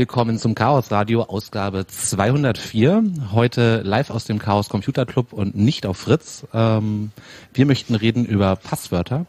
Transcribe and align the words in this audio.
willkommen 0.00 0.38
zum 0.38 0.54
Chaos 0.54 0.90
Radio 0.90 1.24
Ausgabe 1.24 1.86
204. 1.86 3.04
Heute 3.32 3.82
live 3.82 4.08
aus 4.08 4.24
dem 4.24 4.38
Chaos 4.38 4.70
Computer 4.70 5.04
Club 5.04 5.34
und 5.34 5.54
nicht 5.54 5.84
auf 5.84 5.98
Fritz. 5.98 6.46
Ähm, 6.54 7.10
wir 7.52 7.66
möchten 7.66 7.94
reden 7.94 8.24
über 8.24 8.56
Passwörter. 8.56 9.26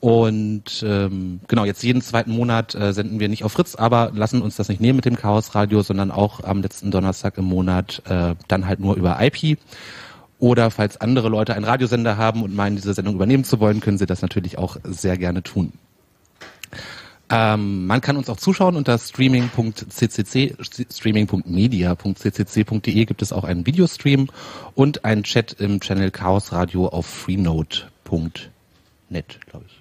Und 0.00 0.82
ähm, 0.82 1.40
genau, 1.46 1.66
jetzt 1.66 1.82
jeden 1.82 2.00
zweiten 2.00 2.30
Monat 2.30 2.74
äh, 2.74 2.94
senden 2.94 3.20
wir 3.20 3.28
nicht 3.28 3.44
auf 3.44 3.52
Fritz, 3.52 3.74
aber 3.74 4.12
lassen 4.14 4.40
uns 4.40 4.56
das 4.56 4.70
nicht 4.70 4.80
nehmen 4.80 4.96
mit 4.96 5.04
dem 5.04 5.16
Chaos 5.16 5.54
Radio, 5.54 5.82
sondern 5.82 6.10
auch 6.10 6.42
am 6.42 6.62
letzten 6.62 6.90
Donnerstag 6.90 7.36
im 7.36 7.44
Monat 7.44 8.00
äh, 8.08 8.36
dann 8.48 8.66
halt 8.66 8.80
nur 8.80 8.96
über 8.96 9.18
IP. 9.20 9.58
Oder 10.38 10.70
falls 10.70 11.02
andere 11.02 11.28
Leute 11.28 11.52
einen 11.52 11.66
Radiosender 11.66 12.16
haben 12.16 12.42
und 12.44 12.56
meinen, 12.56 12.76
diese 12.76 12.94
Sendung 12.94 13.14
übernehmen 13.14 13.44
zu 13.44 13.60
wollen, 13.60 13.80
können 13.80 13.98
sie 13.98 14.06
das 14.06 14.22
natürlich 14.22 14.56
auch 14.56 14.78
sehr 14.84 15.18
gerne 15.18 15.42
tun. 15.42 15.74
Ähm, 17.32 17.86
man 17.86 18.00
kann 18.00 18.16
uns 18.16 18.28
auch 18.28 18.38
zuschauen 18.38 18.74
unter 18.74 18.98
streaming.ccc, 18.98 20.56
streaming.media.ccc.de 20.92 23.04
gibt 23.04 23.22
es 23.22 23.32
auch 23.32 23.44
einen 23.44 23.64
Videostream 23.66 24.26
und 24.74 25.04
einen 25.04 25.22
Chat 25.22 25.52
im 25.52 25.78
Channel 25.80 26.10
Chaos 26.10 26.50
Radio 26.52 26.88
auf 26.88 27.06
freenode.net, 27.06 29.38
glaube 29.46 29.66
ich. 29.68 29.80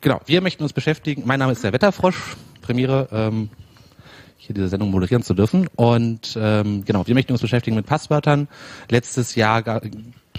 Genau, 0.00 0.20
wir 0.26 0.40
möchten 0.40 0.62
uns 0.62 0.72
beschäftigen. 0.72 1.24
Mein 1.26 1.40
Name 1.40 1.50
ist 1.50 1.64
der 1.64 1.72
Wetterfrosch, 1.72 2.36
Premiere, 2.62 3.08
ähm, 3.10 3.50
hier 4.36 4.54
diese 4.54 4.68
Sendung 4.68 4.92
moderieren 4.92 5.24
zu 5.24 5.34
dürfen. 5.34 5.66
Und 5.74 6.38
ähm, 6.40 6.84
genau, 6.84 7.08
wir 7.08 7.14
möchten 7.14 7.32
uns 7.32 7.40
beschäftigen 7.40 7.74
mit 7.74 7.86
Passwörtern. 7.86 8.46
Letztes 8.88 9.34
Jahr 9.34 9.80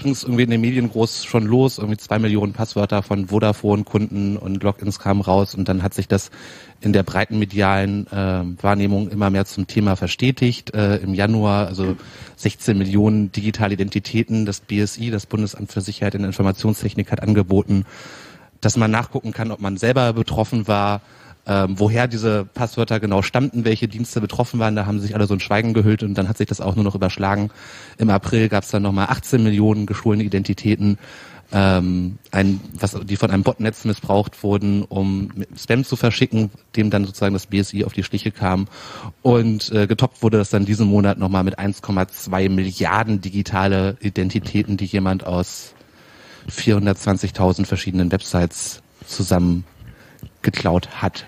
ging 0.02 0.12
es 0.12 0.24
irgendwie 0.24 0.44
in 0.44 0.50
den 0.50 0.62
Medien 0.62 0.90
groß 0.90 1.26
schon 1.26 1.46
los, 1.46 1.78
irgendwie 1.78 1.98
zwei 1.98 2.20
Millionen 2.20 2.54
Passwörter 2.54 3.04
von 3.04 3.28
Vodafone-Kunden 3.28 4.38
und 4.38 4.64
Logins 4.64 5.00
kamen 5.00 5.22
raus 5.22 5.56
und 5.56 5.68
dann 5.68 5.84
hat 5.84 5.94
sich 5.94 6.08
das 6.08 6.32
in 6.82 6.94
der 6.94 7.04
breiten 7.04 7.40
medialen 7.40 8.08
äh, 8.08 8.44
Wahrnehmung 8.64 9.10
immer 9.10 9.30
mehr 9.30 9.46
zum 9.46 9.68
Thema 9.68 9.96
verstetigt. 9.96 10.74
Äh, 10.74 10.98
Im 10.98 11.14
Januar, 11.14 11.68
also 11.68 11.98
16 12.38 12.78
Millionen 12.78 13.32
digitale 13.32 13.74
Identitäten, 13.74 14.46
das 14.46 14.62
BSI, 14.62 15.12
das 15.12 15.26
Bundesamt 15.26 15.72
für 15.72 15.82
Sicherheit 15.82 16.16
in 16.16 16.24
Informationstechnik, 16.24 17.12
hat 17.12 17.22
angeboten, 17.22 17.86
dass 18.62 18.78
man 18.78 18.92
nachgucken 18.92 19.34
kann, 19.34 19.52
ob 19.52 19.60
man 19.60 19.78
selber 19.78 20.14
betroffen 20.14 20.68
war, 20.68 21.02
ähm, 21.46 21.80
woher 21.80 22.08
diese 22.08 22.46
Passwörter 22.46 23.00
genau 23.00 23.22
stammten, 23.22 23.66
welche 23.66 23.88
Dienste 23.88 24.22
betroffen 24.22 24.60
waren. 24.60 24.76
Da 24.76 24.86
haben 24.86 25.00
sich 25.00 25.16
alle 25.16 25.28
so 25.28 25.34
ein 25.34 25.40
Schweigen 25.40 25.74
gehüllt 25.74 26.04
und 26.04 26.14
dann 26.16 26.28
hat 26.28 26.38
sich 26.38 26.48
das 26.48 26.62
auch 26.62 26.76
nur 26.76 26.84
noch 26.84 26.96
überschlagen. 26.96 27.50
Im 27.98 28.10
April 28.10 28.50
gab 28.50 28.64
es 28.64 28.72
dann 28.72 28.84
nochmal 28.84 29.08
18 29.10 29.44
Millionen 29.44 29.86
gestohlene 29.86 30.24
Identitäten, 30.24 30.98
ähm, 31.52 32.20
ein, 32.30 32.62
was, 32.74 32.96
die 33.04 33.16
von 33.16 33.32
einem 33.32 33.42
Botnetz 33.42 33.84
missbraucht 33.84 34.44
wurden, 34.44 34.84
um 34.84 35.32
Spam 35.58 35.84
zu 35.84 35.96
verschicken, 35.96 36.52
dem 36.76 36.92
dann 36.92 37.06
sozusagen 37.06 37.34
das 37.34 37.48
BSI 37.48 37.86
auf 37.86 37.94
die 37.94 38.04
Schliche 38.04 38.32
kam. 38.32 38.68
Und 39.24 39.72
äh, 39.72 39.88
getoppt 39.88 40.22
wurde 40.22 40.38
das 40.38 40.52
dann 40.52 40.66
diesen 40.66 40.88
Monat 40.88 41.18
nochmal 41.18 41.44
mit 41.44 41.58
1,2 41.58 42.50
Milliarden 42.50 43.22
digitale 43.22 43.98
Identitäten, 44.02 44.78
die 44.78 44.86
jemand 44.86 45.26
aus 45.26 45.74
420.000 46.52 47.66
verschiedenen 47.66 48.12
Websites 48.12 48.82
zusammen 49.08 49.64
geklaut 50.42 51.02
hat. 51.02 51.26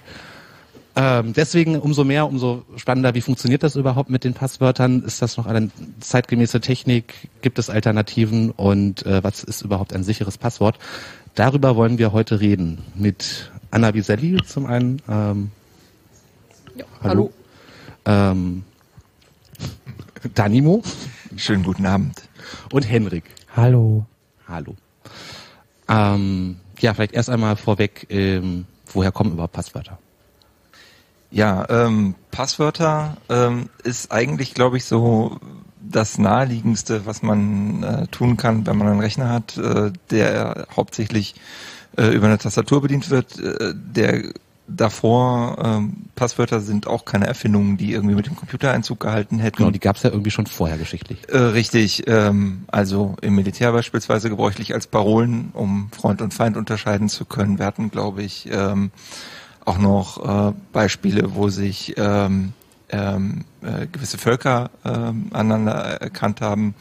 Ähm, 0.93 1.31
deswegen 1.33 1.79
umso 1.79 2.03
mehr, 2.03 2.27
umso 2.27 2.65
spannender, 2.75 3.13
wie 3.13 3.21
funktioniert 3.21 3.63
das 3.63 3.77
überhaupt 3.77 4.09
mit 4.09 4.25
den 4.25 4.33
Passwörtern? 4.33 5.03
Ist 5.03 5.21
das 5.21 5.37
noch 5.37 5.45
eine 5.45 5.69
zeitgemäße 6.01 6.59
Technik? 6.59 7.29
Gibt 7.41 7.59
es 7.59 7.69
Alternativen? 7.69 8.51
Und 8.51 9.05
äh, 9.05 9.23
was 9.23 9.43
ist 9.43 9.61
überhaupt 9.61 9.93
ein 9.93 10.03
sicheres 10.03 10.37
Passwort? 10.37 10.77
Darüber 11.33 11.77
wollen 11.77 11.97
wir 11.97 12.11
heute 12.11 12.41
reden 12.41 12.79
mit 12.93 13.51
Anna 13.71 13.91
Biselli 13.91 14.37
zum 14.45 14.65
einen. 14.65 15.01
Ähm, 15.07 15.51
ja, 16.75 16.85
hallo. 17.01 17.31
hallo. 18.05 18.31
Ähm, 18.31 18.63
Danimo. 20.33 20.83
Schönen 21.37 21.63
guten 21.63 21.85
Abend. 21.85 22.21
Und 22.71 22.83
Henrik. 22.83 23.23
Hallo. 23.55 24.05
Hallo. 24.47 24.75
Ähm, 25.87 26.57
ja, 26.79 26.93
vielleicht 26.93 27.13
erst 27.13 27.29
einmal 27.29 27.55
vorweg, 27.55 28.07
ähm, 28.09 28.65
woher 28.93 29.11
kommen 29.11 29.33
überhaupt 29.33 29.53
Passwörter? 29.53 29.97
Ja, 31.31 31.65
ähm, 31.69 32.15
Passwörter 32.29 33.17
ähm, 33.29 33.69
ist 33.83 34.11
eigentlich, 34.11 34.53
glaube 34.53 34.77
ich, 34.77 34.85
so 34.85 35.39
das 35.79 36.17
naheliegendste, 36.17 37.05
was 37.05 37.21
man 37.21 37.83
äh, 37.83 38.07
tun 38.07 38.37
kann, 38.37 38.67
wenn 38.67 38.77
man 38.77 38.87
einen 38.87 38.99
Rechner 38.99 39.29
hat, 39.29 39.57
äh, 39.57 39.91
der 40.09 40.67
hauptsächlich 40.75 41.35
äh, 41.97 42.07
über 42.07 42.27
eine 42.27 42.37
Tastatur 42.37 42.81
bedient 42.81 43.09
wird, 43.09 43.39
äh, 43.39 43.73
der 43.73 44.33
davor 44.67 45.57
ähm, 45.63 46.05
Passwörter 46.15 46.61
sind 46.61 46.87
auch 46.87 47.05
keine 47.05 47.27
Erfindungen, 47.27 47.77
die 47.77 47.93
irgendwie 47.93 48.15
mit 48.15 48.27
dem 48.27 48.35
Computer 48.35 48.71
Einzug 48.71 48.99
gehalten 48.99 49.39
hätten. 49.39 49.57
Genau, 49.57 49.71
die 49.71 49.79
gab 49.79 49.95
es 49.95 50.03
ja 50.03 50.09
irgendwie 50.09 50.31
schon 50.31 50.45
vorher 50.45 50.77
geschichtlich. 50.77 51.27
Äh, 51.29 51.37
richtig, 51.37 52.07
ähm, 52.07 52.65
also 52.67 53.15
im 53.21 53.35
Militär 53.35 53.71
beispielsweise 53.71 54.29
gebräuchlich 54.29 54.73
als 54.73 54.87
Parolen, 54.87 55.49
um 55.53 55.89
Freund 55.91 56.21
und 56.21 56.33
Feind 56.33 56.57
unterscheiden 56.57 57.09
zu 57.09 57.25
können. 57.25 57.59
Wir 57.59 57.65
hatten, 57.65 57.91
glaube 57.91 58.23
ich, 58.23 58.49
ähm, 58.51 58.91
auch 59.65 59.77
noch 59.77 60.49
äh, 60.49 60.53
Beispiele, 60.71 61.35
wo 61.35 61.49
sich 61.49 61.93
ähm, 61.97 62.53
ähm, 62.89 63.45
äh, 63.61 63.87
gewisse 63.87 64.17
Völker 64.17 64.69
ähm, 64.85 65.27
aneinander 65.31 65.73
erkannt 66.01 66.41
haben. 66.41 66.75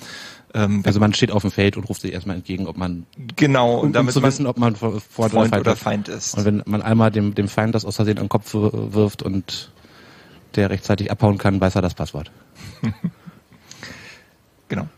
Ähm, 0.53 0.83
also 0.85 0.99
man 1.01 1.15
steht 1.15 1.31
auf 1.31 1.43
dem 1.43 1.51
Feld 1.51 1.77
und 1.77 1.89
ruft 1.89 2.01
sich 2.01 2.13
erstmal 2.13 2.37
entgegen, 2.37 2.67
ob 2.67 2.77
man 2.77 3.07
genau 3.37 3.79
und 3.79 3.89
um, 3.89 3.93
damit 3.93 4.15
zu 4.15 4.23
wissen, 4.23 4.47
ob 4.47 4.59
man 4.59 4.75
Freund, 4.77 5.03
Freund 5.03 5.35
oder, 5.35 5.49
Feind, 5.49 5.61
oder 5.61 5.77
Feind 5.77 6.09
ist. 6.09 6.37
Und 6.37 6.45
wenn 6.45 6.63
man 6.67 6.83
einmal 6.83 7.11
dem, 7.11 7.35
dem 7.35 7.49
Feind 7.49 7.75
das 7.75 7.85
aus 7.85 7.97
Versehen 7.97 8.19
an 8.19 8.25
den 8.25 8.29
Kopf 8.29 8.53
wirft 8.53 9.23
und 9.23 9.71
der 10.57 10.71
rechtzeitig 10.71 11.11
abhauen 11.11 11.39
kann, 11.39 11.61
weiß 11.61 11.77
er 11.77 11.83
das 11.83 11.95
Passwort. 11.95 12.31
genau. 14.69 14.89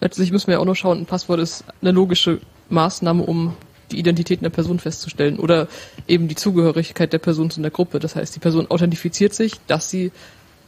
Letztlich 0.00 0.32
müssen 0.32 0.46
wir 0.48 0.54
ja 0.54 0.60
auch 0.60 0.64
noch 0.64 0.74
schauen, 0.74 1.00
ein 1.00 1.06
Passwort 1.06 1.38
ist 1.38 1.64
eine 1.80 1.92
logische 1.92 2.40
Maßnahme, 2.70 3.22
um 3.22 3.54
die 3.90 3.98
Identität 3.98 4.40
einer 4.40 4.50
Person 4.50 4.78
festzustellen 4.78 5.38
oder 5.38 5.68
eben 6.08 6.26
die 6.26 6.34
Zugehörigkeit 6.34 7.12
der 7.12 7.18
Person 7.18 7.50
zu 7.50 7.60
einer 7.60 7.70
Gruppe. 7.70 8.00
Das 8.00 8.16
heißt, 8.16 8.34
die 8.34 8.40
Person 8.40 8.70
authentifiziert 8.70 9.34
sich, 9.34 9.60
dass 9.66 9.90
sie 9.90 10.10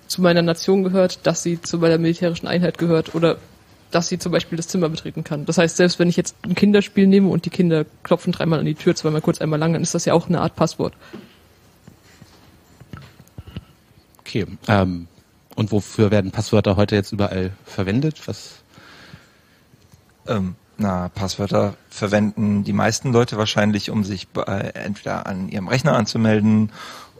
zu 0.07 0.21
meiner 0.21 0.43
Nation 0.43 0.85
gehört, 0.85 1.27
dass 1.27 1.43
sie 1.43 1.61
zu 1.61 1.79
meiner 1.79 1.97
militärischen 1.97 2.47
Einheit 2.47 2.77
gehört 2.77 3.15
oder 3.15 3.39
dass 3.95 4.09
sie 4.09 4.19
zum 4.19 4.33
Beispiel 4.33 4.57
das 4.57 4.67
Zimmer 4.69 4.89
betreten 4.89 5.23
kann. 5.23 5.47
Das 5.47 5.59
heißt, 5.59 5.77
selbst 5.77 5.99
wenn 5.99 6.09
ich 6.09 6.17
jetzt 6.17 6.37
ein 6.43 6.55
Kinderspiel 6.55 7.07
nehme 7.07 7.29
und 7.29 7.45
die 7.45 7.51
Kinder 7.51 7.85
klopfen 8.03 8.33
dreimal 8.33 8.59
an 8.59 8.67
die 8.67 8.75
Tür, 8.75 8.95
zweimal 8.97 9.21
kurz, 9.21 9.41
einmal 9.41 9.59
lang, 9.59 9.73
dann 9.73 9.83
ist 9.83 9.95
das 9.95 10.05
ja 10.05 10.15
auch 10.15 10.29
eine 10.29 10.41
Art 10.41 10.57
Passwort. 10.57 10.95
Okay. 14.21 14.47
Ähm, 14.67 15.07
und 15.55 15.71
wofür 15.71 16.11
werden 16.11 16.33
Passwörter 16.33 16.77
heute 16.77 16.97
jetzt 16.97 17.13
überall 17.13 17.53
verwendet? 17.65 18.27
Was? 18.27 18.63
Ähm, 20.27 20.57
na, 20.77 21.09
Passwörter 21.11 21.75
verwenden 21.89 22.65
die 22.65 22.73
meisten 22.73 23.13
Leute 23.13 23.37
wahrscheinlich, 23.37 23.91
um 23.91 24.03
sich 24.03 24.27
bei, 24.29 24.73
entweder 24.75 25.27
an 25.27 25.49
ihrem 25.49 25.69
Rechner 25.69 25.93
anzumelden, 25.93 26.73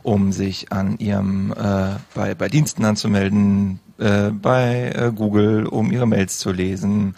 um 0.03 0.33
sich 0.33 0.73
an 0.73 0.99
ihrem 0.99 1.53
äh, 1.53 1.91
bei, 2.15 2.35
bei 2.35 2.49
Diensten 2.49 2.85
anzumelden, 2.85 3.79
äh, 3.99 4.31
bei 4.31 4.93
äh, 4.95 5.13
Google, 5.15 5.67
um 5.67 5.91
ihre 5.93 6.07
Mails 6.07 6.39
zu 6.39 6.53
lesen, 6.53 7.15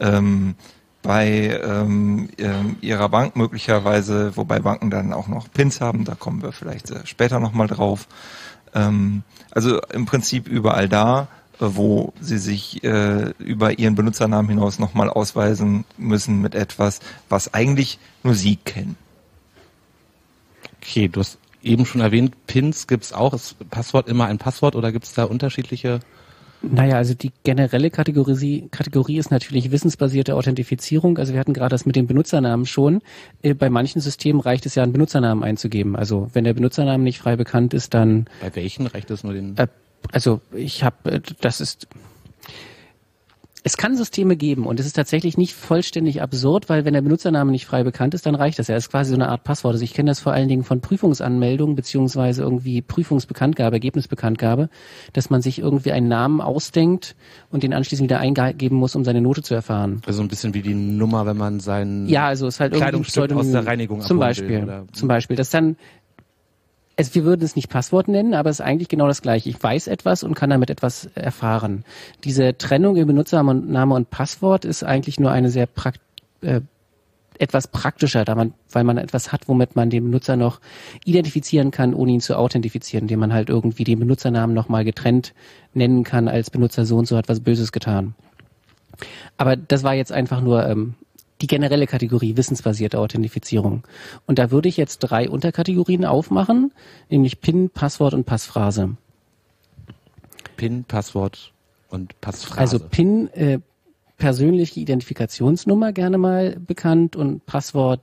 ähm, 0.00 0.54
bei 1.02 1.60
ähm, 1.62 2.28
äh, 2.36 2.84
ihrer 2.84 3.08
Bank 3.08 3.36
möglicherweise, 3.36 4.36
wobei 4.36 4.58
Banken 4.58 4.90
dann 4.90 5.12
auch 5.12 5.28
noch 5.28 5.50
Pins 5.52 5.80
haben, 5.80 6.04
da 6.04 6.14
kommen 6.16 6.42
wir 6.42 6.52
vielleicht 6.52 6.90
äh, 6.90 7.06
später 7.06 7.38
nochmal 7.38 7.68
drauf. 7.68 8.08
Ähm, 8.74 9.22
also 9.52 9.80
im 9.92 10.06
Prinzip 10.06 10.48
überall 10.48 10.88
da, 10.88 11.28
äh, 11.60 11.66
wo 11.68 12.12
sie 12.20 12.38
sich 12.38 12.82
äh, 12.82 13.30
über 13.38 13.78
ihren 13.78 13.94
Benutzernamen 13.94 14.50
hinaus 14.50 14.78
nochmal 14.78 15.08
ausweisen 15.08 15.84
müssen 15.96 16.42
mit 16.42 16.54
etwas, 16.54 17.00
was 17.28 17.54
eigentlich 17.54 17.98
nur 18.24 18.34
sie 18.34 18.56
kennen. 18.56 18.96
Okay, 20.80 21.08
du 21.08 21.20
hast 21.20 21.38
eben 21.66 21.86
schon 21.86 22.00
erwähnt, 22.00 22.46
Pins 22.46 22.86
gibt's 22.86 23.12
auch. 23.12 23.34
Ist 23.34 23.56
Passwort 23.70 24.08
immer 24.08 24.26
ein 24.26 24.38
Passwort 24.38 24.76
oder 24.76 24.92
gibt's 24.92 25.14
da 25.14 25.24
unterschiedliche 25.24 26.00
naja, 26.62 26.96
also 26.96 27.14
die 27.14 27.32
generelle 27.44 27.90
Kategorie, 27.90 28.68
Kategorie 28.70 29.18
ist 29.18 29.30
natürlich 29.30 29.70
wissensbasierte 29.70 30.34
Authentifizierung. 30.34 31.18
Also 31.18 31.32
wir 31.32 31.40
hatten 31.40 31.52
gerade 31.52 31.70
das 31.70 31.86
mit 31.86 31.96
dem 31.96 32.06
Benutzernamen 32.06 32.66
schon. 32.66 33.02
Äh, 33.42 33.54
bei 33.54 33.70
manchen 33.70 34.00
Systemen 34.00 34.40
reicht 34.40 34.66
es 34.66 34.74
ja, 34.74 34.82
einen 34.82 34.92
Benutzernamen 34.92 35.44
einzugeben. 35.44 35.96
Also 35.96 36.28
wenn 36.32 36.44
der 36.44 36.54
Benutzernamen 36.54 37.04
nicht 37.04 37.18
frei 37.18 37.36
bekannt 37.36 37.74
ist, 37.74 37.94
dann. 37.94 38.26
Bei 38.40 38.54
welchen 38.56 38.86
reicht 38.86 39.10
es 39.10 39.22
nur 39.22 39.34
den? 39.34 39.56
Äh, 39.56 39.68
also 40.12 40.40
ich 40.54 40.82
habe, 40.82 41.12
äh, 41.12 41.20
das 41.40 41.60
ist 41.60 41.88
es 43.66 43.76
kann 43.76 43.96
Systeme 43.96 44.36
geben 44.36 44.64
und 44.64 44.78
es 44.78 44.86
ist 44.86 44.92
tatsächlich 44.92 45.36
nicht 45.36 45.52
vollständig 45.52 46.22
absurd, 46.22 46.68
weil 46.68 46.84
wenn 46.84 46.94
der 46.94 47.00
Benutzername 47.00 47.50
nicht 47.50 47.66
frei 47.66 47.82
bekannt 47.82 48.14
ist, 48.14 48.24
dann 48.24 48.36
reicht 48.36 48.60
das 48.60 48.68
ja. 48.68 48.76
Es 48.76 48.84
ist 48.84 48.90
quasi 48.92 49.10
so 49.10 49.16
eine 49.16 49.28
Art 49.28 49.42
Passwort. 49.42 49.72
Also 49.72 49.82
ich 49.82 49.92
kenne 49.92 50.08
das 50.08 50.20
vor 50.20 50.32
allen 50.32 50.46
Dingen 50.46 50.62
von 50.62 50.80
Prüfungsanmeldungen 50.80 51.74
beziehungsweise 51.74 52.42
irgendwie 52.42 52.80
Prüfungsbekanntgabe, 52.80 53.74
Ergebnisbekanntgabe, 53.74 54.68
dass 55.14 55.30
man 55.30 55.42
sich 55.42 55.58
irgendwie 55.58 55.90
einen 55.90 56.06
Namen 56.06 56.40
ausdenkt 56.40 57.16
und 57.50 57.64
den 57.64 57.74
anschließend 57.74 58.08
wieder 58.08 58.20
eingeben 58.20 58.76
muss, 58.76 58.94
um 58.94 59.04
seine 59.04 59.20
Note 59.20 59.42
zu 59.42 59.54
erfahren. 59.54 60.00
Also 60.06 60.22
ein 60.22 60.28
bisschen 60.28 60.54
wie 60.54 60.62
die 60.62 60.74
Nummer, 60.74 61.26
wenn 61.26 61.36
man 61.36 61.58
sein 61.58 62.06
ja, 62.06 62.28
also 62.28 62.46
es 62.46 62.54
ist 62.54 62.60
halt 62.60 62.72
Kleidungsstück 62.72 63.32
aus 63.32 63.50
der 63.50 63.66
Reinigung 63.66 64.00
zum 64.00 64.20
Beispiel, 64.20 64.64
will, 64.64 64.84
zum 64.92 65.08
Beispiel, 65.08 65.34
das 65.34 65.50
dann 65.50 65.74
Es, 66.96 67.14
wir 67.14 67.24
würden 67.24 67.42
es 67.44 67.56
nicht 67.56 67.68
Passwort 67.68 68.08
nennen, 68.08 68.32
aber 68.32 68.48
es 68.48 68.60
ist 68.60 68.66
eigentlich 68.66 68.88
genau 68.88 69.06
das 69.06 69.20
gleiche. 69.20 69.50
Ich 69.50 69.62
weiß 69.62 69.86
etwas 69.86 70.22
und 70.22 70.34
kann 70.34 70.48
damit 70.48 70.70
etwas 70.70 71.10
erfahren. 71.14 71.84
Diese 72.24 72.56
Trennung 72.56 72.96
in 72.96 73.06
Benutzername 73.06 73.94
und 73.94 74.10
Passwort 74.10 74.64
ist 74.64 74.82
eigentlich 74.82 75.20
nur 75.20 75.30
eine 75.30 75.50
sehr 75.50 75.66
prakt 75.66 76.00
äh, 76.40 76.62
etwas 77.38 77.68
praktischer, 77.68 78.24
da 78.24 78.34
man, 78.34 78.54
weil 78.72 78.84
man 78.84 78.96
etwas 78.96 79.32
hat, 79.32 79.48
womit 79.48 79.76
man 79.76 79.90
den 79.90 80.04
Benutzer 80.04 80.36
noch 80.36 80.60
identifizieren 81.04 81.70
kann, 81.70 81.94
ohne 81.94 82.12
ihn 82.12 82.20
zu 82.20 82.36
authentifizieren, 82.36 83.04
indem 83.04 83.20
man 83.20 83.32
halt 83.32 83.48
irgendwie 83.48 83.84
den 83.84 83.98
Benutzernamen 83.98 84.54
nochmal 84.54 84.84
getrennt 84.84 85.34
nennen 85.74 86.04
kann, 86.04 86.28
als 86.28 86.50
Benutzer 86.50 86.86
so 86.86 86.96
und 86.96 87.06
so 87.06 87.16
hat 87.16 87.28
was 87.28 87.40
Böses 87.40 87.72
getan. 87.72 88.14
Aber 89.36 89.56
das 89.56 89.82
war 89.82 89.94
jetzt 89.94 90.12
einfach 90.12 90.40
nur 90.40 90.66
ähm, 90.66 90.94
die 91.40 91.46
generelle 91.46 91.86
Kategorie 91.86 92.36
wissensbasierte 92.36 92.98
Authentifizierung. 92.98 93.84
Und 94.26 94.38
da 94.38 94.50
würde 94.50 94.68
ich 94.68 94.76
jetzt 94.76 94.98
drei 94.98 95.28
Unterkategorien 95.28 96.04
aufmachen, 96.04 96.72
nämlich 97.10 97.40
PIN, 97.40 97.70
Passwort 97.70 98.14
und 98.14 98.24
Passphrase. 98.24 98.96
PIN, 100.56 100.84
Passwort 100.84 101.52
und 101.90 102.18
Passphrase. 102.20 102.60
Also 102.60 102.78
PIN, 102.78 103.28
äh, 103.34 103.58
persönliche 104.16 104.80
Identifikationsnummer 104.80 105.92
gerne 105.92 106.18
mal 106.18 106.56
bekannt 106.58 107.16
und 107.16 107.44
Passwort 107.44 108.00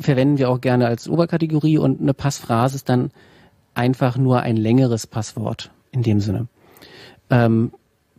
verwenden 0.00 0.38
wir 0.38 0.48
auch 0.48 0.60
gerne 0.60 0.86
als 0.86 1.08
Oberkategorie 1.08 1.78
und 1.78 2.00
eine 2.00 2.14
Passphrase 2.14 2.76
ist 2.76 2.88
dann 2.88 3.10
einfach 3.74 4.16
nur 4.16 4.40
ein 4.40 4.56
längeres 4.56 5.06
Passwort 5.06 5.70
in 5.92 6.02
dem 6.02 6.20
Sinne. 6.20 6.46
Ähm, 7.30 7.72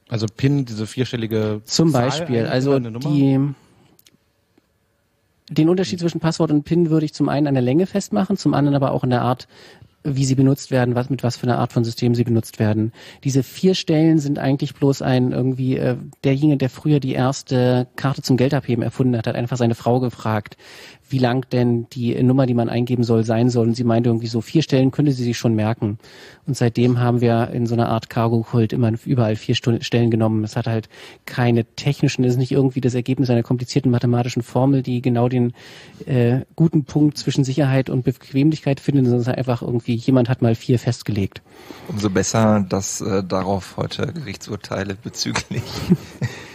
also 0.10 0.26
PIN, 0.28 0.66
diese 0.66 0.88
vierstellige 0.88 1.62
Zum 1.64 1.92
Beispiel, 1.92 2.46
also 2.46 2.80
die 2.80 3.40
den 5.50 5.70
Unterschied 5.70 6.00
zwischen 6.00 6.20
Passwort 6.20 6.52
und 6.52 6.64
PIN 6.64 6.90
würde 6.90 7.06
ich 7.06 7.14
zum 7.14 7.30
einen 7.30 7.48
an 7.48 7.56
der 7.56 7.64
Länge 7.64 7.86
festmachen, 7.86 8.38
zum 8.38 8.54
anderen 8.54 8.76
aber 8.76 8.92
auch 8.92 9.04
in 9.04 9.10
der 9.10 9.22
Art, 9.22 9.48
wie 10.04 10.26
sie 10.26 10.36
benutzt 10.36 10.72
werden, 10.72 10.96
was 10.96 11.10
mit 11.10 11.24
was 11.24 11.38
für 11.38 11.44
einer 11.44 11.60
Art 11.60 11.74
von 11.74 11.84
System 11.84 12.16
sie 12.16 12.24
benutzt 12.24 12.60
werden. 12.60 12.94
Diese 13.24 13.44
vier 13.44 13.76
Stellen 13.76 14.20
sind 14.20 14.40
eigentlich 14.40 14.74
bloß 14.74 15.02
ein 15.02 15.32
irgendwie 15.32 15.78
äh, 15.78 15.98
derjenige, 16.24 16.58
der 16.58 16.70
früher 16.70 17.00
die 17.00 17.14
erste 17.14 17.88
Karte 17.96 18.22
zum 18.22 18.38
Geldabheben 18.38 18.84
erfunden 18.84 19.18
hat, 19.18 19.28
hat 19.28 19.36
einfach 19.36 19.58
seine 19.58 19.76
Frau 19.76 20.00
gefragt, 20.00 20.56
wie 21.10 21.18
lang 21.18 21.50
denn 21.52 21.88
die 21.90 22.22
Nummer, 22.24 22.46
die 22.46 22.54
man 22.54 22.70
eingeben 22.70 23.04
soll, 23.04 23.24
sein 23.24 23.50
soll. 23.50 23.68
Und 23.68 23.76
sie 23.76 23.84
meinte 23.84 24.10
irgendwie 24.10 24.28
so, 24.28 24.42
vier 24.42 24.62
Stellen 24.62 24.92
könnte 24.92 25.12
sie 25.12 25.24
sich 25.24 25.38
schon 25.38 25.56
merken. 25.56 25.98
Und 26.46 26.56
seitdem 26.56 27.00
haben 27.00 27.22
wir 27.22 27.50
in 27.52 27.66
so 27.66 27.76
einer 27.76 27.90
Art 27.90 28.10
Cargo-Kult 28.10 28.74
immer 28.74 28.92
überall 29.06 29.36
vier 29.36 29.56
Stellen 29.56 30.12
genommen. 30.12 30.44
Es 30.44 30.56
hat 30.56 30.68
halt 30.68 30.90
keine 31.26 31.66
technischen, 31.66 32.24
es 32.24 32.34
ist 32.34 32.38
nicht 32.38 32.52
irgendwie 32.52 32.82
das 32.82 32.94
Ergebnis 32.94 33.30
einer 33.30 33.44
komplizierten 33.44 33.92
mathematischen 33.92 34.42
Formel, 34.42 34.84
die 34.84 35.02
genau 35.02 35.30
den 35.30 35.54
äh, 36.06 36.42
guten 36.56 36.86
Punkt 36.86 37.18
zwischen 37.18 37.44
Sicherheit 37.44 37.90
und 37.90 38.04
Bequemlichkeit 38.04 38.80
findet, 38.80 39.06
sondern 39.06 39.22
es 39.22 39.28
ist 39.28 39.34
einfach 39.34 39.62
irgendwie, 39.62 39.96
jemand 39.96 40.30
hat 40.30 40.42
mal 40.42 40.56
vier 40.56 40.80
festgelegt. 40.80 41.42
Umso 41.88 42.10
besser, 42.10 42.66
dass 42.68 43.02
äh, 43.02 43.24
darauf 43.24 43.78
heute 43.78 44.14
Gerichtsurteile 44.14 44.96
bezüglich 44.96 45.64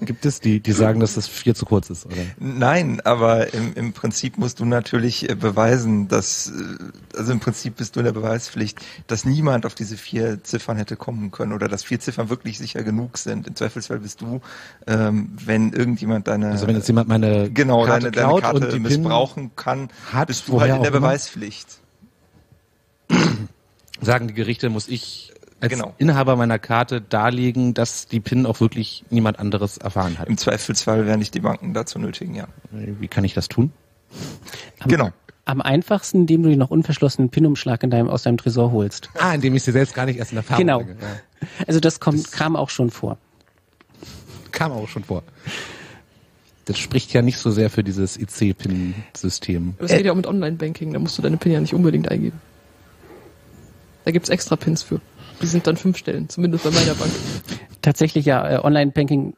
Gibt 0.00 0.24
es 0.26 0.40
die, 0.40 0.60
die 0.60 0.72
sagen, 0.72 1.00
dass 1.00 1.14
das 1.14 1.26
vier 1.26 1.54
zu 1.54 1.64
kurz 1.64 1.90
ist, 1.90 2.06
oder? 2.06 2.16
Nein, 2.38 3.00
aber 3.04 3.52
im, 3.54 3.74
im 3.74 3.92
Prinzip 3.92 4.38
musst 4.38 4.60
du 4.60 4.64
natürlich 4.64 5.28
äh, 5.28 5.34
beweisen, 5.34 6.08
dass, 6.08 6.48
äh, 6.48 7.18
also 7.18 7.32
im 7.32 7.40
Prinzip 7.40 7.76
bist 7.76 7.96
du 7.96 8.00
in 8.00 8.04
der 8.04 8.12
Beweispflicht, 8.12 8.78
dass 9.06 9.24
niemand 9.24 9.66
auf 9.66 9.74
diese 9.74 9.96
vier 9.96 10.42
Ziffern 10.42 10.76
hätte 10.76 10.96
kommen 10.96 11.30
können 11.30 11.52
oder 11.52 11.68
dass 11.68 11.84
vier 11.84 12.00
Ziffern 12.00 12.28
wirklich 12.28 12.58
sicher 12.58 12.82
genug 12.82 13.18
sind. 13.18 13.46
Im 13.46 13.56
Zweifelsfall 13.56 14.00
bist 14.00 14.20
du, 14.20 14.40
ähm, 14.86 15.36
wenn 15.44 15.72
irgendjemand 15.72 16.28
deine, 16.28 16.50
also 16.50 16.66
wenn 16.66 16.76
jetzt 16.76 16.88
jemand 16.88 17.08
meine 17.08 17.50
genau, 17.50 17.84
Karte, 17.84 18.10
deine, 18.10 18.28
deine 18.28 18.40
Karte 18.40 18.66
und 18.66 18.72
die 18.72 18.80
missbrauchen 18.80 19.50
kann, 19.56 19.90
hat, 20.12 20.28
bist 20.28 20.48
du 20.48 20.60
halt 20.60 20.74
in 20.74 20.82
der 20.82 20.90
Beweispflicht. 20.90 21.78
Sagen 24.00 24.28
die 24.28 24.34
Gerichte, 24.34 24.68
muss 24.68 24.88
ich 24.88 25.32
als 25.60 25.72
genau. 25.72 25.94
Inhaber 25.98 26.36
meiner 26.36 26.58
Karte 26.58 27.00
darlegen, 27.00 27.74
dass 27.74 28.06
die 28.06 28.20
PIN 28.20 28.46
auch 28.46 28.60
wirklich 28.60 29.04
niemand 29.10 29.38
anderes 29.38 29.78
erfahren 29.78 30.18
hat. 30.18 30.28
Im 30.28 30.36
Zweifelsfall 30.36 31.06
werden 31.06 31.20
dich 31.20 31.30
die 31.30 31.40
Banken 31.40 31.72
dazu 31.72 31.98
nötigen, 31.98 32.34
ja. 32.34 32.46
Wie 32.70 33.08
kann 33.08 33.24
ich 33.24 33.34
das 33.34 33.48
tun? 33.48 33.72
Am, 34.80 34.90
genau. 34.90 35.10
Am 35.46 35.60
einfachsten, 35.62 36.20
indem 36.20 36.42
du 36.42 36.50
den 36.50 36.58
noch 36.58 36.70
unverschlossenen 36.70 37.30
PIN-Umschlag 37.30 37.82
in 37.82 37.90
deinem, 37.90 38.08
aus 38.08 38.22
deinem 38.22 38.36
Tresor 38.36 38.72
holst. 38.72 39.10
Ah, 39.18 39.32
indem 39.32 39.54
ich 39.54 39.62
sie 39.62 39.72
selbst 39.72 39.94
gar 39.94 40.04
nicht 40.06 40.18
erst 40.18 40.32
in 40.32 40.38
Erfahrung 40.38 40.60
Genau. 40.60 40.78
bringe. 40.78 40.96
Ja. 41.00 41.46
Also 41.66 41.80
das, 41.80 42.00
kommt, 42.00 42.24
das 42.24 42.32
kam 42.32 42.56
auch 42.56 42.70
schon 42.70 42.90
vor. 42.90 43.16
Kam 44.52 44.72
auch 44.72 44.88
schon 44.88 45.04
vor. 45.04 45.22
Das 46.66 46.78
spricht 46.78 47.12
ja 47.12 47.22
nicht 47.22 47.38
so 47.38 47.50
sehr 47.50 47.70
für 47.70 47.84
dieses 47.84 48.18
IC-PIN-System. 48.18 49.74
Das 49.78 49.92
geht 49.92 50.04
ja 50.04 50.12
auch 50.12 50.16
mit 50.16 50.26
Online-Banking, 50.26 50.92
da 50.92 50.98
musst 50.98 51.16
du 51.16 51.22
deine 51.22 51.36
PIN 51.36 51.52
ja 51.52 51.60
nicht 51.60 51.74
unbedingt 51.74 52.10
eingeben. 52.10 52.40
Da 54.06 54.12
gibt's 54.12 54.28
extra 54.28 54.54
Pins 54.54 54.84
für. 54.84 55.00
Die 55.42 55.46
sind 55.46 55.66
dann 55.66 55.76
fünf 55.76 55.96
Stellen, 55.96 56.28
zumindest 56.28 56.62
bei 56.62 56.70
meiner 56.70 56.94
Bank. 56.94 57.10
Tatsächlich 57.82 58.24
ja, 58.24 58.48
äh, 58.48 58.64
Online-Banking 58.64 59.34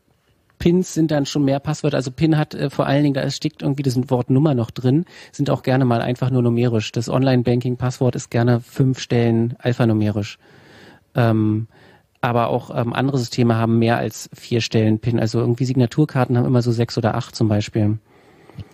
Pins 0.58 0.92
sind 0.92 1.10
dann 1.10 1.24
schon 1.24 1.46
mehr 1.46 1.58
Passwörter. 1.58 1.96
Also 1.96 2.10
PIN 2.10 2.36
hat 2.36 2.54
äh, 2.54 2.68
vor 2.68 2.86
allen 2.86 3.02
Dingen, 3.02 3.14
da 3.14 3.30
steckt 3.30 3.62
irgendwie 3.62 3.82
das 3.82 3.96
Wort 4.10 4.28
Nummer 4.28 4.54
noch 4.54 4.70
drin, 4.70 5.06
sind 5.32 5.48
auch 5.48 5.62
gerne 5.62 5.86
mal 5.86 6.02
einfach 6.02 6.28
nur 6.28 6.42
numerisch. 6.42 6.92
Das 6.92 7.08
Online-Banking-Passwort 7.08 8.14
ist 8.14 8.30
gerne 8.30 8.60
fünf 8.60 9.00
Stellen 9.00 9.54
alphanumerisch. 9.58 10.38
Ähm, 11.14 11.66
aber 12.20 12.48
auch 12.48 12.70
ähm, 12.74 12.92
andere 12.92 13.16
Systeme 13.16 13.54
haben 13.54 13.78
mehr 13.78 13.96
als 13.96 14.28
vier 14.34 14.60
Stellen 14.60 14.98
PIN. 14.98 15.18
Also 15.18 15.40
irgendwie 15.40 15.64
Signaturkarten 15.64 16.36
haben 16.36 16.44
immer 16.44 16.60
so 16.60 16.72
sechs 16.72 16.98
oder 16.98 17.14
acht 17.14 17.34
zum 17.34 17.48
Beispiel. 17.48 17.96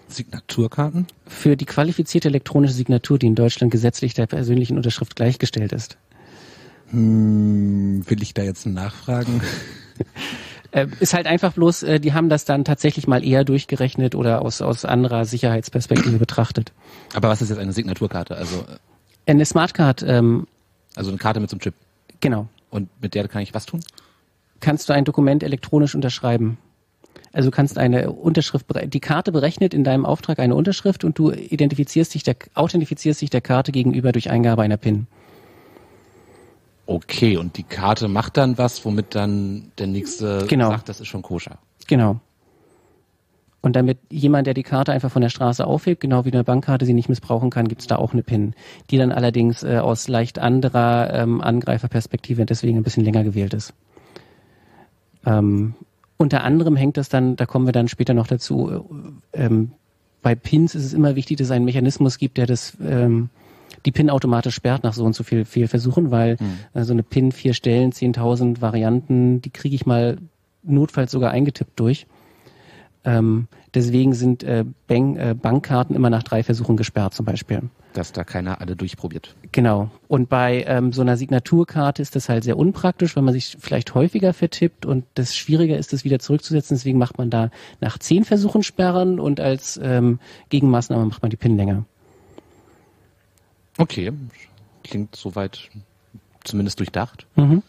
Signaturkarten? 0.08 1.06
Für 1.26 1.56
die 1.56 1.64
qualifizierte 1.64 2.28
elektronische 2.28 2.74
Signatur, 2.74 3.18
die 3.18 3.26
in 3.26 3.34
Deutschland 3.34 3.70
gesetzlich 3.72 4.14
der 4.14 4.26
persönlichen 4.26 4.76
Unterschrift 4.76 5.16
gleichgestellt 5.16 5.72
ist. 5.72 5.96
Hm, 6.90 8.04
will 8.08 8.22
ich 8.22 8.34
da 8.34 8.42
jetzt 8.42 8.66
nachfragen? 8.66 9.40
Äh, 10.74 10.88
ist 10.98 11.14
halt 11.14 11.28
einfach 11.28 11.52
bloß, 11.52 11.84
äh, 11.84 12.00
die 12.00 12.14
haben 12.14 12.28
das 12.28 12.46
dann 12.46 12.64
tatsächlich 12.64 13.06
mal 13.06 13.24
eher 13.24 13.44
durchgerechnet 13.44 14.16
oder 14.16 14.42
aus, 14.42 14.60
aus 14.60 14.84
anderer 14.84 15.24
Sicherheitsperspektive 15.24 16.18
betrachtet. 16.18 16.72
Aber 17.14 17.28
was 17.28 17.40
ist 17.40 17.50
jetzt 17.50 17.60
eine 17.60 17.72
Signaturkarte? 17.72 18.36
Also, 18.36 18.56
äh, 19.26 19.30
eine 19.30 19.44
Smartcard. 19.44 20.02
Ähm, 20.02 20.48
also 20.96 21.10
eine 21.10 21.18
Karte 21.18 21.38
mit 21.38 21.48
so 21.48 21.54
einem 21.54 21.60
Chip. 21.60 21.74
Genau. 22.18 22.48
Und 22.70 22.88
mit 23.00 23.14
der 23.14 23.28
kann 23.28 23.42
ich 23.42 23.54
was 23.54 23.66
tun? 23.66 23.84
Kannst 24.58 24.88
du 24.88 24.94
ein 24.94 25.04
Dokument 25.04 25.44
elektronisch 25.44 25.94
unterschreiben. 25.94 26.58
Also 27.34 27.50
du 27.50 27.56
kannst 27.56 27.78
eine 27.78 28.12
Unterschrift, 28.12 28.66
die 28.84 29.00
Karte 29.00 29.32
berechnet 29.32 29.74
in 29.74 29.82
deinem 29.82 30.06
Auftrag 30.06 30.38
eine 30.38 30.54
Unterschrift 30.54 31.02
und 31.02 31.18
du 31.18 31.32
identifizierst 31.32 32.14
dich 32.14 32.22
der, 32.22 32.36
authentifizierst 32.54 33.20
dich 33.20 33.28
der 33.28 33.40
Karte 33.40 33.72
gegenüber 33.72 34.12
durch 34.12 34.30
Eingabe 34.30 34.62
einer 34.62 34.76
PIN. 34.76 35.08
Okay, 36.86 37.36
und 37.36 37.56
die 37.56 37.64
Karte 37.64 38.06
macht 38.06 38.36
dann 38.36 38.56
was, 38.56 38.84
womit 38.84 39.16
dann 39.16 39.72
der 39.78 39.88
nächste 39.88 40.46
genau. 40.48 40.70
sagt, 40.70 40.88
das 40.88 41.00
ist 41.00 41.08
schon 41.08 41.22
koscher. 41.22 41.58
Genau. 41.88 42.20
Und 43.62 43.74
damit 43.74 43.98
jemand, 44.10 44.46
der 44.46 44.54
die 44.54 44.62
Karte 44.62 44.92
einfach 44.92 45.10
von 45.10 45.22
der 45.22 45.30
Straße 45.30 45.66
aufhebt, 45.66 46.02
genau 46.02 46.24
wie 46.24 46.32
eine 46.32 46.44
Bankkarte 46.44 46.86
sie 46.86 46.94
nicht 46.94 47.08
missbrauchen 47.08 47.50
kann, 47.50 47.66
gibt's 47.66 47.88
da 47.88 47.96
auch 47.96 48.12
eine 48.12 48.22
PIN, 48.22 48.54
die 48.90 48.98
dann 48.98 49.10
allerdings 49.10 49.64
äh, 49.64 49.78
aus 49.78 50.06
leicht 50.06 50.38
anderer 50.38 51.12
ähm, 51.12 51.40
Angreiferperspektive 51.40 52.46
deswegen 52.46 52.76
ein 52.76 52.84
bisschen 52.84 53.04
länger 53.04 53.24
gewählt 53.24 53.54
ist. 53.54 53.74
Ähm, 55.26 55.74
unter 56.16 56.44
anderem 56.44 56.76
hängt 56.76 56.96
das 56.96 57.08
dann, 57.08 57.36
da 57.36 57.46
kommen 57.46 57.66
wir 57.66 57.72
dann 57.72 57.88
später 57.88 58.14
noch 58.14 58.26
dazu, 58.26 58.84
äh, 59.34 59.44
ähm, 59.44 59.72
bei 60.22 60.34
Pins 60.34 60.74
ist 60.74 60.84
es 60.84 60.94
immer 60.94 61.16
wichtig, 61.16 61.36
dass 61.36 61.48
es 61.48 61.50
einen 61.50 61.66
Mechanismus 61.66 62.18
gibt, 62.18 62.38
der 62.38 62.46
das 62.46 62.76
ähm, 62.82 63.28
die 63.84 63.92
PIN 63.92 64.08
automatisch 64.08 64.54
sperrt 64.54 64.82
nach 64.82 64.94
so 64.94 65.04
und 65.04 65.14
so 65.14 65.22
viel 65.22 65.44
Fehlversuchen, 65.44 66.10
weil 66.10 66.36
mhm. 66.40 66.80
äh, 66.80 66.84
so 66.84 66.92
eine 66.92 67.02
PIN 67.02 67.32
vier 67.32 67.54
Stellen, 67.54 67.92
10.000 67.92 68.60
Varianten, 68.60 69.42
die 69.42 69.50
kriege 69.50 69.74
ich 69.74 69.86
mal 69.86 70.18
notfalls 70.62 71.10
sogar 71.10 71.30
eingetippt 71.30 71.78
durch. 71.78 72.06
Ähm, 73.04 73.48
deswegen 73.74 74.14
sind 74.14 74.42
äh, 74.42 74.64
Bank, 74.86 75.18
äh, 75.18 75.34
Bankkarten 75.34 75.94
immer 75.94 76.08
nach 76.08 76.22
drei 76.22 76.42
Versuchen 76.42 76.76
gesperrt 76.76 77.12
zum 77.12 77.26
Beispiel. 77.26 77.62
Dass 77.94 78.12
da 78.12 78.24
keiner 78.24 78.60
alle 78.60 78.76
durchprobiert. 78.76 79.34
Genau. 79.52 79.88
Und 80.08 80.28
bei 80.28 80.64
ähm, 80.66 80.92
so 80.92 81.00
einer 81.00 81.16
Signaturkarte 81.16 82.02
ist 82.02 82.16
das 82.16 82.28
halt 82.28 82.44
sehr 82.44 82.58
unpraktisch, 82.58 83.14
weil 83.14 83.22
man 83.22 83.32
sich 83.32 83.56
vielleicht 83.58 83.94
häufiger 83.94 84.34
vertippt 84.34 84.84
und 84.84 85.04
das 85.14 85.34
schwieriger 85.34 85.78
ist, 85.78 85.92
das 85.92 86.04
wieder 86.04 86.18
zurückzusetzen. 86.18 86.76
Deswegen 86.76 86.98
macht 86.98 87.18
man 87.18 87.30
da 87.30 87.50
nach 87.80 87.98
zehn 87.98 88.24
Versuchen 88.24 88.64
sperren 88.64 89.20
und 89.20 89.40
als 89.40 89.80
ähm, 89.82 90.18
Gegenmaßnahme 90.48 91.06
macht 91.06 91.22
man 91.22 91.30
die 91.30 91.36
PIN 91.36 91.56
länger. 91.56 91.84
Okay, 93.78 94.12
klingt 94.82 95.14
soweit 95.16 95.70
zumindest 96.42 96.80
durchdacht. 96.80 97.26
Mhm. 97.36 97.62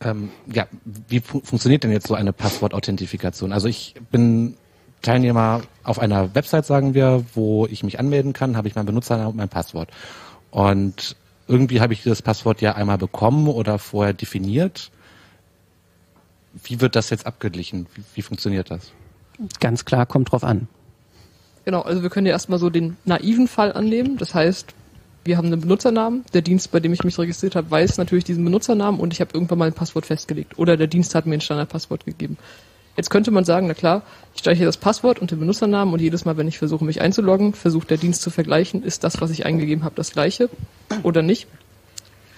Ähm, 0.00 0.30
ja, 0.52 0.66
wie 1.08 1.20
fu 1.20 1.40
funktioniert 1.40 1.84
denn 1.84 1.92
jetzt 1.92 2.06
so 2.06 2.14
eine 2.14 2.32
Passwortauthentifikation? 2.32 3.52
Also 3.52 3.68
ich 3.68 3.94
bin 4.10 4.56
Teilnehmer 5.02 5.62
auf 5.84 5.98
einer 5.98 6.34
Website, 6.34 6.64
sagen 6.64 6.94
wir, 6.94 7.24
wo 7.34 7.66
ich 7.66 7.82
mich 7.82 7.98
anmelden 7.98 8.32
kann, 8.32 8.56
habe 8.56 8.68
ich 8.68 8.74
meinen 8.74 8.86
Benutzernamen 8.86 9.32
und 9.32 9.36
mein 9.36 9.48
Passwort. 9.48 9.90
Und 10.50 11.16
irgendwie 11.48 11.80
habe 11.80 11.92
ich 11.92 12.02
dieses 12.02 12.22
Passwort 12.22 12.60
ja 12.60 12.74
einmal 12.74 12.98
bekommen 12.98 13.48
oder 13.48 13.78
vorher 13.78 14.14
definiert. 14.14 14.90
Wie 16.64 16.80
wird 16.80 16.96
das 16.96 17.10
jetzt 17.10 17.26
abgeglichen? 17.26 17.86
Wie, 17.94 18.02
wie 18.14 18.22
funktioniert 18.22 18.70
das? 18.70 18.92
Ganz 19.60 19.84
klar, 19.84 20.06
kommt 20.06 20.30
drauf 20.30 20.44
an. 20.44 20.68
Genau, 21.64 21.82
also 21.82 22.02
wir 22.02 22.10
können 22.10 22.26
ja 22.26 22.32
erstmal 22.32 22.58
so 22.58 22.70
den 22.70 22.96
naiven 23.04 23.48
Fall 23.48 23.72
annehmen. 23.72 24.18
Das 24.18 24.34
heißt, 24.34 24.74
wir 25.24 25.36
haben 25.36 25.46
einen 25.46 25.60
Benutzernamen, 25.60 26.24
der 26.32 26.42
Dienst, 26.42 26.72
bei 26.72 26.80
dem 26.80 26.92
ich 26.92 27.04
mich 27.04 27.18
registriert 27.18 27.54
habe, 27.54 27.70
weiß 27.70 27.98
natürlich 27.98 28.24
diesen 28.24 28.44
Benutzernamen 28.44 29.00
und 29.00 29.12
ich 29.12 29.20
habe 29.20 29.30
irgendwann 29.34 29.58
mal 29.58 29.66
ein 29.66 29.72
Passwort 29.72 30.06
festgelegt. 30.06 30.58
Oder 30.58 30.76
der 30.76 30.88
Dienst 30.88 31.14
hat 31.14 31.26
mir 31.26 31.34
ein 31.34 31.40
Standardpasswort 31.40 32.04
gegeben. 32.04 32.36
Jetzt 32.96 33.10
könnte 33.10 33.30
man 33.30 33.44
sagen, 33.44 33.66
na 33.68 33.74
klar, 33.74 34.02
ich 34.34 34.40
speichere 34.40 34.66
das 34.66 34.76
Passwort 34.76 35.18
und 35.18 35.30
den 35.30 35.40
Benutzernamen 35.40 35.94
und 35.94 36.00
jedes 36.00 36.24
Mal, 36.24 36.36
wenn 36.36 36.48
ich 36.48 36.58
versuche, 36.58 36.84
mich 36.84 37.00
einzuloggen, 37.00 37.54
versucht 37.54 37.90
der 37.90 37.96
Dienst 37.96 38.22
zu 38.22 38.30
vergleichen, 38.30 38.82
ist 38.82 39.04
das, 39.04 39.20
was 39.20 39.30
ich 39.30 39.46
eingegeben 39.46 39.84
habe, 39.84 39.94
das 39.94 40.12
gleiche 40.12 40.50
oder 41.02 41.22
nicht. 41.22 41.46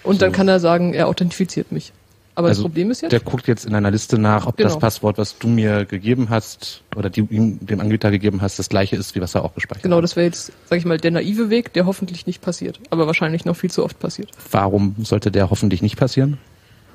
Und 0.03 0.23
dann 0.23 0.33
kann 0.33 0.49
er 0.49 0.61
sagen, 0.61 0.95
er 0.95 1.09
authentifiziert 1.09 1.73
mich. 1.73 1.93
Aber 2.37 2.49
also 2.49 2.63
das 2.63 2.69
Problem 2.69 2.91
ist 2.91 3.01
jetzt, 3.01 3.13
Der 3.13 3.21
guckt 3.21 3.47
jetzt 3.47 3.65
in 3.65 3.75
einer 3.75 3.93
Liste 3.93 4.19
nach, 4.19 4.47
ob 4.47 4.57
das 4.57 4.73
Genau. 4.73 4.81
Passwort, 4.81 5.19
was 5.19 5.39
du 5.39 5.47
mir 5.47 5.85
gegeben 5.85 6.31
hast 6.31 6.83
oder 6.97 7.09
die, 7.09 7.21
ihm, 7.21 7.65
dem 7.65 7.81
Anbieter 7.81 8.11
gegeben 8.11 8.43
hast, 8.43 8.59
das 8.59 8.69
gleiche 8.69 8.97
ist, 8.97 9.15
wie 9.15 9.21
was 9.21 9.37
er 9.37 9.45
auch 9.45 9.55
gespeichert 9.55 9.85
genau, 9.85 9.99
hat. 9.99 10.05
das 10.05 10.17
wäre 10.17 10.27
jetzt, 10.27 10.53
sag 10.69 10.79
ich 10.79 10.85
mal, 10.85 10.99
der 10.99 11.13
naive 11.13 11.49
Weg, 11.49 11.73
der 11.75 11.87
hoffentlich 11.87 12.27
nicht 12.27 12.43
passiert, 12.43 12.81
aber 12.91 13.07
wahrscheinlich 13.07 13.45
noch 13.45 13.55
viel 13.55 13.71
zu 13.71 13.85
oft 13.85 14.01
passiert. 14.01 14.31
Warum 14.51 14.97
sollte 15.03 15.31
der 15.31 15.51
hoffentlich 15.51 15.81
nicht 15.81 15.97
passieren? 15.97 16.39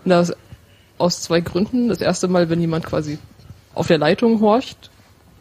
Das 0.03 0.33
aus 0.97 1.21
zwei 1.21 1.39
Gründen. 1.41 1.87
Das 1.87 2.01
erste 2.01 2.27
Mal, 2.27 2.49
wenn 2.49 2.59
jemand 2.59 2.85
quasi 2.85 3.17
auf 3.79 3.87
der 3.87 3.97
Leitung 3.97 4.41
horcht, 4.41 4.89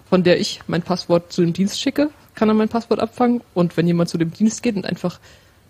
von 0.09 0.23
der 0.23 0.41
ich 0.41 0.61
mein 0.69 0.83
Passwort 0.83 1.33
zu 1.33 1.43
dem 1.43 1.53
Dienst 1.53 1.81
schicke, 1.81 2.11
kann 2.37 2.49
er 2.49 2.55
mein 2.55 2.69
Passwort 2.69 3.01
abfangen. 3.01 3.43
Und 3.53 3.77
wenn 3.77 3.87
jemand 3.87 4.09
zu 4.09 4.17
dem 4.17 4.33
Dienst 4.33 4.63
geht 4.63 4.77
und 4.77 4.87
einfach 4.87 5.19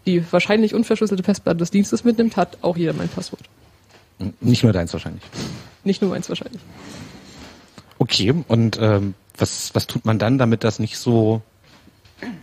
die 0.04 0.22
wahrscheinlich 0.30 0.74
unverschlüsselte 0.74 1.22
Festplatte 1.22 1.56
des 1.56 1.70
Dienstes 1.70 2.04
mitnimmt, 2.04 2.36
hat 2.36 2.58
auch 2.60 2.76
jeder 2.76 2.92
mein 2.92 3.08
Passwort. 3.08 3.40
Nicht 4.40 4.64
nur 4.64 4.74
deins 4.74 4.92
wahrscheinlich. 4.92 5.22
Nicht 5.82 6.02
nur 6.02 6.10
meins 6.10 6.28
wahrscheinlich. 6.28 6.60
Okay, 7.98 8.34
und 8.48 8.78
ähm, 8.80 9.14
was, 9.38 9.74
was 9.74 9.86
tut 9.86 10.04
man 10.04 10.18
dann, 10.18 10.36
damit 10.36 10.62
das 10.62 10.78
nicht 10.78 10.98
so 10.98 11.40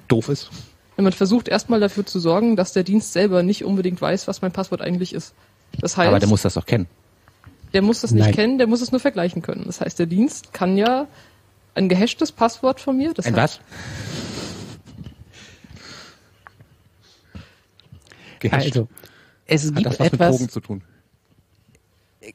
doof 0.08 0.30
ist? 0.30 0.50
Wenn 0.96 1.04
man 1.04 1.14
versucht 1.14 1.48
erstmal 1.48 1.80
dafür 1.80 2.06
zu 2.06 2.20
sorgen, 2.20 2.56
dass 2.56 2.74
der 2.74 2.84
Dienst 2.84 3.14
selber 3.14 3.44
nicht 3.44 3.64
unbedingt 3.64 4.02
weiß, 4.02 4.28
was 4.28 4.42
mein 4.42 4.52
Passwort 4.52 4.82
eigentlich 4.82 5.14
ist. 5.14 5.36
Das 5.80 5.98
heißt, 5.98 6.08
Aber 6.08 6.20
der 6.20 6.30
muss 6.30 6.42
das 6.42 6.56
doch 6.56 6.66
kennen. 6.66 6.88
Der 7.74 7.82
muss 7.82 8.02
das 8.02 8.12
nicht 8.12 8.24
Nein. 8.26 8.34
kennen, 8.34 8.58
der 8.58 8.68
muss 8.68 8.82
es 8.82 8.92
nur 8.92 9.00
vergleichen 9.02 9.42
können. 9.42 9.64
Das 9.66 9.82
heißt, 9.82 10.00
der 10.00 10.06
Dienst 10.06 10.54
kann 10.54 10.78
ja 10.78 11.08
ein 11.74 11.90
gehashtes 11.90 12.32
Passwort 12.32 12.80
von 12.80 12.96
mir, 12.98 13.14
das 13.14 13.26
Ein 13.26 13.36
was? 13.36 13.60
Gehasht. 18.40 18.66
Also, 18.68 18.88
es 19.46 19.66
Hat 19.68 19.76
gibt 19.76 19.86
das 19.86 19.94
was 20.00 20.00
mit 20.06 20.14
etwas, 20.14 20.32
Drogen 20.38 20.50
zu 20.50 20.60
tun? 20.60 20.84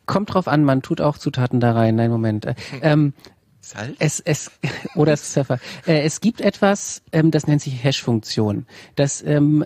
kommt 0.06 0.32
drauf 0.32 0.46
an, 0.46 0.62
man 0.64 0.82
tut 0.82 1.00
auch 1.00 1.18
Zutaten 1.18 1.58
da 1.58 1.72
rein. 1.72 1.96
Nein, 1.96 2.10
Moment. 2.10 2.44
Äh, 2.44 2.54
Ähm, 2.82 3.12
Salz? 3.60 3.96
es, 3.98 4.20
es, 4.20 4.50
oder 4.94 5.12
es 5.12 5.22
ist 5.22 5.32
Pfeffer. 5.34 5.58
Äh, 5.86 6.02
es 6.02 6.20
gibt 6.20 6.40
etwas, 6.40 7.02
ähm, 7.12 7.30
das 7.30 7.46
nennt 7.46 7.60
sich 7.60 7.82
Hash-Funktion. 7.82 8.66
Das 8.94 9.22
ähm, 9.22 9.64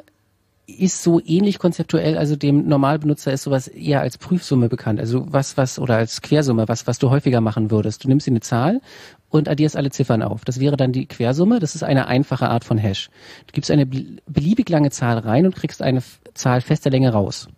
ist 0.67 1.03
so 1.03 1.21
ähnlich 1.25 1.59
konzeptuell, 1.59 2.17
also 2.17 2.37
dem 2.37 2.67
Normalbenutzer 2.67 3.33
ist 3.33 3.43
sowas 3.43 3.69
eher 3.69 4.01
als 4.01 4.17
Prüfsumme 4.17 4.69
bekannt. 4.69 4.99
Also 4.99 5.27
was, 5.29 5.57
was, 5.57 5.79
oder 5.79 5.97
als 5.97 6.23
Quersumme, 6.23 6.69
was, 6.69 6.87
was 6.87 6.99
du 6.99 7.11
häufiger 7.11 7.41
machen 7.41 7.71
würdest. 7.71 8.05
Du 8.05 8.09
nimmst 8.09 8.27
dir 8.27 8.31
eine 8.31 8.41
Zahl 8.41 8.81
und 9.29 9.49
addierst 9.49 9.77
alle 9.77 9.91
Ziffern 9.91 10.23
auf. 10.23 10.45
Das 10.45 10.61
wäre 10.61 10.77
dann 10.77 10.93
die 10.93 11.07
Quersumme. 11.07 11.61
Das 11.61 11.75
ist 11.75 11.83
eine 11.83 12.07
einfache 12.07 12.49
Art 12.49 12.65
von 12.65 12.79
Hash. 12.79 13.11
Du 13.47 13.53
gibst 13.53 13.71
eine 13.71 13.85
bel- 13.85 14.23
beliebig 14.27 14.69
lange 14.71 14.91
Zahl 14.91 15.19
rein 15.19 15.45
und 15.45 15.55
kriegst 15.55 15.83
eine 15.83 16.03
Zahl 16.33 16.61
fester 16.61 16.91
Länge 16.91 17.13
raus. 17.13 17.49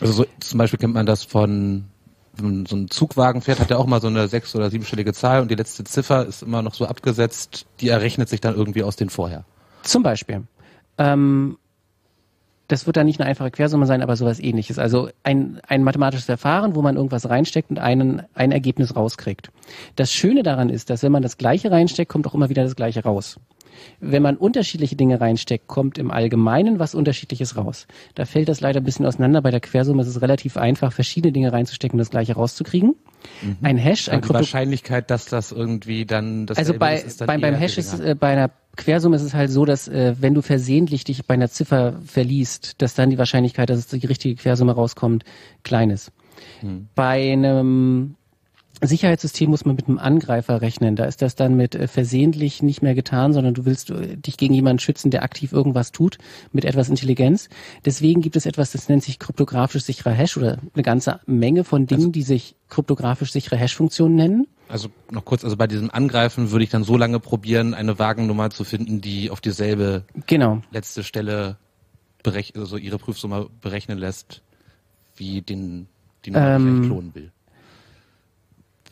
Also 0.00 0.12
so, 0.12 0.26
zum 0.40 0.58
Beispiel 0.58 0.78
kennt 0.78 0.94
man 0.94 1.06
das 1.06 1.24
von 1.24 1.86
wenn 2.38 2.66
so 2.66 2.76
ein 2.76 2.90
Zugwagen 2.90 3.40
fährt, 3.40 3.60
hat 3.60 3.70
er 3.70 3.78
auch 3.78 3.86
mal 3.86 4.00
so 4.00 4.08
eine 4.08 4.28
sechs- 4.28 4.54
oder 4.54 4.70
siebenstellige 4.70 5.14
Zahl 5.14 5.40
und 5.40 5.50
die 5.50 5.54
letzte 5.54 5.84
Ziffer 5.84 6.26
ist 6.26 6.42
immer 6.42 6.60
noch 6.62 6.74
so 6.74 6.86
abgesetzt, 6.86 7.66
die 7.80 7.88
errechnet 7.88 8.28
sich 8.28 8.40
dann 8.42 8.54
irgendwie 8.54 8.82
aus 8.82 8.96
den 8.96 9.08
vorher. 9.08 9.44
Zum 9.82 10.02
Beispiel. 10.02 10.42
Ähm, 10.98 11.56
das 12.68 12.86
wird 12.86 12.96
dann 12.96 13.06
nicht 13.06 13.20
eine 13.20 13.28
einfache 13.28 13.50
Quersumme 13.50 13.86
sein, 13.86 14.02
aber 14.02 14.16
sowas 14.16 14.40
ähnliches. 14.40 14.78
Also 14.78 15.08
ein, 15.22 15.60
ein 15.66 15.82
mathematisches 15.82 16.26
Verfahren, 16.26 16.74
wo 16.74 16.82
man 16.82 16.96
irgendwas 16.96 17.28
reinsteckt 17.28 17.70
und 17.70 17.78
einen, 17.78 18.22
ein 18.34 18.52
Ergebnis 18.52 18.96
rauskriegt. 18.96 19.50
Das 19.94 20.12
Schöne 20.12 20.42
daran 20.42 20.68
ist, 20.68 20.90
dass 20.90 21.02
wenn 21.02 21.12
man 21.12 21.22
das 21.22 21.38
Gleiche 21.38 21.70
reinsteckt, 21.70 22.10
kommt 22.10 22.26
auch 22.26 22.34
immer 22.34 22.48
wieder 22.48 22.64
das 22.64 22.76
Gleiche 22.76 23.02
raus. 23.02 23.38
Wenn 24.00 24.22
man 24.22 24.36
unterschiedliche 24.36 24.96
Dinge 24.96 25.20
reinsteckt, 25.20 25.66
kommt 25.66 25.98
im 25.98 26.10
Allgemeinen 26.10 26.78
was 26.78 26.94
Unterschiedliches 26.94 27.56
raus. 27.56 27.86
Da 28.14 28.24
fällt 28.24 28.48
das 28.48 28.60
leider 28.60 28.80
ein 28.80 28.84
bisschen 28.84 29.06
auseinander. 29.06 29.42
Bei 29.42 29.50
der 29.50 29.60
Quersumme 29.60 30.02
ist 30.02 30.08
es 30.08 30.20
relativ 30.22 30.56
einfach, 30.56 30.92
verschiedene 30.92 31.32
Dinge 31.32 31.52
reinzustecken 31.52 31.96
und 31.96 32.00
das 32.00 32.10
Gleiche 32.10 32.34
rauszukriegen. 32.34 32.94
Ein 33.62 33.76
Hash, 33.76 34.08
ein 34.08 34.14
Aber 34.14 34.20
die 34.20 34.26
Krypto 34.26 34.34
Wahrscheinlichkeit, 34.40 35.10
dass 35.10 35.26
das 35.26 35.52
irgendwie 35.52 36.06
dann 36.06 36.46
das 36.46 36.58
also 36.58 36.74
bei, 36.74 36.96
ist, 36.96 37.06
ist 37.06 37.20
dann 37.20 37.26
beim, 37.26 37.40
beim 37.40 37.54
Hash 37.54 37.78
ist 37.78 37.98
äh, 38.00 38.14
bei 38.18 38.28
einer 38.28 38.50
Quersumme 38.76 39.16
ist 39.16 39.22
es 39.22 39.34
halt 39.34 39.50
so, 39.50 39.64
dass 39.64 39.88
äh, 39.88 40.14
wenn 40.20 40.34
du 40.34 40.42
versehentlich 40.42 41.04
dich 41.04 41.26
bei 41.26 41.34
einer 41.34 41.48
Ziffer 41.48 41.94
verliest, 42.04 42.80
dass 42.82 42.94
dann 42.94 43.10
die 43.10 43.18
Wahrscheinlichkeit, 43.18 43.70
dass 43.70 43.78
es 43.78 43.86
die 43.88 44.06
richtige 44.06 44.36
Quersumme 44.36 44.72
rauskommt, 44.72 45.24
klein 45.64 45.90
ist. 45.90 46.12
Hm. 46.60 46.88
Bei 46.94 47.32
einem 47.32 48.16
Sicherheitssystem 48.82 49.48
muss 49.48 49.64
man 49.64 49.76
mit 49.76 49.88
einem 49.88 49.98
Angreifer 49.98 50.60
rechnen. 50.60 50.96
Da 50.96 51.04
ist 51.04 51.22
das 51.22 51.34
dann 51.34 51.56
mit 51.56 51.74
äh, 51.74 51.88
versehentlich 51.88 52.62
nicht 52.62 52.82
mehr 52.82 52.94
getan, 52.94 53.32
sondern 53.32 53.54
du 53.54 53.64
willst 53.64 53.90
äh, 53.90 54.16
dich 54.16 54.36
gegen 54.36 54.54
jemanden 54.54 54.80
schützen, 54.80 55.10
der 55.10 55.22
aktiv 55.22 55.52
irgendwas 55.52 55.92
tut, 55.92 56.18
mit 56.52 56.64
etwas 56.64 56.88
Intelligenz. 56.88 57.48
Deswegen 57.84 58.20
gibt 58.20 58.36
es 58.36 58.46
etwas, 58.46 58.72
das 58.72 58.88
nennt 58.88 59.02
sich 59.02 59.18
kryptografisch 59.18 59.84
sicherer 59.84 60.12
Hash 60.12 60.36
oder 60.36 60.58
eine 60.74 60.82
ganze 60.82 61.20
Menge 61.26 61.64
von 61.64 61.86
Dingen, 61.86 62.12
die 62.12 62.22
sich 62.22 62.54
kryptografisch 62.68 63.32
sichere 63.32 63.56
Hash-Funktionen 63.56 64.14
nennen. 64.16 64.46
Also 64.68 64.88
noch 65.10 65.24
kurz, 65.24 65.44
also 65.44 65.56
bei 65.56 65.68
diesem 65.68 65.90
Angreifen 65.90 66.50
würde 66.50 66.64
ich 66.64 66.70
dann 66.70 66.82
so 66.82 66.96
lange 66.96 67.20
probieren, 67.20 67.72
eine 67.72 67.98
Wagennummer 67.98 68.50
zu 68.50 68.64
finden, 68.64 69.00
die 69.00 69.30
auf 69.30 69.40
dieselbe 69.40 70.04
Genau. 70.26 70.60
letzte 70.72 71.04
Stelle 71.04 71.56
berech 72.24 72.54
also 72.56 72.76
ihre 72.76 72.98
Prüfsumme 72.98 73.48
berechnen 73.60 73.98
lässt, 73.98 74.42
wie 75.14 75.40
den, 75.42 75.86
die 76.24 76.32
Nummer, 76.32 76.58
die 76.58 76.64
ich 76.64 76.68
Ähm, 76.70 76.82
klonen 76.86 77.14
will. 77.14 77.32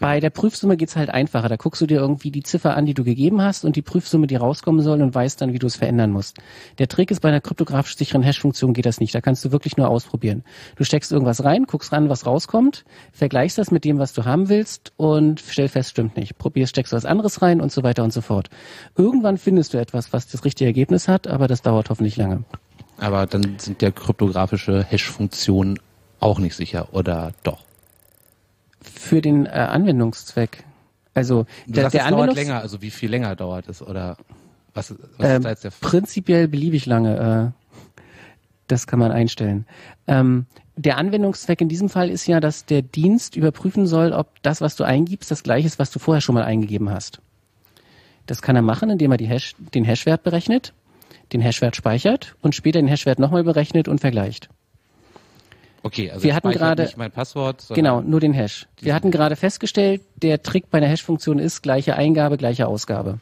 Bei 0.05 0.21
der 0.21 0.29
Prüfsumme 0.29 0.77
geht's 0.77 0.97
halt 0.97 1.09
einfacher. 1.09 1.49
Da 1.49 1.57
guckst 1.57 1.81
du 1.81 1.87
dir 1.87 1.97
irgendwie 1.97 2.31
die 2.31 2.43
Ziffer 2.43 2.77
an, 2.77 2.85
die 2.85 2.93
du 2.93 3.05
gegeben 3.05 3.41
hast 3.41 3.65
und 3.65 3.75
die 3.75 3.81
Prüfsumme, 3.81 4.27
die 4.27 4.37
rauskommen 4.37 4.83
soll 4.83 5.01
und 5.01 5.15
weißt 5.15 5.41
dann, 5.41 5.55
wie 5.55 5.59
du 5.59 5.67
es 5.67 5.77
verändern 5.77 6.11
musst. 6.11 6.37
Der 6.77 6.89
Trick 6.89 7.11
ist, 7.11 7.21
bei 7.21 7.31
einer 7.31 7.41
kryptografisch 7.41 7.97
sicheren 7.97 8.23
Hash-Funktion 8.23 8.75
geht 8.75 8.85
das 8.85 9.01
nicht. 9.01 9.15
Da 9.15 9.23
kannst 9.23 9.43
du 9.47 9.51
wirklich 9.51 9.79
nur 9.79 9.89
ausprobieren. 9.89 10.45
Du 10.77 10.85
steckst 10.85 11.11
irgendwas 11.11 11.43
rein, 11.43 11.65
guckst 11.65 11.91
ran, 11.91 12.11
was 12.11 12.27
rauskommt, 12.27 12.85
vergleichst 13.15 13.57
das 13.57 13.71
mit 13.71 13.87
dem, 13.87 13.99
was 13.99 14.13
du 14.13 14.27
haben 14.27 14.51
willst 14.51 14.93
und 14.99 15.41
stell 15.41 15.69
fest, 15.69 15.93
stimmt 15.93 16.19
nicht. 16.19 16.37
Probierst, 16.37 16.73
steckst 16.73 16.93
was 16.93 17.07
anderes 17.07 17.41
rein 17.41 17.63
und 17.63 17.73
so 17.73 17.83
weiter 17.83 18.05
und 18.05 18.13
so 18.13 18.21
fort. 18.21 18.51
Irgendwann 18.99 19.39
findest 19.39 19.73
du 19.73 19.79
etwas, 19.79 20.13
was 20.13 20.29
das 20.29 20.45
richtige 20.45 20.67
Ergebnis 20.67 21.09
hat, 21.09 21.29
aber 21.29 21.49
das 21.49 21.63
dauert 21.63 21.89
hoffentlich 21.89 22.19
lange. 22.19 22.45
Aber 22.99 23.25
dann 23.25 23.59
sind 23.59 23.81
ja 23.81 23.91
kryptografische 23.91 24.85
Hash-Funktionen 24.85 25.79
auch 26.21 26.41
nicht 26.41 26.57
sicher, 26.57 26.89
oder 26.93 27.33
doch? 27.43 27.65
Für 28.85 29.21
den 29.21 29.47
äh, 29.47 29.51
Anwendungszweck. 29.51 30.65
Also 31.15 31.47
Du 31.67 31.73
der, 31.73 31.85
sagst, 31.85 31.95
der 31.95 32.05
es 32.05 32.11
dauert 32.11 32.35
länger, 32.35 32.61
also 32.61 32.83
wie 32.83 32.91
viel 32.91 33.11
länger 33.11 33.37
dauert 33.37 33.69
es, 33.69 33.83
oder 33.83 34.17
was, 34.75 34.95
was 35.17 35.29
Ähm, 35.29 35.37
ist 35.37 35.45
da 35.45 35.51
jetzt 35.51 35.65
der 35.65 35.69
F 35.69 35.81
prinzipiell 35.81 36.49
beliebig 36.49 36.87
lange. 36.87 37.53
Äh, 37.55 37.61
das 38.67 38.87
kann 38.87 38.99
man 38.99 39.13
einstellen. 39.13 39.67
Ähm, 40.07 40.47
der 40.77 40.97
Anwendungszweck 40.97 41.61
in 41.61 41.69
diesem 41.69 41.89
Fall 41.89 42.11
ist 42.11 42.27
ja, 42.27 42.41
dass 42.41 42.67
der 42.67 42.83
Dienst 42.83 43.37
überprüfen 43.37 43.87
soll, 43.87 44.13
ob 44.13 44.43
das, 44.43 44.61
was 44.61 44.75
du 44.75 44.85
eingibst, 44.85 45.31
das 45.31 45.43
gleiche 45.43 45.67
ist, 45.67 45.79
was 45.79 45.91
du 45.91 45.99
vorher 45.99 46.21
schon 46.21 46.35
mal 46.35 46.45
eingegeben 46.45 46.91
hast. 46.91 47.21
Das 48.27 48.43
kann 48.43 48.57
er 48.57 48.63
machen, 48.63 48.91
indem 48.91 49.13
er 49.13 49.19
die 49.19 49.27
Hash, 49.27 49.55
den 49.75 49.85
Hashwert 49.85 50.23
berechnet, 50.23 50.73
den 51.33 51.41
Hashwert 51.41 51.77
speichert 51.77 52.35
und 52.43 52.55
später 52.55 52.81
den 52.81 52.89
Hashwert 52.89 53.19
nochmal 53.19 53.45
berechnet 53.45 53.87
und 53.87 54.01
vergleicht. 54.01 54.49
Okay, 55.85 56.11
also 56.11 56.25
wir 56.25 56.35
hatten 56.35 56.51
gerade- 56.51 56.83
nicht 56.83 56.97
mein 56.97 57.11
Passwort, 57.13 57.67
Genau, 57.75 58.01
nur 58.01 58.19
den 58.19 58.33
Hash. 58.33 58.67
Wir 58.81 58.95
hatten 58.95 59.11
gerade 59.11 59.37
festgestellt, 59.37 60.01
der 60.17 60.43
Trick 60.43 60.71
bei 60.71 60.79
einer 60.79 60.89
Hash-Funktion 60.89 61.39
ist 61.39 61.63
gleiche 61.63 61.95
Eingabe, 61.95 62.39
gleiche 62.39 62.67
Ausgabe. 62.67 63.19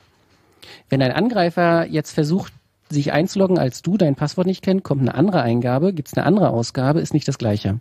Wenn 0.88 1.02
ein 1.02 1.10
Angreifer 1.12 1.86
jetzt 1.86 2.12
versucht, 2.12 2.52
sich 2.88 3.12
einzuloggen, 3.12 3.58
als 3.58 3.82
du 3.82 3.96
dein 3.96 4.14
Passwort 4.14 4.46
nicht 4.46 4.62
kennt, 4.62 4.84
kommt 4.84 5.00
eine 5.00 5.14
andere 5.14 5.42
Eingabe, 5.42 5.92
gibt's 5.92 6.14
eine 6.14 6.24
andere 6.24 6.50
Ausgabe, 6.50 7.00
ist 7.00 7.12
nicht 7.14 7.26
das 7.26 7.36
gleiche. 7.36 7.80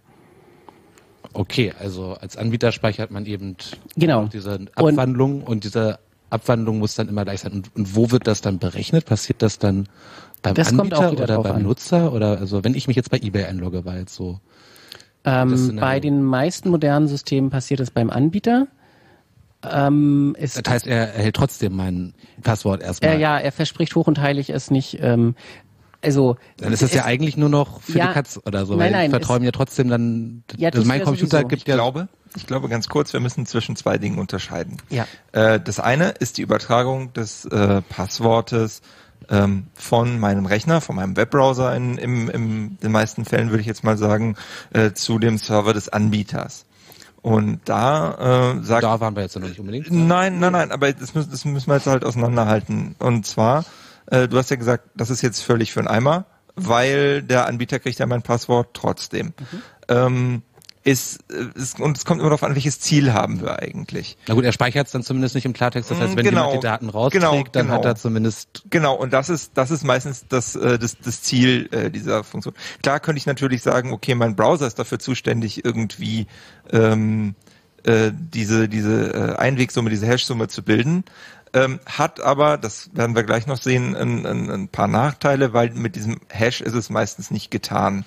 Okay, 1.33 1.73
also 1.79 2.15
als 2.19 2.35
Anbieter 2.35 2.71
speichert 2.71 3.11
man 3.11 3.25
eben 3.25 3.55
Genau. 3.95 4.25
diese 4.25 4.59
Abwandlung 4.75 5.43
und, 5.43 5.63
diese 5.63 5.99
Abwandlung 6.29 6.79
muss 6.79 6.95
dann 6.95 7.07
immer 7.07 7.23
gleich 7.23 7.41
sein. 7.41 7.51
Und, 7.53 7.75
und 7.75 7.95
wo 7.95 8.11
wird 8.11 8.25
das 8.27 8.41
dann 8.41 8.57
berechnet? 8.59 9.05
Passiert 9.05 9.41
das 9.41 9.59
dann 9.59 9.87
beim 10.41 10.55
Das 10.55 10.69
Anbieter 10.69 11.11
oder 11.11 11.41
beim 11.43 11.57
an. 11.57 11.63
Nutzer? 11.63 12.11
Oder 12.13 12.39
also 12.39 12.63
wenn 12.63 12.73
ich 12.73 12.87
mich 12.87 12.95
jetzt 12.97 13.11
bei 13.11 13.17
eBay 13.17 13.45
einlogge, 13.45 13.85
war 13.85 13.97
jetzt 13.97 14.15
so. 14.15 14.39
Das 15.23 15.69
Ähm, 15.69 15.75
bei 15.79 15.99
den 15.99 16.23
meisten 16.23 16.69
modernen 16.69 17.07
Systemen 17.07 17.49
passiert 17.49 17.79
es 17.79 17.91
beim 17.91 18.09
Anbieter. 18.09 18.67
Ähm, 19.69 20.35
es, 20.39 20.55
Das 20.55 20.63
heißt, 20.73 20.87
er 20.87 21.13
erhält 21.13 21.35
trotzdem 21.35 21.75
mein 21.75 22.13
Passwort 22.41 22.81
erstmal. 22.81 23.11
äh, 23.11 23.19
ja, 23.19 23.37
er 23.37 23.51
verspricht 23.51 23.95
hoch 23.95 24.07
und 24.07 24.19
heilig 24.19 24.49
es 24.49 24.71
nicht. 24.71 24.97
Ähm, 25.01 25.35
also 26.03 26.37
Dann 26.57 26.73
ist 26.73 26.81
das 26.81 26.89
es, 26.89 26.95
ja 26.95 27.05
eigentlich 27.05 27.37
nur 27.37 27.49
noch 27.49 27.81
für 27.81 27.99
Ja, 27.99 28.07
die 28.07 28.13
Katz 28.13 28.39
oder 28.43 28.65
so, 28.65 28.73
nein, 28.73 28.85
weil 28.85 28.91
nein, 28.91 29.05
ich 29.05 29.09
vertraue 29.11 29.37
es- 29.37 29.43
mir 29.43 29.51
trotzdem 29.51 29.87
dann, 29.87 30.43
Ja, 30.57 30.69
also 30.69 30.79
das 30.79 30.87
mein 30.87 30.99
ja 30.99 31.05
Computer 31.05 31.27
sowieso. 31.37 31.47
gibt 31.49 31.61
Ich 31.61 31.67
ja, 31.67 31.75
glaube, 31.75 32.07
ich 32.35 32.47
glaube 32.47 32.69
ganz 32.69 32.87
kurz, 32.87 33.13
wir 33.13 33.19
müssen 33.19 33.45
zwischen 33.45 33.75
zwei 33.75 33.99
Dingen 33.99 34.17
unterscheiden. 34.17 34.77
Ja. 34.89 35.05
Äh, 35.31 35.59
das 35.59 35.79
eine 35.79 36.09
ist 36.09 36.39
die 36.39 36.41
Übertragung 36.41 37.13
des 37.13 37.45
äh, 37.45 37.83
Passwortes 37.83 38.81
ähm, 39.29 39.67
von 39.73 40.19
meinem 40.19 40.45
Rechner, 40.45 40.81
von 40.81 40.95
meinem 40.95 41.15
Webbrowser 41.15 41.75
in, 41.75 41.97
im, 41.97 42.29
im 42.29 42.77
den 42.81 42.91
meisten 42.91 43.25
Fällen 43.25 43.49
würde 43.49 43.61
ich 43.61 43.67
jetzt 43.67 43.83
mal 43.83 43.97
sagen, 43.97 44.35
äh, 44.73 44.91
zu 44.91 45.19
dem 45.19 45.37
Server 45.37 45.73
des 45.73 45.89
Anbieters. 45.89 46.65
Und 47.21 47.61
da 47.65 48.53
äh, 48.53 48.63
sagt 48.63 48.83
Da 48.83 48.99
waren 48.99 49.15
wir 49.15 49.23
jetzt 49.23 49.35
noch 49.35 49.47
nicht 49.47 49.59
unbedingt. 49.59 49.91
Nein, 49.91 50.39
nein, 50.39 50.51
nein, 50.53 50.71
aber 50.71 50.91
das 50.91 51.13
müssen, 51.13 51.29
das 51.29 51.45
müssen 51.45 51.67
wir 51.67 51.75
jetzt 51.75 51.87
halt 51.87 52.03
auseinanderhalten. 52.03 52.95
Und 52.97 53.27
zwar, 53.27 53.63
äh, 54.07 54.27
du 54.27 54.37
hast 54.37 54.49
ja 54.49 54.55
gesagt, 54.55 54.89
das 54.95 55.11
ist 55.11 55.21
jetzt 55.21 55.41
völlig 55.41 55.71
für 55.71 55.81
einen 55.81 55.87
Eimer, 55.87 56.25
weil 56.55 57.21
der 57.21 57.45
Anbieter 57.45 57.79
kriegt 57.79 57.99
ja 57.99 58.07
mein 58.07 58.23
Passwort 58.23 58.69
trotzdem. 58.73 59.33
Ähm, 59.87 60.41
ist, 60.83 61.19
äh, 61.31 61.59
ist, 61.59 61.79
und 61.79 61.97
es 61.97 62.05
kommt 62.05 62.19
immer 62.19 62.29
darauf 62.29 62.43
an, 62.43 62.55
welches 62.55 62.79
Ziel 62.79 63.13
haben 63.13 63.41
wir 63.41 63.59
eigentlich. 63.59 64.17
Na 64.27 64.33
gut, 64.33 64.43
er 64.43 64.51
speichert 64.51 64.87
es 64.87 64.93
dann 64.93 65.03
zumindest 65.03 65.35
nicht 65.35 65.45
im 65.45 65.53
Klartext. 65.53 65.91
Das 65.91 65.99
heißt, 65.99 66.15
wenn 66.15 66.25
Genau. 66.25 66.47
jemand 66.47 66.63
die 66.63 66.67
Daten 66.67 66.89
rausträgt, 66.89 67.23
Genau, 67.23 67.43
dann 67.51 67.69
hat 67.69 67.81
genau. 67.81 67.91
er 67.91 67.95
zumindest 67.95 68.63
Genau, 68.69 68.95
und 68.95 69.13
das 69.13 69.29
ist, 69.29 69.51
das 69.55 69.71
ist 69.71 69.83
meistens 69.83 70.25
das, 70.27 70.55
äh, 70.55 70.79
das, 70.79 70.97
das 70.97 71.21
Ziel 71.21 71.69
äh, 71.71 71.91
dieser 71.91 72.23
Funktion. 72.23 72.55
Klar 72.81 72.99
könnte 72.99 73.17
ich 73.17 73.25
natürlich 73.25 73.61
sagen, 73.61 73.91
okay, 73.91 74.15
mein 74.15 74.35
Browser 74.35 74.67
ist 74.67 74.79
dafür 74.79 74.99
zuständig, 74.99 75.63
irgendwie 75.63 76.27
ähm, 76.71 77.35
äh, 77.83 78.11
diese, 78.13 78.67
diese 78.67 79.37
Einwegsumme, 79.39 79.89
diese 79.89 80.07
Hash-Summe 80.07 80.47
zu 80.47 80.63
bilden. 80.63 81.03
Ähm, 81.53 81.79
hat 81.85 82.21
aber, 82.21 82.57
das 82.57 82.89
werden 82.93 83.15
wir 83.15 83.23
gleich 83.23 83.45
noch 83.45 83.57
sehen, 83.61 83.95
ein, 83.95 84.25
ein, 84.25 84.49
ein 84.49 84.67
paar 84.69 84.87
Nachteile, 84.87 85.53
weil 85.53 85.71
mit 85.71 85.95
diesem 85.97 86.19
Hash 86.29 86.61
ist 86.61 86.73
es 86.75 86.89
meistens 86.89 87.29
nicht 87.29 87.51
getan. 87.51 88.05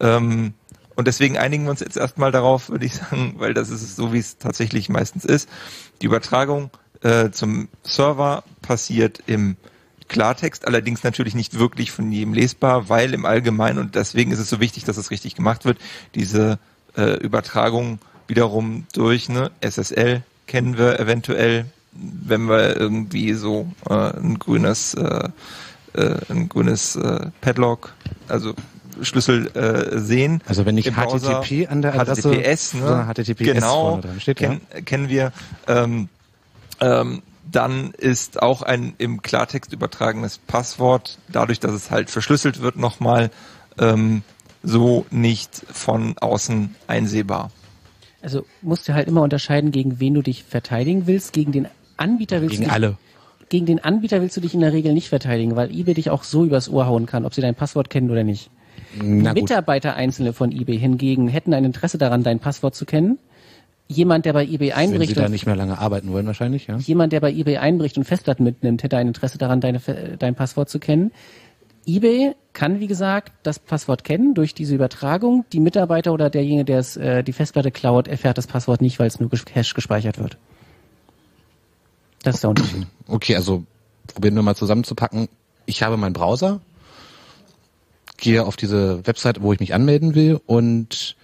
Ähm, 0.00 0.54
und 1.00 1.06
deswegen 1.06 1.36
einigen 1.36 1.64
wir 1.64 1.70
uns 1.70 1.80
jetzt 1.80 1.96
erstmal 1.96 2.30
darauf, 2.30 2.68
würde 2.68 2.84
ich 2.84 2.94
sagen, 2.94 3.34
weil 3.38 3.54
das 3.54 3.70
ist 3.70 3.96
so, 3.96 4.12
wie 4.12 4.18
es 4.18 4.38
tatsächlich 4.38 4.88
meistens 4.88 5.24
ist. 5.24 5.48
Die 6.02 6.06
Übertragung 6.06 6.70
äh, 7.02 7.30
zum 7.30 7.68
Server 7.82 8.44
passiert 8.62 9.22
im 9.26 9.56
Klartext, 10.08 10.66
allerdings 10.66 11.02
natürlich 11.02 11.34
nicht 11.34 11.58
wirklich 11.58 11.90
von 11.90 12.12
jedem 12.12 12.34
lesbar, 12.34 12.88
weil 12.88 13.14
im 13.14 13.24
Allgemeinen, 13.24 13.78
und 13.78 13.94
deswegen 13.94 14.30
ist 14.30 14.40
es 14.40 14.50
so 14.50 14.60
wichtig, 14.60 14.84
dass 14.84 14.96
es 14.96 15.10
richtig 15.10 15.34
gemacht 15.34 15.64
wird, 15.64 15.78
diese 16.14 16.58
äh, 16.96 17.16
Übertragung 17.18 17.98
wiederum 18.26 18.86
durch 18.92 19.30
eine 19.30 19.50
SSL 19.60 20.22
kennen 20.46 20.76
wir 20.76 21.00
eventuell, 21.00 21.64
wenn 21.92 22.48
wir 22.48 22.76
irgendwie 22.76 23.32
so 23.32 23.72
äh, 23.88 23.94
ein 23.94 24.38
grünes 24.38 24.94
äh, 24.94 25.30
äh, 25.94 26.16
ein 26.28 26.48
grünes 26.48 26.96
äh, 26.96 27.30
Padlock, 27.40 27.94
also 28.28 28.54
Schlüssel 29.02 29.48
äh, 29.56 29.98
sehen. 29.98 30.42
Also 30.46 30.66
wenn 30.66 30.74
nicht 30.74 30.86
Im 30.86 30.94
Browser. 30.94 31.42
HTTP 31.42 31.68
an 31.70 31.82
der 31.82 31.94
Adresse, 31.98 32.30
HTTPS, 32.30 32.74
ne? 32.74 32.80
sondern 32.80 33.14
HTTPS 33.14 33.38
genau, 33.38 33.80
vorne 33.82 34.02
dran 34.02 34.20
steht, 34.20 34.36
kenn, 34.36 34.60
kennen 34.84 35.08
wir. 35.08 35.32
Ähm, 35.66 36.08
ähm, 36.80 37.22
dann 37.50 37.92
ist 37.92 38.42
auch 38.42 38.62
ein 38.62 38.94
im 38.98 39.22
Klartext 39.22 39.72
übertragenes 39.72 40.38
Passwort, 40.38 41.18
dadurch, 41.28 41.60
dass 41.60 41.72
es 41.72 41.90
halt 41.90 42.10
verschlüsselt 42.10 42.60
wird, 42.60 42.76
nochmal 42.76 43.30
ähm, 43.78 44.22
so 44.62 45.06
nicht 45.10 45.62
von 45.70 46.16
außen 46.18 46.74
einsehbar. 46.86 47.50
Also 48.22 48.44
musst 48.60 48.88
du 48.88 48.94
halt 48.94 49.08
immer 49.08 49.22
unterscheiden, 49.22 49.72
gegen 49.72 49.98
wen 50.00 50.14
du 50.14 50.22
dich 50.22 50.44
verteidigen 50.44 51.06
willst. 51.06 51.32
Gegen 51.32 51.52
den 51.52 51.68
Anbieter 51.96 52.40
willst 52.42 52.52
Gegen 52.52 52.64
du 52.64 52.68
dich, 52.68 52.74
alle. 52.74 52.98
Gegen 53.48 53.66
den 53.66 53.82
Anbieter 53.82 54.20
willst 54.20 54.36
du 54.36 54.40
dich 54.40 54.54
in 54.54 54.60
der 54.60 54.72
Regel 54.72 54.92
nicht 54.92 55.08
verteidigen, 55.08 55.56
weil 55.56 55.70
eBay 55.70 55.94
dich 55.94 56.10
auch 56.10 56.22
so 56.22 56.44
übers 56.44 56.68
Ohr 56.68 56.86
hauen 56.86 57.06
kann, 57.06 57.24
ob 57.24 57.34
sie 57.34 57.40
dein 57.40 57.54
Passwort 57.54 57.90
kennen 57.90 58.10
oder 58.10 58.22
nicht. 58.22 58.50
Mitarbeiter 58.94 59.94
einzelne 59.94 60.32
von 60.32 60.52
eBay 60.52 60.78
hingegen 60.78 61.28
hätten 61.28 61.54
ein 61.54 61.64
Interesse 61.64 61.98
daran, 61.98 62.22
dein 62.22 62.40
Passwort 62.40 62.74
zu 62.74 62.84
kennen. 62.84 63.18
Jemand, 63.88 64.24
der 64.24 64.32
bei 64.32 64.44
eBay 64.44 64.68
Wenn 64.68 64.76
einbricht 64.76 65.08
sie 65.08 65.14
da 65.14 65.26
und 65.26 65.32
nicht 65.32 65.46
mehr 65.46 65.56
lange 65.56 65.78
arbeiten 65.78 66.12
wollen, 66.12 66.26
wahrscheinlich, 66.26 66.68
ja. 66.68 66.76
jemand, 66.78 67.12
der 67.12 67.20
bei 67.20 67.32
eBay 67.32 67.56
einbricht 67.56 67.98
und 67.98 68.04
Festplatten 68.04 68.44
mitnimmt, 68.44 68.82
hätte 68.82 68.96
ein 68.96 69.08
Interesse 69.08 69.36
daran, 69.36 69.60
deine, 69.60 69.80
dein 70.18 70.36
Passwort 70.36 70.68
zu 70.68 70.78
kennen. 70.78 71.10
eBay 71.86 72.34
kann, 72.52 72.78
wie 72.78 72.86
gesagt, 72.86 73.32
das 73.42 73.58
Passwort 73.58 74.04
kennen 74.04 74.34
durch 74.34 74.54
diese 74.54 74.74
Übertragung. 74.74 75.44
Die 75.52 75.60
Mitarbeiter 75.60 76.12
oder 76.12 76.30
derjenige, 76.30 76.64
der 76.64 76.78
es, 76.78 76.96
äh, 76.96 77.24
die 77.24 77.32
Festplatte 77.32 77.72
klaut, 77.72 78.06
erfährt 78.06 78.38
das 78.38 78.46
Passwort 78.46 78.80
nicht, 78.80 78.98
weil 79.00 79.08
es 79.08 79.18
nur 79.18 79.30
Hash 79.52 79.74
gespeichert 79.74 80.18
wird. 80.18 80.36
Das 82.22 82.36
ist 82.36 82.42
der 82.42 82.50
Unterschied. 82.50 82.86
Okay, 83.08 83.34
also 83.34 83.64
probieren 84.06 84.34
wir 84.34 84.42
mal 84.42 84.54
zusammenzupacken. 84.54 85.28
Ich 85.66 85.82
habe 85.82 85.96
meinen 85.96 86.12
Browser, 86.12 86.60
gehe 88.20 88.44
auf 88.44 88.56
diese 88.56 89.06
Website, 89.06 89.42
wo 89.42 89.52
ich 89.52 89.60
mich 89.60 89.74
anmelden 89.74 90.14
will 90.14 90.40
und 90.46 91.16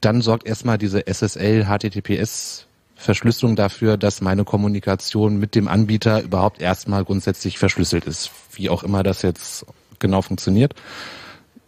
dann 0.00 0.20
sorgt 0.20 0.46
erstmal 0.46 0.78
diese 0.78 1.06
SSL 1.06 1.66
HTTPS 1.66 2.66
Verschlüsselung 2.96 3.56
dafür, 3.56 3.96
dass 3.96 4.20
meine 4.20 4.44
Kommunikation 4.44 5.38
mit 5.38 5.54
dem 5.54 5.68
Anbieter 5.68 6.22
überhaupt 6.22 6.60
erstmal 6.60 7.04
grundsätzlich 7.04 7.58
verschlüsselt 7.58 8.04
ist, 8.04 8.30
wie 8.52 8.70
auch 8.70 8.82
immer 8.82 9.02
das 9.02 9.22
jetzt 9.22 9.66
genau 9.98 10.22
funktioniert. 10.22 10.74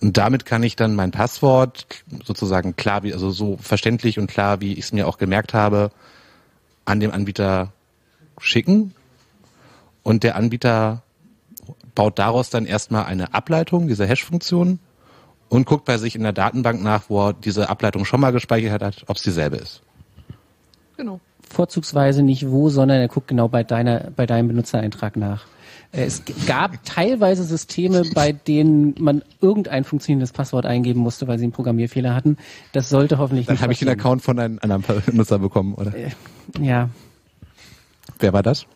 Und 0.01 0.17
damit 0.17 0.45
kann 0.45 0.63
ich 0.63 0.77
dann 0.77 0.95
mein 0.95 1.11
Passwort 1.11 1.87
sozusagen 2.25 2.77
klar, 2.77 3.03
wie, 3.03 3.13
also 3.13 3.31
so 3.31 3.57
verständlich 3.57 4.19
und 4.19 4.29
klar, 4.29 4.61
wie 4.61 4.75
ich 4.75 4.87
es 4.87 4.93
mir 4.93 5.09
auch 5.09 5.19
gemerkt 5.19 5.53
habe, 5.55 5.91
an 6.85 7.01
dem 7.01 7.11
Anbieter 7.11 7.73
schicken 8.39 8.95
und 10.03 10.23
der 10.23 10.37
Anbieter 10.37 11.03
baut 11.97 12.21
daraus 12.21 12.51
dann 12.51 12.67
erstmal 12.67 13.07
eine 13.07 13.35
Ableitung, 13.35 13.89
diese 13.89 14.07
Hash-Funktion 14.07 14.79
und 15.49 15.67
guckt 15.67 15.85
bei 15.85 15.99
sich 15.99 16.15
in 16.15 16.23
der 16.23 16.33
Datenbank 16.33 16.81
nach, 16.83 17.05
wo 17.09 17.29
er 17.29 17.33
diese 17.33 17.69
Ableitung 17.69 18.05
schon 18.05 18.21
mal 18.21 18.31
gespeichert 18.31 18.83
hat, 18.83 19.05
ob 19.09 19.17
es 19.17 19.23
dieselbe 19.23 19.57
ist. 19.57 19.83
Genau. 20.97 21.19
Vorzugsweise 21.49 22.23
nicht 22.23 22.49
wo, 22.51 22.69
sondern 22.69 23.01
er 23.01 23.09
guckt 23.09 23.29
genau 23.29 23.49
bei 23.49 23.65
deiner, 23.65 24.11
bei 24.15 24.27
deinem 24.27 24.49
Benutzereintrag 24.49 25.17
nach. 25.17 25.47
Äh, 25.93 26.05
Es 26.05 26.23
gab 26.47 26.79
teilweise 26.85 27.45
Systeme, 27.45 28.03
bei 28.15 28.33
denen 28.33 28.95
man 28.99 29.23
irgendein 29.41 29.85
funktionierendes 29.85 30.33
Passwort 30.33 30.67
eingeben 30.67 31.01
musste, 31.01 31.29
weil 31.29 31.39
sie 31.39 31.45
einen 31.45 31.53
Programmierfehler 31.53 32.15
hatten. 32.15 32.37
Das 32.73 32.89
sollte 32.89 33.19
hoffentlich 33.19 33.47
Dann 33.47 33.55
nicht 33.55 33.63
habe 33.63 33.73
ich 33.73 33.79
den. 33.79 33.89
Account 33.89 34.23
von 34.23 34.39
einem 34.39 34.59
anderen 34.61 34.83
Benutzer 35.07 35.39
bekommen, 35.39 35.75
oder? 35.75 35.93
Ja, 36.61 36.89
Wer 38.19 38.33
war 38.33 38.43
das? 38.43 38.67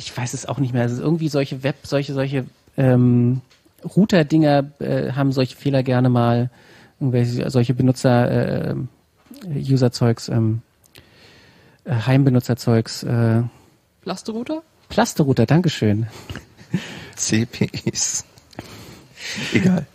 Ich 0.00 0.16
weiß 0.16 0.32
es 0.32 0.46
auch 0.46 0.58
nicht 0.58 0.72
mehr. 0.72 0.84
Es 0.84 0.92
ist 0.92 0.98
irgendwie 0.98 1.28
solche 1.28 1.62
Web, 1.62 1.76
solche, 1.82 2.14
solche 2.14 2.46
ähm, 2.78 3.42
Router-Dinger 3.84 4.70
äh, 4.80 5.12
haben 5.12 5.30
solche 5.32 5.56
Fehler 5.56 5.82
gerne 5.82 6.08
mal, 6.08 6.50
irgendwelche 6.98 7.50
solche 7.50 7.74
Benutzer, 7.74 8.70
äh, 8.70 8.74
User-Zeugs, 9.46 10.28
ähm, 10.28 10.62
äh, 11.84 11.92
Heimbenutzerzeugs, 11.92 13.02
äh, 13.02 13.42
Plasterouter? 14.00 14.62
Plasterrouter, 14.88 15.44
Dankeschön. 15.44 16.06
CPIs. 17.16 18.24
Egal. 19.52 19.86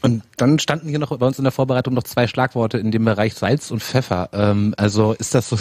Und 0.00 0.22
dann 0.36 0.58
standen 0.58 0.88
hier 0.88 0.98
noch 0.98 1.16
bei 1.16 1.26
uns 1.26 1.38
in 1.38 1.44
der 1.44 1.52
Vorbereitung 1.52 1.94
noch 1.94 2.02
zwei 2.02 2.26
Schlagworte 2.26 2.78
in 2.78 2.90
dem 2.90 3.04
Bereich 3.04 3.34
Salz 3.34 3.70
und 3.70 3.82
Pfeffer. 3.82 4.30
Ähm, 4.32 4.74
also 4.76 5.12
ist 5.12 5.34
das 5.34 5.48
so. 5.48 5.58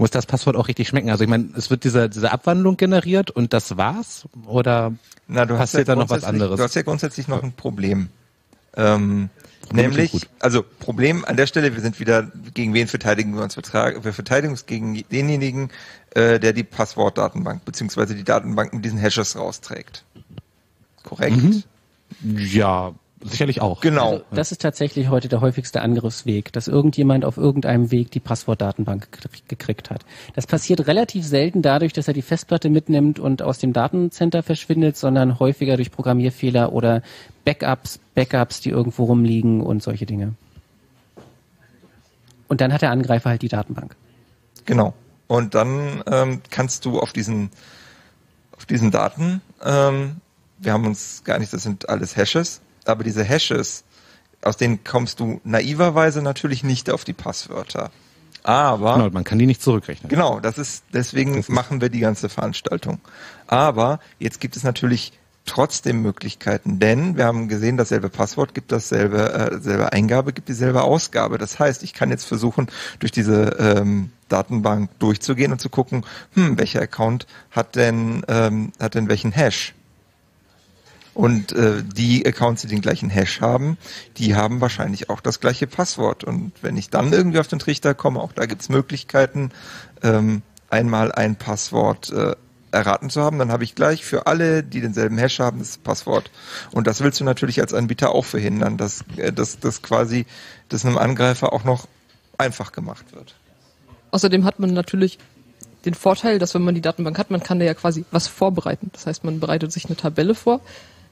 Muss 0.00 0.10
das 0.10 0.24
Passwort 0.24 0.56
auch 0.56 0.66
richtig 0.68 0.88
schmecken? 0.88 1.10
Also 1.10 1.24
ich 1.24 1.28
meine, 1.28 1.50
es 1.58 1.68
wird 1.68 1.84
diese, 1.84 2.08
diese 2.08 2.32
Abwandlung 2.32 2.78
generiert 2.78 3.30
und 3.30 3.52
das 3.52 3.76
war's? 3.76 4.24
Oder 4.46 4.94
Na, 5.28 5.44
du 5.44 5.52
hast 5.58 5.72
passiert 5.72 5.88
ja 5.88 5.94
da 5.94 6.00
noch 6.00 6.08
was 6.08 6.22
grundsätzlich- 6.22 6.42
anderes? 6.42 6.56
Du 6.56 6.62
hast 6.64 6.74
ja 6.74 6.80
grundsächlich 6.80 7.28
noch 7.28 7.42
ein 7.42 7.52
Problem. 7.52 8.08
Ähm, 8.78 9.28
nämlich, 9.70 10.26
also 10.38 10.62
Problem 10.62 11.26
an 11.26 11.36
der 11.36 11.46
Stelle, 11.46 11.74
wir 11.74 11.82
sind 11.82 12.00
wieder, 12.00 12.32
gegen 12.54 12.72
wen 12.72 12.88
verteidigen 12.88 13.34
wir 13.36 13.42
uns? 13.42 13.58
Wir 13.58 14.12
verteidigen 14.14 14.52
uns 14.54 14.64
gegen 14.64 15.04
denjenigen, 15.12 15.68
äh, 16.14 16.40
der 16.40 16.54
die 16.54 16.64
Passwortdatenbank 16.64 17.66
beziehungsweise 17.66 18.14
die 18.14 18.24
Datenbank 18.24 18.72
mit 18.72 18.82
diesen 18.86 18.98
Hashes 18.98 19.36
rausträgt. 19.36 20.04
Korrekt? 21.02 21.36
Mhm. 21.36 21.62
Ja, 22.38 22.94
sicherlich 23.22 23.60
auch. 23.60 23.80
Genau. 23.80 24.12
Also, 24.12 24.24
das 24.32 24.52
ist 24.52 24.60
tatsächlich 24.60 25.08
heute 25.08 25.28
der 25.28 25.40
häufigste 25.40 25.82
Angriffsweg, 25.82 26.52
dass 26.52 26.68
irgendjemand 26.68 27.24
auf 27.24 27.36
irgendeinem 27.36 27.90
Weg 27.90 28.10
die 28.10 28.20
Passwortdatenbank 28.20 29.08
gekriegt- 29.48 29.90
hat. 29.90 30.04
Das 30.34 30.46
passiert 30.46 30.86
relativ 30.86 31.26
selten 31.26 31.62
dadurch, 31.62 31.92
dass 31.92 32.08
er 32.08 32.14
die 32.14 32.22
Festplatte 32.22 32.70
mitnimmt 32.70 33.18
und 33.18 33.42
aus 33.42 33.58
dem 33.58 33.72
Datencenter 33.72 34.42
verschwindet, 34.42 34.96
sondern 34.96 35.38
häufiger 35.38 35.76
durch 35.76 35.90
Programmierfehler 35.90 36.72
oder 36.72 37.02
Backups, 37.44 38.00
Backups, 38.14 38.60
die 38.60 38.70
irgendwo 38.70 39.04
rumliegen 39.04 39.60
und 39.60 39.82
solche 39.82 40.06
Dinge. 40.06 40.34
Und 42.48 42.60
dann 42.60 42.72
hat 42.72 42.82
der 42.82 42.90
Angreifer 42.90 43.30
halt 43.30 43.42
die 43.42 43.48
Datenbank. 43.48 43.94
Genau. 44.64 44.94
Und 45.28 45.54
dann 45.54 46.02
ähm, 46.10 46.40
kannst 46.50 46.84
du 46.84 46.98
auf 46.98 47.12
diesen 47.12 47.50
auf 48.56 48.66
diesen 48.66 48.90
Daten, 48.90 49.40
ähm, 49.64 50.16
wir 50.58 50.74
haben 50.74 50.84
uns 50.84 51.22
gar 51.24 51.38
nicht, 51.38 51.50
das 51.50 51.62
sind 51.62 51.88
alles 51.88 52.14
Hashes, 52.14 52.60
aber 52.84 53.04
diese 53.04 53.24
Hashes, 53.24 53.84
aus 54.42 54.56
denen 54.56 54.84
kommst 54.84 55.20
du 55.20 55.40
naiverweise 55.44 56.22
natürlich 56.22 56.62
nicht 56.64 56.90
auf 56.90 57.04
die 57.04 57.12
Passwörter. 57.12 57.90
Aber 58.42 58.94
Genau, 58.94 59.10
man 59.10 59.24
kann 59.24 59.38
die 59.38 59.46
nicht 59.46 59.62
zurückrechnen. 59.62 60.08
Genau, 60.08 60.40
das 60.40 60.58
ist 60.58 60.84
deswegen 60.92 61.44
machen 61.48 61.80
wir 61.80 61.90
die 61.90 62.00
ganze 62.00 62.28
Veranstaltung. 62.28 63.00
Aber 63.46 64.00
jetzt 64.18 64.40
gibt 64.40 64.56
es 64.56 64.62
natürlich 64.62 65.12
trotzdem 65.46 66.02
Möglichkeiten, 66.02 66.78
denn 66.78 67.16
wir 67.16 67.24
haben 67.24 67.48
gesehen, 67.48 67.76
dasselbe 67.76 68.08
Passwort 68.08 68.54
gibt 68.54 68.72
dasselbe 68.72 69.32
äh, 69.32 69.60
selbe 69.60 69.92
Eingabe, 69.92 70.32
gibt 70.32 70.48
dieselbe 70.48 70.82
Ausgabe. 70.82 71.38
Das 71.38 71.58
heißt, 71.58 71.82
ich 71.82 71.92
kann 71.92 72.10
jetzt 72.10 72.24
versuchen, 72.24 72.68
durch 72.98 73.10
diese 73.10 73.56
ähm, 73.58 74.12
Datenbank 74.28 74.90
durchzugehen 75.00 75.52
und 75.52 75.60
zu 75.60 75.68
gucken, 75.68 76.04
hm, 76.34 76.58
welcher 76.58 76.80
Account 76.80 77.26
hat 77.50 77.74
denn 77.76 78.22
ähm, 78.28 78.72
hat 78.78 78.94
denn 78.94 79.08
welchen 79.08 79.32
Hash? 79.32 79.74
Und 81.20 81.52
äh, 81.52 81.82
die 81.84 82.24
Accounts, 82.24 82.62
die 82.62 82.68
den 82.68 82.80
gleichen 82.80 83.10
Hash 83.10 83.42
haben, 83.42 83.76
die 84.16 84.36
haben 84.36 84.62
wahrscheinlich 84.62 85.10
auch 85.10 85.20
das 85.20 85.38
gleiche 85.38 85.66
Passwort. 85.66 86.24
Und 86.24 86.52
wenn 86.62 86.78
ich 86.78 86.88
dann 86.88 87.12
irgendwie 87.12 87.38
auf 87.40 87.46
den 87.46 87.58
Trichter 87.58 87.92
komme, 87.92 88.20
auch 88.20 88.32
da 88.32 88.46
gibt's 88.46 88.70
Möglichkeiten, 88.70 89.50
ähm, 90.02 90.40
einmal 90.70 91.12
ein 91.12 91.36
Passwort 91.36 92.10
äh, 92.10 92.36
erraten 92.70 93.10
zu 93.10 93.20
haben, 93.20 93.38
dann 93.38 93.52
habe 93.52 93.64
ich 93.64 93.74
gleich 93.74 94.02
für 94.02 94.26
alle, 94.26 94.62
die 94.62 94.80
denselben 94.80 95.18
Hash 95.18 95.40
haben, 95.40 95.58
das 95.58 95.76
Passwort. 95.76 96.30
Und 96.70 96.86
das 96.86 97.02
willst 97.02 97.20
du 97.20 97.24
natürlich 97.24 97.60
als 97.60 97.74
Anbieter 97.74 98.14
auch 98.14 98.24
verhindern, 98.24 98.78
dass, 98.78 99.04
äh, 99.18 99.30
dass, 99.30 99.60
dass 99.60 99.82
quasi 99.82 100.24
das 100.70 100.86
einem 100.86 100.96
Angreifer 100.96 101.52
auch 101.52 101.64
noch 101.64 101.86
einfach 102.38 102.72
gemacht 102.72 103.12
wird. 103.12 103.34
Außerdem 104.10 104.46
hat 104.46 104.58
man 104.58 104.72
natürlich 104.72 105.18
den 105.84 105.92
Vorteil, 105.92 106.38
dass 106.38 106.54
wenn 106.54 106.62
man 106.62 106.74
die 106.74 106.80
Datenbank 106.80 107.18
hat, 107.18 107.30
man 107.30 107.42
kann 107.42 107.58
da 107.58 107.66
ja 107.66 107.74
quasi 107.74 108.06
was 108.10 108.26
vorbereiten. 108.26 108.88
Das 108.94 109.06
heißt, 109.06 109.22
man 109.22 109.38
bereitet 109.38 109.70
sich 109.70 109.84
eine 109.84 109.96
Tabelle 109.96 110.34
vor, 110.34 110.62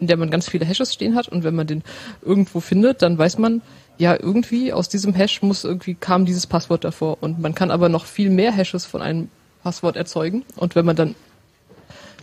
in 0.01 0.07
der 0.07 0.17
man 0.17 0.31
ganz 0.31 0.49
viele 0.49 0.65
Hashes 0.65 0.93
stehen 0.93 1.15
hat 1.15 1.29
und 1.29 1.45
wenn 1.45 1.55
man 1.55 1.67
den 1.67 1.83
irgendwo 2.23 2.61
findet, 2.61 3.03
dann 3.03 3.19
weiß 3.19 3.39
man, 3.39 3.63
ja, 3.99 4.15
irgendwie 4.19 4.73
aus 4.73 4.89
diesem 4.89 5.13
Hash 5.15 5.43
muss 5.43 5.65
irgendwie 5.65 5.95
kam 5.95 6.25
dieses 6.25 6.47
Passwort 6.47 6.85
davor 6.85 7.19
und 7.21 7.41
man 7.41 7.55
kann 7.55 7.71
aber 7.71 7.89
noch 7.89 8.05
viel 8.07 8.31
mehr 8.31 8.53
Hashes 8.53 8.87
von 8.87 9.03
einem 9.03 9.29
Passwort 9.63 9.97
erzeugen 9.97 10.45
und 10.57 10.77
wenn 10.77 10.85
man 10.85 10.97
dann 10.97 11.15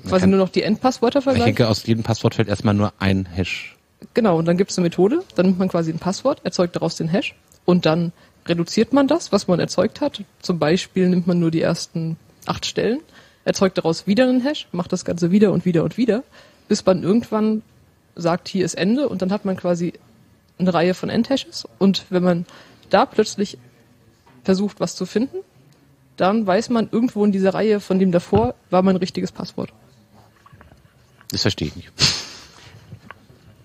quasi 0.08 0.28
nur 0.28 0.40
noch 0.40 0.50
die 0.50 0.62
Endpasswörter 0.62 1.20
Ich 1.20 1.24
vergleicht. 1.24 1.48
denke, 1.48 1.68
aus 1.68 1.86
jedem 1.86 2.04
Passwort 2.04 2.36
fällt 2.36 2.48
erstmal 2.48 2.74
nur 2.74 2.94
ein 3.00 3.26
Hash. 3.26 3.76
Genau, 4.14 4.38
und 4.38 4.46
dann 4.46 4.58
gibt 4.58 4.72
es 4.72 4.78
eine 4.78 4.86
Methode, 4.86 5.24
dann 5.36 5.48
nimmt 5.48 5.60
man 5.60 5.68
quasi 5.68 5.92
ein 5.92 6.00
Passwort, 6.00 6.42
erzeugt 6.44 6.76
daraus 6.76 6.96
den 6.96 7.08
Hash 7.08 7.36
und 7.66 7.86
dann 7.86 8.12
reduziert 8.48 8.94
man 8.94 9.08
das, 9.08 9.32
was 9.32 9.48
man 9.48 9.60
erzeugt 9.60 10.02
hat. 10.02 10.24
Zum 10.42 10.60
Beispiel 10.60 11.10
nimmt 11.10 11.28
man 11.28 11.40
nur 11.40 11.52
die 11.52 11.62
ersten 11.62 12.18
acht 12.46 12.66
Stellen, 12.66 13.00
erzeugt 13.44 13.78
daraus 13.78 14.06
wieder 14.08 14.28
einen 14.30 14.42
Hash, 14.42 14.68
macht 14.72 14.92
das 14.94 15.06
Ganze 15.06 15.32
wieder 15.32 15.52
und 15.52 15.66
wieder 15.66 15.84
und 15.84 15.98
wieder, 15.98 16.24
bis 16.67 16.86
man 16.86 17.04
irgendwann 17.04 17.62
sagt, 18.15 18.47
hier 18.47 18.65
ist 18.65 18.75
Ende 18.75 19.10
und 19.10 19.21
dann 19.21 19.32
hat 19.32 19.45
man 19.45 19.58
quasi 19.58 19.93
eine 20.58 20.73
Reihe 20.73 20.93
von 20.93 21.10
Endhashes 21.10 21.67
und 21.80 22.06
wenn 22.10 22.23
man 22.23 22.45
da 22.89 23.06
plötzlich 23.06 23.58
versucht, 24.43 24.80
was 24.80 24.95
zu 24.95 25.06
finden, 25.06 25.38
dann 26.17 26.47
weiß 26.47 26.69
man, 26.69 26.88
irgendwo 26.91 27.25
in 27.25 27.32
dieser 27.32 27.54
Reihe 27.54 27.80
von 27.80 27.99
dem 27.99 28.12
davor 28.12 28.56
war 28.69 28.82
mein 28.82 28.95
richtiges 28.95 29.32
Passwort. 29.32 29.73
Das 31.30 31.41
verstehe 31.41 31.67
ich 31.67 31.75
nicht. 31.75 31.91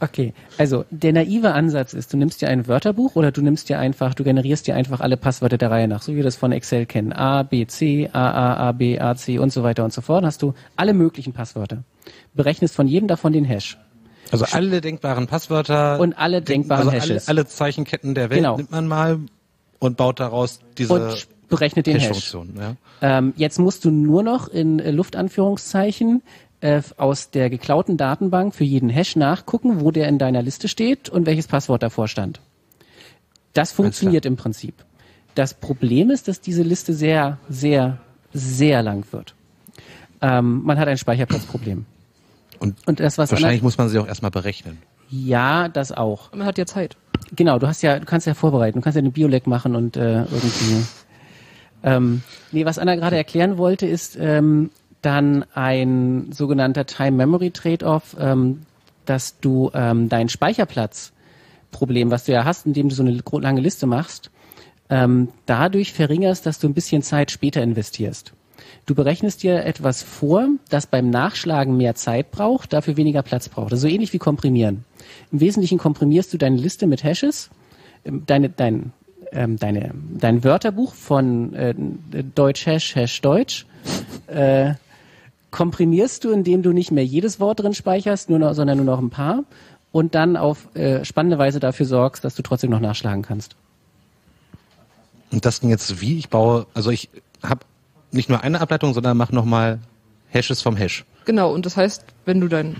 Okay, 0.02 0.32
also 0.56 0.86
der 0.90 1.12
naive 1.12 1.52
Ansatz 1.52 1.92
ist, 1.92 2.12
du 2.12 2.16
nimmst 2.16 2.40
dir 2.40 2.48
ein 2.48 2.66
Wörterbuch 2.66 3.16
oder 3.16 3.32
du 3.32 3.42
nimmst 3.42 3.68
dir 3.68 3.78
einfach, 3.78 4.14
du 4.14 4.24
generierst 4.24 4.66
dir 4.66 4.74
einfach 4.74 5.00
alle 5.00 5.18
Passwörter 5.18 5.58
der 5.58 5.70
Reihe 5.70 5.88
nach, 5.88 6.00
so 6.02 6.12
wie 6.12 6.16
wir 6.16 6.24
das 6.24 6.36
von 6.36 6.52
Excel 6.52 6.86
kennen. 6.86 7.12
A, 7.12 7.42
B, 7.42 7.66
C, 7.66 8.08
A, 8.12 8.30
A, 8.30 8.68
A, 8.68 8.72
B, 8.72 8.98
A, 8.98 9.14
C 9.14 9.38
und 9.38 9.52
so 9.52 9.62
weiter 9.62 9.84
und 9.84 9.92
so 9.92 10.00
fort. 10.00 10.22
Dann 10.22 10.26
hast 10.26 10.40
du 10.42 10.54
alle 10.76 10.94
möglichen 10.94 11.32
Passwörter. 11.34 11.84
Berechnest 12.34 12.74
von 12.74 12.88
jedem 12.88 13.08
davon 13.08 13.32
den 13.34 13.44
Hash. 13.44 13.76
Also 14.32 14.46
alle 14.52 14.80
denkbaren 14.80 15.26
Passwörter 15.26 15.98
Und 16.00 16.14
alle 16.14 16.40
denkbaren 16.40 16.88
also 16.88 16.90
alle, 16.92 17.00
Hashes. 17.14 17.28
alle 17.28 17.46
Zeichenketten 17.46 18.14
der 18.14 18.30
Welt 18.30 18.38
Genau. 18.38 18.56
nimmt 18.56 18.70
man 18.70 18.86
mal 18.88 19.18
und 19.80 19.96
baut 19.96 20.20
daraus 20.20 20.60
diese 20.78 20.94
Und 20.94 21.26
berechnet 21.48 21.86
den 21.86 21.96
Hash. 21.96 22.04
Hash-Funktion. 22.08 22.54
Ja. 22.58 22.76
Ähm, 23.02 23.34
jetzt 23.36 23.58
musst 23.58 23.84
du 23.84 23.90
nur 23.90 24.22
noch 24.22 24.48
in 24.48 24.78
äh, 24.78 24.92
Luftanführungszeichen 24.92 26.22
äh, 26.61 26.83
aus 26.96 27.31
der 27.31 27.51
geklauten 27.51 27.96
Datenbank 27.96 28.55
für 28.55 28.64
jeden 28.64 28.90
Hash 28.90 29.16
nachgucken, 29.16 29.81
wo 29.81 29.90
der 29.90 30.09
in 30.09 30.18
deiner 30.18 30.42
Liste 30.42 30.68
steht 30.68 31.09
und 31.09 31.27
welches 31.27 31.46
Passwort 31.46 31.83
davor 31.83 32.09
stand. 32.09 32.40
Das 33.53 33.73
funktioniert 33.73 34.27
im 34.27 34.37
Prinzip. 34.37 34.75
Das 35.35 35.55
Problem 35.55 36.11
ist, 36.11 36.29
dass 36.29 36.40
diese 36.40 36.62
Liste 36.62 36.92
sehr, 36.92 37.38
sehr, 37.49 37.99
sehr 38.33 38.83
lang 38.83 39.05
wird. 39.12 39.35
Ähm, 40.20 40.62
man 40.64 40.79
hat 40.79 40.88
ein 40.88 40.99
Speicherplatzproblem. 40.99 41.87
Und, 42.59 42.77
Und 42.87 43.01
das, 43.01 43.16
was 43.16 43.31
wahrscheinlich 43.31 43.62
muss 43.62 43.79
man 43.79 43.88
sie 43.88 43.99
auch 43.99 44.07
erstmal 44.07 44.31
berechnen. 44.31 44.79
ja, 45.09 45.68
das 45.68 45.92
auch. 45.92 46.33
Man 46.33 46.46
hat 46.46 46.59
ja 46.59 46.66
Zeit. 46.66 46.96
Genau, 47.35 47.59
du 47.59 47.66
hast 47.66 47.83
ja, 47.83 47.99
du 47.99 48.05
kannst 48.05 48.27
ja 48.27 48.35
vorbereiten, 48.35 48.79
du 48.79 48.83
kannst 48.83 48.96
ja 48.96 49.01
eine 49.01 49.11
Biolek 49.11 49.46
machen 49.46 49.77
und 49.77 49.96
äh, 49.96 50.25
irgendwie. 50.25 50.85
Ähm, 51.83 52.23
nee, 52.53 52.66
was 52.66 52.79
Anna 52.79 52.94
gerade 52.96 53.16
erklären 53.16 53.57
wollte, 53.57 53.87
ist 53.87 54.16
ähm, 54.20 54.70
dann 55.02 55.44
ein 55.54 56.30
sogenannter 56.32 56.86
Time-Memory-Trade-off, 56.86 58.16
ähm, 58.18 58.62
dass 59.06 59.40
du 59.40 59.70
ähm, 59.74 60.08
dein 60.08 60.28
Speicherplatzproblem, 60.28 62.10
was 62.10 62.24
du 62.24 62.32
ja 62.32 62.44
hast, 62.44 62.66
indem 62.66 62.88
du 62.88 62.94
so 62.94 63.02
eine 63.02 63.22
lange 63.40 63.60
Liste 63.60 63.86
machst, 63.86 64.30
ähm, 64.90 65.28
dadurch 65.46 65.92
verringerst, 65.92 66.44
dass 66.44 66.58
du 66.58 66.68
ein 66.68 66.74
bisschen 66.74 67.02
Zeit 67.02 67.30
später 67.30 67.62
investierst. 67.62 68.32
Du 68.86 68.94
berechnest 68.94 69.42
dir 69.42 69.64
etwas 69.64 70.02
vor, 70.02 70.48
das 70.68 70.86
beim 70.86 71.10
Nachschlagen 71.10 71.76
mehr 71.76 71.94
Zeit 71.94 72.30
braucht, 72.30 72.72
dafür 72.72 72.96
weniger 72.96 73.22
Platz 73.22 73.48
braucht. 73.48 73.72
Also 73.72 73.88
so 73.88 73.92
ähnlich 73.92 74.12
wie 74.12 74.18
komprimieren. 74.18 74.84
Im 75.32 75.40
Wesentlichen 75.40 75.78
komprimierst 75.78 76.32
du 76.32 76.38
deine 76.38 76.56
Liste 76.56 76.86
mit 76.86 77.04
Hashes, 77.04 77.50
ähm, 78.04 78.24
deine, 78.26 78.48
dein, 78.50 78.92
ähm, 79.32 79.58
deine, 79.58 79.94
dein 80.18 80.44
Wörterbuch 80.44 80.94
von 80.94 81.54
äh, 81.54 81.74
Deutsch 82.34 82.66
Hash, 82.66 82.94
Hash 82.96 83.20
Deutsch, 83.20 83.66
äh, 84.26 84.74
komprimierst 85.50 86.24
du, 86.24 86.30
indem 86.30 86.62
du 86.62 86.72
nicht 86.72 86.90
mehr 86.90 87.04
jedes 87.04 87.40
Wort 87.40 87.60
drin 87.60 87.74
speicherst, 87.74 88.30
nur 88.30 88.38
noch, 88.38 88.54
sondern 88.54 88.76
nur 88.78 88.86
noch 88.86 89.00
ein 89.00 89.10
paar 89.10 89.44
und 89.92 90.14
dann 90.14 90.36
auf 90.36 90.74
äh, 90.74 91.04
spannende 91.04 91.38
Weise 91.38 91.60
dafür 91.60 91.86
sorgst, 91.86 92.24
dass 92.24 92.34
du 92.34 92.42
trotzdem 92.42 92.70
noch 92.70 92.80
nachschlagen 92.80 93.22
kannst. 93.22 93.56
Und 95.32 95.44
das 95.44 95.60
ging 95.60 95.70
jetzt 95.70 96.00
wie? 96.00 96.18
Ich 96.18 96.28
baue, 96.28 96.66
also 96.74 96.90
ich 96.90 97.08
habe 97.42 97.60
nicht 98.10 98.28
nur 98.28 98.42
eine 98.42 98.60
Ableitung, 98.60 98.94
sondern 98.94 99.16
mache 99.16 99.34
nochmal 99.34 99.78
Hashes 100.28 100.62
vom 100.62 100.76
Hash. 100.76 101.04
Genau, 101.24 101.52
und 101.52 101.66
das 101.66 101.76
heißt, 101.76 102.04
wenn 102.24 102.40
du 102.40 102.48
dein 102.48 102.76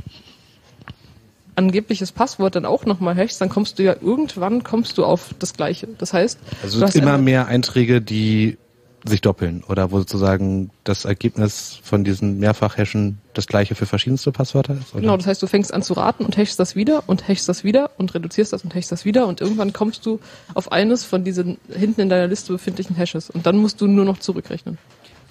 angebliches 1.57 2.13
Passwort 2.13 2.57
dann 2.57 2.65
auch 2.65 2.87
nochmal 2.87 3.15
hashst, 3.17 3.41
dann 3.41 3.49
kommst 3.49 3.79
du 3.79 3.83
ja 3.83 3.95
irgendwann 4.01 4.65
kommst 4.65 4.99
du 4.99 5.05
auf 5.05 5.35
das 5.39 5.53
Gleiche. 5.53 5.89
Das 5.99 6.13
heißt, 6.13 6.39
Also 6.63 6.79
du 6.79 6.85
es 6.85 6.89
hast 6.89 6.93
gibt 6.95 7.05
immer 7.05 7.19
mehr 7.19 7.47
Einträge, 7.47 8.01
die 8.01 8.57
sich 9.05 9.21
doppeln 9.21 9.65
oder 9.69 9.91
wo 9.93 9.99
sozusagen 9.99 10.71
das 10.85 11.05
Ergebnis 11.05 11.81
von 11.83 12.05
diesen 12.05 12.39
Mehrfach-Hashen 12.39 13.19
das 13.35 13.47
gleiche 13.47 13.75
für 13.75 13.87
verschiedenste 13.87 14.33
Passwörter 14.33 14.75
ist? 14.75 14.93
Oder? 14.93 15.03
Genau, 15.03 15.17
das 15.17 15.27
heißt, 15.27 15.43
du 15.43 15.47
fängst 15.47 15.73
an 15.73 15.83
zu 15.83 15.95
raten 15.95 16.25
und 16.25 16.37
hashst 16.37 16.59
das 16.59 16.77
wieder 16.77 17.05
und 17.07 17.27
hashst 17.27 17.49
das 17.49 17.65
wieder 17.65 17.91
und 17.99 18.15
reduzierst 18.15 18.53
das 18.53 18.65
und 18.65 18.75
hashst 18.75 18.93
das 18.93 19.05
wieder 19.05 19.27
und 19.27 19.41
irgendwann 19.41 19.73
kommst 19.73 20.05
du 20.07 20.21
auf 20.55 20.73
eines 20.73 21.05
von 21.05 21.25
diesen 21.25 21.59
hinten 21.75 22.03
in 22.03 22.09
deiner 22.09 22.27
Liste 22.27 22.53
befindlichen 22.53 22.97
Hashes 22.97 23.31
und 23.31 23.47
dann 23.47 23.57
musst 23.57 23.81
du 23.81 23.87
nur 23.87 24.05
noch 24.05 24.19
zurückrechnen. 24.19 24.79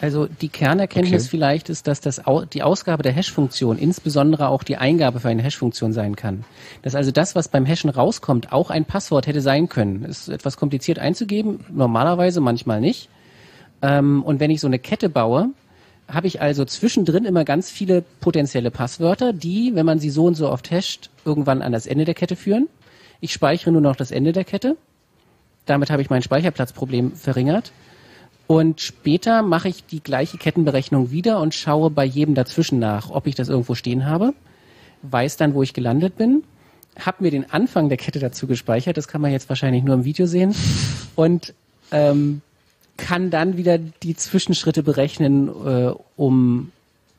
Also 0.01 0.27
die 0.27 0.47
Kernerkenntnis 0.47 1.23
Okay. 1.23 1.29
vielleicht 1.29 1.69
ist, 1.69 1.87
dass 1.87 1.99
das 1.99 2.25
Au 2.25 2.45
die 2.45 2.63
Ausgabe 2.63 3.03
der 3.03 3.11
Hash-Funktion 3.11 3.77
insbesondere 3.77 4.47
auch 4.47 4.63
die 4.63 4.77
Eingabe 4.77 5.19
für 5.19 5.27
eine 5.27 5.43
Hash-Funktion 5.43 5.91
sein 5.91 6.15
kann. 6.15 6.45
Dass 6.83 6.95
also 6.95 7.11
das, 7.11 7.35
was 7.35 7.49
beim 7.49 7.65
Hashen 7.65 7.89
rauskommt, 7.89 8.53
auch 8.53 8.69
ein 8.69 8.85
Passwort 8.85 9.27
hätte 9.27 9.41
sein 9.41 9.67
können. 9.67 10.05
Ist 10.05 10.29
etwas 10.29 10.55
kompliziert 10.55 10.99
einzugeben, 10.99 11.65
normalerweise, 11.69 12.39
manchmal 12.39 12.79
nicht. 12.79 13.09
Ähm, 13.81 14.23
und 14.23 14.39
wenn 14.39 14.51
ich 14.51 14.61
so 14.61 14.67
eine 14.67 14.79
Kette 14.79 15.09
baue, 15.09 15.49
habe 16.07 16.27
ich 16.27 16.41
also 16.41 16.65
zwischendrin 16.65 17.25
immer 17.25 17.45
ganz 17.45 17.69
viele 17.69 18.03
potenzielle 18.19 18.71
Passwörter, 18.71 19.31
die, 19.31 19.71
wenn 19.75 19.85
man 19.85 19.99
sie 19.99 20.09
so 20.09 20.25
und 20.25 20.35
so 20.35 20.49
oft 20.49 20.71
hasht, 20.71 21.09
irgendwann 21.23 21.61
an 21.61 21.71
das 21.71 21.85
Ende 21.85 22.05
der 22.05 22.15
Kette 22.15 22.35
führen. 22.35 22.67
Ich 23.21 23.33
speichere 23.33 23.71
nur 23.71 23.81
noch 23.81 23.95
das 23.95 24.11
Ende 24.11 24.31
der 24.31 24.43
Kette. 24.43 24.75
Damit 25.65 25.91
habe 25.91 26.01
ich 26.01 26.09
mein 26.09 26.23
Speicherplatzproblem 26.23 27.11
verringert. 27.13 27.71
Und 28.47 28.81
später 28.81 29.43
mache 29.43 29.69
ich 29.69 29.85
die 29.85 30.01
gleiche 30.01 30.39
Kettenberechnung 30.39 31.11
wieder 31.11 31.39
und 31.39 31.53
schaue 31.53 31.91
bei 31.91 32.03
jedem 32.03 32.33
dazwischen 32.33 32.79
nach, 32.79 33.11
ob 33.11 33.27
ich 33.27 33.35
das 33.35 33.47
irgendwo 33.47 33.75
stehen 33.75 34.07
habe, 34.07 34.33
weiß 35.03 35.37
dann, 35.37 35.53
wo 35.53 35.61
ich 35.61 35.75
gelandet 35.75 36.17
bin, 36.17 36.43
habe 36.99 37.23
mir 37.23 37.29
den 37.29 37.51
Anfang 37.51 37.89
der 37.89 37.99
Kette 37.99 38.17
dazu 38.17 38.47
gespeichert, 38.47 38.97
das 38.97 39.07
kann 39.07 39.21
man 39.21 39.31
jetzt 39.31 39.49
wahrscheinlich 39.49 39.83
nur 39.83 39.93
im 39.93 40.03
Video 40.03 40.25
sehen, 40.25 40.55
und 41.15 41.53
ähm, 41.91 42.41
kann 43.01 43.29
dann 43.29 43.57
wieder 43.57 43.77
die 43.77 44.15
Zwischenschritte 44.15 44.83
berechnen, 44.83 45.47
äh, 45.47 45.91
um 46.15 46.71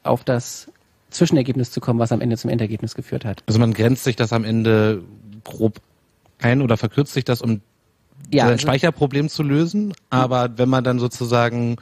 auf 0.02 0.24
das 0.24 0.68
Zwischenergebnis 1.10 1.70
zu 1.70 1.80
kommen, 1.80 1.98
was 1.98 2.12
am 2.12 2.20
Ende 2.20 2.36
zum 2.36 2.50
Endergebnis 2.50 2.94
geführt 2.94 3.24
hat. 3.24 3.42
Also 3.46 3.58
man 3.58 3.74
grenzt 3.74 4.04
sich 4.04 4.16
das 4.16 4.32
am 4.32 4.44
Ende 4.44 5.02
grob 5.44 5.80
ein 6.40 6.62
oder 6.62 6.76
verkürzt 6.76 7.12
sich 7.12 7.24
das, 7.24 7.42
um 7.42 7.60
Ja, 8.32 8.44
sein 8.44 8.52
also- 8.52 8.62
Speicherproblem 8.62 9.28
zu 9.28 9.42
lösen. 9.42 9.92
Aber 10.10 10.50
wenn 10.56 10.68
man 10.68 10.84
dann 10.84 10.98
sozusagen 10.98 11.76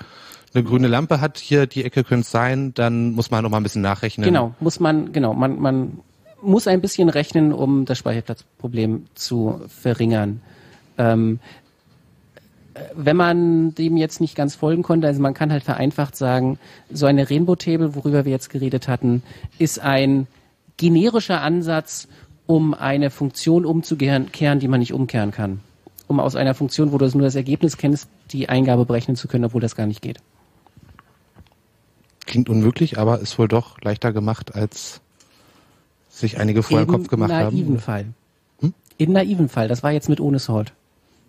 eine 0.55 0.65
grüne 0.65 0.89
Lampe 0.89 1.21
hat, 1.21 1.39
hier 1.39 1.67
die 1.67 1.85
Ecke 1.85 2.05
könnte 2.05 2.23
es 2.23 2.31
sein, 2.31 2.73
dann 2.75 3.13
muss 3.13 3.31
man 3.31 3.43
noch 3.45 3.51
mal 3.51 3.59
ein 3.59 3.63
bisschen 3.63 3.83
nachrechnen. 3.83 4.25
Genau, 4.25 4.55
muss 4.61 4.81
man, 4.81 5.13
genau, 5.13 5.35
man, 5.35 5.61
man 5.61 6.01
muss 6.41 6.67
ein 6.67 6.81
bisschen 6.81 7.09
rechnen, 7.09 7.53
um 7.53 7.85
das 7.85 7.99
Speicherplatzproblem 7.99 9.07
zu 9.15 9.61
verringern. 9.69 10.41
Ähm, 10.97 11.39
äh, 11.43 11.68
wenn 12.95 13.17
man 13.17 13.75
dem 13.75 13.97
jetzt 13.97 14.21
nicht 14.21 14.35
ganz 14.35 14.55
folgen 14.55 14.83
konnte, 14.83 15.07
also 15.07 15.21
man 15.21 15.35
kann 15.35 15.53
halt 15.53 15.63
vereinfacht 15.63 16.17
sagen, 16.17 16.59
so 16.91 17.07
eine 17.07 17.31
Rainbow 17.31 17.57
Table, 17.57 17.95
worüber 17.95 18.25
wir 18.25 18.33
jetzt 18.33 18.51
geredet 18.51 18.89
hatten, 18.89 19.23
ist 19.59 19.81
ein 19.81 20.27
generischer 20.77 21.41
Ansatz, 21.41 22.09
um 22.47 22.75
eine 22.75 23.11
Funktion 23.11 23.65
umzukehren, 23.65 24.31
die 24.33 24.69
man 24.69 24.81
nicht 24.81 24.93
umkehren 24.93 25.31
kann. 25.31 25.61
Um 26.07 26.21
aus 26.21 26.37
einer 26.37 26.55
Funktion, 26.55 26.93
wo 26.93 26.99
du 26.99 27.07
nur 27.09 27.23
das 27.23 27.35
Ergebnis 27.35 27.77
kennst, 27.77 28.09
die 28.31 28.49
Eingabe 28.49 28.87
berechnen 28.87 29.17
zu 29.17 29.29
können, 29.29 29.45
obwohl 29.45 29.61
das 29.61 29.77
gar 29.77 29.87
nicht 29.87 30.01
geht. 30.01 30.19
Klingt 32.25 32.49
unmöglich, 32.49 32.99
aber 32.99 33.21
ist 33.21 33.39
wohl 33.39 33.49
doch 33.49 33.81
leichter 33.83 34.13
gemacht, 34.13 34.55
als 34.55 35.01
sich 36.09 36.39
einige 36.39 36.63
vorher 36.63 36.87
im 36.87 36.93
Kopf 36.93 37.09
gemacht 37.09 37.33
haben. 37.33 37.57
Naiven 37.57 37.79
Fall. 37.79 38.07
Hm? 38.61 38.75
In 38.97 39.13
naiven 39.13 39.49
Fall. 39.49 39.69
Das 39.69 39.83
war 39.83 39.93
jetzt 39.93 40.09
mit 40.09 40.21
ohne 40.21 40.39
Salt. 40.39 40.73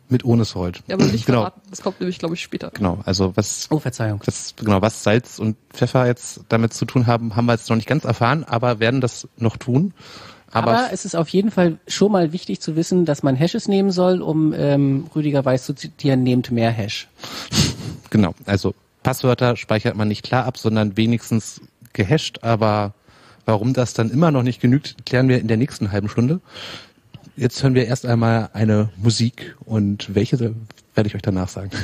Mit 0.10 0.26
ohne 0.26 0.44
Salt. 0.44 0.82
Ja, 0.88 0.96
aber 0.96 1.06
nicht 1.06 1.26
genau. 1.28 1.42
verraten. 1.42 1.62
Das 1.70 1.82
kommt 1.82 2.00
nämlich, 2.00 2.20
glaube 2.20 2.34
ich, 2.34 2.42
später. 2.42 2.72
Genau. 2.74 3.00
Also 3.06 3.36
was. 3.36 3.68
Oh, 3.70 3.80
Verzeihung. 3.80 4.22
Was, 4.26 4.56
genau, 4.58 4.82
was 4.82 5.04
Salz 5.04 5.40
und 5.40 5.56
Pfeffer 5.72 6.08
jetzt 6.08 6.42
damit 6.50 6.74
zu 6.74 6.86
tun 6.86 7.08
haben, 7.08 7.36
haben 7.36 7.46
wir 7.46 7.54
jetzt 7.54 7.70
noch 7.70 7.76
nicht 7.76 7.88
ganz 7.88 8.06
erfahren, 8.06 8.44
aber 8.44 8.80
werden 8.80 9.02
das 9.02 9.28
noch 9.38 9.58
tun. 9.58 9.94
Aber, 10.52 10.72
aber 10.72 10.90
es 10.92 11.06
ist 11.06 11.16
auf 11.16 11.30
jeden 11.30 11.52
Fall 11.52 11.78
schon 11.88 12.12
mal 12.12 12.34
wichtig 12.34 12.60
zu 12.60 12.76
wissen, 12.76 13.06
dass 13.06 13.22
man 13.22 13.36
Hashes 13.36 13.68
nehmen 13.68 13.92
soll, 13.92 14.22
um 14.22 14.54
ähm, 14.54 15.08
Rüdiger 15.16 15.46
Weiß 15.46 15.66
zu 15.66 15.74
zitieren, 15.74 16.24
nehmt 16.24 16.52
mehr 16.52 16.72
Hash. 16.72 17.08
Genau. 18.12 18.34
Also 18.48 18.74
Passwörter 19.04 19.56
speichert 19.56 19.96
man 19.96 20.08
nicht 20.08 20.24
klar 20.24 20.46
ab, 20.46 20.58
sondern 20.58 20.98
wenigstens 20.98 21.62
gehasht, 21.94 22.40
aber 22.42 22.96
warum 23.46 23.74
das 23.74 23.94
dann 23.94 24.10
immer 24.10 24.32
noch 24.32 24.42
nicht 24.42 24.62
genügt, 24.62 25.06
klären 25.06 25.30
wir 25.30 25.40
in 25.40 25.48
der 25.48 25.58
nächsten 25.58 25.92
halben 25.92 26.10
Stunde. 26.10 26.40
Jetzt 27.40 27.64
hören 27.64 27.74
wir 27.74 27.86
erst 27.86 28.06
einmal 28.06 28.50
eine 28.52 28.90
Musik 28.98 29.56
und 29.64 30.14
welche 30.14 30.38
werde 30.94 31.08
ich 31.08 31.16
euch 31.16 31.22
danach 31.22 31.48
sagen. 31.48 31.72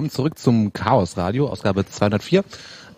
Willkommen 0.00 0.16
zurück 0.16 0.38
zum 0.38 0.72
Chaos 0.72 1.18
Radio, 1.18 1.50
Ausgabe 1.50 1.84
204. 1.84 2.42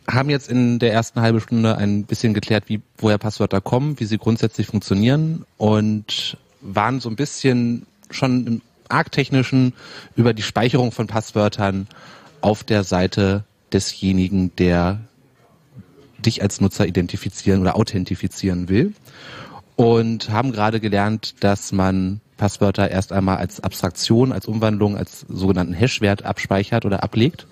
haben 0.10 0.30
jetzt 0.30 0.50
in 0.50 0.80
der 0.80 0.94
ersten 0.94 1.22
halben 1.22 1.42
Stunde 1.42 1.78
ein 1.78 2.04
bisschen 2.04 2.34
geklärt, 2.34 2.66
wie, 2.68 2.82
woher 2.98 3.18
Passwörter 3.18 3.60
kommen, 3.62 4.00
wie 4.00 4.06
sie 4.06 4.18
grundsätzlich 4.18 4.68
funktionieren 4.68 5.46
und 5.58 6.38
waren 6.62 7.00
so 7.00 7.10
ein 7.10 7.16
bisschen 7.16 7.86
schon 8.10 8.62
arg 8.90 9.12
technischen 9.12 9.74
über 10.16 10.34
die 10.34 10.42
Speicherung 10.42 10.92
von 10.92 11.08
Passwörtern 11.08 11.88
auf 12.40 12.64
der 12.64 12.84
Seite 12.84 13.44
desjenigen, 13.74 14.56
der 14.56 15.02
dich 16.20 16.42
als 16.42 16.62
Nutzer 16.62 16.88
identifizieren 16.88 17.62
oder 17.62 17.76
authentifizieren 17.76 18.70
will. 18.70 18.94
Und 19.76 20.30
haben 20.32 20.54
gerade 20.54 20.80
gelernt, 20.80 21.44
dass 21.44 21.72
man 21.72 22.22
Passwörter 22.38 22.90
erst 22.90 23.12
einmal 23.12 23.38
als 23.38 23.60
Abstraktion, 23.60 24.32
als 24.32 24.48
Umwandlung, 24.48 24.98
als 24.98 25.26
sogenannten 25.28 25.74
Hashwert 25.74 26.24
abspeichert 26.24 26.86
oder 26.86 27.04
ablegt. 27.04 27.46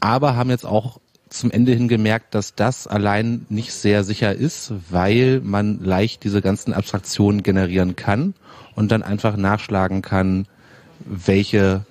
Aber 0.00 0.36
haben 0.36 0.50
jetzt 0.50 0.66
auch 0.66 1.00
zum 1.28 1.50
Ende 1.50 1.72
hin 1.72 1.88
gemerkt, 1.88 2.34
dass 2.34 2.54
das 2.54 2.86
allein 2.86 3.46
nicht 3.48 3.72
sehr 3.72 4.04
sicher 4.04 4.34
ist, 4.34 4.72
weil 4.90 5.40
man 5.42 5.82
leicht 5.82 6.24
diese 6.24 6.42
ganzen 6.42 6.72
Abstraktionen 6.72 7.42
generieren 7.42 7.96
kann 7.96 8.34
und 8.74 8.90
dann 8.90 9.02
einfach 9.02 9.36
nachschlagen 9.36 10.02
kann, 10.02 10.46
welche 11.04 11.84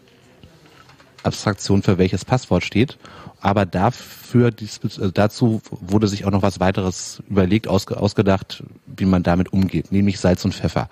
Abstraktion 1.24 1.84
für 1.84 1.98
welches 1.98 2.26
Passwort 2.26 2.64
steht. 2.64 2.98
Aber 3.40 3.66
dafür, 3.66 4.50
äh, 4.50 5.12
dazu 5.14 5.62
wurde 5.70 6.08
sich 6.08 6.26
auch 6.26 6.32
noch 6.32 6.42
was 6.42 6.60
weiteres 6.60 7.22
überlegt, 7.30 7.68
ausgedacht, 7.68 8.64
wie 8.86 9.06
man 9.06 9.24
damit 9.24 9.54
umgeht, 9.54 9.92
nämlich 9.92 10.20
Salz 10.20 10.44
und 10.44 10.56
Pfeffer. 10.56 10.90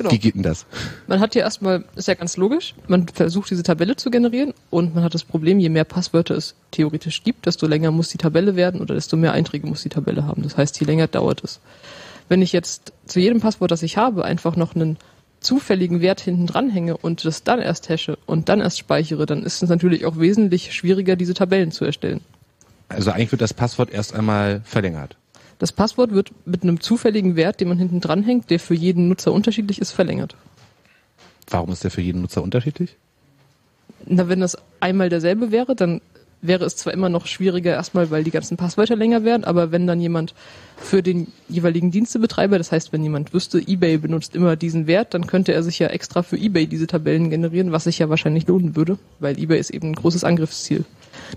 Genau. 0.00 0.12
Wie 0.12 0.18
geht 0.18 0.34
denn 0.34 0.42
das? 0.42 0.64
Man 1.08 1.20
hat 1.20 1.34
ja 1.34 1.42
erstmal, 1.42 1.84
ist 1.94 2.08
ja 2.08 2.14
ganz 2.14 2.38
logisch, 2.38 2.74
man 2.88 3.06
versucht 3.06 3.50
diese 3.50 3.62
Tabelle 3.62 3.96
zu 3.96 4.10
generieren 4.10 4.54
und 4.70 4.94
man 4.94 5.04
hat 5.04 5.12
das 5.12 5.24
Problem, 5.24 5.58
je 5.58 5.68
mehr 5.68 5.84
Passwörter 5.84 6.34
es 6.34 6.54
theoretisch 6.70 7.22
gibt, 7.22 7.44
desto 7.44 7.66
länger 7.66 7.90
muss 7.90 8.08
die 8.08 8.16
Tabelle 8.16 8.56
werden 8.56 8.80
oder 8.80 8.94
desto 8.94 9.18
mehr 9.18 9.32
Einträge 9.32 9.66
muss 9.66 9.82
die 9.82 9.90
Tabelle 9.90 10.24
haben. 10.24 10.42
Das 10.42 10.56
heißt, 10.56 10.80
je 10.80 10.86
länger 10.86 11.06
dauert 11.06 11.44
es. 11.44 11.60
Wenn 12.30 12.40
ich 12.40 12.52
jetzt 12.52 12.94
zu 13.04 13.20
jedem 13.20 13.40
Passwort, 13.40 13.72
das 13.72 13.82
ich 13.82 13.98
habe, 13.98 14.24
einfach 14.24 14.56
noch 14.56 14.74
einen 14.74 14.96
zufälligen 15.40 16.00
Wert 16.00 16.22
hinten 16.22 16.46
dranhänge 16.46 16.96
und 16.96 17.26
das 17.26 17.44
dann 17.44 17.60
erst 17.60 17.90
hashe 17.90 18.16
und 18.24 18.48
dann 18.48 18.62
erst 18.62 18.78
speichere, 18.78 19.26
dann 19.26 19.42
ist 19.42 19.62
es 19.62 19.68
natürlich 19.68 20.06
auch 20.06 20.18
wesentlich 20.18 20.72
schwieriger, 20.72 21.14
diese 21.14 21.34
Tabellen 21.34 21.72
zu 21.72 21.84
erstellen. 21.84 22.22
Also 22.88 23.10
eigentlich 23.10 23.32
wird 23.32 23.42
das 23.42 23.52
Passwort 23.52 23.90
erst 23.90 24.14
einmal 24.14 24.62
verlängert. 24.64 25.18
Das 25.60 25.72
Passwort 25.72 26.12
wird 26.12 26.32
mit 26.46 26.62
einem 26.62 26.80
zufälligen 26.80 27.36
Wert, 27.36 27.60
den 27.60 27.68
man 27.68 27.78
hinten 27.78 28.00
dranhängt, 28.00 28.48
der 28.48 28.58
für 28.58 28.74
jeden 28.74 29.08
Nutzer 29.08 29.30
unterschiedlich 29.30 29.78
ist, 29.78 29.92
verlängert. 29.92 30.34
Warum 31.50 31.70
ist 31.70 31.84
der 31.84 31.90
für 31.90 32.00
jeden 32.00 32.22
Nutzer 32.22 32.42
unterschiedlich? 32.42 32.96
Na, 34.06 34.26
wenn 34.30 34.40
das 34.40 34.56
einmal 34.80 35.10
derselbe 35.10 35.52
wäre, 35.52 35.76
dann 35.76 36.00
wäre 36.40 36.64
es 36.64 36.76
zwar 36.76 36.94
immer 36.94 37.10
noch 37.10 37.26
schwieriger 37.26 37.72
erstmal, 37.72 38.10
weil 38.10 38.24
die 38.24 38.30
ganzen 38.30 38.56
Passwörter 38.56 38.96
länger 38.96 39.22
werden, 39.22 39.44
aber 39.44 39.70
wenn 39.70 39.86
dann 39.86 40.00
jemand 40.00 40.32
für 40.78 41.02
den 41.02 41.26
jeweiligen 41.50 41.90
Dienstebetreiber, 41.90 42.56
das 42.56 42.72
heißt, 42.72 42.94
wenn 42.94 43.02
jemand 43.02 43.34
wüsste, 43.34 43.58
eBay 43.58 43.98
benutzt 43.98 44.34
immer 44.34 44.56
diesen 44.56 44.86
Wert, 44.86 45.12
dann 45.12 45.26
könnte 45.26 45.52
er 45.52 45.62
sich 45.62 45.78
ja 45.78 45.88
extra 45.88 46.22
für 46.22 46.38
eBay 46.38 46.66
diese 46.68 46.86
Tabellen 46.86 47.28
generieren, 47.28 47.72
was 47.72 47.84
sich 47.84 47.98
ja 47.98 48.08
wahrscheinlich 48.08 48.46
lohnen 48.46 48.76
würde, 48.76 48.98
weil 49.18 49.38
eBay 49.38 49.60
ist 49.60 49.68
eben 49.68 49.88
ein 49.88 49.94
großes 49.94 50.24
Angriffsziel. 50.24 50.86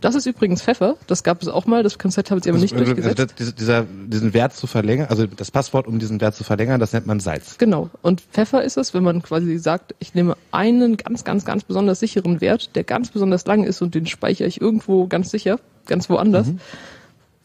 Das 0.02 0.16
ist 0.16 0.26
übrigens 0.26 0.62
Pfeffer. 0.62 0.96
Das 1.08 1.24
gab 1.24 1.42
es 1.42 1.48
auch 1.48 1.66
mal. 1.66 1.84
Das 1.84 1.98
Konzept 1.98 2.32
haben 2.32 2.42
sie 2.42 2.50
aber 2.50 2.60
nicht 2.60 2.74
also, 2.74 2.86
durchgesetzt. 2.86 3.36
Also 3.40 3.52
dieser, 3.52 3.84
diesen 3.84 4.34
Wert 4.34 4.54
zu 4.54 4.68
verlängern, 4.68 5.08
also 5.10 5.26
das 5.28 5.52
Passwort, 5.52 5.88
um 5.88 6.00
diesen 6.00 6.22
Wert 6.22 6.36
zu 6.36 6.44
verlängern, 6.44 6.80
das 6.80 6.94
nennt 6.94 7.06
man 7.06 7.20
Salz. 7.20 7.58
Genau. 7.58 7.90
Und 8.02 8.22
Pfeffer 8.22 8.64
ist 8.64 8.78
es, 8.78 8.94
wenn 8.94 9.04
man 9.04 9.22
quasi 9.22 9.58
sagt, 9.58 9.96
ich 10.00 10.14
nehme 10.14 10.36
einen 10.52 10.98
ganz, 10.98 11.24
ganz, 11.24 11.46
ganz 11.46 11.64
besonders 11.64 12.00
sicheren 12.00 12.42
Wert, 12.42 12.76
der 12.76 12.84
ganz 12.84 13.10
besonders 13.10 13.46
lang 13.46 13.64
ist 13.64 13.82
und 13.82 13.96
den 13.96 14.06
speichere 14.06 14.48
ich 14.48 14.62
irgendwo 14.62 15.08
ganz 15.08 15.32
sicher, 15.32 15.60
ganz 15.86 16.10
woanders. 16.10 16.48
Mhm. 16.48 16.60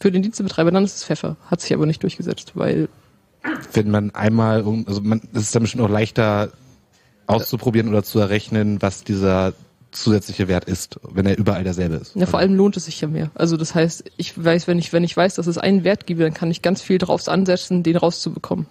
Für 0.01 0.13
den 0.13 0.23
Dienstebetreiber, 0.23 0.71
dann 0.71 0.85
ist 0.85 0.97
es 0.97 1.05
Pfeffer. 1.05 1.37
Hat 1.47 1.61
sich 1.61 1.75
aber 1.75 1.87
nicht 1.87 2.03
durchgesetzt, 2.03 2.53
weil 2.55 2.89
wenn 3.73 3.91
man 3.91 4.15
einmal, 4.15 4.65
also 4.87 5.01
man, 5.01 5.21
es 5.33 5.43
ist 5.43 5.55
dann 5.55 5.63
bestimmt 5.63 5.85
auch 5.85 5.89
leichter 5.89 6.51
auszuprobieren 7.27 7.89
oder 7.89 8.03
zu 8.03 8.19
errechnen, 8.19 8.81
was 8.81 9.05
dieser 9.05 9.53
zusätzliche 9.91 10.49
Wert 10.49 10.65
ist, 10.65 11.01
wenn 11.03 11.27
er 11.27 11.39
überall 11.39 11.65
derselbe 11.65 11.97
ist. 11.97 12.15
Ja, 12.15 12.27
vor 12.27 12.39
allem 12.39 12.55
lohnt 12.55 12.77
es 12.77 12.85
sich 12.85 13.01
ja 13.01 13.09
mehr. 13.09 13.31
Also 13.35 13.57
das 13.57 13.75
heißt, 13.75 14.05
ich 14.17 14.43
weiß, 14.43 14.67
wenn 14.67 14.79
ich, 14.79 14.93
wenn 14.93 15.05
ich 15.05 15.17
weiß, 15.17 15.35
dass 15.37 15.47
es 15.47 15.59
einen 15.59 15.85
Wert 15.85 16.07
gibt, 16.07 16.21
dann 16.21 16.35
kann 16.35 16.51
ich 16.51 16.63
ganz 16.63 16.83
viel 16.83 16.99
drauf 16.99 17.27
ansetzen, 17.29 17.83
den 17.83 17.97
rauszubekommen. 17.97 18.67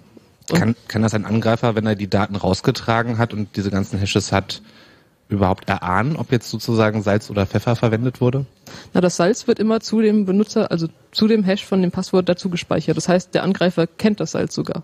kann, 0.47 0.76
kann 0.88 1.01
das 1.01 1.13
ein 1.13 1.26
Angreifer, 1.26 1.76
wenn 1.76 1.86
er 1.86 1.95
die 1.95 2.09
Daten 2.09 2.36
rausgetragen 2.36 3.18
hat 3.18 3.34
und 3.34 3.55
diese 3.55 3.72
ganzen 3.72 3.99
Hashes 3.99 4.32
hat, 4.32 4.61
überhaupt 5.30 5.68
erahnen, 5.68 6.15
ob 6.15 6.32
jetzt 6.32 6.49
sozusagen 6.49 7.01
Salz 7.01 7.30
oder 7.30 7.45
Pfeffer 7.45 7.76
verwendet 7.76 8.22
wurde? 8.22 8.45
Na, 8.93 9.01
das 9.01 9.18
Salz 9.18 9.47
wird 9.47 9.59
immer 9.59 9.80
zu 9.80 10.01
dem 10.01 10.26
Benutzer, 10.26 10.72
also 10.72 10.88
zu 11.11 11.28
dem 11.28 11.43
Hash 11.43 11.65
von 11.65 11.82
dem 11.82 11.91
Passwort 11.91 12.30
dazu 12.30 12.49
gespeichert. 12.49 12.97
Das 12.97 13.09
heißt, 13.09 13.34
der 13.34 13.43
Angreifer 13.43 13.88
kennt 13.88 14.20
das 14.20 14.32
Salz 14.32 14.55
sogar. 14.55 14.84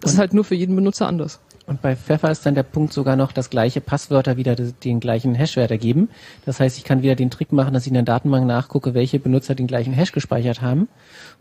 Das 0.00 0.12
ist 0.12 0.18
halt 0.18 0.32
nur 0.32 0.44
für 0.44 0.54
jeden 0.54 0.74
Benutzer 0.74 1.06
anders. 1.06 1.40
Und 1.66 1.80
bei 1.80 1.96
Pfeffer 1.96 2.30
ist 2.30 2.44
dann 2.44 2.54
der 2.54 2.62
Punkt 2.62 2.92
sogar 2.92 3.16
noch, 3.16 3.32
dass 3.32 3.48
gleiche 3.48 3.80
Passwörter 3.80 4.36
wieder 4.36 4.54
den 4.54 5.00
gleichen 5.00 5.34
Hashwert 5.34 5.70
ergeben. 5.70 6.10
Das 6.44 6.60
heißt, 6.60 6.76
ich 6.76 6.84
kann 6.84 7.02
wieder 7.02 7.14
den 7.14 7.30
Trick 7.30 7.52
machen, 7.52 7.72
dass 7.72 7.84
ich 7.84 7.88
in 7.88 7.94
der 7.94 8.02
Datenbank 8.02 8.46
nachgucke, 8.46 8.92
welche 8.92 9.18
Benutzer 9.18 9.54
den 9.54 9.66
gleichen 9.66 9.94
Hash 9.94 10.12
gespeichert 10.12 10.60
haben. 10.60 10.88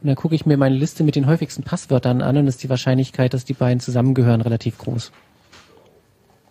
Und 0.01 0.07
dann 0.07 0.15
gucke 0.15 0.33
ich 0.33 0.45
mir 0.45 0.55
meine 0.55 0.75
Liste 0.75 1.03
mit 1.03 1.17
den 1.17 1.27
häufigsten 1.27 1.63
Passwörtern 1.63 2.21
an 2.21 2.37
und 2.37 2.47
ist 2.47 2.63
die 2.63 2.69
Wahrscheinlichkeit, 2.69 3.33
dass 3.33 3.43
die 3.43 3.53
beiden 3.53 3.81
zusammengehören, 3.81 4.39
relativ 4.39 4.77
groß. 4.77 5.11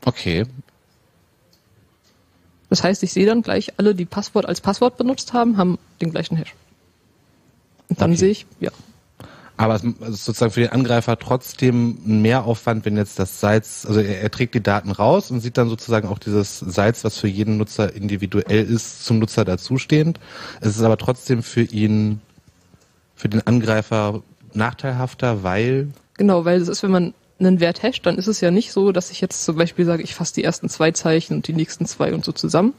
Okay. 0.05 0.45
Das 2.69 2.85
heißt, 2.85 3.03
ich 3.03 3.13
sehe 3.13 3.27
dann 3.27 3.41
gleich 3.41 3.79
alle, 3.79 3.95
die 3.95 4.05
Passwort 4.05 4.45
als 4.45 4.61
Passwort 4.61 4.99
benutzt 4.99 5.33
haben, 5.33 5.57
haben 5.57 5.79
den 6.03 6.11
gleichen 6.11 6.37
Hash. 6.37 6.55
Und 7.89 8.03
dann 8.03 8.11
okay. 8.11 8.19
sehe 8.19 8.31
ich, 8.31 8.47
ja, 8.61 8.71
aber 9.63 9.75
es 9.75 9.85
ist 9.85 10.25
sozusagen 10.25 10.53
für 10.53 10.61
den 10.61 10.71
Angreifer 10.71 11.19
trotzdem 11.19 11.99
ein 12.07 12.23
Mehraufwand, 12.23 12.85
wenn 12.85 12.97
jetzt 12.97 13.19
das 13.19 13.41
Salz, 13.41 13.87
also 13.87 14.01
er, 14.01 14.21
er, 14.21 14.31
trägt 14.31 14.55
die 14.55 14.63
Daten 14.63 14.91
raus 14.91 15.31
und 15.31 15.41
sieht 15.41 15.57
dann 15.57 15.69
sozusagen 15.69 16.09
auch 16.09 16.19
dieses 16.19 16.59
Salz, 16.59 17.05
was 17.05 17.19
für 17.19 17.29
jeden 17.29 17.57
Nutzer 17.57 17.95
individuell 17.95 18.65
ist, 18.65 19.05
zum 19.05 19.19
Nutzer 19.19 19.45
dazustehend. 19.45 20.21
Es 20.61 20.77
ist 20.77 20.83
aber 20.83 20.97
trotzdem 20.97 21.43
für 21.43 21.63
ihn, 21.63 22.21
für 23.15 23.29
den 23.29 23.47
Angreifer 23.47 24.23
nachteilhafter, 24.53 25.43
weil... 25.43 25.89
Genau, 26.15 26.45
weil 26.45 26.61
es 26.61 26.69
ist, 26.69 26.83
wenn 26.83 26.91
man 26.91 27.15
einen 27.39 27.61
Wert 27.61 27.83
hasht, 27.83 28.07
dann 28.07 28.19
ist 28.19 28.27
es 28.27 28.41
ja 28.41 28.51
nicht 28.51 28.73
so, 28.73 28.93
dass 28.93 29.11
ich 29.11 29.21
jetzt 29.21 29.45
zum 29.45 29.57
Beispiel 29.57 29.85
sage, 29.85 30.03
ich 30.03 30.15
fasse 30.15 30.35
die 30.35 30.45
ersten 30.45 30.69
zwei 30.69 30.93
Zeichen 30.93 31.35
und 31.35 31.49
die 31.49 31.53
nächsten 31.53 31.87
zwei 31.87 32.15
und 32.15 32.25
so 32.25 32.33
zusammen. 32.33 32.75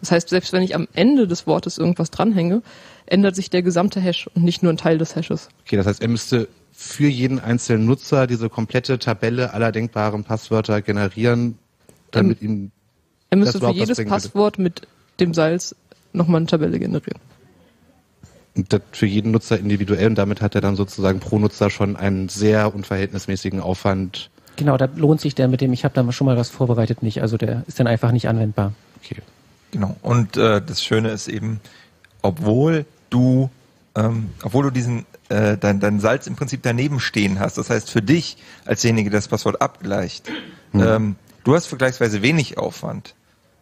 Das 0.00 0.10
heißt, 0.10 0.28
selbst 0.28 0.52
wenn 0.52 0.62
ich 0.62 0.74
am 0.74 0.88
Ende 0.94 1.26
des 1.26 1.46
Wortes 1.46 1.78
irgendwas 1.78 2.10
dranhänge, 2.10 2.62
ändert 3.06 3.36
sich 3.36 3.50
der 3.50 3.62
gesamte 3.62 4.00
Hash 4.00 4.28
und 4.34 4.42
nicht 4.44 4.62
nur 4.62 4.72
ein 4.72 4.76
Teil 4.76 4.98
des 4.98 5.16
Hashes. 5.16 5.48
Okay, 5.64 5.76
das 5.76 5.86
heißt, 5.86 6.02
er 6.02 6.08
müsste 6.08 6.48
für 6.72 7.08
jeden 7.08 7.40
einzelnen 7.40 7.86
Nutzer 7.86 8.26
diese 8.26 8.48
komplette 8.48 8.98
Tabelle 8.98 9.52
aller 9.52 9.72
denkbaren 9.72 10.24
Passwörter 10.24 10.80
generieren, 10.82 11.58
damit 12.10 12.42
ähm, 12.42 12.48
ihm. 12.48 12.70
Er 13.30 13.38
müsste 13.38 13.58
für 13.58 13.70
jedes 13.70 14.04
Passwort 14.04 14.58
mit 14.58 14.82
dem 15.20 15.34
Salz 15.34 15.74
nochmal 16.12 16.40
eine 16.40 16.46
Tabelle 16.46 16.78
generieren. 16.78 17.20
Und 18.58 18.72
das 18.72 18.82
für 18.90 19.06
jeden 19.06 19.30
Nutzer 19.30 19.58
individuell 19.58 20.08
und 20.08 20.16
damit 20.16 20.42
hat 20.42 20.56
er 20.56 20.60
dann 20.60 20.74
sozusagen 20.74 21.20
pro 21.20 21.38
Nutzer 21.38 21.70
schon 21.70 21.94
einen 21.94 22.28
sehr 22.28 22.74
unverhältnismäßigen 22.74 23.60
Aufwand. 23.60 24.30
Genau, 24.56 24.76
da 24.76 24.88
lohnt 24.96 25.20
sich 25.20 25.36
der 25.36 25.46
mit 25.46 25.60
dem, 25.60 25.72
ich 25.72 25.84
habe 25.84 25.94
da 25.94 26.10
schon 26.10 26.26
mal 26.26 26.36
was 26.36 26.50
vorbereitet, 26.50 27.02
nicht. 27.04 27.22
Also 27.22 27.36
der 27.36 27.62
ist 27.68 27.78
dann 27.78 27.86
einfach 27.86 28.10
nicht 28.10 28.28
anwendbar. 28.28 28.72
Okay. 29.02 29.22
Genau. 29.70 29.96
Und 30.02 30.36
äh, 30.36 30.60
das 30.60 30.82
Schöne 30.82 31.10
ist 31.10 31.28
eben, 31.28 31.60
obwohl 32.20 32.84
du, 33.10 33.48
ähm, 33.94 34.30
obwohl 34.42 34.64
du 34.64 34.70
diesen 34.70 35.06
äh, 35.28 35.56
dein, 35.56 35.78
dein 35.78 36.00
Salz 36.00 36.26
im 36.26 36.34
Prinzip 36.34 36.62
daneben 36.64 36.98
stehen 36.98 37.38
hast. 37.38 37.58
Das 37.58 37.70
heißt, 37.70 37.90
für 37.90 38.02
dich 38.02 38.38
als 38.64 38.82
derjenige, 38.82 39.10
der 39.10 39.18
das 39.18 39.28
Passwort 39.28 39.62
abgleicht, 39.62 40.28
mhm. 40.72 40.82
ähm, 40.82 41.16
du 41.44 41.54
hast 41.54 41.66
vergleichsweise 41.66 42.22
wenig 42.22 42.58
Aufwand. 42.58 43.14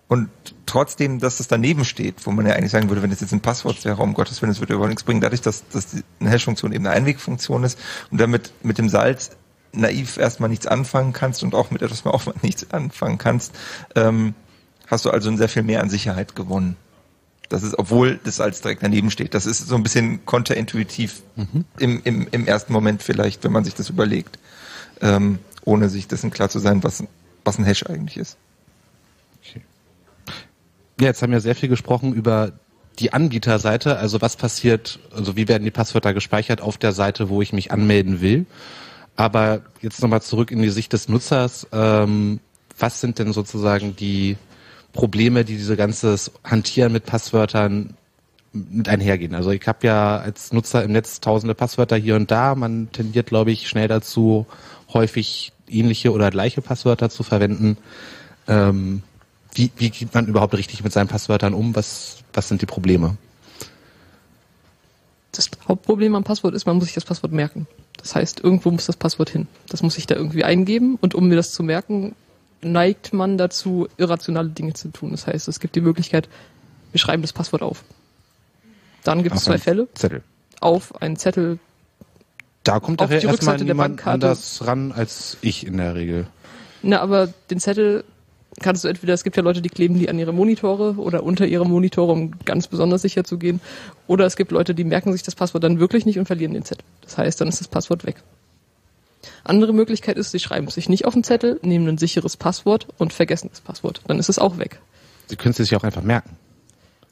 Und 0.09 0.29
trotzdem, 0.67 1.19
dass 1.19 1.39
das 1.39 1.49
daneben 1.49 1.85
steht, 1.85 2.27
wo 2.27 2.31
man 2.31 2.47
ja 2.47 2.55
eigentlich 2.55 2.71
sagen 2.71 2.89
würde, 2.89 3.03
wenn 3.03 3.11
es 3.11 3.21
jetzt 3.21 3.33
ein 3.33 3.41
Passwort 3.41 3.85
wäre, 3.85 4.03
um 4.03 4.15
Gottes 4.15 4.41
Willen, 4.41 4.53
es 4.53 4.61
würde 4.61 4.75
überhaupt 4.75 4.91
nichts 4.91 5.03
bringen, 5.03 5.21
dadurch, 5.21 5.41
dass, 5.41 5.67
dass 5.69 5.89
die, 5.89 6.05
eine 6.21 6.31
Hash-Funktion 6.31 6.73
eben 6.73 6.87
eine 6.87 6.95
Einwegfunktion 6.95 7.65
ist 7.65 7.79
und 8.11 8.21
damit 8.21 8.53
mit 8.63 8.79
dem 8.79 8.89
Salz 8.89 9.31
naiv 9.73 10.17
erstmal 10.17 10.49
nichts 10.49 10.67
anfangen 10.67 11.13
kannst 11.13 11.43
und 11.43 11.55
auch 11.55 11.71
mit 11.71 11.83
etwas 11.83 12.05
mehr 12.05 12.15
Aufwand 12.15 12.43
nichts 12.43 12.71
anfangen 12.71 13.19
kannst, 13.19 13.53
ähm, 13.95 14.35
hast 14.87 15.05
du 15.05 15.11
also 15.11 15.35
sehr 15.37 15.49
viel 15.49 15.65
mehr 15.65 15.83
an 15.83 15.91
Sicherheit 15.91 16.37
gewonnen. 16.37 16.77
Das 17.49 17.63
ist, 17.63 17.79
obwohl 17.79 18.19
das 18.25 18.41
als 18.41 18.61
direkt 18.61 18.83
daneben 18.83 19.11
steht. 19.11 19.35
Das 19.35 19.47
ist 19.47 19.67
so 19.67 19.77
ein 19.77 19.83
bisschen 19.83 20.25
konterintuitiv 20.27 21.23
mhm. 21.37 21.65
im, 21.79 22.01
im, 22.05 22.29
im 22.31 22.47
ersten 22.47 22.73
Moment 22.73 23.03
vielleicht, 23.03 23.45
wenn 23.45 23.53
man 23.53 23.65
sich 23.65 23.75
das 23.75 23.89
überlegt, 23.89 24.39
ähm, 25.01 25.39
ohne 25.65 25.89
sich 25.89 26.09
dessen 26.09 26.31
klar 26.31 26.49
zu 26.49 26.59
sein, 26.59 26.83
was, 26.83 27.05
was 27.45 27.59
ein 27.59 27.65
Hash 27.65 27.85
eigentlich 27.87 28.17
ist. 28.17 28.37
Ja, 31.01 31.09
jetzt 31.09 31.23
haben 31.23 31.33
wir 31.33 31.41
sehr 31.41 31.55
viel 31.55 31.69
gesprochen 31.69 32.15
über 32.15 32.53
die 32.99 33.13
Anbieterseite, 33.13 33.99
also 33.99 34.23
was 34.23 34.37
passiert, 34.37 34.99
also 35.15 35.37
wie 35.37 35.49
werden 35.49 35.65
die 35.65 35.71
Passwörter 35.71 36.15
gespeichert 36.15 36.63
auf 36.63 36.79
der 36.79 36.93
Seite, 36.93 37.29
wo 37.29 37.43
ich 37.43 37.53
mich 37.53 37.71
anmelden 37.71 38.23
will. 38.23 38.47
Aber 39.17 39.61
jetzt 39.83 40.01
nochmal 40.01 40.23
zurück 40.23 40.51
in 40.51 40.63
die 40.63 40.71
Sicht 40.71 40.93
des 40.93 41.09
Nutzers. 41.09 41.67
Ähm, 41.73 42.41
was 42.79 43.01
sind 43.01 43.19
denn 43.19 43.33
sozusagen 43.33 43.97
die 43.97 44.37
Probleme, 44.93 45.45
die 45.45 45.57
diese 45.57 45.77
ganze 45.77 46.17
Hantieren 46.45 46.93
mit 46.93 47.05
Passwörtern 47.05 47.95
mit 48.53 48.89
einhergehen. 48.89 49.35
Also 49.35 49.51
ich 49.51 49.67
habe 49.67 49.87
ja 49.87 50.17
als 50.17 50.53
Nutzer 50.53 50.83
im 50.83 50.93
Netz 50.93 51.21
tausende 51.21 51.55
Passwörter 51.55 51.97
hier 51.97 52.17
und 52.17 52.31
da. 52.31 52.55
Man 52.55 52.91
tendiert, 52.91 53.27
glaube 53.27 53.51
ich, 53.51 53.69
schnell 53.69 53.89
dazu, 53.89 54.47
häufig 54.93 55.53
ähnliche 55.69 56.13
oder 56.13 56.31
gleiche 56.31 56.63
Passwörter 56.63 57.11
zu 57.11 57.23
verwenden. 57.23 57.77
Ähm, 58.49 59.03
wie, 59.57 59.71
wie 59.77 59.91
geht 59.91 60.15
man 60.15 60.27
überhaupt 60.27 60.55
richtig 60.55 60.85
mit 60.85 60.93
seinen 60.93 61.09
Passwörtern 61.09 61.55
um? 61.55 61.75
Was, 61.75 62.19
was 62.35 62.49
sind 62.49 62.61
die 62.61 62.67
Probleme? 62.67 63.17
Das 65.33 65.51
Hauptproblem 65.67 66.15
am 66.15 66.25
Passwort 66.25 66.55
ist, 66.55 66.67
man 66.67 66.77
muss 66.77 66.87
sich 66.87 66.95
das 66.95 67.05
Passwort 67.05 67.33
merken. 67.33 67.67
Das 67.97 68.15
heißt, 68.15 68.41
irgendwo 68.41 68.71
muss 68.71 68.87
das 68.87 68.97
Passwort 68.97 69.31
hin. 69.31 69.49
Das 69.69 69.83
muss 69.83 69.97
ich 69.99 70.07
da 70.07 70.15
irgendwie 70.15 70.45
eingeben 70.45 70.97
und 71.01 71.15
um 71.15 71.29
mir 71.29 71.37
das 71.37 71.53
zu 71.53 71.63
merken, 71.63 72.15
neigt 72.61 73.13
man 73.13 73.39
dazu, 73.39 73.89
irrationale 73.97 74.49
Dinge 74.51 74.75
zu 74.75 74.89
tun. 74.89 75.11
Das 75.11 75.27
heißt, 75.27 75.49
es 75.49 75.59
gibt 75.59 75.75
die 75.75 75.81
Möglichkeit, 75.81 76.29
wir 76.93 77.01
schreiben 77.01 77.23
das 77.23 77.33
Passwort 77.33 77.63
auf. 77.63 77.83
Dann 79.05 79.23
gibt 79.23 79.37
es 79.37 79.45
zwei 79.45 79.59
Fälle. 79.59 79.89
Zettel. 79.95 80.23
Auf 80.61 81.01
einen 81.01 81.17
Zettel. 81.17 81.59
Da 82.63 82.81
kommt 82.81 83.01
Auf 83.01 83.09
die 83.09 83.17
erstmal 83.17 83.59
niemand 83.59 84.07
anders 84.07 84.67
ran 84.67 84.93
als 84.93 85.39
ich 85.41 85.67
in 85.67 85.77
der 85.79 85.95
Regel. 85.95 86.27
Na, 86.83 87.01
aber 87.01 87.29
den 87.51 87.61
Zettel 87.61 88.05
kannst 88.61 88.85
du 88.85 88.89
entweder, 88.89 89.15
es 89.15 89.25
gibt 89.25 89.37
ja 89.37 89.43
Leute, 89.43 89.63
die 89.63 89.69
kleben 89.69 89.99
die 89.99 90.09
an 90.09 90.19
ihre 90.19 90.33
Monitore 90.33 90.95
oder 90.97 91.23
unter 91.23 91.47
ihre 91.47 91.67
Monitore, 91.67 92.13
um 92.13 92.33
ganz 92.45 92.69
besonders 92.69 93.03
sicher 93.03 93.25
zu 93.25 93.39
gehen. 93.39 93.61
Oder 94.07 94.25
es 94.27 94.37
gibt 94.37 94.51
Leute, 94.51 94.75
die 94.75 94.85
merken 94.85 95.13
sich 95.13 95.23
das 95.23 95.35
Passwort 95.35 95.65
dann 95.65 95.79
wirklich 95.79 96.07
nicht 96.07 96.19
und 96.19 96.27
verlieren 96.27 96.55
den 96.55 96.65
Zettel. 96.65 96.85
Das 97.03 97.19
heißt, 97.19 97.41
dann 97.41 97.49
ist 97.49 97.61
das 97.61 97.69
Passwort 97.69 98.07
weg. 98.07 98.17
Andere 99.45 99.73
Möglichkeit 99.73 100.17
ist, 100.17 100.31
sie 100.31 100.39
schreiben 100.39 100.67
es 100.69 100.75
sich 100.75 100.89
nicht 100.89 101.05
auf 101.05 101.15
den 101.15 101.25
Zettel, 101.25 101.61
nehmen 101.63 101.89
ein 101.89 101.99
sicheres 101.99 102.37
Passwort 102.37 102.89
und 102.99 103.13
vergessen 103.13 103.49
das 103.51 103.61
Passwort. 103.61 104.01
Dann 104.07 104.19
ist 104.19 104.29
es 104.29 104.39
auch 104.39 104.59
weg. 104.59 104.81
Sie 105.27 105.37
können 105.37 105.51
es 105.51 105.57
sich 105.57 105.77
auch 105.77 105.85
einfach 105.85 106.03
merken. 106.03 106.37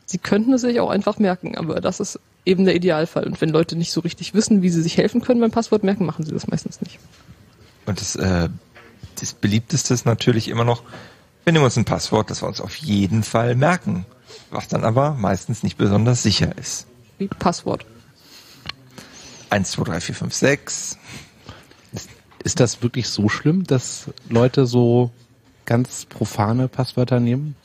Sie 0.06 0.18
könnten 0.18 0.52
es 0.52 0.60
sich 0.60 0.80
auch 0.80 0.90
einfach 0.90 1.18
merken, 1.18 1.56
aber 1.56 1.80
das 1.80 2.00
ist 2.00 2.20
eben 2.44 2.64
der 2.64 2.74
Idealfall. 2.74 3.24
Und 3.24 3.40
wenn 3.40 3.48
Leute 3.48 3.76
nicht 3.76 3.92
so 3.92 4.00
richtig 4.00 4.34
wissen, 4.34 4.62
wie 4.62 4.70
sie 4.70 4.82
sich 4.82 4.96
helfen 4.96 5.20
können 5.20 5.40
beim 5.40 5.50
Passwort 5.50 5.82
merken, 5.82 6.04
machen 6.04 6.24
sie 6.24 6.32
das 6.32 6.46
meistens 6.46 6.80
nicht. 6.80 6.98
Und 7.86 8.00
das, 8.00 8.16
äh, 8.16 8.48
das 9.20 9.32
beliebteste 9.32 9.94
ist 9.94 10.04
natürlich 10.04 10.48
immer 10.48 10.64
noch, 10.64 10.82
wir 11.44 11.52
nehmen 11.52 11.64
uns 11.64 11.76
ein 11.76 11.84
Passwort, 11.84 12.30
das 12.30 12.42
wir 12.42 12.48
uns 12.48 12.60
auf 12.60 12.74
jeden 12.76 13.22
Fall 13.22 13.54
merken, 13.54 14.06
was 14.50 14.68
dann 14.68 14.84
aber 14.84 15.12
meistens 15.14 15.62
nicht 15.62 15.76
besonders 15.76 16.22
sicher 16.22 16.56
ist. 16.58 16.86
Wie 17.18 17.28
Passwort. 17.28 17.84
1, 19.50 19.70
2, 19.70 19.84
3, 19.84 20.00
4, 20.00 20.14
5, 20.14 20.34
6. 20.34 20.98
Ist 22.42 22.60
das 22.60 22.82
wirklich 22.82 23.08
so 23.08 23.28
schlimm, 23.28 23.64
dass 23.64 24.10
Leute 24.28 24.66
so 24.66 25.10
ganz 25.64 26.04
profane 26.06 26.68
Passwörter 26.68 27.20
nehmen? 27.20 27.56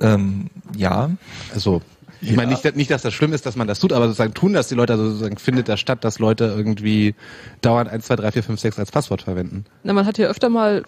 Ähm, 0.00 0.48
ja, 0.76 1.10
Also, 1.54 1.82
ich 2.22 2.34
meine 2.34 2.50
nicht, 2.50 2.76
nicht, 2.76 2.90
dass 2.90 3.02
das 3.02 3.14
schlimm 3.14 3.32
ist, 3.32 3.46
dass 3.46 3.56
man 3.56 3.66
das 3.66 3.78
tut, 3.78 3.92
aber 3.92 4.06
sozusagen 4.06 4.34
tun 4.34 4.52
das 4.52 4.68
die 4.68 4.74
Leute, 4.74 4.94
also 4.94 5.06
sozusagen 5.06 5.38
findet 5.38 5.68
das 5.68 5.80
statt, 5.80 6.04
dass 6.04 6.18
Leute 6.18 6.44
irgendwie 6.44 7.14
dauernd 7.60 7.88
1, 7.90 8.06
2, 8.06 8.16
3, 8.16 8.32
4, 8.32 8.42
5, 8.42 8.60
6 8.60 8.78
als 8.78 8.90
Passwort 8.90 9.22
verwenden. 9.22 9.64
Na, 9.84 9.92
man 9.92 10.06
hat 10.06 10.18
ja 10.18 10.26
öfter 10.28 10.48
mal 10.48 10.84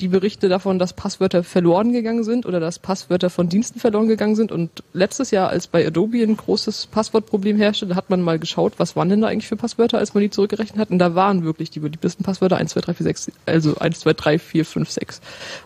die 0.00 0.08
Berichte 0.08 0.48
davon, 0.48 0.78
dass 0.78 0.92
Passwörter 0.92 1.42
verloren 1.42 1.92
gegangen 1.92 2.24
sind 2.24 2.46
oder 2.46 2.60
dass 2.60 2.78
Passwörter 2.78 3.30
von 3.30 3.48
Diensten 3.48 3.80
verloren 3.80 4.08
gegangen 4.08 4.36
sind. 4.36 4.52
Und 4.52 4.82
letztes 4.92 5.30
Jahr, 5.30 5.48
als 5.48 5.66
bei 5.66 5.86
Adobe 5.86 6.22
ein 6.22 6.36
großes 6.36 6.86
Passwortproblem 6.86 7.56
herrschte, 7.56 7.86
da 7.86 7.96
hat 7.96 8.10
man 8.10 8.20
mal 8.22 8.38
geschaut, 8.38 8.74
was 8.78 8.96
waren 8.96 9.08
denn 9.08 9.20
da 9.20 9.28
eigentlich 9.28 9.48
für 9.48 9.56
Passwörter, 9.56 9.98
als 9.98 10.14
man 10.14 10.22
die 10.22 10.30
zurückgerechnet 10.30 10.78
hat. 10.78 10.90
Und 10.90 10.98
da 10.98 11.14
waren 11.14 11.44
wirklich 11.44 11.70
die 11.70 11.80
beliebtesten 11.80 12.24
Passwörter 12.24 12.56
1, 12.56 12.72
2, 12.72 12.80
3, 12.80 12.94
4, 12.94 13.04
6, 13.04 13.32
also 13.46 13.76
1, 13.76 14.00
2, 14.00 14.12
3, 14.12 14.38
4, 14.38 14.64
5, 14.64 14.90
6 14.90 15.20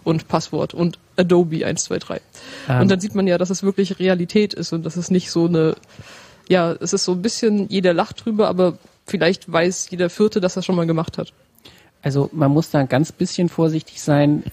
und 0.04 0.28
Passwort 0.28 0.74
und 0.74 0.98
Adobe 1.16 1.66
1, 1.66 1.84
2, 1.84 1.98
3. 1.98 2.20
Ähm. 2.68 2.80
Und 2.80 2.90
dann 2.90 3.00
sieht 3.00 3.14
man 3.14 3.26
ja, 3.26 3.38
dass 3.38 3.50
es 3.50 3.62
wirklich 3.62 3.98
Realität 3.98 4.54
ist 4.54 4.72
und 4.72 4.84
dass 4.84 4.96
es 4.96 5.10
nicht 5.10 5.30
so 5.30 5.46
eine, 5.46 5.74
ja, 6.48 6.72
es 6.72 6.92
ist 6.92 7.04
so 7.04 7.12
ein 7.12 7.22
bisschen, 7.22 7.68
jeder 7.68 7.92
lacht 7.92 8.24
drüber, 8.24 8.48
aber 8.48 8.78
vielleicht 9.06 9.50
weiß 9.50 9.90
jeder 9.90 10.10
Vierte, 10.10 10.40
dass 10.40 10.56
er 10.56 10.62
schon 10.62 10.76
mal 10.76 10.86
gemacht 10.86 11.18
hat. 11.18 11.32
Also 12.02 12.28
man 12.32 12.50
muss 12.50 12.70
da 12.70 12.80
ein 12.80 12.88
ganz 12.88 13.12
bisschen 13.12 13.48
vorsichtig 13.48 14.02
sein. 14.02 14.44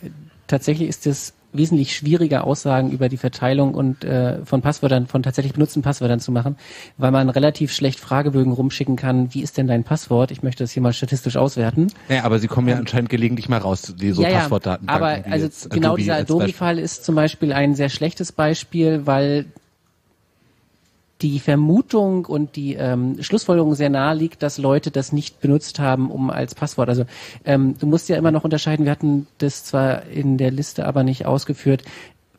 Tatsächlich 0.47 0.87
ist 0.87 1.07
es 1.07 1.33
wesentlich 1.51 1.95
schwieriger, 1.95 2.43
Aussagen 2.43 2.91
über 2.91 3.09
die 3.09 3.17
Verteilung 3.17 3.73
und 3.73 4.03
äh, 4.03 4.45
von 4.45 4.61
Passwörtern, 4.61 5.07
von 5.07 5.23
tatsächlich 5.23 5.53
benutzten 5.53 5.81
Passwörtern 5.81 6.19
zu 6.19 6.31
machen, 6.31 6.57
weil 6.97 7.11
man 7.11 7.29
relativ 7.29 7.71
schlecht 7.71 7.99
Fragebögen 7.99 8.53
rumschicken 8.53 8.95
kann. 8.95 9.33
Wie 9.33 9.41
ist 9.41 9.57
denn 9.57 9.67
dein 9.67 9.83
Passwort? 9.83 10.31
Ich 10.31 10.43
möchte 10.43 10.63
das 10.63 10.71
hier 10.71 10.83
mal 10.83 10.93
statistisch 10.93 11.37
auswerten. 11.37 11.87
Ja, 12.07 12.23
aber 12.23 12.39
sie 12.39 12.47
kommen 12.47 12.67
ja 12.67 12.77
anscheinend 12.77 13.09
gelegentlich 13.09 13.49
mal 13.49 13.57
raus, 13.57 13.93
die 13.99 14.11
so 14.11 14.21
Passwortdatenbanken. 14.21 15.03
aber 15.03 15.25
wie 15.25 15.31
also 15.31 15.45
jetzt 15.45 15.69
genau 15.71 15.89
Adobe 15.89 16.01
dieser. 16.01 16.15
Adobe-Fall 16.17 16.77
ist 16.77 17.03
zum 17.03 17.15
Beispiel 17.15 17.51
ein 17.51 17.73
sehr 17.75 17.89
schlechtes 17.89 18.31
Beispiel, 18.31 19.07
weil 19.07 19.45
die 21.21 21.39
Vermutung 21.39 22.25
und 22.25 22.55
die 22.55 22.75
ähm, 22.75 23.21
Schlussfolgerung 23.21 23.75
sehr 23.75 23.89
nahe 23.89 24.15
liegt, 24.15 24.41
dass 24.41 24.57
Leute 24.57 24.89
das 24.89 25.11
nicht 25.11 25.41
benutzt 25.41 25.79
haben, 25.79 26.11
um 26.11 26.29
als 26.29 26.55
Passwort. 26.55 26.87
Also 26.87 27.05
ähm, 27.45 27.75
du 27.77 27.87
musst 27.87 28.07
ja 28.07 28.15
immer 28.15 28.31
noch 28.31 28.45
unterscheiden. 28.45 28.85
Wir 28.85 28.91
hatten 28.91 29.27
das 29.37 29.65
zwar 29.65 30.05
in 30.07 30.37
der 30.37 30.51
Liste, 30.51 30.85
aber 30.85 31.03
nicht 31.03 31.25
ausgeführt. 31.25 31.83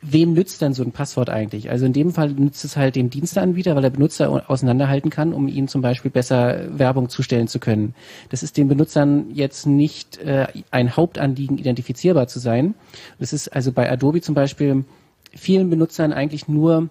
Wem 0.02 0.32
nützt 0.32 0.62
denn 0.62 0.72
so 0.72 0.82
ein 0.82 0.92
Passwort 0.92 1.28
eigentlich? 1.28 1.68
Also 1.68 1.84
in 1.84 1.92
dem 1.92 2.12
Fall 2.12 2.30
nützt 2.30 2.64
es 2.64 2.78
halt 2.78 2.96
dem 2.96 3.10
Diensteanbieter, 3.10 3.74
weil 3.74 3.82
der 3.82 3.90
Benutzer 3.90 4.48
auseinanderhalten 4.48 5.10
kann, 5.10 5.34
um 5.34 5.46
ihnen 5.46 5.68
zum 5.68 5.82
Beispiel 5.82 6.10
besser 6.10 6.78
Werbung 6.78 7.10
zustellen 7.10 7.48
zu 7.48 7.58
können. 7.58 7.94
Das 8.30 8.42
ist 8.42 8.56
den 8.56 8.68
Benutzern 8.68 9.26
jetzt 9.34 9.66
nicht 9.66 10.16
äh, 10.16 10.46
ein 10.70 10.96
Hauptanliegen, 10.96 11.58
identifizierbar 11.58 12.28
zu 12.28 12.38
sein. 12.38 12.74
Das 13.18 13.34
ist 13.34 13.48
also 13.48 13.72
bei 13.72 13.92
Adobe 13.92 14.22
zum 14.22 14.34
Beispiel 14.34 14.86
vielen 15.34 15.68
Benutzern 15.68 16.14
eigentlich 16.14 16.48
nur 16.48 16.88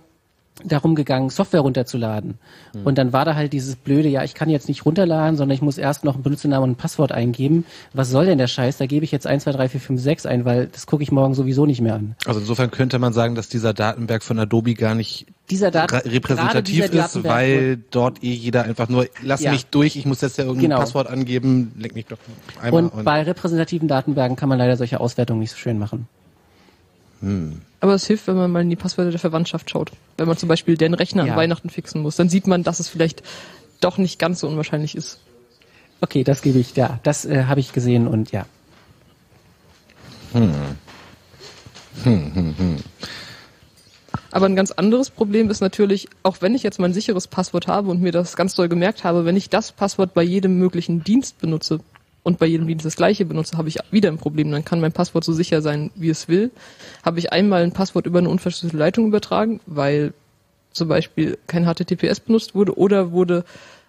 darum 0.64 0.96
gegangen, 0.96 1.30
Software 1.30 1.62
runterzuladen. 1.62 2.38
Und 2.84 2.98
dann 2.98 3.14
war 3.14 3.26
da 3.26 3.36
halt 3.36 3.54
dieses 3.54 3.76
blöde, 3.76 4.10
ja, 4.10 4.24
ich 4.24 4.34
kann 4.34 4.50
jetzt 4.50 4.68
nicht 4.68 4.86
runterladen, 4.86 5.38
sondern 5.38 5.56
ich 5.56 5.62
muss 5.62 5.78
erst 5.78 6.04
noch 6.04 6.16
einen 6.16 6.24
Benutzernamen 6.24 6.64
und 6.70 6.72
ein 6.72 6.76
Passwort 6.76 7.12
eingeben. 7.12 7.66
Was 7.94 8.10
soll 8.10 8.26
denn 8.26 8.38
der 8.38 8.48
Scheiß? 8.48 8.78
Da 8.78 8.86
gebe 8.86 9.06
ich 9.06 9.12
jetzt 9.12 9.26
1, 9.26 9.44
2, 9.44 9.52
3, 9.54 9.70
4, 9.70 9.80
5, 9.82 10.02
6 10.02 10.26
ein, 10.26 10.46
weil 10.46 10.68
das 10.68 10.86
gucke 10.86 11.04
ich 11.04 11.12
morgen 11.12 11.34
sowieso 11.34 11.66
nicht 11.66 11.82
mehr 11.82 11.96
an. 11.96 12.16
Also 12.26 12.40
insofern 12.40 12.72
könnte 12.72 13.00
man 13.00 13.14
sagen, 13.14 13.36
dass 13.36 13.48
dieser 13.50 13.74
Datenberg 13.74 14.22
von 14.24 14.38
Adobe 14.40 14.74
gar 14.74 14.96
nicht 14.96 15.26
Dieser 15.50 15.72
Dat 15.72 15.94
repräsentativ 16.06 16.90
dieser 16.92 17.06
ist, 17.06 17.24
weil 17.24 17.78
dort 17.90 18.24
eh 18.24 18.34
jeder 18.34 18.64
einfach 18.64 18.88
nur, 18.90 19.08
lass 19.24 19.42
Ja. 19.42 19.52
mich 19.52 19.66
durch, 19.68 19.96
ich 19.96 20.06
muss 20.06 20.22
jetzt 20.22 20.38
ja 20.38 20.44
irgendein 20.44 20.70
Genau. 20.70 20.80
Passwort 20.82 21.08
angeben, 21.08 21.72
leck 21.78 21.96
mich 21.96 22.06
doch 22.06 22.18
einmal. 22.62 22.84
und 22.84 23.04
bei 23.04 23.24
repräsentativen 23.24 23.88
Datenbergen 23.88 24.36
kann 24.36 24.48
man 24.50 24.60
leider 24.60 24.78
solche 24.78 25.00
Auswertungen 25.00 25.40
nicht 25.40 25.52
so 25.52 25.58
schön 25.58 25.80
machen. 25.80 26.08
Aber 27.82 27.94
es 27.94 28.06
hilft, 28.06 28.28
wenn 28.28 28.36
man 28.36 28.52
mal 28.52 28.62
in 28.62 28.70
die 28.70 28.76
Passwörter 28.76 29.12
der 29.12 29.20
Verwandtschaft 29.20 29.70
schaut. 29.70 29.92
Wenn 30.18 30.28
man 30.28 30.38
zum 30.38 30.50
Beispiel 30.50 30.76
den 30.76 30.94
Rechner 30.94 31.26
Ja. 31.26 31.34
an 31.34 31.38
Weihnachten 31.38 31.70
fixen 31.70 32.02
muss, 32.02 32.16
dann 32.18 32.30
sieht 32.30 32.46
man, 32.48 32.64
dass 32.64 32.80
es 32.80 32.90
vielleicht 32.90 33.24
doch 33.80 33.98
nicht 33.98 34.20
ganz 34.20 34.42
so 34.42 34.48
unwahrscheinlich 34.48 34.96
ist. 34.96 35.20
Okay, 36.02 36.24
das 36.24 36.42
gebe 36.42 36.60
ich, 36.60 36.76
ja, 36.76 37.00
das 37.04 37.26
äh, 37.26 37.46
habe 37.46 37.60
ich 37.60 37.72
gesehen 37.74 38.08
und 38.08 38.32
ja. 38.32 38.46
Aber 44.32 44.46
ein 44.46 44.56
ganz 44.56 44.72
anderes 44.72 45.10
Problem 45.10 45.50
ist 45.50 45.60
natürlich, 45.62 46.08
auch 46.24 46.38
wenn 46.42 46.56
ich 46.56 46.64
jetzt 46.64 46.80
mein 46.80 46.94
sicheres 46.94 47.28
Passwort 47.28 47.68
habe 47.68 47.90
und 47.90 48.02
mir 48.02 48.12
das 48.12 48.36
ganz 48.36 48.56
doll 48.56 48.70
gemerkt 48.70 49.04
habe, 49.04 49.26
wenn 49.26 49.36
ich 49.36 49.50
das 49.50 49.72
Passwort 49.72 50.14
bei 50.14 50.24
jedem 50.24 50.58
möglichen 50.58 51.04
Dienst 51.04 51.40
benutze 51.40 51.80
und 52.30 52.38
bei 52.38 52.46
jedem 52.46 52.68
Dienst 52.68 52.86
das 52.86 52.96
gleiche 52.96 53.26
benutze, 53.26 53.58
habe 53.58 53.70
ich 53.70 53.80
wieder 53.90 54.10
ein 54.10 54.20
Problem. 54.20 54.52
Dann 54.52 54.64
kann 54.64 54.80
mein 54.80 54.92
Passwort 54.92 55.24
so 55.24 55.34
sicher 55.34 55.64
sein, 55.64 55.90
wie 55.96 56.10
es 56.10 56.28
will. 56.28 56.52
Habe 57.04 57.18
ich 57.18 57.34
einmal 57.34 57.64
ein 57.64 57.72
Passwort 57.72 58.06
über 58.06 58.20
eine 58.20 58.30
unverschlüsselte 58.30 58.78
Leitung 58.78 59.08
übertragen, 59.08 59.62
weil 59.66 60.14
zum 60.72 60.88
Beispiel 60.88 61.40
kein 61.48 61.66
HTTPS 61.66 62.20
benutzt 62.20 62.54
wurde 62.54 62.78
oder 62.78 63.12
wurde 63.12 63.46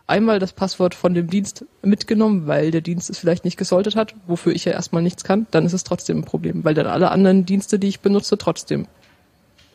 einmal 0.07 0.39
das 0.39 0.55
Passwort 0.55 0.95
von 0.95 1.13
dem 1.13 1.29
Dienst 1.29 1.67
mitgenommen, 1.83 2.47
weil 2.47 2.71
der 2.71 2.81
Dienst 2.81 3.11
es 3.11 3.19
vielleicht 3.19 3.45
nicht 3.45 3.59
gesoltet 3.59 3.95
hat, 3.95 4.15
wofür 4.27 4.55
ich 4.55 4.65
ja 4.65 4.73
erstmal 4.73 5.03
nichts 5.03 5.23
kann, 5.23 5.47
dann 5.51 5.67
ist 5.67 5.75
es 5.75 5.85
trotzdem 5.85 6.21
ein 6.21 6.25
Problem, 6.25 6.65
weil 6.65 6.73
dann 6.73 6.87
alle 6.87 7.11
anderen 7.11 7.45
Dienste, 7.45 7.79
die 7.79 7.89
ich 7.89 8.01
benutze, 8.01 8.39
trotzdem 8.39 8.87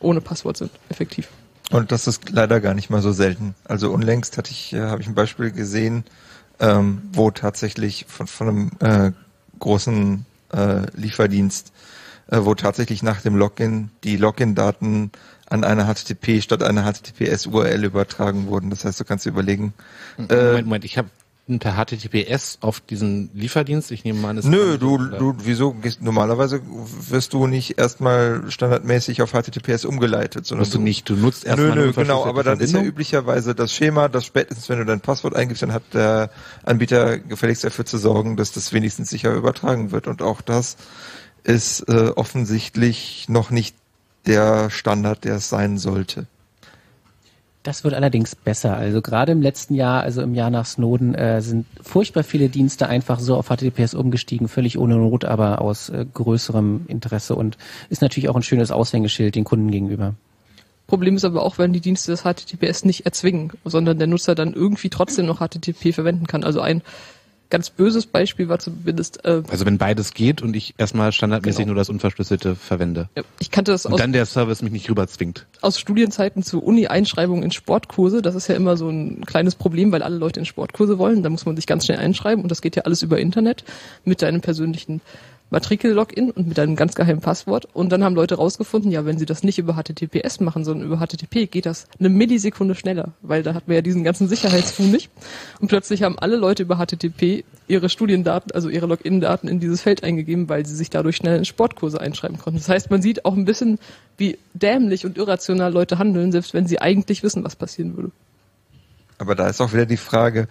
ohne 0.00 0.20
Passwort 0.20 0.56
sind, 0.56 0.72
effektiv. 0.88 1.28
Und 1.70 1.92
das 1.92 2.08
ist 2.08 2.30
leider 2.30 2.60
gar 2.60 2.74
nicht 2.74 2.90
mal 2.90 3.00
so 3.00 3.12
selten. 3.12 3.54
Also 3.64 3.92
unlängst 3.92 4.36
hatte 4.38 4.50
ich, 4.50 4.72
äh, 4.72 4.80
habe 4.80 5.02
ich 5.02 5.08
ein 5.08 5.14
Beispiel 5.14 5.52
gesehen, 5.52 6.04
ähm, 6.60 7.02
wo 7.12 7.30
tatsächlich 7.30 8.06
von, 8.08 8.26
von 8.26 8.48
einem 8.48 8.70
äh, 8.80 9.12
großen 9.58 10.24
äh, 10.52 10.82
Lieferdienst, 10.94 11.72
äh, 12.28 12.38
wo 12.42 12.54
tatsächlich 12.54 13.02
nach 13.02 13.20
dem 13.20 13.36
Login 13.36 13.90
die 14.04 14.16
Login-Daten 14.16 15.12
an 15.48 15.64
eine 15.64 15.84
HTTP 15.84 16.42
statt 16.42 16.62
einer 16.62 16.82
HTTPS-URL 16.82 17.84
übertragen 17.84 18.46
wurden. 18.46 18.70
Das 18.70 18.84
heißt, 18.84 18.98
du 18.98 19.04
kannst 19.04 19.26
dir 19.26 19.30
überlegen, 19.30 19.74
äh, 20.18 20.22
Moment, 20.22 20.66
Moment, 20.66 20.84
ich 20.84 20.98
habe 20.98 21.08
per 21.48 21.74
HTTPS 21.76 22.58
auf 22.60 22.80
diesen 22.80 23.30
Lieferdienst, 23.32 23.92
ich 23.92 24.02
nehme 24.04 24.18
mal 24.20 24.30
an, 24.30 24.38
es 24.38 24.46
Nö, 24.46 24.78
du, 24.78 24.94
oder- 24.96 25.16
du, 25.18 25.34
wieso? 25.44 25.72
gehst- 25.74 26.02
Normalerweise 26.02 26.60
wirst 27.08 27.32
du 27.34 27.46
nicht 27.46 27.78
erstmal 27.78 28.50
standardmäßig 28.50 29.22
auf 29.22 29.30
HTTPS 29.32 29.84
umgeleitet, 29.84 30.44
sondern 30.44 30.62
musst 30.62 30.74
du 30.74 30.80
nicht, 30.80 31.08
du 31.08 31.14
nutzt 31.14 31.44
erstmal 31.46 31.76
Nö, 31.76 31.86
nö, 31.86 31.92
genau, 31.92 32.24
aber 32.26 32.42
dann 32.42 32.54
ist 32.58 32.70
ja 32.70 32.78
Verbindung. 32.78 32.92
üblicherweise 32.92 33.54
das 33.54 33.72
Schema, 33.72 34.08
dass 34.08 34.24
spätestens 34.26 34.68
wenn 34.68 34.78
du 34.78 34.84
dein 34.84 35.00
Passwort 35.00 35.36
eingibst, 35.36 35.62
dann 35.62 35.72
hat 35.72 35.84
der 35.94 36.30
Anbieter 36.64 37.18
gefälligst 37.18 37.62
dafür 37.62 37.84
zu 37.86 37.98
sorgen, 37.98 38.36
dass 38.36 38.50
das 38.50 38.72
wenigstens 38.72 39.08
sicher 39.10 39.32
übertragen 39.32 39.92
wird. 39.92 40.08
Und 40.08 40.22
auch 40.22 40.40
das 40.40 40.76
ist 41.44 41.82
äh, 41.88 42.10
offensichtlich 42.16 43.26
noch 43.28 43.50
nicht 43.50 43.76
der 44.26 44.68
Standard, 44.70 45.22
der 45.24 45.36
es 45.36 45.48
sein 45.48 45.78
sollte. 45.78 46.26
Das 47.66 47.82
wird 47.82 47.94
allerdings 47.94 48.36
besser. 48.36 48.76
Also 48.76 49.02
gerade 49.02 49.32
im 49.32 49.42
letzten 49.42 49.74
Jahr, 49.74 50.02
also 50.02 50.22
im 50.22 50.36
Jahr 50.36 50.50
nach 50.50 50.66
Snowden, 50.66 51.16
äh, 51.16 51.42
sind 51.42 51.66
furchtbar 51.82 52.22
viele 52.22 52.48
Dienste 52.48 52.86
einfach 52.86 53.18
so 53.18 53.34
auf 53.34 53.48
HTTPS 53.48 53.94
umgestiegen, 53.94 54.46
völlig 54.46 54.78
ohne 54.78 54.94
Not, 54.94 55.24
aber 55.24 55.60
aus 55.60 55.88
äh, 55.88 56.06
größerem 56.14 56.84
Interesse 56.86 57.34
und 57.34 57.58
ist 57.88 58.02
natürlich 58.02 58.28
auch 58.28 58.36
ein 58.36 58.44
schönes 58.44 58.70
Aushängeschild 58.70 59.34
den 59.34 59.42
Kunden 59.42 59.72
gegenüber. 59.72 60.14
Problem 60.86 61.16
ist 61.16 61.24
aber 61.24 61.42
auch, 61.42 61.58
wenn 61.58 61.72
die 61.72 61.80
Dienste 61.80 62.12
das 62.12 62.22
HTTPS 62.22 62.84
nicht 62.84 63.04
erzwingen, 63.04 63.50
sondern 63.64 63.98
der 63.98 64.06
Nutzer 64.06 64.36
dann 64.36 64.52
irgendwie 64.52 64.88
trotzdem 64.88 65.26
noch 65.26 65.40
HTTP 65.40 65.92
verwenden 65.92 66.28
kann. 66.28 66.44
Also 66.44 66.60
ein 66.60 66.82
ganz 67.50 67.70
böses 67.70 68.06
Beispiel 68.06 68.48
war 68.48 68.58
zumindest. 68.58 69.24
Äh, 69.24 69.42
also 69.48 69.66
wenn 69.66 69.78
beides 69.78 70.14
geht 70.14 70.42
und 70.42 70.56
ich 70.56 70.74
erstmal 70.78 71.12
standardmäßig 71.12 71.64
genau. 71.64 71.74
nur 71.74 71.76
das 71.76 71.88
Unverschlüsselte 71.88 72.54
verwende. 72.54 73.08
Ja, 73.16 73.22
ich 73.38 73.50
kannte 73.50 73.72
das 73.72 73.86
und 73.86 73.94
aus, 73.94 74.00
dann 74.00 74.12
der 74.12 74.26
Service 74.26 74.62
mich 74.62 74.72
nicht 74.72 74.90
rüber 74.90 75.06
zwingt. 75.06 75.46
Aus 75.60 75.78
Studienzeiten 75.78 76.42
zu 76.42 76.62
Uni-Einschreibungen 76.62 77.42
in 77.42 77.50
Sportkurse. 77.50 78.22
Das 78.22 78.34
ist 78.34 78.48
ja 78.48 78.54
immer 78.54 78.76
so 78.76 78.88
ein 78.88 79.24
kleines 79.24 79.54
Problem, 79.54 79.92
weil 79.92 80.02
alle 80.02 80.16
Leute 80.16 80.40
in 80.40 80.46
Sportkurse 80.46 80.98
wollen. 80.98 81.22
Da 81.22 81.30
muss 81.30 81.46
man 81.46 81.56
sich 81.56 81.66
ganz 81.66 81.86
schnell 81.86 81.98
einschreiben 81.98 82.42
und 82.42 82.50
das 82.50 82.62
geht 82.62 82.76
ja 82.76 82.82
alles 82.82 83.02
über 83.02 83.18
Internet 83.18 83.64
mit 84.04 84.22
deinem 84.22 84.40
persönlichen 84.40 85.00
Matrikel-Login 85.50 86.30
und 86.30 86.48
mit 86.48 86.58
einem 86.58 86.74
ganz 86.74 86.94
geheimen 86.94 87.20
Passwort. 87.20 87.68
Und 87.72 87.90
dann 87.90 88.02
haben 88.02 88.14
Leute 88.16 88.34
rausgefunden, 88.36 88.90
ja, 88.90 89.04
wenn 89.04 89.18
sie 89.18 89.26
das 89.26 89.42
nicht 89.42 89.58
über 89.58 89.74
HTTPS 89.74 90.40
machen, 90.40 90.64
sondern 90.64 90.86
über 90.86 90.98
HTTP, 90.98 91.46
geht 91.46 91.66
das 91.66 91.86
eine 91.98 92.08
Millisekunde 92.08 92.74
schneller, 92.74 93.12
weil 93.22 93.42
da 93.42 93.54
hatten 93.54 93.68
wir 93.68 93.76
ja 93.76 93.82
diesen 93.82 94.02
ganzen 94.02 94.28
Sicherheitsfu 94.28 94.82
nicht. 94.82 95.10
Und 95.60 95.68
plötzlich 95.68 96.02
haben 96.02 96.18
alle 96.18 96.36
Leute 96.36 96.64
über 96.64 96.76
HTTP 96.76 97.44
ihre 97.68 97.88
Studiendaten, 97.88 98.52
also 98.52 98.68
ihre 98.68 98.86
Login-Daten 98.86 99.48
in 99.48 99.60
dieses 99.60 99.82
Feld 99.82 100.02
eingegeben, 100.02 100.48
weil 100.48 100.66
sie 100.66 100.74
sich 100.74 100.90
dadurch 100.90 101.16
schnell 101.16 101.38
in 101.38 101.44
Sportkurse 101.44 102.00
einschreiben 102.00 102.38
konnten. 102.38 102.58
Das 102.58 102.68
heißt, 102.68 102.90
man 102.90 103.02
sieht 103.02 103.24
auch 103.24 103.34
ein 103.34 103.44
bisschen, 103.44 103.78
wie 104.16 104.38
dämlich 104.54 105.06
und 105.06 105.16
irrational 105.16 105.72
Leute 105.72 105.98
handeln, 105.98 106.32
selbst 106.32 106.54
wenn 106.54 106.66
sie 106.66 106.80
eigentlich 106.80 107.22
wissen, 107.22 107.44
was 107.44 107.56
passieren 107.56 107.96
würde. 107.96 108.10
Aber 109.18 109.34
da 109.34 109.48
ist 109.48 109.60
auch 109.60 109.72
wieder 109.72 109.86
die 109.86 109.96
Frage, 109.96 110.48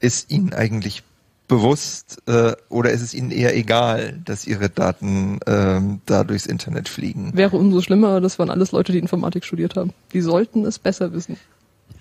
ist 0.00 0.30
ihnen 0.30 0.52
eigentlich 0.52 1.02
bewusst 1.50 2.22
äh, 2.26 2.52
oder 2.68 2.92
ist 2.92 3.02
es 3.02 3.12
ihnen 3.12 3.32
eher 3.32 3.54
egal, 3.56 4.18
dass 4.24 4.46
ihre 4.46 4.70
Daten 4.70 5.40
ähm, 5.46 6.00
da 6.06 6.22
durchs 6.22 6.46
Internet 6.46 6.88
fliegen? 6.88 7.32
Wäre 7.34 7.56
umso 7.56 7.82
schlimmer, 7.82 8.20
das 8.20 8.38
waren 8.38 8.50
alles 8.50 8.70
Leute, 8.70 8.92
die 8.92 8.98
Informatik 8.98 9.44
studiert 9.44 9.74
haben. 9.74 9.92
Die 10.12 10.20
sollten 10.20 10.64
es 10.64 10.78
besser 10.78 11.12
wissen. 11.12 11.36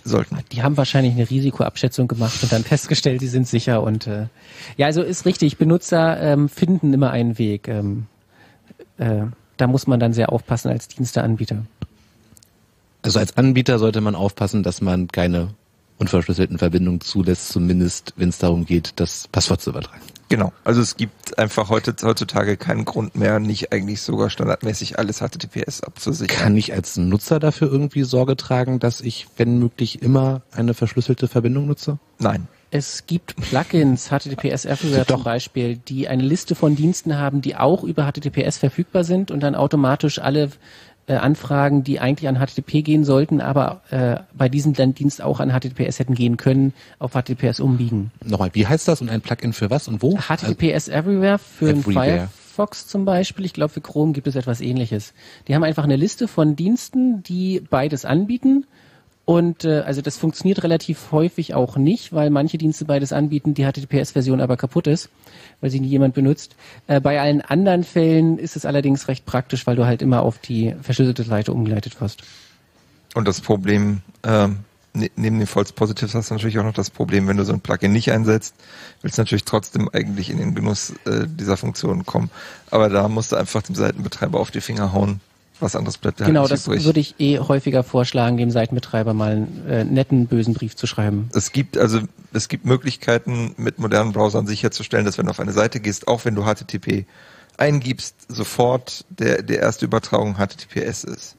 Sollten. 0.04 0.38
Die 0.52 0.62
haben 0.62 0.78
wahrscheinlich 0.78 1.14
eine 1.14 1.30
Risikoabschätzung 1.30 2.08
gemacht 2.08 2.42
und 2.44 2.52
dann 2.52 2.64
festgestellt, 2.76 3.22
die 3.22 3.28
sind 3.28 3.48
sicher 3.48 3.82
und 3.82 4.06
äh, 4.06 4.28
ja, 4.78 4.86
also 4.86 5.02
ist 5.02 5.26
richtig, 5.26 5.58
Benutzer 5.58 6.22
ähm, 6.22 6.48
finden 6.48 6.94
immer 6.94 7.10
einen 7.10 7.40
Weg. 7.40 7.68
Ähm, 7.68 8.06
äh, 9.00 9.24
da 9.58 9.68
muss 9.68 9.88
man 9.88 10.00
dann 10.00 10.14
sehr 10.14 10.32
aufpassen 10.32 10.70
als 10.70 10.88
Diensteanbieter. 10.88 11.66
Also 13.02 13.18
als 13.18 13.36
Anbieter 13.36 13.80
sollte 13.80 14.00
man 14.00 14.14
aufpassen, 14.14 14.62
dass 14.62 14.80
man 14.80 15.08
keine 15.08 15.50
unverschlüsselten 16.00 16.58
Verbindung 16.58 17.02
zulässt, 17.02 17.50
zumindest 17.50 18.14
wenn 18.16 18.30
es 18.30 18.40
darum 18.40 18.66
geht, 18.66 18.94
das 18.96 19.28
Passwort 19.28 19.62
zu 19.62 19.70
übertragen. 19.70 20.02
Genau, 20.30 20.54
also 20.64 20.80
es 20.80 20.96
gibt 20.96 21.40
einfach 21.40 21.70
heute, 21.70 21.96
heutzutage 22.04 22.56
keinen 22.56 22.86
Grund 22.86 23.16
mehr, 23.16 23.40
nicht 23.40 23.74
eigentlich 23.74 24.02
sogar 24.02 24.30
standardmäßig 24.30 25.00
alles 25.00 25.20
HTTPS 25.22 25.82
abzusichern. 25.82 26.38
Kann 26.38 26.56
ich 26.56 26.72
als 26.72 26.98
Nutzer 26.98 27.40
dafür 27.40 27.72
irgendwie 27.72 28.04
Sorge 28.04 28.38
tragen, 28.38 28.80
dass 28.80 29.02
ich, 29.02 29.26
wenn 29.38 29.58
möglich, 29.58 30.04
immer 30.04 30.44
eine 30.52 30.76
verschlüsselte 30.76 31.28
Verbindung 31.28 31.66
nutze? 31.66 31.98
Nein. 32.20 32.48
Es 32.72 33.08
gibt 33.08 33.36
Plugins, 33.38 34.10
HTTPS 34.10 34.66
Everywhere 34.66 35.08
zum 35.08 35.24
Beispiel, 35.24 35.78
die 35.78 36.08
eine 36.08 36.22
Liste 36.22 36.54
von 36.54 36.76
Diensten 36.76 37.18
haben, 37.18 37.42
die 37.42 37.56
auch 37.56 37.84
über 37.84 38.04
HTTPS 38.12 38.60
verfügbar 38.60 39.04
sind 39.04 39.32
und 39.32 39.40
dann 39.40 39.56
automatisch 39.56 40.20
alle 40.20 40.52
äh, 41.10 41.16
Anfragen, 41.16 41.84
die 41.84 42.00
eigentlich 42.00 42.30
an 42.30 42.36
HTTP 42.36 42.84
gehen 42.84 43.04
sollten, 43.04 43.42
aber 43.42 43.82
äh, 43.90 44.18
bei 44.34 44.48
diesem 44.48 44.74
Dienst 44.74 45.22
auch 45.24 45.40
an 45.40 45.50
HTTPS 45.50 45.98
hätten 45.98 46.14
gehen 46.14 46.38
können, 46.38 46.74
auf 47.00 47.14
HTTPS 47.14 47.60
umbiegen. 47.60 48.12
Nochmal, 48.24 48.52
wie 48.54 48.68
heißt 48.68 48.88
das 48.88 49.02
und 49.02 49.10
ein 49.10 49.22
Plugin 49.22 49.52
für 49.54 49.72
was 49.72 49.88
und 49.88 50.04
wo? 50.04 50.16
HTTPS 50.18 50.88
Everywhere 50.88 51.40
für 51.40 51.72
Everywhere. 51.72 52.30
Firefox 52.30 52.88
zum 52.88 53.06
Beispiel. 53.06 53.46
Ich 53.46 53.54
glaube, 53.54 53.74
für 53.74 53.82
Chrome 53.82 54.14
gibt 54.14 54.28
es 54.28 54.36
etwas 54.36 54.62
ähnliches. 54.62 55.14
Die 55.48 55.56
haben 55.56 55.64
einfach 55.64 55.84
eine 55.84 55.96
Liste 55.96 56.28
von 56.28 56.56
Diensten, 56.56 57.24
die 57.24 57.62
beides 57.68 58.06
anbieten 58.06 58.66
und 59.30 59.64
äh, 59.64 59.82
also 59.82 60.02
das 60.02 60.18
funktioniert 60.18 60.64
relativ 60.64 61.12
häufig 61.12 61.54
auch 61.54 61.78
nicht, 61.78 62.14
weil 62.14 62.32
manche 62.32 62.58
Dienste 62.58 62.86
beides 62.86 63.14
anbieten, 63.14 63.54
die 63.54 63.64
HTTPS-Version 63.64 64.42
aber 64.42 64.58
kaputt 64.58 64.88
ist, 64.88 65.12
weil 65.62 65.70
sie 65.70 65.80
nie 65.80 65.90
jemand 65.90 66.16
benutzt. 66.16 66.56
Äh, 66.88 67.00
bei 67.00 67.22
allen 67.22 67.42
anderen 67.42 67.84
Fällen 67.84 68.40
ist 68.40 68.56
es 68.56 68.66
allerdings 68.66 69.08
recht 69.08 69.28
praktisch, 69.28 69.68
weil 69.68 69.76
du 69.76 69.86
halt 69.86 70.02
immer 70.02 70.24
auf 70.24 70.40
die 70.40 70.74
verschlüsselte 70.82 71.22
Seite 71.22 71.54
umgeleitet 71.54 72.02
wirst. 72.02 72.24
Und 73.14 73.28
das 73.28 73.40
Problem, 73.40 74.02
ähm, 74.24 74.62
ne, 74.96 75.12
neben 75.16 75.38
den 75.38 75.46
False 75.46 75.74
Positives 75.74 76.16
hast 76.16 76.32
du 76.32 76.34
natürlich 76.34 76.58
auch 76.58 76.64
noch 76.64 76.74
das 76.74 76.90
Problem, 76.90 77.28
wenn 77.28 77.38
du 77.38 77.46
so 77.46 77.54
ein 77.54 77.62
Plugin 77.62 77.92
nicht 77.92 78.12
einsetzt, 78.12 78.56
willst 79.04 79.20
du 79.20 79.22
natürlich 79.22 79.46
trotzdem 79.46 79.90
eigentlich 79.94 80.32
in 80.32 80.40
den 80.40 80.56
Genuss 80.56 80.96
äh, 81.06 81.28
dieser 81.28 81.56
Funktion 81.56 82.04
kommen. 82.04 82.32
Aber 82.72 82.90
da 82.90 83.08
musst 83.08 83.32
du 83.32 83.36
einfach 83.36 83.62
dem 83.62 83.76
Seitenbetreiber 83.76 84.40
auf 84.40 84.50
die 84.50 84.62
Finger 84.62 84.92
hauen, 84.92 85.22
was 85.62 85.76
anderes 85.76 85.98
bleibt 85.98 86.18
Genau, 86.18 86.48
das 86.48 86.68
übrig. 86.68 86.86
würde 86.86 87.00
ich 87.00 87.16
eh 87.20 87.40
häufiger 87.40 87.84
vorschlagen, 87.84 88.38
dem 88.38 88.52
Seitenbetreiber 88.52 89.14
mal 89.14 89.32
einen 89.32 89.68
äh, 89.68 89.84
netten, 89.84 90.28
bösen 90.28 90.54
Brief 90.54 90.76
zu 90.76 90.88
schreiben. 90.88 91.30
Es 91.34 91.52
gibt 91.52 91.78
also, 91.78 92.02
es 92.34 92.48
gibt 92.48 92.66
Möglichkeiten 92.66 93.54
mit 93.58 93.80
modernen 93.80 94.14
Browsern 94.14 94.48
sicherzustellen, 94.48 95.06
dass 95.06 95.18
wenn 95.18 95.26
du 95.26 95.32
auf 95.32 95.40
eine 95.40 95.54
Seite 95.54 95.80
gehst, 95.80 96.08
auch 96.08 96.26
wenn 96.26 96.36
du 96.36 96.44
HTTP 96.44 97.06
eingibst, 97.58 98.16
sofort 98.30 99.06
der, 99.10 99.42
der 99.44 99.60
erste 99.60 99.86
Übertragung 99.86 100.36
HTTPS 100.36 101.04
ist 101.04 101.36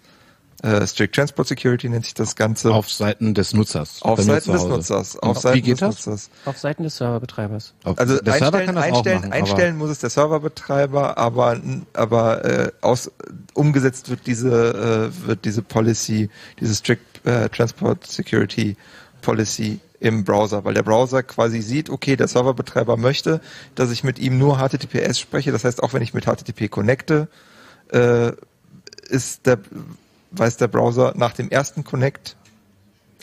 äh, 0.63 0.87
Strict 0.87 1.13
Transport 1.13 1.49
Security 1.49 1.89
nennt 1.89 2.05
sich 2.05 2.15
das 2.15 2.37
Ganze. 2.37 2.73
Auf 2.73 2.91
Seiten 2.91 3.35
des 3.35 3.55
Nutzers. 3.55 4.03
Auf 4.03 4.21
Seiten 4.21 4.53
des 4.53 4.65
Nutzers. 4.65 5.19
Auf 5.19 5.39
Seiten 5.39 5.57
Wie 5.57 5.63
geht 5.63 5.81
des 5.81 5.81
das? 5.81 6.07
Nutzers. 6.07 6.31
Auf 6.45 6.59
Seiten 6.59 6.83
des 6.83 6.97
Serverbetreibers. 6.97 7.75
Also 7.85 8.19
der 8.19 8.35
Server 8.35 8.59
einstellen, 8.59 8.67
kann 8.67 8.75
das 8.75 8.85
einstellen, 8.85 9.19
auch 9.19 9.23
machen, 9.23 9.33
einstellen 9.33 9.79
muss 9.79 9.91
es 9.91 9.99
der 10.01 10.11
Serverbetreiber, 10.11 11.17
aber 11.19 11.61
aber 11.95 12.45
äh, 12.45 12.73
aus, 12.83 13.11
umgesetzt 13.55 14.11
wird 14.11 14.27
diese 14.27 15.11
äh, 15.13 15.27
wird 15.27 15.45
diese 15.45 15.63
Policy, 15.63 16.29
diese 16.61 16.75
Strict 16.75 17.25
äh, 17.25 17.49
Transport 17.49 18.07
Security 18.07 18.77
Policy 19.23 19.81
im 20.01 20.25
Browser, 20.25 20.65
weil 20.65 20.75
der 20.75 20.83
Browser 20.83 21.23
quasi 21.23 21.61
sieht, 21.61 21.91
okay, 21.91 22.17
der 22.17 22.27
Serverbetreiber 22.27 22.97
möchte, 22.97 23.41
dass 23.75 23.91
ich 23.91 24.03
mit 24.03 24.19
ihm 24.19 24.39
nur 24.39 24.59
HTTPS 24.59 25.19
spreche. 25.19 25.53
Das 25.53 25.65
heißt, 25.65 25.83
auch 25.83 25.93
wenn 25.93 26.03
ich 26.03 26.15
mit 26.15 26.25
HTTP 26.25 26.71
connecte, 26.71 27.29
äh, 27.93 28.33
ist 29.09 29.47
der 29.47 29.59
weiß 30.33 30.57
der 30.57 30.69
Browser 30.69 31.13
nach 31.17 31.33
dem 31.33 31.51
ersten 31.51 31.85
Connect, 31.85 32.37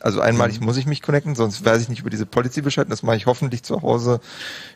also 0.01 0.21
einmalig 0.21 0.59
mhm. 0.59 0.65
muss 0.65 0.77
ich 0.77 0.85
mich 0.85 1.01
connecten, 1.01 1.35
sonst 1.35 1.65
weiß 1.65 1.81
ich 1.81 1.89
nicht 1.89 2.01
über 2.01 2.09
diese 2.09 2.25
Policy 2.25 2.61
Bescheid. 2.61 2.87
Das 2.89 3.03
mache 3.03 3.15
ich 3.15 3.25
hoffentlich 3.25 3.63
zu 3.63 3.81
Hause 3.81 4.19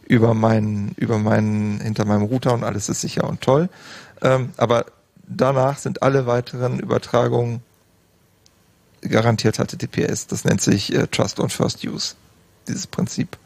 über 0.07 0.34
meinen, 0.34 0.93
über 0.97 1.19
meinen, 1.19 1.79
hinter 1.79 2.05
meinem 2.05 2.23
Router 2.23 2.53
und 2.53 2.63
alles 2.63 2.89
ist 2.89 3.01
sicher 3.01 3.27
und 3.27 3.41
toll. 3.41 3.69
Ähm, 4.21 4.51
aber 4.57 4.86
danach 5.27 5.77
sind 5.77 6.01
alle 6.01 6.25
weiteren 6.25 6.79
Übertragungen 6.79 7.61
garantiert 9.01 9.57
HTTPS. 9.57 10.27
Das 10.27 10.43
nennt 10.43 10.61
sich 10.61 10.93
äh, 10.93 11.07
Trust 11.07 11.39
on 11.39 11.49
First 11.49 11.84
Use, 11.86 12.15
dieses 12.67 12.88
Prinzip. 12.88 13.38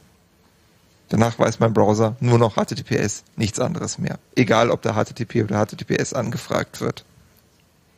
Danach 1.10 1.38
weiß 1.38 1.60
mein 1.60 1.74
Browser 1.74 2.16
nur 2.20 2.40
noch 2.40 2.56
HTTPS, 2.56 3.24
nichts 3.36 3.60
anderes 3.60 4.00
mehr. 4.00 4.18
Egal, 4.36 4.72
ob 4.72 4.82
da 4.82 4.94
HTTP 4.94 5.44
oder 5.44 5.64
HTTPS 5.66 6.14
angefragt 6.14 6.82
wird. 6.82 7.06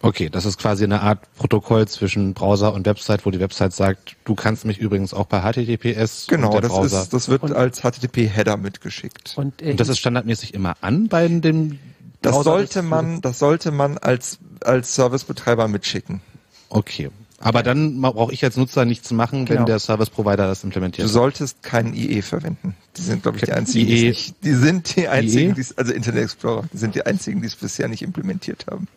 Okay, 0.01 0.29
das 0.29 0.45
ist 0.45 0.59
quasi 0.59 0.83
eine 0.83 1.01
Art 1.01 1.19
Protokoll 1.35 1.87
zwischen 1.87 2.33
Browser 2.33 2.73
und 2.73 2.85
Website, 2.85 3.25
wo 3.25 3.31
die 3.31 3.39
Website 3.39 3.73
sagt, 3.73 4.15
du 4.25 4.35
kannst 4.35 4.63
mich 4.63 4.77
übrigens 4.77 5.13
auch 5.13 5.25
bei 5.25 5.41
HTTPS. 5.41 6.27
Genau, 6.27 6.59
das, 6.59 6.71
Browser. 6.71 7.01
ist, 7.01 7.13
das 7.13 7.29
wird 7.29 7.41
und, 7.41 7.53
als 7.53 7.81
HTTP-Header 7.81 8.57
mitgeschickt. 8.57 9.33
Und, 9.37 9.61
äh, 9.61 9.71
und 9.71 9.79
das 9.79 9.89
ist 9.89 9.97
standardmäßig 9.97 10.53
immer 10.53 10.75
an 10.81 11.07
bei 11.07 11.27
dem 11.27 11.79
Das 12.21 12.33
Browser 12.33 12.51
sollte 12.51 12.81
man, 12.83 13.21
das 13.21 13.39
sollte 13.39 13.71
man 13.71 13.97
als, 13.97 14.37
als 14.61 14.93
Servicebetreiber 14.93 15.67
mitschicken. 15.67 16.21
Okay. 16.69 17.09
Aber 17.39 17.61
dann 17.61 18.01
brauche 18.01 18.33
ich 18.33 18.43
als 18.43 18.57
Nutzer 18.57 18.85
nichts 18.85 19.11
machen, 19.11 19.45
genau. 19.45 19.59
wenn 19.59 19.65
der 19.67 19.79
Service 19.79 20.09
Provider 20.09 20.47
das 20.47 20.63
implementiert. 20.63 21.07
Du 21.07 21.11
solltest 21.11 21.61
keinen 21.61 21.93
IE 21.93 22.21
verwenden. 22.23 22.75
Die 22.97 23.01
sind, 23.01 23.21
glaube 23.21 23.37
ich, 23.37 23.43
die 23.43 23.53
einzigen, 23.53 23.87
IE, 23.87 24.11
die, 24.11 24.33
die 24.43 24.53
sind 24.53 24.95
die 24.95 25.07
einzigen, 25.07 25.53
die 25.53 25.63
also 25.75 25.93
Internet 25.93 26.23
Explorer, 26.23 26.63
die 26.73 26.77
sind 26.77 26.95
die 26.95 27.05
einzigen, 27.05 27.41
die 27.41 27.47
es 27.47 27.55
bisher 27.55 27.87
nicht 27.87 28.01
implementiert 28.01 28.65
haben. 28.69 28.87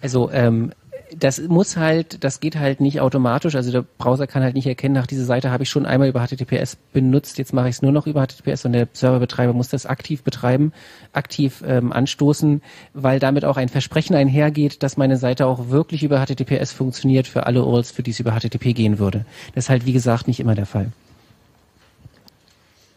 Also 0.00 0.30
ähm, 0.30 0.72
das 1.16 1.40
muss 1.40 1.76
halt, 1.76 2.22
das 2.24 2.40
geht 2.40 2.56
halt 2.56 2.80
nicht 2.80 3.00
automatisch. 3.00 3.54
Also 3.54 3.72
der 3.72 3.82
Browser 3.82 4.26
kann 4.26 4.42
halt 4.42 4.54
nicht 4.54 4.66
erkennen, 4.66 4.94
nach 4.94 5.06
dieser 5.06 5.24
Seite 5.24 5.50
habe 5.50 5.62
ich 5.62 5.70
schon 5.70 5.86
einmal 5.86 6.08
über 6.08 6.26
HTTPS 6.26 6.76
benutzt, 6.92 7.38
jetzt 7.38 7.52
mache 7.52 7.68
ich 7.68 7.76
es 7.76 7.82
nur 7.82 7.92
noch 7.92 8.06
über 8.06 8.26
HTTPS 8.26 8.64
und 8.64 8.72
der 8.72 8.88
Serverbetreiber 8.92 9.52
muss 9.52 9.68
das 9.68 9.86
aktiv 9.86 10.22
betreiben, 10.22 10.72
aktiv 11.12 11.62
ähm, 11.66 11.92
anstoßen, 11.92 12.62
weil 12.94 13.18
damit 13.18 13.44
auch 13.44 13.56
ein 13.56 13.68
Versprechen 13.68 14.14
einhergeht, 14.14 14.82
dass 14.82 14.96
meine 14.96 15.16
Seite 15.16 15.46
auch 15.46 15.68
wirklich 15.68 16.02
über 16.02 16.24
HTTPS 16.24 16.72
funktioniert 16.72 17.26
für 17.26 17.46
alle 17.46 17.64
URLs, 17.64 17.90
für 17.90 18.02
die 18.02 18.12
es 18.12 18.20
über 18.20 18.38
HTTP 18.38 18.74
gehen 18.74 18.98
würde. 18.98 19.24
Das 19.54 19.64
ist 19.64 19.70
halt, 19.70 19.86
wie 19.86 19.92
gesagt, 19.92 20.28
nicht 20.28 20.40
immer 20.40 20.54
der 20.54 20.66
Fall. 20.66 20.92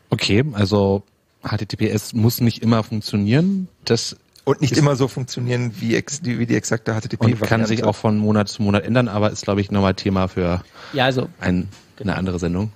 Okay, 0.09 0.43
also 0.53 1.03
HTTPS 1.43 2.13
muss 2.13 2.39
nicht 2.39 2.61
immer 2.61 2.83
funktionieren. 2.83 3.67
Das 3.83 4.15
Und 4.45 4.59
nicht 4.61 4.75
immer 4.75 4.95
so 4.97 5.07
funktionieren 5.07 5.73
wie, 5.79 5.95
ex, 5.95 6.21
die, 6.21 6.37
wie 6.37 6.45
die 6.45 6.55
exakte 6.55 6.93
HTTP-Variante. 6.93 7.43
Und 7.43 7.47
kann 7.47 7.65
sich 7.65 7.85
auch 7.85 7.95
von 7.95 8.17
Monat 8.17 8.49
zu 8.49 8.61
Monat 8.61 8.83
ändern, 8.83 9.07
aber 9.07 9.31
ist, 9.31 9.43
glaube 9.43 9.61
ich, 9.61 9.71
nochmal 9.71 9.93
Thema 9.93 10.27
für 10.27 10.63
Ja, 10.91 11.05
also 11.05 11.29
ein, 11.39 11.69
eine 11.99 12.15
andere 12.17 12.39
Sendung. 12.39 12.71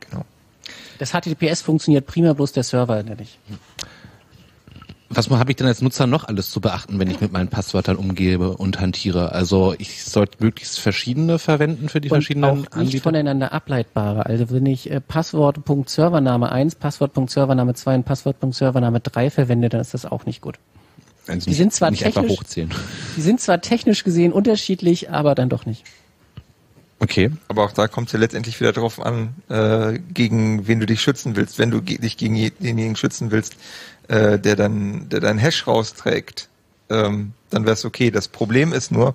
Genau. 0.00 0.24
das 0.98 1.10
HTTPS 1.12 1.60
funktioniert 1.60 2.06
prima, 2.06 2.32
bloß 2.32 2.52
der 2.52 2.62
Server 2.62 3.02
nicht. 3.02 3.38
Was 5.08 5.30
habe 5.30 5.50
ich 5.50 5.56
denn 5.56 5.66
als 5.66 5.82
Nutzer 5.82 6.06
noch 6.06 6.24
alles 6.24 6.50
zu 6.50 6.60
beachten, 6.60 6.98
wenn 6.98 7.08
ich 7.08 7.20
mit 7.20 7.30
meinen 7.30 7.48
Passwörtern 7.48 7.96
umgebe 7.96 8.56
und 8.56 8.80
hantiere? 8.80 9.32
Also 9.32 9.74
ich 9.78 10.02
sollte 10.04 10.42
möglichst 10.42 10.80
verschiedene 10.80 11.38
verwenden 11.38 11.88
für 11.88 12.00
die 12.00 12.08
Und 12.08 12.16
verschiedenen 12.16 12.50
auch 12.50 12.56
nicht 12.56 12.72
Anbieter. 12.74 13.02
voneinander 13.02 13.52
ableitbare. 13.52 14.26
Also 14.26 14.50
wenn 14.50 14.66
ich 14.66 14.90
äh, 14.90 15.00
Passwort.servername 15.00 16.50
1, 16.50 16.74
Passwort.servername 16.76 17.74
2 17.74 17.94
und 17.96 18.04
Passwort.servername 18.04 19.00
3 19.00 19.30
verwende, 19.30 19.68
dann 19.68 19.80
ist 19.80 19.94
das 19.94 20.06
auch 20.06 20.26
nicht 20.26 20.40
gut. 20.40 20.58
Also 21.28 21.44
die 21.44 21.50
nicht- 21.50 21.58
sind 21.58 21.72
zwar 21.72 21.90
nicht 21.90 22.04
einfach 22.04 22.22
technisch- 22.22 22.38
hochzählen. 22.38 22.70
Die 23.16 23.20
sind 23.22 23.40
zwar 23.40 23.60
technisch 23.60 24.04
gesehen 24.04 24.32
unterschiedlich, 24.32 25.10
aber 25.10 25.34
dann 25.34 25.48
doch 25.48 25.66
nicht. 25.66 25.84
Okay. 26.98 27.30
Aber 27.48 27.64
auch 27.64 27.72
da 27.72 27.88
kommt 27.88 28.08
es 28.08 28.12
ja 28.14 28.18
letztendlich 28.18 28.58
wieder 28.60 28.72
darauf 28.72 29.04
an, 29.04 29.34
äh, 29.50 29.98
gegen 30.14 30.66
wen 30.66 30.80
du 30.80 30.86
dich 30.86 31.02
schützen 31.02 31.36
willst. 31.36 31.58
Wenn 31.58 31.70
du 31.70 31.82
ge 31.82 31.98
dich 31.98 32.16
gegen 32.16 32.34
je- 32.36 32.50
denjenigen 32.58 32.96
schützen 32.96 33.30
willst, 33.30 33.56
äh, 34.08 34.38
der 34.38 34.56
dann, 34.56 35.08
der 35.10 35.20
deinen 35.20 35.38
Hash 35.38 35.66
rausträgt, 35.66 36.48
ähm, 36.88 37.32
dann 37.50 37.64
wäre 37.64 37.74
es 37.74 37.84
okay. 37.84 38.10
Das 38.10 38.28
Problem 38.28 38.72
ist 38.72 38.92
nur, 38.92 39.14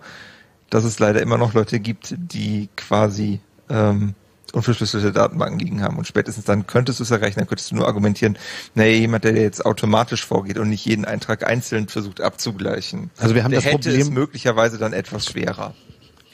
dass 0.70 0.84
es 0.84 1.00
leider 1.00 1.22
immer 1.22 1.38
noch 1.38 1.54
Leute 1.54 1.80
gibt, 1.80 2.14
die 2.18 2.70
quasi 2.76 3.40
ähm, 3.70 4.14
unverschlüsselte 4.54 5.12
Datenbanken 5.12 5.60
liegen 5.60 5.82
haben. 5.82 5.98
Und 5.98 6.08
spätestens 6.08 6.46
dann 6.46 6.68
könntest 6.68 7.00
du 7.00 7.04
es 7.04 7.12
erreichen, 7.12 7.40
dann 7.40 7.48
könntest 7.48 7.72
du 7.72 7.76
nur 7.76 7.88
argumentieren, 7.88 8.38
naja, 8.76 8.92
jemand, 8.92 9.24
der 9.24 9.36
jetzt 9.36 9.66
automatisch 9.66 10.26
vorgeht 10.26 10.58
und 10.58 10.70
nicht 10.70 10.86
jeden 10.86 11.06
Eintrag 11.06 11.46
einzeln 11.48 11.88
versucht 11.88 12.22
abzugleichen, 12.22 13.12
Also 13.18 13.36
wir 13.36 13.44
haben 13.44 13.52
der 13.52 13.62
das 13.62 13.66
hätte 13.72 13.90
Problem- 13.90 14.02
es 14.02 14.10
möglicherweise 14.10 14.78
dann 14.78 14.94
etwas 14.94 15.26
schwerer. 15.26 15.74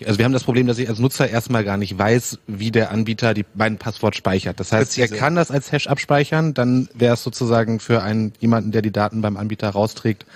Also 0.06 0.20
wir 0.20 0.26
haben 0.26 0.34
das 0.34 0.44
Problem, 0.44 0.68
dass 0.68 0.78
ich 0.78 0.88
als 0.90 1.00
Nutzer 1.00 1.28
erstmal 1.28 1.64
gar 1.64 1.78
nicht 1.78 1.98
weiß, 1.98 2.38
wie 2.46 2.70
der 2.70 2.92
Anbieter 2.92 3.34
die, 3.34 3.46
mein 3.56 3.78
Passwort 3.80 4.16
speichert. 4.16 4.60
Das 4.60 4.72
heißt, 4.72 4.92
Präzise. 4.96 5.16
er 5.16 5.20
kann 5.20 5.34
das 5.36 5.50
als 5.50 5.72
Hash 5.72 5.88
abspeichern, 5.88 6.54
dann 6.54 6.88
wäre 6.94 7.16
es 7.16 7.24
sozusagen 7.24 7.80
für 7.80 8.04
einen 8.04 8.32
jemanden, 8.40 8.72
der 8.72 8.84
die 8.84 8.92
Daten 8.92 9.22
beim 9.22 9.38
Anbieter 9.38 9.70
rausträgt, 9.70 10.28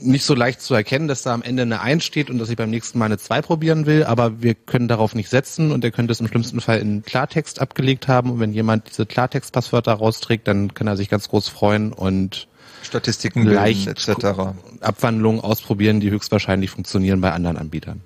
nicht 0.00 0.24
so 0.24 0.34
leicht 0.34 0.60
zu 0.60 0.74
erkennen, 0.74 1.08
dass 1.08 1.22
da 1.22 1.34
am 1.34 1.42
Ende 1.42 1.62
eine 1.62 1.80
1 1.80 2.04
steht 2.04 2.30
und 2.30 2.38
dass 2.38 2.50
ich 2.50 2.56
beim 2.56 2.70
nächsten 2.70 2.98
Mal 2.98 3.06
eine 3.06 3.18
2 3.18 3.42
probieren 3.42 3.86
will, 3.86 4.04
aber 4.04 4.42
wir 4.42 4.54
können 4.54 4.88
darauf 4.88 5.14
nicht 5.14 5.28
setzen 5.28 5.72
und 5.72 5.84
er 5.84 5.90
könnte 5.90 6.12
es 6.12 6.20
im 6.20 6.28
schlimmsten 6.28 6.60
Fall 6.60 6.78
in 6.78 7.02
Klartext 7.02 7.60
abgelegt 7.60 8.08
haben 8.08 8.30
und 8.30 8.40
wenn 8.40 8.52
jemand 8.52 8.88
diese 8.88 9.06
Klartext-Passwörter 9.06 9.92
rausträgt, 9.92 10.48
dann 10.48 10.74
kann 10.74 10.86
er 10.86 10.96
sich 10.96 11.08
ganz 11.08 11.28
groß 11.28 11.48
freuen 11.48 11.92
und 11.92 12.48
Statistiken 12.82 13.44
leicht 13.44 13.88
etc. 13.88 14.54
Abwandlungen 14.80 15.40
ausprobieren, 15.40 16.00
die 16.00 16.10
höchstwahrscheinlich 16.10 16.70
funktionieren 16.70 17.20
bei 17.20 17.32
anderen 17.32 17.56
Anbietern. 17.56 18.00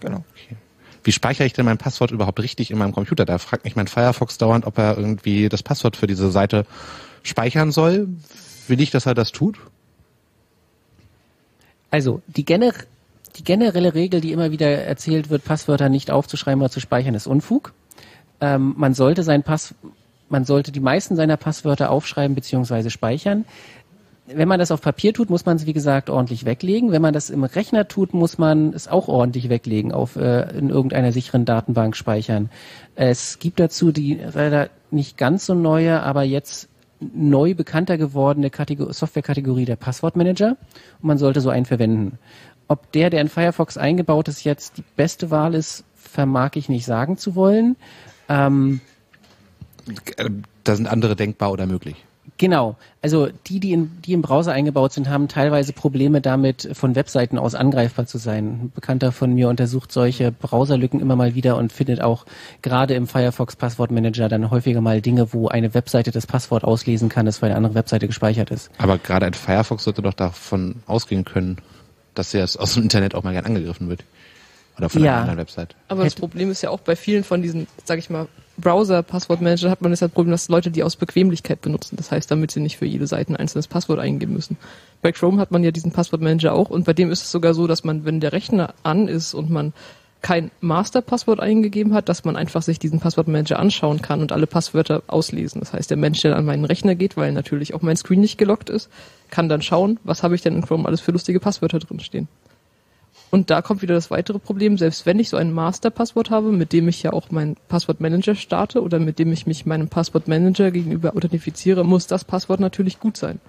Genau. 0.00 0.24
Wie 1.04 1.12
speichere 1.12 1.46
ich 1.46 1.52
denn 1.52 1.64
mein 1.64 1.78
Passwort 1.78 2.10
überhaupt 2.10 2.40
richtig 2.40 2.70
in 2.70 2.78
meinem 2.78 2.92
Computer? 2.92 3.24
Da 3.24 3.38
fragt 3.38 3.64
mich 3.64 3.76
mein 3.76 3.88
Firefox 3.88 4.38
dauernd, 4.38 4.66
ob 4.66 4.78
er 4.78 4.96
irgendwie 4.96 5.48
das 5.48 5.62
Passwort 5.62 5.96
für 5.96 6.06
diese 6.06 6.30
Seite 6.30 6.64
speichern 7.22 7.72
soll. 7.72 8.08
Will 8.68 8.80
ich, 8.80 8.90
dass 8.90 9.06
er 9.06 9.14
das 9.14 9.32
tut? 9.32 9.58
Also 11.92 12.22
die, 12.26 12.44
gener 12.44 12.72
die 13.36 13.44
generelle 13.44 13.94
Regel, 13.94 14.20
die 14.20 14.32
immer 14.32 14.50
wieder 14.50 14.66
erzählt 14.66 15.30
wird, 15.30 15.44
Passwörter 15.44 15.90
nicht 15.90 16.10
aufzuschreiben 16.10 16.60
oder 16.60 16.70
zu 16.70 16.80
speichern, 16.80 17.14
ist 17.14 17.26
Unfug. 17.26 17.74
Ähm, 18.40 18.74
man 18.78 18.94
sollte 18.94 19.22
sein 19.22 19.42
Pass, 19.42 19.74
man 20.30 20.44
sollte 20.44 20.72
die 20.72 20.80
meisten 20.80 21.16
seiner 21.16 21.36
Passwörter 21.36 21.90
aufschreiben 21.90 22.34
bzw. 22.34 22.88
speichern. 22.88 23.44
Wenn 24.26 24.48
man 24.48 24.58
das 24.58 24.70
auf 24.70 24.80
Papier 24.80 25.12
tut, 25.12 25.28
muss 25.28 25.44
man 25.44 25.56
es 25.56 25.66
wie 25.66 25.74
gesagt 25.74 26.08
ordentlich 26.08 26.46
weglegen. 26.46 26.92
Wenn 26.92 27.02
man 27.02 27.12
das 27.12 27.28
im 27.28 27.44
Rechner 27.44 27.86
tut, 27.88 28.14
muss 28.14 28.38
man 28.38 28.72
es 28.72 28.88
auch 28.88 29.08
ordentlich 29.08 29.50
weglegen, 29.50 29.92
auf 29.92 30.16
äh, 30.16 30.48
in 30.56 30.70
irgendeiner 30.70 31.12
sicheren 31.12 31.44
Datenbank 31.44 31.94
speichern. 31.94 32.48
Es 32.94 33.38
gibt 33.38 33.60
dazu 33.60 33.92
die 33.92 34.18
leider 34.32 34.70
nicht 34.90 35.18
ganz 35.18 35.44
so 35.44 35.54
neue, 35.54 36.02
aber 36.02 36.22
jetzt 36.22 36.68
neu 37.14 37.54
bekannter 37.54 37.98
gewordene 37.98 38.50
Kategor 38.50 38.92
Softwarekategorie 38.92 39.64
der 39.64 39.76
Passwortmanager 39.76 40.56
und 41.00 41.06
man 41.06 41.18
sollte 41.18 41.40
so 41.40 41.50
einen 41.50 41.66
verwenden. 41.66 42.18
Ob 42.68 42.90
der, 42.92 43.10
der 43.10 43.20
in 43.20 43.28
Firefox 43.28 43.76
eingebaut 43.76 44.28
ist, 44.28 44.44
jetzt 44.44 44.78
die 44.78 44.84
beste 44.96 45.30
Wahl 45.30 45.54
ist, 45.54 45.84
vermag 45.94 46.52
ich 46.54 46.68
nicht 46.68 46.86
sagen 46.86 47.16
zu 47.16 47.34
wollen. 47.34 47.76
Ähm, 48.28 48.80
Äh, 50.16 50.30
Da 50.64 50.76
sind 50.76 50.86
andere 50.86 51.16
denkbar 51.16 51.50
oder 51.50 51.66
möglich. 51.66 51.96
Genau. 52.38 52.76
Also 53.02 53.28
die, 53.46 53.60
die, 53.60 53.72
in, 53.72 53.90
die 54.02 54.12
im 54.12 54.22
Browser 54.22 54.52
eingebaut 54.52 54.92
sind, 54.92 55.08
haben 55.08 55.28
teilweise 55.28 55.72
Probleme 55.72 56.20
damit, 56.20 56.68
von 56.72 56.94
Webseiten 56.94 57.38
aus 57.38 57.54
angreifbar 57.54 58.06
zu 58.06 58.18
sein. 58.18 58.46
Ein 58.46 58.72
Bekannter 58.74 59.12
von 59.12 59.34
mir 59.34 59.48
untersucht 59.48 59.92
solche 59.92 60.32
Browserlücken 60.32 61.00
immer 61.00 61.16
mal 61.16 61.34
wieder 61.34 61.56
und 61.56 61.72
findet 61.72 62.00
auch 62.00 62.24
gerade 62.62 62.94
im 62.94 63.06
Firefox 63.06 63.56
Passwortmanager 63.56 64.28
dann 64.28 64.50
häufiger 64.50 64.80
mal 64.80 65.00
Dinge, 65.00 65.32
wo 65.32 65.48
eine 65.48 65.74
Webseite 65.74 66.10
das 66.10 66.26
Passwort 66.26 66.64
auslesen 66.64 67.08
kann, 67.08 67.26
das 67.26 67.38
für 67.38 67.46
eine 67.46 67.56
andere 67.56 67.74
Webseite 67.74 68.06
gespeichert 68.06 68.50
ist. 68.50 68.70
Aber 68.78 68.98
gerade 68.98 69.26
ein 69.26 69.34
Firefox 69.34 69.84
sollte 69.84 70.02
doch 70.02 70.14
davon 70.14 70.76
ausgehen 70.86 71.24
können, 71.24 71.58
dass 72.14 72.34
er 72.34 72.44
aus 72.44 72.74
dem 72.74 72.84
Internet 72.84 73.14
auch 73.14 73.22
mal 73.22 73.32
gern 73.32 73.46
angegriffen 73.46 73.88
wird. 73.88 74.04
Oder 74.78 74.88
von 74.88 75.02
Ja. 75.02 75.12
einer 75.12 75.20
anderen 75.22 75.38
Website. 75.38 75.74
Aber 75.88 76.04
das 76.04 76.14
Problem 76.14 76.50
ist 76.50 76.62
ja 76.62 76.70
auch 76.70 76.80
bei 76.80 76.96
vielen 76.96 77.24
von 77.24 77.42
diesen, 77.42 77.66
sag 77.84 77.98
ich 77.98 78.10
mal, 78.10 78.26
Browser-Passwortmanager 78.58 79.70
hat 79.70 79.82
man 79.82 79.90
das 79.90 80.00
Problem, 80.08 80.30
dass 80.30 80.48
Leute 80.48 80.70
die 80.70 80.82
aus 80.82 80.96
Bequemlichkeit 80.96 81.60
benutzen. 81.60 81.96
Das 81.96 82.10
heißt, 82.10 82.30
damit 82.30 82.50
sie 82.50 82.60
nicht 82.60 82.76
für 82.76 82.86
jede 82.86 83.06
Seite 83.06 83.32
ein 83.32 83.36
einzelnes 83.36 83.66
Passwort 83.66 83.98
eingeben 83.98 84.34
müssen. 84.34 84.56
Bei 85.00 85.12
Chrome 85.12 85.40
hat 85.40 85.50
man 85.50 85.64
ja 85.64 85.70
diesen 85.70 85.92
Passwortmanager 85.92 86.52
auch 86.52 86.70
und 86.70 86.84
bei 86.84 86.92
dem 86.92 87.10
ist 87.10 87.22
es 87.22 87.30
sogar 87.32 87.54
so, 87.54 87.66
dass 87.66 87.84
man, 87.84 88.04
wenn 88.04 88.20
der 88.20 88.32
Rechner 88.32 88.74
an 88.82 89.08
ist 89.08 89.34
und 89.34 89.50
man 89.50 89.72
kein 90.20 90.52
Master-Passwort 90.60 91.40
eingegeben 91.40 91.94
hat, 91.94 92.08
dass 92.08 92.24
man 92.24 92.36
einfach 92.36 92.62
sich 92.62 92.78
diesen 92.78 93.00
Passwortmanager 93.00 93.58
anschauen 93.58 94.00
kann 94.00 94.20
und 94.20 94.30
alle 94.30 94.46
Passwörter 94.46 95.02
auslesen. 95.08 95.60
Das 95.60 95.72
heißt, 95.72 95.90
der 95.90 95.96
Mensch, 95.96 96.20
der 96.22 96.36
an 96.36 96.44
meinen 96.44 96.64
Rechner 96.64 96.94
geht, 96.94 97.16
weil 97.16 97.32
natürlich 97.32 97.74
auch 97.74 97.82
mein 97.82 97.96
Screen 97.96 98.20
nicht 98.20 98.38
gelockt 98.38 98.70
ist, 98.70 98.88
kann 99.30 99.48
dann 99.48 99.62
schauen, 99.62 99.98
was 100.04 100.22
habe 100.22 100.36
ich 100.36 100.42
denn 100.42 100.54
in 100.54 100.62
Chrome 100.62 100.86
alles 100.86 101.00
für 101.00 101.10
lustige 101.10 101.40
Passwörter 101.40 101.80
drin 101.80 101.98
stehen. 101.98 102.28
Und 103.34 103.48
da 103.48 103.62
kommt 103.62 103.80
wieder 103.80 103.94
das 103.94 104.10
weitere 104.10 104.38
Problem, 104.38 104.76
selbst 104.76 105.06
wenn 105.06 105.18
ich 105.18 105.30
so 105.30 105.38
ein 105.38 105.52
Master-Passwort 105.52 106.28
habe, 106.28 106.52
mit 106.52 106.74
dem 106.74 106.86
ich 106.88 107.02
ja 107.02 107.14
auch 107.14 107.30
meinen 107.30 107.56
Passwortmanager 107.68 108.34
starte 108.34 108.82
oder 108.82 108.98
mit 108.98 109.18
dem 109.18 109.32
ich 109.32 109.46
mich 109.46 109.64
meinem 109.64 109.88
Passwortmanager 109.88 110.70
gegenüber 110.70 111.16
authentifiziere, 111.16 111.82
muss 111.82 112.06
das 112.06 112.24
Passwort 112.24 112.60
natürlich 112.60 113.00
gut 113.00 113.16
sein. 113.16 113.40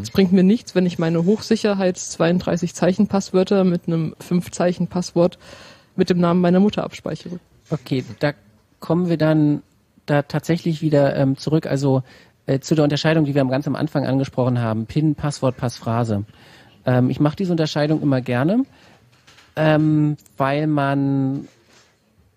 Es 0.00 0.12
bringt 0.12 0.30
mir 0.30 0.44
nichts, 0.44 0.76
wenn 0.76 0.86
ich 0.86 1.00
meine 1.00 1.24
Hochsicherheits 1.24 2.10
32 2.10 2.72
Zeichen 2.72 3.08
Passwörter 3.08 3.64
mit 3.64 3.88
einem 3.88 4.14
5 4.20 4.52
Zeichen 4.52 4.86
Passwort 4.86 5.40
mit 5.96 6.08
dem 6.08 6.20
Namen 6.20 6.40
meiner 6.40 6.60
Mutter 6.60 6.84
abspeichere. 6.84 7.40
Okay, 7.68 8.04
da 8.20 8.34
kommen 8.78 9.08
wir 9.08 9.16
dann 9.16 9.64
da 10.06 10.22
tatsächlich 10.22 10.82
wieder 10.82 11.16
ähm, 11.16 11.36
zurück, 11.36 11.66
also 11.66 12.04
äh, 12.46 12.60
zu 12.60 12.76
der 12.76 12.84
Unterscheidung, 12.84 13.24
die 13.24 13.34
wir 13.34 13.42
am 13.42 13.50
ganz 13.50 13.66
am 13.66 13.74
Anfang 13.74 14.06
angesprochen 14.06 14.60
haben, 14.60 14.86
PIN, 14.86 15.16
Passwort, 15.16 15.56
Passphrase. 15.56 16.26
Ähm, 16.86 17.10
ich 17.10 17.18
mache 17.18 17.34
diese 17.34 17.50
Unterscheidung 17.50 18.02
immer 18.02 18.20
gerne, 18.20 18.64
ähm, 19.56 20.16
weil 20.36 20.66
man 20.66 21.48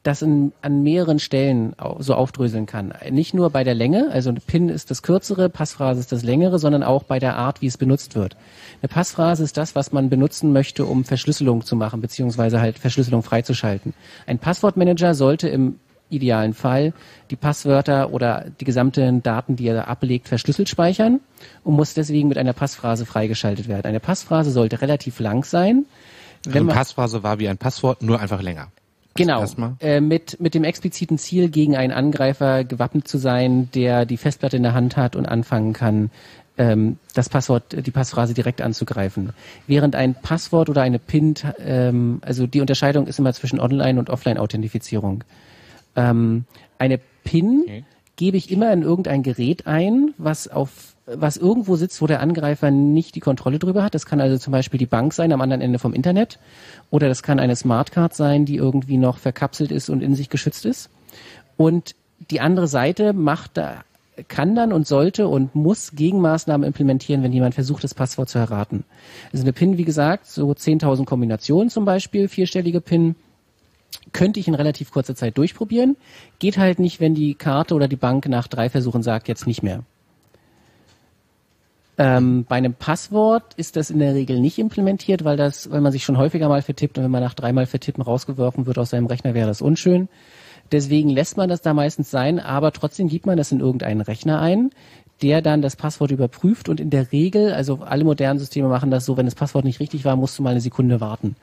das 0.05 0.21
in, 0.21 0.53
an 0.61 0.83
mehreren 0.83 1.19
Stellen 1.19 1.75
so 1.99 2.13
aufdröseln 2.13 2.67
kann. 2.67 2.93
Nicht 3.09 3.33
nur 3.33 3.49
bei 3.49 3.63
der 3.63 3.73
Länge, 3.73 4.09
also 4.11 4.29
eine 4.29 4.39
PIN 4.39 4.69
ist 4.69 4.91
das 4.91 5.01
kürzere, 5.01 5.49
Passphrase 5.49 5.99
ist 5.99 6.11
das 6.11 6.23
längere, 6.23 6.59
sondern 6.59 6.83
auch 6.83 7.03
bei 7.03 7.17
der 7.17 7.35
Art, 7.37 7.61
wie 7.61 7.67
es 7.67 7.77
benutzt 7.77 8.15
wird. 8.15 8.37
Eine 8.81 8.89
Passphrase 8.89 9.43
ist 9.43 9.57
das, 9.57 9.75
was 9.75 9.91
man 9.91 10.09
benutzen 10.09 10.53
möchte, 10.53 10.85
um 10.85 11.05
Verschlüsselung 11.05 11.65
zu 11.65 11.75
machen, 11.75 12.01
beziehungsweise 12.01 12.61
halt 12.61 12.77
Verschlüsselung 12.77 13.23
freizuschalten. 13.23 13.93
Ein 14.27 14.37
Passwortmanager 14.37 15.15
sollte 15.15 15.49
im 15.49 15.79
idealen 16.09 16.53
Fall 16.53 16.93
die 17.31 17.35
Passwörter 17.35 18.13
oder 18.13 18.45
die 18.59 18.65
gesamten 18.65 19.23
Daten, 19.23 19.55
die 19.55 19.67
er 19.67 19.87
ablegt, 19.87 20.27
verschlüsselt 20.27 20.69
speichern 20.69 21.19
und 21.63 21.75
muss 21.75 21.95
deswegen 21.95 22.27
mit 22.27 22.37
einer 22.37 22.53
Passphrase 22.53 23.07
freigeschaltet 23.07 23.67
werden. 23.67 23.87
Eine 23.87 23.99
Passphrase 23.99 24.51
sollte 24.51 24.81
relativ 24.81 25.19
lang 25.19 25.43
sein. 25.43 25.85
Also 26.47 26.59
eine 26.59 26.71
Passphrase 26.71 27.23
war 27.23 27.39
wie 27.39 27.47
ein 27.47 27.57
Passwort, 27.57 28.01
nur 28.01 28.19
einfach 28.19 28.41
länger. 28.41 28.71
Genau. 29.15 29.45
Äh, 29.79 30.01
mit, 30.01 30.41
mit 30.41 30.55
dem 30.55 30.65
expliziten 30.65 31.17
Ziel, 31.17 31.49
gegen 31.49 31.77
einen 31.77 31.93
Angreifer 31.93 32.65
gewappnet 32.65 33.07
zu 33.07 33.17
sein, 33.17 33.69
der 33.73 34.05
die 34.05 34.17
Festplatte 34.17 34.57
in 34.57 34.63
der 34.63 34.73
Hand 34.73 34.97
hat 34.97 35.15
und 35.15 35.25
anfangen 35.25 35.71
kann, 35.71 36.11
ähm, 36.57 36.97
das 37.13 37.29
Passwort, 37.29 37.85
die 37.85 37.91
Passphrase 37.91 38.33
direkt 38.33 38.61
anzugreifen. 38.61 39.31
Während 39.67 39.95
ein 39.95 40.15
Passwort 40.15 40.69
oder 40.69 40.81
eine 40.81 40.99
PIN, 40.99 41.35
ähm, 41.59 42.19
also 42.21 42.45
die 42.45 42.61
Unterscheidung 42.61 43.07
ist 43.07 43.19
immer 43.19 43.33
zwischen 43.33 43.59
Online- 43.59 43.99
und 43.99 44.09
Offline-Authentifizierung. 44.09 45.23
Ähm, 45.95 46.43
eine 46.77 46.99
PIN 47.23 47.61
Okay. 47.63 47.83
gebe 48.17 48.37
ich 48.37 48.51
immer 48.51 48.71
in 48.73 48.81
irgendein 48.81 49.23
Gerät 49.23 49.65
ein, 49.65 50.13
was 50.17 50.49
auf 50.49 50.94
was 51.05 51.37
irgendwo 51.37 51.75
sitzt, 51.75 52.01
wo 52.01 52.07
der 52.07 52.21
Angreifer 52.21 52.71
nicht 52.71 53.15
die 53.15 53.19
Kontrolle 53.19 53.59
drüber 53.59 53.83
hat. 53.83 53.93
Das 53.93 54.05
kann 54.05 54.21
also 54.21 54.37
zum 54.37 54.51
Beispiel 54.51 54.79
die 54.79 54.85
Bank 54.85 55.13
sein 55.13 55.31
am 55.31 55.41
anderen 55.41 55.61
Ende 55.61 55.79
vom 55.79 55.93
Internet 55.93 56.39
oder 56.89 57.07
das 57.07 57.23
kann 57.23 57.39
eine 57.39 57.55
Smartcard 57.55 58.13
sein, 58.13 58.45
die 58.45 58.55
irgendwie 58.55 58.97
noch 58.97 59.17
verkapselt 59.17 59.71
ist 59.71 59.89
und 59.89 60.01
in 60.01 60.15
sich 60.15 60.29
geschützt 60.29 60.65
ist. 60.65 60.89
Und 61.57 61.95
die 62.31 62.41
andere 62.41 62.67
Seite 62.67 63.13
macht 63.13 63.51
da 63.57 63.83
kann 64.27 64.55
dann 64.55 64.71
und 64.71 64.87
sollte 64.87 65.27
und 65.27 65.55
muss 65.55 65.91
Gegenmaßnahmen 65.91 66.65
implementieren, 66.65 67.23
wenn 67.23 67.33
jemand 67.33 67.55
versucht, 67.55 67.83
das 67.83 67.93
Passwort 67.93 68.29
zu 68.29 68.37
erraten. 68.37 68.85
Also 69.33 69.43
eine 69.43 69.53
PIN, 69.53 69.77
wie 69.77 69.85
gesagt, 69.85 70.27
so 70.27 70.49
10.000 70.51 71.05
Kombinationen 71.05 71.69
zum 71.69 71.85
Beispiel, 71.85 72.27
vierstellige 72.27 72.81
PIN, 72.81 73.15
könnte 74.13 74.39
ich 74.39 74.47
in 74.47 74.55
relativ 74.55 74.91
kurzer 74.91 75.15
Zeit 75.15 75.37
durchprobieren. 75.37 75.97
Geht 76.39 76.57
halt 76.57 76.79
nicht, 76.79 76.99
wenn 76.99 77.15
die 77.15 77.35
Karte 77.35 77.75
oder 77.75 77.87
die 77.87 77.95
Bank 77.95 78.27
nach 78.27 78.47
drei 78.47 78.69
Versuchen 78.69 79.03
sagt, 79.03 79.27
jetzt 79.27 79.47
nicht 79.47 79.63
mehr. 79.63 79.83
Ähm, 81.97 82.45
bei 82.47 82.55
einem 82.57 82.73
Passwort 82.73 83.53
ist 83.55 83.75
das 83.77 83.89
in 83.89 83.99
der 83.99 84.13
Regel 84.13 84.39
nicht 84.39 84.59
implementiert, 84.59 85.23
weil 85.23 85.37
das, 85.37 85.71
weil 85.71 85.81
man 85.81 85.91
sich 85.91 86.03
schon 86.03 86.17
häufiger 86.17 86.49
mal 86.49 86.61
vertippt 86.61 86.97
und 86.97 87.03
wenn 87.05 87.11
man 87.11 87.23
nach 87.23 87.33
dreimal 87.33 87.65
vertippen 87.65 88.03
rausgeworfen 88.03 88.65
wird 88.65 88.77
aus 88.77 88.89
seinem 88.89 89.05
Rechner, 89.05 89.33
wäre 89.33 89.47
das 89.47 89.61
unschön. 89.61 90.09
Deswegen 90.71 91.09
lässt 91.09 91.37
man 91.37 91.47
das 91.47 91.61
da 91.61 91.73
meistens 91.73 92.11
sein, 92.11 92.39
aber 92.39 92.71
trotzdem 92.71 93.07
gibt 93.07 93.25
man 93.25 93.37
das 93.37 93.51
in 93.51 93.59
irgendeinen 93.59 94.01
Rechner 94.01 94.41
ein, 94.41 94.71
der 95.21 95.41
dann 95.41 95.61
das 95.61 95.75
Passwort 95.75 96.11
überprüft 96.11 96.67
und 96.67 96.79
in 96.79 96.89
der 96.89 97.11
Regel, 97.11 97.53
also 97.53 97.79
alle 97.81 98.03
modernen 98.03 98.39
Systeme 98.39 98.67
machen 98.67 98.91
das 98.91 99.05
so, 99.05 99.15
wenn 99.15 99.25
das 99.25 99.35
Passwort 99.35 99.63
nicht 99.63 99.79
richtig 99.79 100.03
war, 100.03 100.15
musst 100.15 100.37
du 100.37 100.43
mal 100.43 100.49
eine 100.49 100.61
Sekunde 100.61 100.99
warten. 100.99 101.35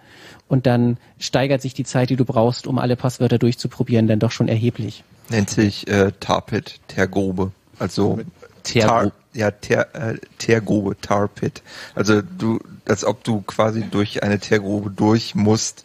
Und 0.48 0.66
dann 0.66 0.98
steigert 1.18 1.62
sich 1.62 1.72
die 1.72 1.84
Zeit, 1.84 2.10
die 2.10 2.16
du 2.16 2.24
brauchst, 2.26 2.66
um 2.66 2.78
alle 2.78 2.96
Passwörter 2.96 3.38
durchzuprobieren, 3.38 4.08
dann 4.08 4.18
doch 4.18 4.30
schon 4.30 4.48
erheblich. 4.48 5.04
Nennt 5.30 5.48
sich 5.48 5.88
äh, 5.88 6.12
Tarpit, 6.20 6.80
Tergrobe. 6.88 7.52
Also 7.78 8.20
Tar, 8.64 9.12
ja, 9.34 9.50
Ter, 9.50 9.94
äh, 9.94 10.18
Tergrobe, 10.38 10.96
Tarpit. 11.00 11.62
Also 11.94 12.22
du, 12.22 12.58
als 12.86 13.04
ob 13.04 13.24
du 13.24 13.42
quasi 13.42 13.82
durch 13.90 14.22
eine 14.22 14.38
Tergrobe 14.38 14.90
durch 14.90 15.34
musst, 15.34 15.84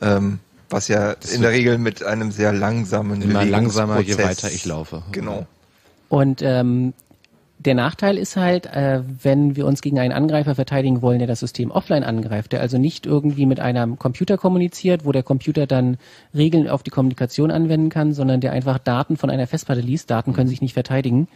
ähm, 0.00 0.38
was 0.70 0.88
ja 0.88 1.14
in 1.32 1.42
der 1.42 1.50
Regel 1.50 1.78
mit 1.78 2.02
einem 2.02 2.32
sehr 2.32 2.52
langsamen 2.52 3.22
Immer 3.22 3.44
langsamer, 3.44 4.00
je 4.00 4.18
weiter 4.18 4.50
ich 4.50 4.64
laufe. 4.64 5.02
Genau. 5.12 5.46
Und 6.08 6.42
ähm, 6.42 6.94
der 7.58 7.74
Nachteil 7.74 8.18
ist 8.18 8.36
halt, 8.36 8.66
äh, 8.66 9.02
wenn 9.22 9.56
wir 9.56 9.66
uns 9.66 9.80
gegen 9.80 9.98
einen 9.98 10.12
Angreifer 10.12 10.54
verteidigen 10.54 11.00
wollen, 11.00 11.18
der 11.18 11.28
das 11.28 11.40
System 11.40 11.70
offline 11.70 12.04
angreift, 12.04 12.52
der 12.52 12.60
also 12.60 12.78
nicht 12.78 13.06
irgendwie 13.06 13.46
mit 13.46 13.60
einem 13.60 13.98
Computer 13.98 14.36
kommuniziert, 14.36 15.04
wo 15.04 15.12
der 15.12 15.22
Computer 15.22 15.66
dann 15.66 15.96
Regeln 16.34 16.68
auf 16.68 16.82
die 16.82 16.90
Kommunikation 16.90 17.50
anwenden 17.50 17.88
kann, 17.88 18.12
sondern 18.12 18.40
der 18.40 18.52
einfach 18.52 18.78
Daten 18.78 19.16
von 19.16 19.30
einer 19.30 19.46
Festplatte 19.46 19.80
liest, 19.80 20.10
Daten 20.10 20.32
können 20.32 20.48
sich 20.48 20.60
nicht 20.60 20.74
verteidigen, 20.74 21.28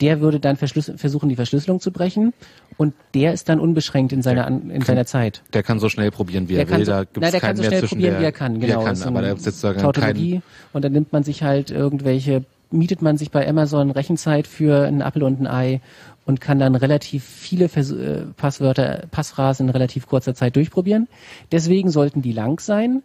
der 0.00 0.20
würde 0.20 0.40
dann 0.40 0.56
versuchen, 0.56 1.28
die 1.28 1.36
Verschlüsselung 1.36 1.80
zu 1.80 1.90
brechen 1.90 2.34
und 2.76 2.94
der 3.14 3.32
ist 3.32 3.48
dann 3.48 3.60
unbeschränkt 3.60 4.12
in 4.12 4.22
seiner, 4.22 4.46
in 4.46 4.82
seiner 4.82 5.06
Zeit. 5.06 5.42
Der 5.54 5.62
kann 5.62 5.78
so 5.78 5.88
schnell 5.88 6.10
probieren, 6.10 6.48
wie 6.48 6.54
Der 6.54 6.62
er 6.64 6.66
kann 6.66 6.78
will. 6.78 6.84
so, 6.86 6.92
Da 6.92 7.04
gibt's 7.04 7.18
na, 7.20 7.30
der 7.30 7.40
keinen 7.40 7.48
kann 7.48 7.56
so 7.56 7.62
schnell 7.62 7.82
probieren, 7.82 8.12
der, 8.12 8.20
wie 8.20 8.24
er 8.24 8.32
kann. 8.32 8.60
Genau, 8.60 8.80
er 8.80 8.84
kann, 8.84 9.02
aber 9.02 9.22
da 9.22 9.28
gibt 9.28 9.38
es 9.38 9.44
sozusagen 9.44 9.76
keinen 9.78 9.92
Tautologie. 9.92 10.42
Und 10.72 10.84
dann 10.84 10.92
nimmt 10.92 11.12
man 11.12 11.22
sich 11.22 11.42
halt 11.42 11.70
irgendwelche, 11.70 12.44
mietet 12.70 13.00
man 13.00 13.16
sich 13.16 13.30
bei 13.30 13.48
Amazon 13.48 13.90
Rechenzeit 13.90 14.46
für 14.46 14.86
einen 14.86 15.00
Apfel 15.02 15.22
und 15.22 15.40
ein 15.40 15.46
Ei 15.46 15.80
und 16.26 16.40
kann 16.40 16.58
dann 16.58 16.74
relativ 16.74 17.24
viele 17.24 17.68
Vers 17.68 17.92
äh, 17.92 18.22
Passwörter, 18.36 19.04
Passphrasen 19.10 19.66
in 19.68 19.70
relativ 19.70 20.06
kurzer 20.06 20.34
Zeit 20.34 20.56
durchprobieren. 20.56 21.08
Deswegen 21.52 21.90
sollten 21.90 22.20
die 22.20 22.32
lang 22.32 22.60
sein. 22.60 23.02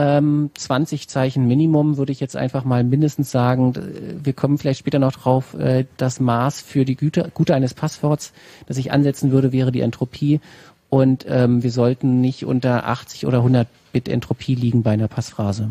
Ähm, 0.00 0.50
20 0.54 1.08
Zeichen 1.08 1.46
Minimum 1.46 1.98
würde 1.98 2.12
ich 2.12 2.20
jetzt 2.20 2.34
einfach 2.34 2.64
mal 2.64 2.82
mindestens 2.84 3.30
sagen. 3.30 3.74
Äh, 3.74 4.24
Wir 4.24 4.32
kommen 4.32 4.56
vielleicht 4.56 4.80
später 4.80 4.98
noch 4.98 5.12
drauf. 5.12 5.52
Äh, 5.54 5.84
das 5.98 6.20
Maß 6.20 6.62
für 6.62 6.86
die 6.86 6.96
Güte, 6.96 7.30
Gute 7.34 7.54
eines 7.54 7.74
Passworts, 7.74 8.32
das 8.66 8.78
ich 8.78 8.92
ansetzen 8.92 9.30
würde, 9.30 9.52
wäre 9.52 9.72
die 9.72 9.82
Entropie. 9.82 10.40
Und 10.88 11.26
ähm, 11.28 11.62
wir 11.62 11.70
sollten 11.70 12.20
nicht 12.22 12.46
unter 12.46 12.86
80 12.86 13.26
oder 13.26 13.38
100 13.38 13.68
Bit 13.92 14.08
Entropie 14.08 14.54
liegen 14.54 14.82
bei 14.82 14.92
einer 14.92 15.08
Passphrase. 15.08 15.70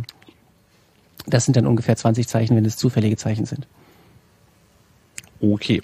Das 1.25 1.45
sind 1.45 1.57
dann 1.57 1.65
ungefähr 1.65 1.95
20 1.95 2.27
Zeichen, 2.27 2.55
wenn 2.55 2.65
es 2.65 2.77
zufällige 2.77 3.17
Zeichen 3.17 3.45
sind. 3.45 3.67
Okay. 5.41 5.81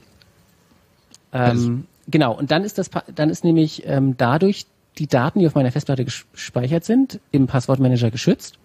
Ähm, 1.33 1.85
genau, 2.07 2.37
und 2.37 2.51
dann 2.51 2.63
ist 2.63 2.77
das, 2.77 2.91
dann 3.13 3.29
ist 3.29 3.43
nämlich 3.43 3.83
ähm, 3.85 4.15
dadurch 4.17 4.67
die 4.97 5.07
Daten, 5.07 5.39
die 5.39 5.47
auf 5.47 5.55
meiner 5.55 5.71
Festplatte 5.71 6.03
ges- 6.03 6.25
gespeichert 6.33 6.85
sind, 6.85 7.19
im 7.31 7.47
Passwortmanager 7.47 8.11
geschützt. 8.11 8.57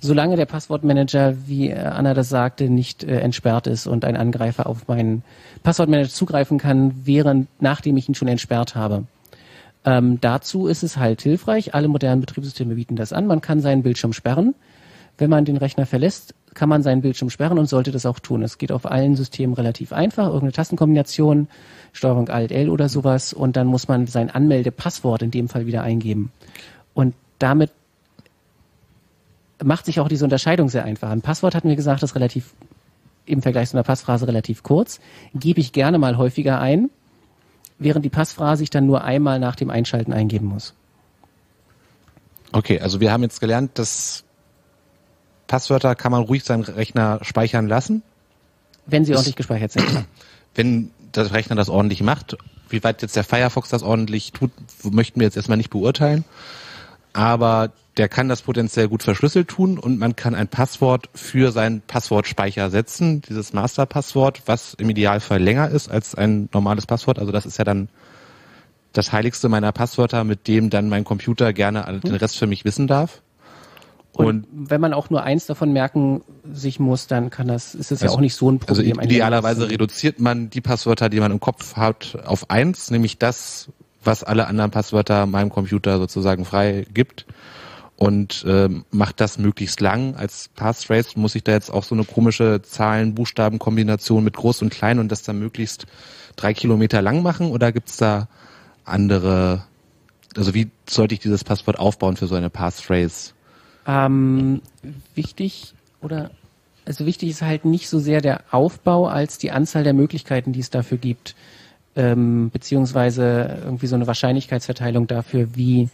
Solange 0.00 0.36
der 0.36 0.46
Passwortmanager, 0.46 1.36
wie 1.46 1.70
äh, 1.70 1.78
Anna 1.78 2.14
das 2.14 2.28
sagte, 2.28 2.70
nicht 2.70 3.04
äh, 3.04 3.20
entsperrt 3.20 3.66
ist 3.66 3.86
und 3.86 4.04
ein 4.04 4.16
Angreifer 4.16 4.66
auf 4.66 4.88
meinen 4.88 5.22
Passwortmanager 5.62 6.10
zugreifen 6.10 6.58
kann, 6.58 6.92
während 7.04 7.48
nachdem 7.60 7.96
ich 7.96 8.08
ihn 8.08 8.14
schon 8.14 8.28
entsperrt 8.28 8.74
habe. 8.74 9.04
Ähm, 9.84 10.20
dazu 10.20 10.66
ist 10.66 10.82
es 10.82 10.96
halt 10.96 11.22
hilfreich. 11.22 11.74
Alle 11.74 11.88
modernen 11.88 12.20
Betriebssysteme 12.20 12.74
bieten 12.74 12.96
das 12.96 13.12
an. 13.12 13.26
Man 13.26 13.40
kann 13.40 13.60
seinen 13.60 13.82
Bildschirm 13.82 14.12
sperren. 14.12 14.54
Wenn 15.18 15.30
man 15.30 15.44
den 15.44 15.56
Rechner 15.56 15.84
verlässt, 15.84 16.34
kann 16.54 16.68
man 16.68 16.82
seinen 16.82 17.02
Bildschirm 17.02 17.28
sperren 17.28 17.58
und 17.58 17.66
sollte 17.66 17.90
das 17.90 18.06
auch 18.06 18.20
tun. 18.20 18.42
Es 18.42 18.56
geht 18.56 18.72
auf 18.72 18.86
allen 18.86 19.16
Systemen 19.16 19.54
relativ 19.54 19.92
einfach. 19.92 20.26
Irgendeine 20.26 20.52
Tastenkombination, 20.52 21.48
Steuerung 21.92 22.28
Alt 22.28 22.52
L 22.52 22.70
oder 22.70 22.88
sowas. 22.88 23.32
Und 23.32 23.56
dann 23.56 23.66
muss 23.66 23.88
man 23.88 24.06
sein 24.06 24.30
Anmeldepasswort 24.30 25.22
in 25.22 25.30
dem 25.30 25.48
Fall 25.48 25.66
wieder 25.66 25.82
eingeben. 25.82 26.32
Und 26.94 27.14
damit 27.38 27.70
macht 29.62 29.86
sich 29.86 30.00
auch 30.00 30.08
diese 30.08 30.24
Unterscheidung 30.24 30.68
sehr 30.68 30.84
einfach. 30.84 31.10
Ein 31.10 31.20
Passwort 31.20 31.54
hatten 31.54 31.68
wir 31.68 31.76
gesagt, 31.76 32.02
ist 32.02 32.14
relativ 32.14 32.54
im 33.26 33.42
Vergleich 33.42 33.70
zu 33.70 33.76
einer 33.76 33.84
Passphrase 33.84 34.26
relativ 34.26 34.62
kurz. 34.62 35.00
Gebe 35.34 35.60
ich 35.60 35.72
gerne 35.72 35.98
mal 35.98 36.16
häufiger 36.16 36.60
ein, 36.60 36.90
während 37.78 38.04
die 38.04 38.10
Passphrase 38.10 38.62
ich 38.62 38.70
dann 38.70 38.86
nur 38.86 39.02
einmal 39.04 39.38
nach 39.38 39.56
dem 39.56 39.70
Einschalten 39.70 40.12
eingeben 40.12 40.46
muss. 40.46 40.74
Okay, 42.52 42.80
also 42.80 43.00
wir 43.00 43.12
haben 43.12 43.22
jetzt 43.22 43.40
gelernt, 43.40 43.72
dass 43.74 44.24
Passwörter 45.48 45.96
kann 45.96 46.12
man 46.12 46.22
ruhig 46.22 46.44
seinem 46.44 46.62
Rechner 46.62 47.18
speichern 47.22 47.66
lassen, 47.66 48.02
Wenn 48.86 49.04
sie 49.04 49.12
Ist- 49.12 49.18
ordentlich 49.18 49.36
gespeichert 49.36 49.72
sind. 49.72 49.84
wenn 50.54 50.90
der 51.14 51.32
Rechner 51.32 51.56
das 51.56 51.68
ordentlich 51.68 52.02
macht. 52.02 52.36
Wie 52.68 52.84
weit 52.84 53.02
jetzt 53.02 53.16
der 53.16 53.24
Firefox 53.24 53.70
das 53.70 53.82
ordentlich 53.82 54.32
tut, 54.32 54.50
möchten 54.84 55.18
wir 55.20 55.26
jetzt 55.26 55.36
erstmal 55.36 55.56
nicht 55.58 55.70
beurteilen. 55.70 56.24
Aber 57.14 57.70
der 57.96 58.08
kann 58.08 58.28
das 58.28 58.42
potenziell 58.42 58.88
gut 58.88 59.02
verschlüsselt 59.02 59.48
tun 59.48 59.78
und 59.78 59.98
man 59.98 60.14
kann 60.14 60.34
ein 60.34 60.46
Passwort 60.48 61.08
für 61.14 61.50
seinen 61.50 61.80
Passwortspeicher 61.80 62.70
setzen, 62.70 63.22
dieses 63.22 63.52
Masterpasswort, 63.52 64.42
was 64.46 64.74
im 64.74 64.88
Idealfall 64.90 65.42
länger 65.42 65.68
ist 65.70 65.90
als 65.90 66.14
ein 66.14 66.48
normales 66.52 66.86
Passwort. 66.86 67.18
Also 67.18 67.32
das 67.32 67.46
ist 67.46 67.58
ja 67.58 67.64
dann 67.64 67.88
das 68.92 69.12
heiligste 69.12 69.48
meiner 69.48 69.72
Passwörter, 69.72 70.24
mit 70.24 70.46
dem 70.46 70.70
dann 70.70 70.88
mein 70.88 71.04
Computer 71.04 71.52
gerne 71.52 72.00
den 72.04 72.14
Rest 72.14 72.38
für 72.38 72.46
mich 72.46 72.64
wissen 72.64 72.86
darf. 72.86 73.20
Und, 74.18 74.26
Und 74.26 74.70
wenn 74.70 74.80
man 74.80 74.92
auch 74.94 75.10
nur 75.10 75.22
eins 75.22 75.46
davon 75.46 75.72
merken 75.72 76.22
sich 76.52 76.80
muss, 76.80 77.06
dann 77.06 77.30
kann 77.30 77.46
das, 77.46 77.74
ist 77.76 77.92
es 77.92 78.00
ja 78.00 78.06
Also- 78.06 78.16
auch 78.16 78.20
nicht 78.20 78.34
so 78.34 78.50
ein 78.50 78.58
Also 78.66 78.82
Problem. 78.82 79.00
idealerweise 79.00 79.62
Ein- 79.64 79.70
reduziert 79.70 80.18
man 80.20 80.50
die 80.50 80.60
Passwörter, 80.60 81.08
die 81.08 81.20
man 81.20 81.30
im 81.30 81.38
Kopf 81.38 81.76
hat, 81.76 82.18
auf 82.26 82.50
eins, 82.50 82.90
nämlich 82.90 83.18
das, 83.18 83.68
was 84.02 84.24
alle 84.24 84.48
anderen 84.48 84.72
Passwörter 84.72 85.26
meinem 85.26 85.50
Computer 85.50 85.98
sozusagen 85.98 86.44
frei 86.44 86.84
gibt 86.92 87.26
und 87.96 88.44
ähm, 88.48 88.84
macht 88.90 89.20
das 89.20 89.38
möglichst 89.38 89.80
lang. 89.80 90.16
Als 90.16 90.48
Passphrase 90.56 91.10
muss 91.16 91.36
ich 91.36 91.44
da 91.44 91.52
jetzt 91.52 91.70
auch 91.70 91.84
so 91.84 91.94
eine 91.94 92.04
komische 92.04 92.60
Zahlen-Buchstaben-Kombination 92.62 94.24
mit 94.24 94.34
groß 94.36 94.62
und 94.62 94.70
klein 94.70 94.98
und 94.98 95.12
das 95.12 95.22
dann 95.22 95.38
möglichst 95.38 95.86
drei 96.36 96.54
Kilometer 96.54 97.02
lang 97.02 97.22
machen 97.22 97.50
oder 97.52 97.70
gibt's 97.70 97.96
da 97.98 98.28
andere, 98.84 99.62
also 100.36 100.54
wie 100.54 100.70
sollte 100.88 101.14
ich 101.14 101.20
dieses 101.20 101.44
Passwort 101.44 101.78
aufbauen 101.78 102.16
für 102.16 102.26
so 102.26 102.34
eine 102.34 102.50
Passphrase? 102.50 103.32
Ähm, 103.88 104.60
wichtig 105.14 105.72
oder 106.02 106.30
also 106.84 107.04
wichtig 107.06 107.30
ist 107.30 107.42
halt 107.42 107.64
nicht 107.64 107.88
so 107.88 107.98
sehr 107.98 108.20
der 108.20 108.42
Aufbau 108.50 109.08
als 109.08 109.38
die 109.38 109.50
Anzahl 109.50 109.82
der 109.84 109.92
Möglichkeiten, 109.94 110.52
die 110.52 110.60
es 110.60 110.70
dafür 110.70 110.96
gibt, 110.98 111.34
ähm, 111.96 112.50
beziehungsweise 112.50 113.58
irgendwie 113.64 113.86
so 113.88 113.94
eine 113.96 114.06
Wahrscheinlichkeitsverteilung 114.06 115.06
dafür, 115.06 115.48
wie 115.56 115.88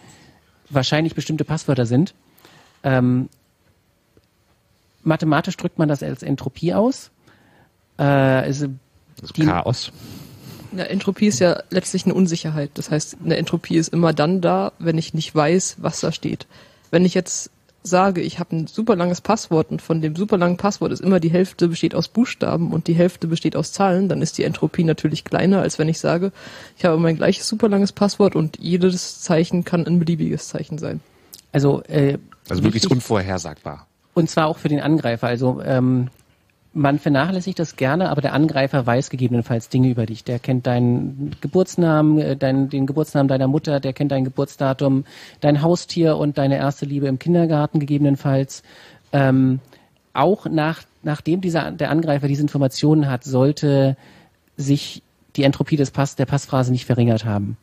wahrscheinlich 0.70 1.14
bestimmte 1.14 1.44
Passwörter 1.44 1.86
sind. 1.86 2.14
Ähm, 2.82 3.28
mathematisch 5.02 5.56
drückt 5.56 5.78
man 5.78 5.88
das 5.88 6.02
als 6.02 6.22
Entropie 6.22 6.74
aus. 6.74 7.10
Äh, 7.98 8.02
also 8.02 8.66
Also 9.20 9.32
Die- 9.34 9.44
Chaos. 9.46 9.92
Eine 10.72 10.88
Entropie 10.88 11.26
ist 11.28 11.38
ja 11.38 11.62
letztlich 11.70 12.04
eine 12.04 12.14
Unsicherheit. 12.14 12.70
Das 12.74 12.90
heißt, 12.90 13.18
eine 13.24 13.36
Entropie 13.36 13.76
ist 13.76 13.92
immer 13.92 14.12
dann 14.12 14.40
da, 14.40 14.72
wenn 14.80 14.98
ich 14.98 15.14
nicht 15.14 15.32
weiß, 15.32 15.76
was 15.78 16.00
da 16.00 16.10
steht. 16.10 16.48
Wenn 16.90 17.04
ich 17.04 17.14
jetzt 17.14 17.50
sage, 17.86 18.22
ich 18.22 18.38
habe 18.40 18.56
ein 18.56 18.66
super 18.66 18.96
langes 18.96 19.20
Passwort 19.20 19.70
und 19.70 19.82
von 19.82 20.00
dem 20.00 20.16
super 20.16 20.38
langen 20.38 20.56
Passwort 20.56 20.90
ist 20.90 21.00
immer 21.02 21.20
die 21.20 21.28
Hälfte 21.30 21.68
besteht 21.68 21.94
aus 21.94 22.08
Buchstaben 22.08 22.72
und 22.72 22.86
die 22.88 22.94
Hälfte 22.94 23.26
besteht 23.26 23.56
aus 23.56 23.72
Zahlen, 23.72 24.08
dann 24.08 24.22
ist 24.22 24.38
die 24.38 24.44
Entropie 24.44 24.84
natürlich 24.84 25.22
kleiner, 25.24 25.60
als 25.60 25.78
wenn 25.78 25.88
ich 25.90 26.00
sage, 26.00 26.32
ich 26.78 26.84
habe 26.86 26.96
mein 26.98 27.16
gleiches 27.16 27.46
super 27.46 27.68
langes 27.68 27.92
Passwort 27.92 28.36
und 28.36 28.58
jedes 28.58 29.20
Zeichen 29.20 29.64
kann 29.64 29.86
ein 29.86 29.98
beliebiges 29.98 30.48
Zeichen 30.48 30.78
sein. 30.78 31.00
also 31.52 31.82
äh, 31.82 32.16
Also 32.48 32.62
möglichst 32.62 32.86
wichtig- 32.86 32.90
unvorhersagbar. 32.90 33.86
Und 34.14 34.30
zwar 34.30 34.46
auch 34.46 34.56
für 34.58 34.68
den 34.68 34.80
Angreifer. 34.80 35.26
Also 35.26 35.60
ähm, 35.62 36.08
man 36.74 36.98
vernachlässigt 36.98 37.58
das 37.58 37.76
gerne, 37.76 38.10
aber 38.10 38.20
der 38.20 38.34
Angreifer 38.34 38.84
weiß 38.84 39.08
gegebenenfalls 39.08 39.68
Dinge 39.68 39.88
über 39.88 40.06
dich. 40.06 40.24
Der 40.24 40.38
kennt 40.38 40.66
deinen 40.66 41.34
Geburtsnamen, 41.40 42.18
äh, 42.18 42.36
dein, 42.36 42.68
den 42.68 42.86
Geburtsnamen 42.86 43.28
deiner 43.28 43.46
Mutter, 43.46 43.80
der 43.80 43.92
kennt 43.92 44.12
dein 44.12 44.24
Geburtsdatum, 44.24 45.04
dein 45.40 45.62
Haustier 45.62 46.16
und 46.16 46.36
deine 46.36 46.56
erste 46.56 46.84
Liebe 46.84 47.06
im 47.06 47.18
Kindergarten 47.18 47.78
gegebenenfalls. 47.78 48.62
Ähm, 49.12 49.60
auch 50.12 50.46
nach 50.46 50.82
nachdem 51.04 51.40
dieser, 51.40 51.70
der 51.70 51.90
Angreifer 51.90 52.28
diese 52.28 52.42
Informationen 52.42 53.08
hat, 53.08 53.24
sollte 53.24 53.96
sich 54.56 55.02
die 55.36 55.44
Entropie 55.44 55.76
des 55.76 55.90
Pass, 55.90 56.16
der 56.16 56.26
Passphrase 56.26 56.72
nicht 56.72 56.86
verringert 56.86 57.24
haben. 57.24 57.56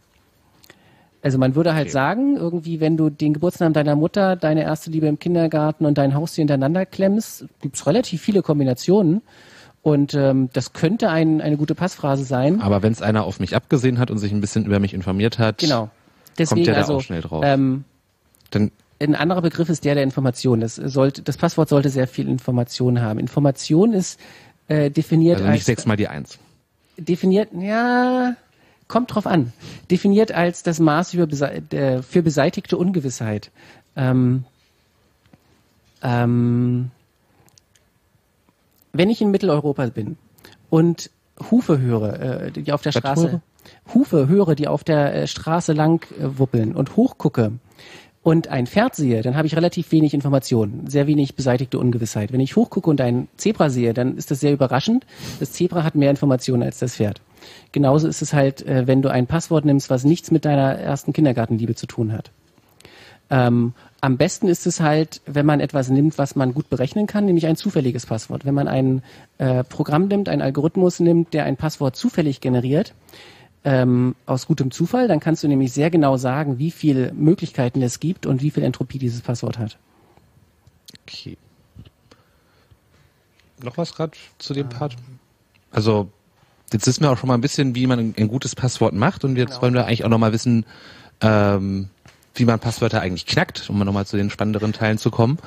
Also 1.24 1.38
man 1.38 1.56
würde 1.56 1.74
halt 1.74 1.86
Okay. 1.88 1.92
sagen, 1.94 2.36
irgendwie, 2.36 2.80
wenn 2.80 2.98
du 2.98 3.10
den 3.10 3.34
Geburtsnamen 3.34 3.74
deiner 3.74 3.96
Mutter, 3.96 4.36
deine 4.36 4.64
erste 4.64 4.90
Liebe 4.90 5.08
im 5.08 5.20
Kindergarten 5.20 5.86
und 5.86 5.98
dein 5.98 6.16
Haustier 6.16 6.42
hintereinander 6.44 6.86
klemmst, 6.86 7.46
gibt's 7.62 7.86
relativ 7.86 8.22
viele 8.22 8.42
Kombinationen. 8.42 9.22
Und 9.84 10.14
ähm, 10.14 10.50
das 10.54 10.74
könnte 10.74 11.10
ein, 11.10 11.42
eine 11.42 11.58
gute 11.58 11.74
Passphrase 11.76 12.24
sein. 12.24 12.62
Aber 12.62 12.84
wenn 12.84 12.92
es 12.94 13.02
einer 13.02 13.24
auf 13.24 13.40
mich 13.40 13.56
abgesehen 13.56 13.98
hat 14.00 14.12
und 14.12 14.18
sich 14.20 14.32
ein 14.32 14.42
bisschen 14.42 14.66
über 14.66 14.80
mich 14.80 14.94
informiert 14.94 15.40
hat, 15.40 15.58
Genau. 15.60 15.90
Deswegen 16.38 16.64
der 16.64 16.76
da 16.76 16.82
also, 16.82 16.96
auch 16.98 17.02
schnell 17.02 17.22
drauf. 17.22 17.44
Ähm, 17.46 17.84
dann 18.52 18.72
ein 19.00 19.16
anderer 19.16 19.42
Begriff 19.42 19.70
ist 19.70 19.84
der 19.84 19.96
der 19.96 20.04
Information. 20.04 20.62
Das 20.62 20.76
sollte, 20.76 21.24
das 21.24 21.38
Passwort 21.38 21.68
sollte 21.70 21.90
sehr 21.90 22.08
viel 22.08 22.28
Information 22.30 23.02
haben. 23.02 23.20
Information 23.20 23.94
ist 23.94 24.20
äh, 24.68 24.90
definiert 24.92 25.38
also 25.38 25.50
nicht 25.50 25.60
als 25.62 25.66
sechsmal 25.66 25.98
die 25.98 26.08
Eins. 26.08 26.38
definiert, 26.98 27.50
ja, 27.60 28.36
kommt 28.92 29.16
drauf 29.16 29.26
an. 29.26 29.54
Definiert 29.90 30.32
als 30.32 30.62
das 30.62 30.80
Maß 30.80 31.12
für 31.12 32.22
beseitigte 32.22 32.78
Ungewissheit. 32.78 33.50
Ähm, 33.96 34.44
ähm, 36.04 36.92
wenn 38.94 39.10
ich 39.10 39.22
in 39.22 39.32
Mitteleuropa 39.32 39.88
bin 39.88 40.18
und 40.70 41.10
Hufe 41.50 41.80
höre, 41.80 42.20
äh, 42.20 42.52
die 42.52 42.72
auf 42.72 42.82
der 42.82 42.92
Straße? 42.92 43.42
Hufe 43.94 44.28
höre, 44.28 44.56
die 44.56 44.68
auf 44.68 44.84
der 44.84 45.16
äh, 45.16 45.28
Straße 45.28 45.74
lang 45.74 46.06
äh, 46.20 46.38
wuppeln 46.38 46.76
und 46.76 46.98
hochgucke 46.98 47.54
und 48.24 48.50
ein 48.50 48.68
Pferd 48.68 48.96
sehe, 48.96 49.22
dann 49.22 49.36
habe 49.36 49.48
ich 49.48 49.56
relativ 49.56 49.92
wenig 49.92 50.14
Informationen, 50.14 50.88
sehr 50.88 51.08
wenig 51.08 51.36
beseitigte 51.36 51.80
Ungewissheit. 51.80 52.34
Wenn 52.34 52.42
ich 52.42 52.56
hochgucke 52.56 52.90
und 52.90 53.00
ein 53.00 53.30
Zebra 53.38 53.70
sehe, 53.70 53.94
dann 53.94 54.18
ist 54.18 54.32
das 54.32 54.42
sehr 54.42 54.52
überraschend. 54.52 55.06
Das 55.40 55.54
Zebra 55.54 55.84
hat 55.84 55.96
mehr 55.96 56.10
Informationen 56.10 56.64
als 56.64 56.80
das 56.80 56.96
Pferd. 56.96 57.22
Genauso 57.72 58.08
ist 58.08 58.22
es 58.22 58.34
halt, 58.34 58.66
äh, 58.66 58.88
wenn 58.88 59.02
du 59.02 59.10
ein 59.10 59.28
Passwort 59.28 59.66
nimmst, 59.66 59.90
was 59.90 60.04
nichts 60.04 60.32
mit 60.32 60.46
deiner 60.46 60.78
ersten 60.78 61.14
Kindergartenliebe 61.14 61.76
zu 61.76 61.88
tun 61.88 62.12
hat. 62.12 62.32
Ähm, 63.30 63.74
am 64.02 64.18
besten 64.18 64.48
ist 64.48 64.66
es 64.68 64.82
halt, 64.82 65.22
wenn 65.26 65.46
man 65.46 65.60
etwas 65.60 65.90
nimmt, 65.90 66.18
was 66.18 66.36
man 66.36 66.54
gut 66.54 66.70
berechnen 66.70 67.08
kann, 67.08 67.26
nämlich 67.26 67.48
ein 67.48 67.56
zufälliges 67.56 68.08
Passwort. 68.08 68.46
Wenn 68.46 68.56
man 68.56 68.68
ein 68.68 69.04
äh, 69.38 69.64
Programm 69.64 70.08
nimmt, 70.08 70.28
einen 70.28 70.42
Algorithmus 70.42 71.00
nimmt, 71.00 71.34
der 71.34 71.46
ein 71.46 71.56
Passwort 71.56 71.96
zufällig 71.96 72.42
generiert, 72.42 72.94
ähm, 73.64 74.16
aus 74.26 74.48
gutem 74.48 74.72
Zufall, 74.72 75.08
dann 75.08 75.20
kannst 75.20 75.44
du 75.44 75.48
nämlich 75.48 75.72
sehr 75.72 75.92
genau 75.92 76.18
sagen, 76.18 76.58
wie 76.58 76.72
viele 76.72 77.14
Möglichkeiten 77.14 77.82
es 77.82 78.00
gibt 78.00 78.26
und 78.26 78.42
wie 78.42 78.52
viel 78.52 78.64
Entropie 78.64 78.98
dieses 78.98 79.22
Passwort 79.22 79.60
hat. 79.60 79.78
Okay. 81.04 81.38
Noch 83.64 83.78
was 83.78 83.94
gerade 83.96 84.18
zu 84.40 84.54
dem 84.54 84.68
Part? 84.68 84.96
Also, 85.70 86.10
jetzt 86.74 86.88
wissen 86.88 87.04
wir 87.04 87.12
auch 87.12 87.18
schon 87.18 87.28
mal 87.28 87.36
ein 87.36 87.42
bisschen, 87.42 87.76
wie 87.76 87.88
man 87.88 88.00
ein, 88.00 88.16
ein 88.18 88.28
gutes 88.28 88.56
Passwort 88.56 88.94
macht 88.94 89.24
und 89.24 89.36
jetzt 89.36 89.62
wollen 89.62 89.74
wir 89.74 89.86
eigentlich 89.86 90.06
auch 90.06 90.10
noch 90.10 90.18
mal 90.18 90.34
wissen, 90.34 90.66
ähm, 91.22 91.90
wie 92.36 92.46
man 92.46 92.60
Passwörter 92.60 93.02
eigentlich 93.02 93.26
knackt, 93.26 93.70
um 93.70 93.80
noch 93.80 93.94
mal 93.94 94.06
zu 94.06 94.18
den 94.18 94.30
spannenderen 94.30 94.74
Teilen 94.74 94.98
zu 94.98 95.12
kommen. 95.12 95.38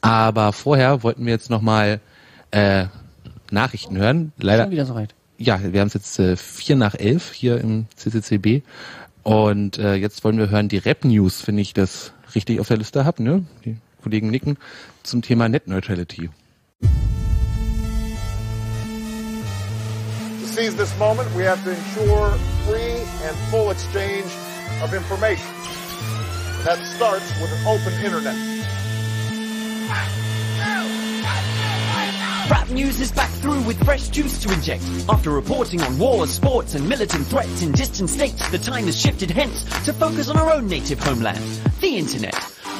Aber 0.00 0.52
vorher 0.52 1.02
wollten 1.02 1.26
wir 1.26 1.32
jetzt 1.32 1.50
noch 1.50 1.60
mal 1.62 2.00
äh, 2.52 2.86
Nachrichten 3.50 3.96
hören. 3.96 4.32
Leider, 4.38 4.64
Schon 4.64 4.72
wieder 4.72 4.86
soweit. 4.86 5.14
ja, 5.38 5.60
wir 5.72 5.80
haben 5.80 5.88
es 5.88 5.94
jetzt 5.94 6.18
äh, 6.18 6.36
vier 6.36 6.76
nach 6.76 6.94
elf 6.94 7.32
hier 7.32 7.60
im 7.60 7.86
CCCB 7.96 8.62
und 9.24 9.78
äh, 9.78 9.94
jetzt 9.94 10.22
wollen 10.24 10.38
wir 10.38 10.50
hören 10.50 10.68
die 10.68 10.78
Rap 10.78 11.04
News, 11.04 11.46
wenn 11.46 11.58
ich 11.58 11.74
das 11.74 12.12
richtig 12.34 12.60
auf 12.60 12.68
der 12.68 12.76
Liste 12.76 13.04
habe, 13.04 13.22
ne? 13.22 13.44
Die 13.64 13.76
Kollegen 14.02 14.30
nicken 14.30 14.56
zum 15.02 15.22
Thema 15.22 15.48
Net 15.48 15.66
Neutrality. 15.66 16.30
Seize 20.58 20.74
this 20.74 20.98
moment, 20.98 21.32
we 21.34 21.44
have 21.44 21.62
to 21.62 21.70
ensure 21.70 22.32
free 22.66 22.98
and 23.22 23.36
full 23.50 23.70
exchange 23.70 24.26
of 24.82 24.92
information. 24.92 25.46
That 26.64 26.78
starts 26.96 27.30
with 27.40 27.52
an 27.52 27.66
open 27.66 27.92
internet. 28.04 28.34
Rap 32.50 32.70
News 32.70 32.98
is 33.00 33.12
back 33.12 33.28
through 33.28 33.60
with 33.62 33.82
fresh 33.84 34.08
juice 34.08 34.38
to 34.42 34.52
inject. 34.52 34.82
After 35.08 35.30
reporting 35.30 35.82
on 35.82 35.98
wars, 35.98 36.30
sports 36.30 36.74
and 36.74 36.88
militant 36.88 37.26
threats 37.26 37.62
in 37.62 37.72
distant 37.72 38.08
states, 38.08 38.48
the 38.50 38.58
time 38.58 38.84
has 38.84 38.98
shifted 38.98 39.30
hence 39.30 39.64
to 39.84 39.92
focus 39.92 40.30
on 40.30 40.38
our 40.38 40.50
own 40.52 40.66
native 40.66 40.98
homeland, 40.98 41.38
the 41.80 41.96
internet. 41.96 42.34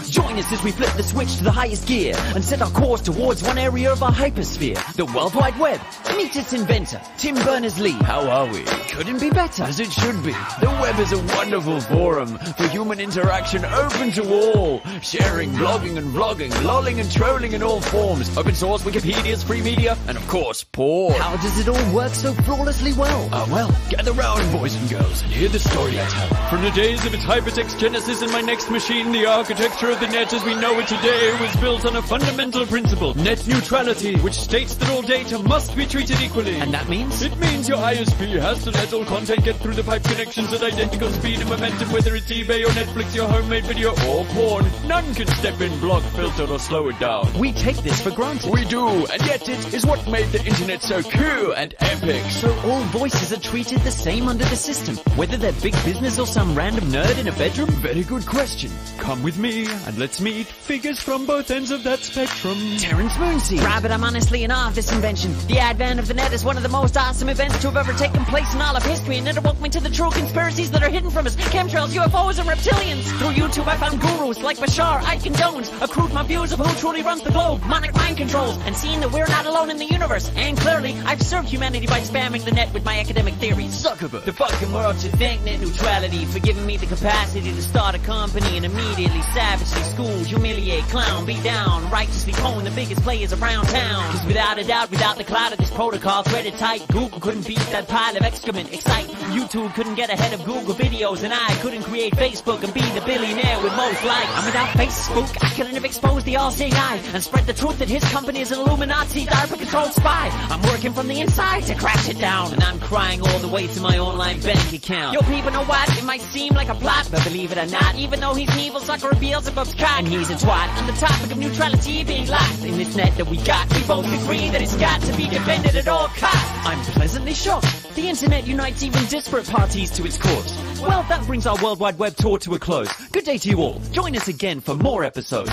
Join 0.08 0.38
us 0.38 0.50
as 0.52 0.62
we 0.62 0.70
flip 0.70 0.92
the 0.92 1.02
switch 1.02 1.36
to 1.36 1.44
the 1.44 1.50
highest 1.50 1.86
gear 1.86 2.14
and 2.34 2.42
set 2.42 2.62
our 2.62 2.70
course 2.70 3.02
towards 3.02 3.42
one 3.42 3.58
area 3.58 3.92
of 3.92 4.02
our 4.02 4.12
hypersphere, 4.12 4.80
the 4.94 5.04
World 5.06 5.34
Wide 5.34 5.58
Web. 5.58 5.80
Meet 6.16 6.36
its 6.36 6.52
inventor, 6.52 7.00
Tim 7.18 7.34
Berners-Lee. 7.34 7.90
How 7.90 8.26
are 8.28 8.46
we? 8.46 8.62
Couldn't 8.62 9.20
be 9.20 9.30
better. 9.30 9.64
As 9.64 9.80
it 9.80 9.90
should 9.92 10.22
be. 10.22 10.32
The 10.32 10.78
web 10.80 10.98
is 10.98 11.12
a 11.12 11.18
wonderful 11.36 11.80
forum 11.80 12.38
for 12.38 12.68
human 12.68 13.00
interaction 13.00 13.64
open 13.64 14.12
to 14.12 14.22
all. 14.32 14.80
Sharing, 15.02 15.50
blogging 15.50 15.98
and 15.98 16.14
vlogging, 16.14 16.64
lolling 16.64 17.00
and 17.00 17.10
trolling 17.10 17.52
in 17.52 17.62
all 17.62 17.80
forms. 17.80 18.36
Open 18.36 18.54
source, 18.54 18.82
Wikipedia's 18.82 19.42
free 19.42 19.57
media, 19.62 19.96
and 20.06 20.16
of 20.16 20.26
course, 20.28 20.64
porn. 20.64 21.14
How 21.20 21.36
does 21.36 21.58
it 21.58 21.68
all 21.68 21.94
work 21.94 22.14
so 22.14 22.32
flawlessly 22.32 22.92
well? 22.92 23.28
Ah, 23.32 23.46
well, 23.50 23.74
gather 23.90 24.12
round, 24.12 24.50
boys 24.52 24.74
and 24.74 24.88
girls, 24.90 25.22
and 25.22 25.32
hear 25.32 25.48
the 25.48 25.58
story 25.58 26.00
I 26.00 26.04
tell. 26.06 26.48
From 26.50 26.62
the 26.62 26.70
days 26.70 27.04
of 27.06 27.14
its 27.14 27.24
hypertext 27.24 27.78
genesis 27.78 28.22
in 28.22 28.30
my 28.30 28.40
next 28.40 28.70
machine, 28.70 29.12
the 29.12 29.26
architecture 29.26 29.90
of 29.90 30.00
the 30.00 30.08
net 30.08 30.32
as 30.32 30.44
we 30.44 30.54
know 30.54 30.78
it 30.78 30.88
today 30.88 31.36
was 31.40 31.54
built 31.56 31.84
on 31.84 31.96
a 31.96 32.02
fundamental 32.02 32.66
principle, 32.66 33.14
net 33.14 33.46
neutrality, 33.46 34.16
which 34.16 34.34
states 34.34 34.74
that 34.76 34.90
all 34.90 35.02
data 35.02 35.38
must 35.40 35.76
be 35.76 35.86
treated 35.86 36.20
equally. 36.20 36.56
And 36.56 36.72
that 36.72 36.88
means? 36.88 37.22
It 37.22 37.36
means 37.38 37.68
your 37.68 37.78
ISP 37.78 38.38
has 38.40 38.62
to 38.64 38.70
let 38.70 38.92
all 38.92 39.04
content 39.04 39.44
get 39.44 39.56
through 39.56 39.74
the 39.74 39.84
pipe 39.84 40.04
connections 40.04 40.52
at 40.52 40.62
identical 40.62 41.10
speed 41.10 41.40
and 41.40 41.48
momentum, 41.48 41.90
whether 41.92 42.14
it's 42.14 42.30
eBay 42.30 42.64
or 42.64 42.70
Netflix, 42.70 43.14
your 43.14 43.28
homemade 43.28 43.64
video 43.64 43.90
or 44.08 44.24
porn. 44.26 44.66
None 44.86 45.14
can 45.14 45.26
step 45.28 45.60
in, 45.60 45.78
block, 45.80 46.02
filter 46.14 46.44
or 46.44 46.58
slow 46.58 46.88
it 46.88 46.98
down. 46.98 47.32
We 47.38 47.52
take 47.52 47.76
this 47.78 48.00
for 48.00 48.10
granted. 48.10 48.52
We 48.52 48.64
do, 48.64 49.06
and 49.06 49.22
yet 49.26 49.47
it 49.48 49.74
is 49.74 49.86
what 49.86 50.06
made 50.08 50.26
the 50.26 50.44
internet 50.44 50.82
so 50.82 51.02
cool 51.02 51.52
and 51.54 51.74
epic. 51.80 52.22
So 52.30 52.52
all 52.60 52.82
voices 52.84 53.32
are 53.32 53.40
treated 53.40 53.80
the 53.80 53.90
same 53.90 54.28
under 54.28 54.44
the 54.44 54.56
system, 54.56 54.96
whether 55.16 55.36
they're 55.36 55.52
big 55.62 55.74
business 55.84 56.18
or 56.18 56.26
some 56.26 56.54
random 56.54 56.84
nerd 56.84 57.18
in 57.18 57.28
a 57.28 57.32
bedroom? 57.32 57.70
Very 57.80 58.02
good 58.02 58.26
question. 58.26 58.70
Come 58.98 59.22
with 59.22 59.38
me 59.38 59.66
and 59.86 59.98
let's 59.98 60.20
meet 60.20 60.46
figures 60.46 61.00
from 61.00 61.26
both 61.26 61.50
ends 61.50 61.70
of 61.70 61.82
that 61.84 62.00
spectrum. 62.00 62.58
Terrence 62.78 63.14
Moonseed. 63.14 63.62
Rabbit, 63.62 63.90
I'm 63.90 64.04
honestly 64.04 64.44
in 64.44 64.50
awe 64.50 64.68
of 64.68 64.74
this 64.74 64.92
invention. 64.92 65.34
The 65.46 65.58
advent 65.58 65.98
of 65.98 66.08
the 66.08 66.14
net 66.14 66.32
is 66.32 66.44
one 66.44 66.56
of 66.56 66.62
the 66.62 66.68
most 66.68 66.96
awesome 66.96 67.28
events 67.28 67.58
to 67.62 67.70
have 67.70 67.76
ever 67.76 67.92
taken 67.98 68.24
place 68.26 68.52
in 68.54 68.60
all 68.60 68.76
of 68.76 68.84
history, 68.84 69.18
and 69.18 69.28
it 69.28 69.36
awoke 69.36 69.60
me 69.60 69.68
to 69.70 69.80
the 69.80 69.90
true 69.90 70.10
conspiracies 70.10 70.70
that 70.72 70.82
are 70.82 70.90
hidden 70.90 71.10
from 71.10 71.26
us. 71.26 71.36
Chemtrails, 71.36 71.94
UFOs, 71.94 72.38
and 72.38 72.48
reptilians. 72.48 73.04
Through 73.18 73.34
YouTube, 73.34 73.66
I 73.66 73.76
found 73.76 74.00
gurus 74.00 74.40
like 74.42 74.58
Bashar, 74.58 75.02
Ike, 75.02 75.26
and 75.26 75.36
Jones, 75.36 75.70
accrued 75.80 76.12
my 76.12 76.22
views 76.22 76.52
of 76.52 76.58
who 76.58 76.80
truly 76.80 77.02
runs 77.02 77.22
the 77.22 77.30
globe, 77.30 77.62
monic 77.64 77.94
mind 77.94 78.16
controls, 78.16 78.58
and 78.66 78.76
seeing 78.76 79.00
that 79.00 79.10
we're 79.12 79.26
not 79.28 79.37
alone 79.46 79.70
in 79.70 79.78
the 79.78 79.86
universe. 79.86 80.30
And 80.36 80.56
clearly, 80.58 80.94
I've 81.04 81.22
served 81.22 81.48
humanity 81.48 81.86
by 81.86 82.00
spamming 82.00 82.44
the 82.44 82.52
net 82.52 82.72
with 82.72 82.84
my 82.84 82.98
academic 82.98 83.34
theories. 83.34 83.72
Zuckerberg. 83.84 84.24
The 84.24 84.32
fucking 84.32 84.72
world 84.72 85.00
should 85.00 85.12
thank 85.12 85.42
net 85.44 85.60
neutrality 85.60 86.24
for 86.24 86.38
giving 86.38 86.66
me 86.66 86.76
the 86.76 86.86
capacity 86.86 87.52
to 87.52 87.62
start 87.62 87.94
a 87.94 87.98
company 87.98 88.56
and 88.56 88.66
immediately 88.66 89.22
savagely 89.34 89.82
school, 89.82 90.18
humiliate, 90.24 90.84
clown, 90.84 91.26
be 91.26 91.40
down, 91.42 91.90
righteously 91.90 92.32
pwn 92.32 92.64
the 92.64 92.70
biggest 92.70 93.02
players 93.02 93.32
around 93.32 93.66
town. 93.66 94.12
Cause 94.12 94.26
without 94.26 94.58
a 94.58 94.64
doubt, 94.64 94.90
without 94.90 95.16
the 95.16 95.24
cloud 95.24 95.52
of 95.52 95.58
this 95.58 95.70
protocol 95.70 96.22
threaded 96.22 96.54
tight, 96.54 96.86
Google 96.88 97.20
couldn't 97.20 97.46
beat 97.46 97.58
that 97.70 97.88
pile 97.88 98.16
of 98.16 98.22
excrement. 98.22 98.72
Excite, 98.72 99.06
YouTube 99.36 99.74
couldn't 99.74 99.94
get 99.94 100.10
ahead 100.10 100.32
of 100.32 100.44
Google 100.44 100.74
videos, 100.74 101.22
and 101.22 101.32
I 101.32 101.54
couldn't 101.60 101.82
create 101.82 102.14
Facebook 102.14 102.62
and 102.64 102.72
be 102.72 102.80
the 102.80 103.02
billionaire 103.02 103.62
with 103.62 103.74
most 103.76 104.02
likes. 104.04 104.30
And 104.36 104.46
without 104.46 104.68
Facebook, 104.68 105.36
I 105.42 105.50
couldn't 105.54 105.74
have 105.74 105.84
exposed 105.84 106.26
the 106.26 106.36
all-seeing 106.36 106.74
eye 106.74 107.00
and 107.12 107.22
spread 107.22 107.46
the 107.46 107.54
truth 107.54 107.78
that 107.78 107.88
his 107.88 108.04
company 108.04 108.40
is 108.40 108.52
an 108.52 108.60
Illuminati 108.60 109.26
DARPA-controlled 109.28 109.92
spy. 109.92 110.28
I'm 110.50 110.62
working 110.62 110.92
from 110.92 111.08
the 111.08 111.20
inside 111.20 111.64
to 111.64 111.74
crash 111.74 112.08
it 112.08 112.18
down, 112.18 112.52
and 112.52 112.62
I'm 112.62 112.80
crying 112.80 113.20
all 113.20 113.38
the 113.38 113.48
way 113.48 113.66
to 113.66 113.80
my 113.80 113.98
online 113.98 114.40
bank 114.40 114.72
account. 114.72 115.14
Yo, 115.14 115.20
people 115.22 115.50
know 115.50 115.64
what? 115.64 115.88
It 115.96 116.04
might 116.04 116.20
seem 116.20 116.54
like 116.54 116.68
a 116.68 116.74
plot, 116.74 117.08
but 117.10 117.22
believe 117.24 117.52
it 117.52 117.58
or 117.58 117.66
not, 117.66 117.94
even 117.96 118.20
though 118.20 118.34
he's 118.34 118.52
an 118.54 118.60
evil 118.60 118.80
sucker 118.80 119.10
of 119.10 119.18
Beelzebub's 119.18 119.74
cock, 119.74 119.98
and 119.98 120.08
he's 120.08 120.30
a 120.30 120.34
twat. 120.34 120.68
On 120.78 120.86
the 120.86 120.92
topic 120.94 121.30
of 121.32 121.38
neutrality 121.38 122.04
being 122.04 122.26
lost 122.28 122.64
in 122.64 122.76
this 122.78 122.96
net 122.96 123.16
that 123.16 123.26
we 123.26 123.36
got, 123.38 123.72
we 123.74 123.82
both 123.84 124.06
agree 124.22 124.50
that 124.50 124.62
it's 124.62 124.76
got 124.76 125.00
to 125.02 125.16
be 125.16 125.28
defended 125.28 125.76
at 125.76 125.88
all 125.88 126.08
costs. 126.08 126.66
I'm 126.66 126.80
pleasantly 126.92 127.34
shocked. 127.34 127.94
The 127.94 128.08
internet 128.08 128.46
unites 128.46 128.82
even 128.82 129.04
disparate 129.06 129.48
parties 129.48 129.90
to 129.92 130.04
its 130.04 130.18
cause. 130.18 130.80
Well, 130.80 131.04
that 131.08 131.24
brings 131.26 131.46
our 131.46 131.62
World 131.62 131.80
Wide 131.80 131.98
Web 131.98 132.16
tour 132.16 132.38
to 132.38 132.54
a 132.54 132.58
close. 132.58 132.92
Good 133.08 133.24
day 133.24 133.38
to 133.38 133.48
you 133.48 133.58
all. 133.58 133.80
Join 133.92 134.16
us 134.16 134.28
again 134.28 134.60
for 134.60 134.74
more 134.74 135.04
episodes. 135.04 135.50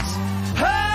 Hey, 0.56 0.86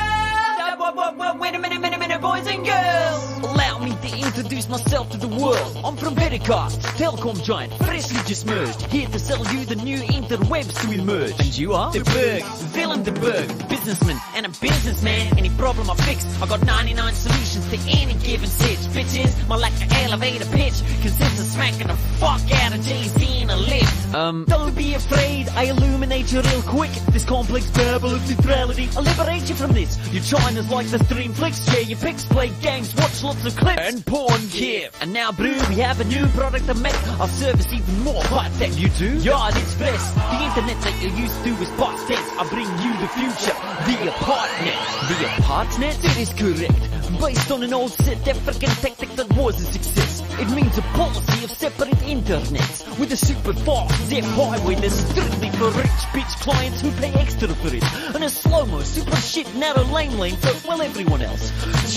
Wait 1.38 1.54
a 1.54 1.58
minute, 1.58 1.80
minute, 1.80 1.99
boys 2.20 2.46
and 2.46 2.64
girls. 2.64 3.38
Allow 3.38 3.78
me 3.78 3.99
introduce 4.40 4.70
myself 4.70 5.10
to 5.10 5.18
the 5.18 5.28
world. 5.28 5.76
I'm 5.84 5.96
from 5.96 6.14
Pentecost, 6.14 6.80
telecom 6.96 7.42
giant, 7.44 7.74
freshly 7.74 8.20
just 8.26 8.46
merged. 8.46 8.80
Here 8.86 9.06
to 9.06 9.18
sell 9.18 9.44
you 9.52 9.66
the 9.66 9.76
new 9.76 9.98
interwebs 9.98 10.80
to 10.80 10.98
emerge. 10.98 11.38
And 11.38 11.58
you 11.58 11.74
are? 11.74 11.92
The 11.92 12.00
Berg, 12.00 12.42
Willem 12.74 13.02
de 13.02 13.12
Berg, 13.12 13.68
businessman 13.68 14.16
and 14.34 14.46
a 14.46 14.48
businessman. 14.48 15.38
Any 15.38 15.50
problem 15.50 15.90
I 15.90 15.94
fix. 15.96 16.24
I 16.40 16.46
got 16.46 16.64
99 16.64 17.14
solutions 17.14 17.68
to 17.68 17.76
any 17.90 18.14
given 18.14 18.48
sitch. 18.48 18.78
Bitches, 18.96 19.46
my 19.46 19.56
like 19.56 19.78
an 19.82 19.92
elevator 20.04 20.46
pitch 20.46 20.80
consists 21.02 21.40
of 21.40 21.46
smacking 21.46 21.88
the 21.88 21.96
fuck 21.96 22.40
out 22.62 22.74
of 22.74 22.80
Jay-Z 22.80 23.42
in 23.42 23.50
a 23.50 23.56
lift. 23.56 24.14
Um, 24.14 24.46
don't 24.48 24.74
be 24.74 24.94
afraid, 24.94 25.48
I 25.50 25.64
illuminate 25.64 26.32
you 26.32 26.40
real 26.40 26.62
quick. 26.62 26.90
This 27.12 27.24
complex 27.24 27.70
babble 27.70 28.14
of 28.14 28.28
neutrality, 28.28 28.88
I'll 28.96 29.02
liberate 29.02 29.48
you 29.48 29.54
from 29.54 29.72
this. 29.72 29.98
Your 30.12 30.22
China's 30.22 30.70
like 30.70 30.86
the 30.86 30.98
stream 31.04 31.32
flicks, 31.32 31.70
share 31.70 31.82
your 31.82 31.98
pics, 31.98 32.24
play 32.24 32.48
games, 32.62 32.94
watch 32.96 33.22
lots 33.22 33.44
of 33.44 33.56
clips, 33.56 33.80
and 33.80 34.06
porn 34.06 34.29
give. 34.50 34.96
And 35.00 35.12
now, 35.12 35.32
brew, 35.32 35.54
we 35.68 35.76
have 35.76 36.00
a 36.00 36.04
new 36.04 36.26
product 36.28 36.66
to 36.66 36.74
make 36.74 36.94
our 37.20 37.28
service 37.28 37.72
even 37.72 38.00
more 38.00 38.22
hot 38.24 38.50
than 38.58 38.76
you 38.76 38.88
do. 38.90 39.18
Yard 39.18 39.56
Express, 39.56 40.12
the 40.14 40.42
internet 40.44 40.80
that 40.82 41.02
you're 41.02 41.16
used 41.18 41.42
to 41.44 41.50
is 41.50 41.70
past 41.70 42.06
tense. 42.08 42.28
I 42.38 42.48
bring 42.48 42.68
you 42.82 42.92
the 43.00 43.08
future, 43.08 43.56
the 43.86 43.96
apartnet. 44.10 44.78
The 45.08 45.14
apartnet? 45.42 46.04
It 46.04 46.16
is 46.18 46.32
correct. 46.32 47.20
Based 47.20 47.50
on 47.50 47.62
an 47.62 47.74
old 47.74 47.90
South 47.90 48.28
African 48.28 48.68
tactic 48.68 49.08
that 49.16 49.32
was 49.36 49.60
a 49.60 49.64
success. 49.64 50.22
It 50.40 50.48
means 50.54 50.78
a 50.78 50.82
policy 50.82 51.44
of 51.44 51.50
separate 51.50 51.98
internets 52.06 52.98
with 52.98 53.12
a 53.12 53.16
super 53.16 53.52
fast 53.52 54.06
zip 54.06 54.24
highway 54.24 54.76
that's 54.76 54.94
strictly 54.94 55.50
for 55.50 55.70
rich 55.70 56.00
bitch 56.14 56.40
clients 56.40 56.80
who 56.80 56.90
pay 56.92 57.12
extra 57.12 57.48
for 57.48 57.74
it. 57.74 57.84
And 58.14 58.24
a 58.24 58.30
slow-mo 58.30 58.80
super 58.82 59.16
shit 59.16 59.52
narrow 59.56 59.84
lane 59.84 60.18
lane 60.18 60.36
for, 60.36 60.68
well, 60.68 60.82
everyone 60.82 61.22
else. 61.22 61.50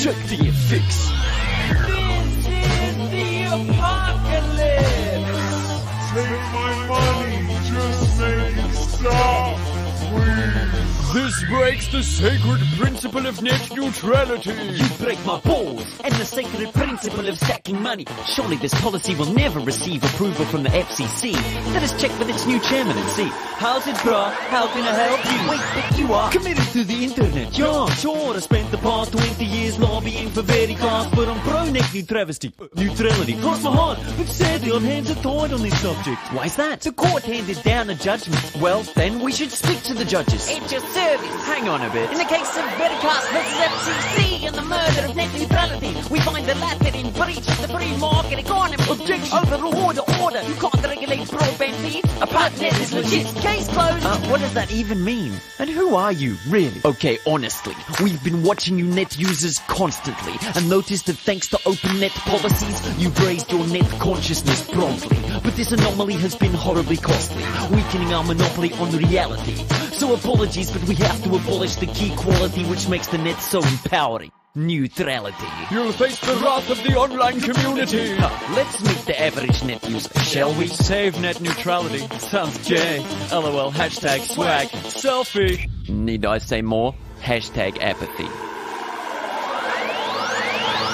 Check 0.03 0.15
the 0.27 0.51
fix. 0.51 2.22
Take 6.14 6.30
my 6.53 6.86
money, 6.88 7.47
just 7.68 8.20
make 8.20 8.57
it 8.57 8.76
stop, 8.76 9.57
please. 10.09 10.82
This 11.14 11.43
breaks 11.43 11.88
the 11.89 12.01
sacred 12.01 12.59
principle 12.76 13.28
of 13.28 13.39
net 13.43 13.70
neutrality. 13.76 14.49
You 14.49 14.88
break 14.97 15.24
my 15.28 15.39
balls 15.41 15.86
and 16.03 16.11
the 16.16 16.26
sacred 16.26 16.74
principle 16.74 17.30
of 17.30 17.38
sacking 17.38 17.80
money. 17.80 18.07
Surely 18.26 18.55
this 18.55 18.74
policy 18.82 19.14
will 19.14 19.32
never 19.32 19.59
receive 19.59 20.03
approval 20.03 20.43
from 20.45 20.64
the 20.64 20.70
FCC. 20.70 21.34
Let 21.72 21.84
us 21.84 22.01
check 22.01 22.18
with 22.18 22.30
its 22.30 22.47
new 22.47 22.59
chairman 22.61 22.97
and 22.97 23.07
see. 23.09 23.30
How's 23.61 23.86
it, 23.86 23.95
bro? 24.01 24.24
How 24.24 24.66
can 24.74 24.82
I 24.82 24.93
help 25.05 25.24
you? 25.32 25.51
Wait, 25.51 25.61
but 25.76 25.99
you 25.99 26.14
are 26.14 26.32
committed 26.32 26.66
to 26.74 26.84
the 26.84 27.03
internet. 27.03 27.55
Yeah, 27.55 27.86
sure. 27.91 28.34
I 28.34 28.39
spent 28.39 28.72
the 28.72 28.80
past 28.80 29.11
20 29.11 29.45
years 29.45 29.78
lobbying 29.78 30.32
for 30.32 30.41
very 30.41 30.74
class, 30.74 31.05
but 31.16 31.30
I'm 31.30 31.39
pro 31.41 31.70
net 31.70 31.93
neutrality. 31.93 32.51
Neutrality. 32.76 33.39
Cross 33.39 33.64
my 33.64 33.72
heart, 33.72 33.99
but 34.18 34.26
sadly 34.26 34.72
I'm 34.72 34.84
hands 34.84 35.11
are 35.11 35.22
tied 35.22 35.53
on 35.53 35.61
this 35.61 35.80
subject. 35.80 36.22
Why's 36.34 36.55
that? 36.55 36.82
The 36.82 36.91
court 36.91 37.22
handed 37.22 37.61
down 37.61 37.91
a 37.91 37.95
judgment. 37.95 38.55
Well, 38.59 38.82
then 38.95 39.20
we 39.20 39.32
should 39.32 39.51
speak 39.51 39.84
to 39.84 39.93
the 39.93 40.05
judges. 40.05 40.49
It 40.49 40.68
just 40.68 40.88
Hang 41.04 41.68
on 41.68 41.82
a 41.82 41.89
bit. 41.89 42.10
In 42.12 42.18
the 42.18 42.24
case 42.24 42.56
of 42.58 42.64
Veritas 42.78 43.28
versus 43.30 43.60
FCC 43.60 44.47
and 44.47 44.56
the 44.56 44.62
murder 44.62 45.06
of 45.10 45.16
net 45.16 45.34
neutrality, 45.38 45.93
we 46.10 46.20
find 46.22 46.45
the 46.45 46.56
latter 46.56 46.95
in 46.97 47.12
breach 47.12 47.39
of 47.39 47.62
the 47.62 47.68
free 47.68 47.95
market 47.97 48.39
economy 48.39 48.84
objection 48.89 49.38
over 49.38 49.58
the 49.58 49.84
order 49.84 50.12
you 50.20 50.55
can't 50.55 50.84
regulate 50.84 51.28
broadband 51.28 51.74
feeds. 51.76 52.22
A 52.22 52.28
partnet 52.28 52.74
is 52.80 52.93
legit. 52.93 53.26
Case 53.38 53.68
closed. 53.68 54.05
Uh, 54.05 54.18
what 54.30 54.39
does 54.41 54.53
that 54.53 54.72
even 54.72 55.03
mean? 55.03 55.34
And 55.59 55.70
who 55.70 55.95
are 55.95 56.11
you, 56.11 56.36
really? 56.47 56.82
Okay, 56.86 57.18
honestly, 57.26 57.76
we've 58.01 58.24
been 58.24 58.43
watching 58.43 58.78
you 58.78 58.86
net 58.86 59.18
users 59.18 59.59
constantly 59.68 60.34
and 60.55 60.70
noticed 60.70 61.07
that 61.07 61.18
thanks 61.18 61.47
to 61.49 61.59
open 61.66 61.99
net 61.99 62.11
policies, 62.11 63.01
you've 63.01 63.18
raised 63.26 63.51
your 63.51 63.66
net 63.68 63.89
consciousness 63.99 64.70
promptly. 64.70 65.18
But 65.43 65.55
this 65.55 65.72
anomaly 65.72 66.16
has 66.16 66.36
been 66.36 66.53
horribly 66.53 66.97
costly, 66.97 67.43
weakening 67.76 68.14
our 68.14 68.24
monopoly 68.24 68.74
on 68.74 68.91
reality. 68.91 69.55
So 69.93 70.14
apologies, 70.14 70.72
but 70.72 70.84
we 70.84 70.95
have 70.95 71.24
to 71.24 71.36
abolish 71.36 71.76
the 71.76 71.88
key 71.88 72.16
quality 72.16 72.64
which 72.66 72.88
makes 72.88 73.07
the 73.07 73.18
net 73.18 73.39
so 73.41 73.59
empowering. 73.59 74.32
Neutrality. 74.56 75.47
You'll 75.72 75.91
face 75.93 76.20
the 76.20 76.36
wrath 76.36 76.70
of 76.70 76.78
the 76.84 76.95
online 76.95 77.41
community. 77.41 78.14
Let's 78.54 78.84
meet 78.84 79.04
the 79.08 79.20
average 79.20 79.64
net 79.64 79.89
user, 79.89 80.14
shall 80.20 80.54
we? 80.54 80.68
Save 80.68 81.20
net 81.20 81.41
neutrality. 81.41 82.08
Sounds 82.20 82.70
gay. 82.70 82.99
LOL. 83.32 83.72
Hashtag 83.72 84.20
swag. 84.20 84.68
Selfie. 84.68 85.68
Need 85.89 86.24
I 86.24 86.38
say 86.38 86.62
more? 86.62 86.93
Hashtag 87.20 87.82
apathy. 87.82 88.53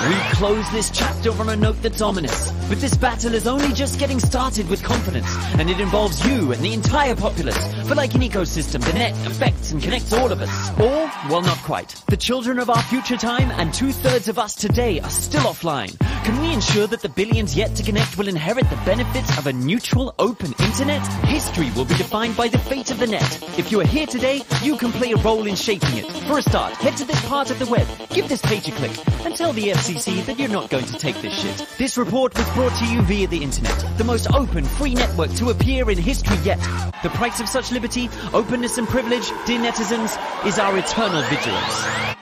We 0.08 0.16
close 0.32 0.72
this 0.72 0.89
chapter 0.91 1.30
on 1.34 1.50
a 1.50 1.58
note 1.58 1.82
that's 1.82 2.00
ominous. 2.00 2.52
But 2.70 2.80
this 2.80 2.95
battle 2.95 3.34
is 3.34 3.45
only 3.47 3.74
just 3.74 4.00
getting 4.00 4.22
started 4.22 4.70
with 4.70 4.82
confidence, 4.82 5.28
and 5.58 5.70
it 5.70 5.82
involves 5.82 6.26
you 6.26 6.54
and 6.54 6.64
the 6.64 6.74
entire 6.74 7.16
populace. 7.16 7.58
But 7.86 7.97
like 7.97 8.16
an 8.16 8.22
ecosystem, 8.22 8.82
the 8.82 8.93
net 8.93 9.12
affects 9.28 9.74
and 9.74 9.84
connects 9.84 10.14
all 10.14 10.32
of 10.32 10.39
us. 10.39 10.70
Or, 10.80 11.12
well 11.30 11.41
not 11.41 11.58
quite. 11.60 12.02
The 12.08 12.16
children 12.16 12.60
of 12.60 12.70
our 12.70 12.82
future 12.84 13.18
time 13.18 13.52
and 13.52 13.74
two-thirds 13.74 14.30
of 14.30 14.39
us 14.39 14.56
today 14.56 15.02
are 15.02 15.10
still 15.10 15.41
offline. 15.41 15.97
Can 16.24 16.39
we 16.41 16.54
ensure 16.54 16.88
that 16.88 17.02
the 17.02 17.10
billions 17.10 17.56
yet 17.58 17.76
to 17.76 17.84
connect 17.84 18.18
will 18.18 18.28
inherit 18.28 18.70
the 18.70 18.76
benefits 18.86 19.38
of 19.38 19.47
a 19.47 19.54
neutral, 19.54 20.14
open 20.20 20.54
internet? 20.60 21.06
History 21.26 21.72
will 21.72 21.86
be 21.86 21.95
defined 21.95 22.38
by 22.38 22.47
the 22.47 22.60
fate 22.60 22.91
of 22.91 23.00
the 23.00 23.08
net. 23.08 23.60
If 23.60 23.72
you 23.72 23.82
are 23.82 23.86
here 23.86 24.08
today, 24.08 24.43
you 24.62 24.78
can 24.78 24.91
play 24.91 25.12
a 25.12 25.18
role 25.18 25.47
in 25.47 25.56
shaping 25.56 25.97
it. 25.97 26.06
For 26.28 26.38
a 26.38 26.41
start, 26.41 26.74
head 26.74 26.95
to 26.97 27.06
this 27.06 27.20
part 27.28 27.52
of 27.52 27.60
the 27.60 27.66
web, 27.66 27.88
give 28.12 28.30
this 28.30 28.41
page 28.41 28.68
a 28.68 28.72
click, 28.72 28.91
and 29.26 29.36
tell 29.36 29.52
the 29.54 29.72
FCC 29.89 30.25
that 30.25 30.37
you're 30.37 30.49
not 30.49 30.69
going 30.69 30.85
to 30.85 30.93
take 30.93 31.19
this 31.21 31.33
shit. 31.33 31.67
This 31.77 31.97
report 31.97 32.37
was 32.37 32.49
brought 32.51 32.75
to 32.79 32.85
you 32.85 33.01
via 33.01 33.27
the 33.27 33.41
internet, 33.41 33.97
the 33.97 34.03
most 34.03 34.31
open, 34.33 34.63
free 34.63 34.93
network 34.93 35.31
to 35.35 35.49
appear 35.49 35.89
in 35.89 35.97
history 35.97 36.37
yet. 36.43 36.59
The 37.03 37.09
price 37.09 37.39
of 37.39 37.49
such 37.49 37.71
liberty, 37.71 38.09
openness 38.33 38.77
and 38.77 38.87
privilege, 38.87 39.29
dear 39.45 39.59
netizens, 39.59 40.17
is 40.45 40.59
our 40.59 40.77
eternal 40.77 41.21
vigilance. 41.23 42.18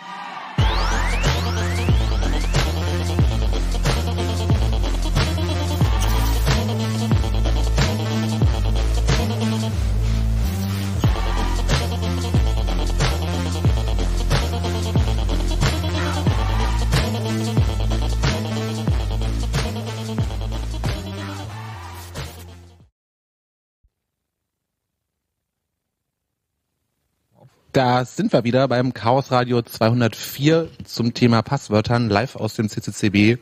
Da 27.77 28.05
sind 28.05 28.33
wir 28.33 28.43
wieder 28.43 28.67
beim 28.67 28.91
Chaos 28.91 29.29
Radio 29.29 29.61
204 29.61 30.67
zum 30.83 31.13
Thema 31.13 31.43
Passwörtern 31.43 32.09
live 32.09 32.35
aus 32.35 32.55
dem 32.55 32.69
CCCB. 32.69 33.39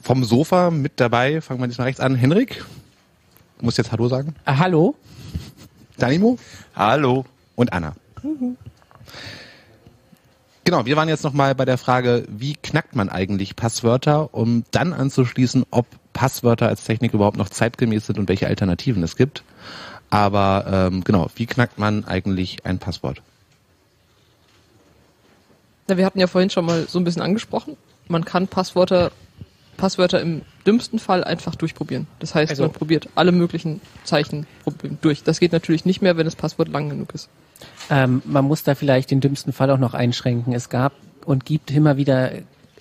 Vom 0.00 0.24
Sofa 0.24 0.70
mit 0.70 0.92
dabei, 0.98 1.42
fangen 1.42 1.60
wir 1.60 1.66
diesmal 1.66 1.88
rechts 1.88 2.00
an, 2.00 2.14
Henrik. 2.14 2.64
Du 3.58 3.66
musst 3.66 3.76
jetzt 3.76 3.92
Hallo 3.92 4.08
sagen. 4.08 4.34
Ah, 4.46 4.56
hallo? 4.56 4.94
Danimo 5.98 6.38
Hallo. 6.74 7.26
und 7.56 7.74
Anna. 7.74 7.94
Genau, 10.64 10.86
wir 10.86 10.96
waren 10.96 11.10
jetzt 11.10 11.24
nochmal 11.24 11.54
bei 11.54 11.66
der 11.66 11.76
Frage, 11.76 12.24
wie 12.30 12.54
knackt 12.54 12.96
man 12.96 13.10
eigentlich 13.10 13.54
Passwörter, 13.54 14.32
um 14.32 14.64
dann 14.70 14.94
anzuschließen, 14.94 15.66
ob 15.70 15.84
Passwörter 16.14 16.68
als 16.68 16.84
Technik 16.84 17.12
überhaupt 17.12 17.36
noch 17.36 17.50
zeitgemäß 17.50 18.06
sind 18.06 18.18
und 18.18 18.30
welche 18.30 18.46
Alternativen 18.46 19.02
es 19.02 19.16
gibt. 19.16 19.44
Aber 20.12 20.66
ähm, 20.92 21.02
genau, 21.04 21.30
wie 21.36 21.46
knackt 21.46 21.78
man 21.78 22.04
eigentlich 22.04 22.66
ein 22.66 22.78
Passwort? 22.78 23.22
Na, 25.88 25.96
wir 25.96 26.04
hatten 26.04 26.20
ja 26.20 26.26
vorhin 26.26 26.50
schon 26.50 26.66
mal 26.66 26.86
so 26.86 26.98
ein 26.98 27.04
bisschen 27.04 27.22
angesprochen. 27.22 27.78
Man 28.08 28.26
kann 28.26 28.46
Passwörter, 28.46 29.10
Passwörter 29.78 30.20
im 30.20 30.42
dümmsten 30.66 30.98
Fall 30.98 31.24
einfach 31.24 31.54
durchprobieren. 31.54 32.06
Das 32.18 32.34
heißt, 32.34 32.50
Also- 32.50 32.64
man 32.64 32.72
probiert 32.72 33.08
alle 33.14 33.32
möglichen 33.32 33.80
Zeichen 34.04 34.46
durch. 35.00 35.22
Das 35.22 35.40
geht 35.40 35.52
natürlich 35.52 35.86
nicht 35.86 36.02
mehr, 36.02 36.18
wenn 36.18 36.26
das 36.26 36.36
Passwort 36.36 36.68
lang 36.68 36.90
genug 36.90 37.14
ist. 37.14 37.30
Ähm, 37.88 38.20
man 38.26 38.44
muss 38.44 38.64
da 38.64 38.74
vielleicht 38.74 39.10
den 39.12 39.20
dümmsten 39.22 39.54
Fall 39.54 39.70
auch 39.70 39.78
noch 39.78 39.94
einschränken. 39.94 40.52
Es 40.52 40.68
gab 40.68 40.92
und 41.24 41.46
gibt 41.46 41.70
immer 41.70 41.96
wieder 41.96 42.32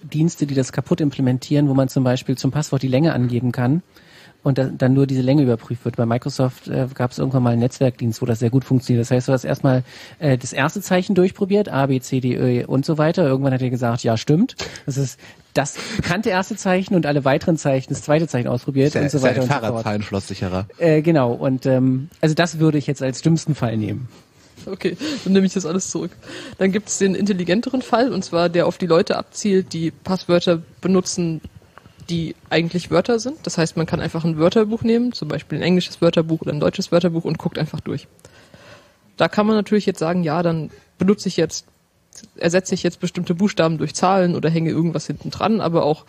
Dienste, 0.04 0.46
die 0.48 0.56
das 0.56 0.74
kaputt 0.74 1.00
implementieren, 1.00 1.70
wo 1.70 1.74
man 1.76 1.88
zum 1.88 2.04
Beispiel 2.04 2.38
zum 2.38 2.52
Passwort 2.52 2.82
die 2.84 2.90
Länge 2.90 3.14
angeben 3.14 3.54
kann 3.54 3.84
und 4.44 4.58
da, 4.58 4.66
dann 4.66 4.94
nur 4.94 5.08
diese 5.08 5.22
Länge 5.22 5.44
überprüft 5.44 5.86
wird. 5.86 5.98
Bei 5.98 6.06
Microsoft 6.06 6.68
äh, 6.68 6.88
gab 6.94 7.12
es 7.12 7.20
irgendwann 7.20 7.44
mal 7.44 7.52
einen 7.52 7.62
Netzwerkdienst, 7.62 8.22
wo 8.22 8.26
das 8.26 8.40
sehr 8.40 8.50
gut 8.50 8.64
funktioniert. 8.64 9.02
Das 9.02 9.12
heißt, 9.12 9.28
du 9.28 9.34
hast 9.34 9.44
erstmal 9.44 9.84
äh, 10.20 10.38
das 10.38 10.54
erste 10.54 10.82
Zeichen 10.82 11.16
durchprobiert, 11.16 11.70
A, 11.70 11.86
B, 11.86 12.00
C, 12.00 12.20
D, 12.20 12.36
E 12.36 12.66
und 12.66 12.86
so 12.86 12.98
weiter. 12.98 13.26
Irgendwann 13.26 13.54
hat 13.54 13.62
er 13.62 13.70
gesagt, 13.70 14.04
ja, 14.04 14.18
stimmt. 14.18 14.56
Das 14.86 14.98
ist 14.98 15.20
das 15.54 15.78
bekannte 15.98 16.30
erste 16.30 16.56
Zeichen 16.56 16.96
und 16.96 17.06
alle 17.06 17.26
weiteren 17.26 17.58
Zeichen, 17.58 17.90
das 17.90 18.04
zweite 18.04 18.28
Zeichen 18.28 18.48
ausprobiert 18.48 18.96
und 18.96 19.12
so 19.12 19.22
weiter 19.22 19.42
und 19.42 19.48
so 19.48 19.54
fort. 19.54 19.64
Fahrradzahlenschlosssicherer. 19.64 20.68
Äh, 20.78 21.02
genau, 21.02 21.34
und 21.34 21.66
ähm, 21.66 22.10
also 22.22 22.36
das 22.36 22.60
würde 22.60 22.78
ich 22.78 22.88
jetzt 22.88 23.04
als 23.04 23.22
dümmsten 23.22 23.54
Fall 23.54 23.78
nehmen. 23.78 24.08
Okay, 24.66 24.96
dann 25.24 25.34
nehme 25.34 25.46
ich 25.46 25.54
das 25.54 25.66
alles 25.66 25.90
zurück. 25.90 26.12
Dann 26.58 26.72
gibt 26.72 26.88
es 26.88 27.00
den 27.00 27.16
intelligenteren 27.16 27.82
Fall, 27.82 28.14
und 28.14 28.24
zwar 28.24 28.48
der 28.48 28.68
auf 28.68 28.78
die 28.78 28.86
Leute 28.86 29.18
abzielt, 29.18 29.74
die 29.74 29.92
Passwörter 29.92 30.62
benutzen, 30.82 31.42
die 32.10 32.36
eigentlich 32.50 32.92
Wörter 32.92 33.20
sind. 33.20 33.38
Das 33.44 33.58
heißt, 33.58 33.78
man 33.78 33.86
kann 33.86 34.00
einfach 34.00 34.24
ein 34.26 34.38
Wörterbuch 34.38 34.82
nehmen, 34.82 35.14
zum 35.14 35.28
Beispiel 35.28 35.60
ein 35.60 35.64
englisches 35.64 36.02
Wörterbuch 36.02 36.42
oder 36.42 36.52
ein 36.52 36.60
deutsches 36.60 36.92
Wörterbuch 36.92 37.26
und 37.26 37.38
guckt 37.38 37.58
einfach 37.58 37.80
durch. 37.80 38.08
Da 39.18 39.28
kann 39.28 39.46
man 39.46 39.56
natürlich 39.56 39.86
jetzt 39.86 40.00
sagen, 40.00 40.24
ja, 40.24 40.42
dann 40.44 40.72
benutze 40.98 41.28
ich 41.28 41.38
jetzt 41.38 41.66
ersetze 42.36 42.74
ich 42.74 42.84
jetzt 42.84 43.00
bestimmte 43.00 43.36
Buchstaben 43.36 43.78
durch 43.78 43.94
Zahlen 43.94 44.36
oder 44.36 44.50
hänge 44.50 44.70
irgendwas 44.70 45.08
hinten 45.08 45.30
dran, 45.30 45.62
aber 45.62 45.84
auch 45.84 46.06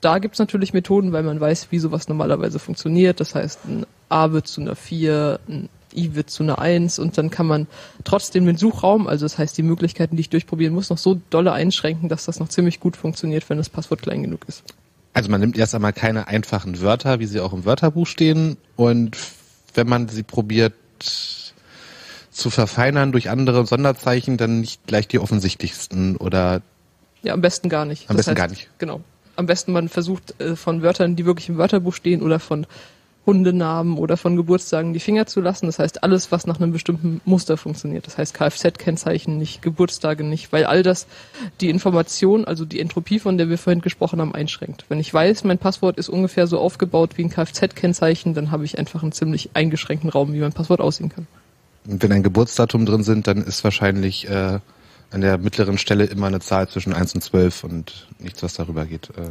da 0.00 0.18
gibt's 0.18 0.38
natürlich 0.38 0.72
Methoden, 0.72 1.12
weil 1.12 1.22
man 1.22 1.40
weiß, 1.40 1.68
wie 1.70 1.78
sowas 1.78 2.08
normalerweise 2.08 2.58
funktioniert. 2.58 3.20
Das 3.20 3.34
heißt, 3.34 3.66
ein 3.66 3.86
A 4.08 4.32
wird 4.32 4.46
zu 4.46 4.60
einer 4.60 4.74
4, 4.74 5.40
ein 5.48 5.68
I 5.94 6.14
wird 6.14 6.30
zu 6.30 6.42
einer 6.42 6.58
1 6.58 6.98
und 6.98 7.18
dann 7.18 7.30
kann 7.30 7.46
man 7.46 7.66
trotzdem 8.04 8.46
den 8.46 8.56
Suchraum, 8.56 9.08
also 9.08 9.24
das 9.24 9.38
heißt 9.38 9.58
die 9.58 9.62
Möglichkeiten, 9.62 10.16
die 10.16 10.20
ich 10.20 10.30
durchprobieren 10.30 10.72
muss, 10.72 10.88
noch 10.88 10.98
so 10.98 11.20
dolle 11.30 11.52
einschränken, 11.52 12.08
dass 12.08 12.26
das 12.26 12.38
noch 12.38 12.48
ziemlich 12.48 12.80
gut 12.80 12.96
funktioniert, 12.96 13.48
wenn 13.50 13.58
das 13.58 13.68
Passwort 13.68 14.02
klein 14.02 14.22
genug 14.22 14.44
ist. 14.46 14.62
Also 15.12 15.30
man 15.30 15.40
nimmt 15.40 15.58
erst 15.58 15.74
einmal 15.74 15.92
keine 15.92 16.28
einfachen 16.28 16.80
Wörter, 16.80 17.18
wie 17.18 17.26
sie 17.26 17.40
auch 17.40 17.52
im 17.52 17.64
Wörterbuch 17.64 18.06
stehen. 18.06 18.56
Und 18.76 19.16
wenn 19.74 19.88
man 19.88 20.08
sie 20.08 20.22
probiert 20.22 20.74
zu 22.30 22.50
verfeinern 22.50 23.12
durch 23.12 23.28
andere 23.28 23.66
Sonderzeichen, 23.66 24.36
dann 24.36 24.60
nicht 24.60 24.86
gleich 24.86 25.08
die 25.08 25.18
offensichtlichsten 25.18 26.16
oder 26.16 26.62
Ja, 27.22 27.34
am 27.34 27.40
besten 27.40 27.68
gar 27.68 27.84
nicht. 27.84 28.08
Am 28.08 28.16
Das 28.16 28.26
besten 28.26 28.36
gar 28.36 28.48
nicht. 28.48 28.70
Genau. 28.78 29.00
Am 29.36 29.46
besten 29.46 29.72
man 29.72 29.88
versucht 29.88 30.40
äh, 30.40 30.54
von 30.54 30.82
Wörtern, 30.82 31.16
die 31.16 31.26
wirklich 31.26 31.48
im 31.48 31.58
Wörterbuch 31.58 31.94
stehen 31.94 32.22
oder 32.22 32.38
von 32.38 32.66
Hundenamen 33.26 33.98
oder 33.98 34.16
von 34.16 34.36
Geburtstagen 34.36 34.92
die 34.92 35.00
Finger 35.00 35.26
zu 35.26 35.40
lassen. 35.40 35.66
Das 35.66 35.78
heißt 35.78 36.02
alles, 36.02 36.32
was 36.32 36.46
nach 36.46 36.58
einem 36.58 36.72
bestimmten 36.72 37.20
Muster 37.24 37.56
funktioniert. 37.56 38.06
Das 38.06 38.16
heißt 38.16 38.34
Kfz-Kennzeichen 38.34 39.36
nicht, 39.36 39.62
Geburtstage 39.62 40.24
nicht, 40.24 40.52
weil 40.52 40.64
all 40.64 40.82
das 40.82 41.06
die 41.60 41.68
Information, 41.68 42.44
also 42.44 42.64
die 42.64 42.80
Entropie, 42.80 43.18
von 43.18 43.36
der 43.36 43.48
wir 43.50 43.58
vorhin 43.58 43.82
gesprochen 43.82 44.20
haben, 44.20 44.34
einschränkt. 44.34 44.86
Wenn 44.88 45.00
ich 45.00 45.12
weiß, 45.12 45.44
mein 45.44 45.58
Passwort 45.58 45.98
ist 45.98 46.08
ungefähr 46.08 46.46
so 46.46 46.58
aufgebaut 46.58 47.16
wie 47.16 47.24
ein 47.24 47.30
Kfz-Kennzeichen, 47.30 48.34
dann 48.34 48.50
habe 48.50 48.64
ich 48.64 48.78
einfach 48.78 49.02
einen 49.02 49.12
ziemlich 49.12 49.50
eingeschränkten 49.54 50.10
Raum, 50.10 50.32
wie 50.32 50.40
mein 50.40 50.52
Passwort 50.52 50.80
aussehen 50.80 51.10
kann. 51.10 51.26
Und 51.86 52.02
wenn 52.02 52.12
ein 52.12 52.22
Geburtsdatum 52.22 52.86
drin 52.86 53.02
sind, 53.02 53.26
dann 53.26 53.38
ist 53.38 53.64
wahrscheinlich 53.64 54.28
äh, 54.28 54.60
an 55.10 55.20
der 55.20 55.38
mittleren 55.38 55.78
Stelle 55.78 56.04
immer 56.04 56.26
eine 56.26 56.40
Zahl 56.40 56.68
zwischen 56.68 56.92
1 56.92 57.14
und 57.14 57.22
12 57.22 57.64
und 57.64 58.08
nichts, 58.18 58.42
was 58.42 58.54
darüber 58.54 58.86
geht. 58.86 59.10
Äh, 59.10 59.30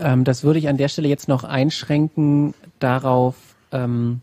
Ähm, 0.00 0.24
das 0.24 0.42
würde 0.44 0.58
ich 0.58 0.68
an 0.68 0.76
der 0.76 0.88
Stelle 0.88 1.08
jetzt 1.08 1.28
noch 1.28 1.44
einschränken 1.44 2.54
darauf, 2.78 3.34
ähm, 3.72 4.20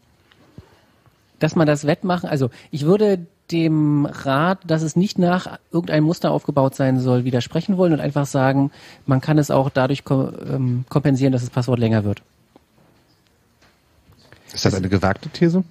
dass 1.39 1.55
man 1.55 1.67
das 1.67 1.85
wettmachen. 1.85 2.27
Also 2.29 2.49
ich 2.71 2.85
würde 2.85 3.25
dem 3.51 4.05
Rat, 4.05 4.59
dass 4.65 4.81
es 4.81 4.95
nicht 4.97 5.19
nach 5.19 5.57
irgendeinem 5.71 6.03
Muster 6.03 6.31
aufgebaut 6.31 6.75
sein 6.75 6.99
soll, 6.99 7.23
widersprechen 7.23 7.77
wollen 7.77 7.93
und 7.93 8.01
einfach 8.01 8.25
sagen, 8.25 8.71
man 9.05 9.21
kann 9.21 9.37
es 9.37 9.51
auch 9.51 9.69
dadurch 9.69 10.03
ko 10.03 10.29
ähm, 10.49 10.83
kompensieren, 10.89 11.31
dass 11.31 11.41
das 11.43 11.49
Passwort 11.51 11.79
länger 11.79 12.03
wird. 12.03 12.21
ist 14.53 14.65
das 14.65 14.73
eine 14.73 14.89
gewagte 14.89 15.29
These? 15.29 15.63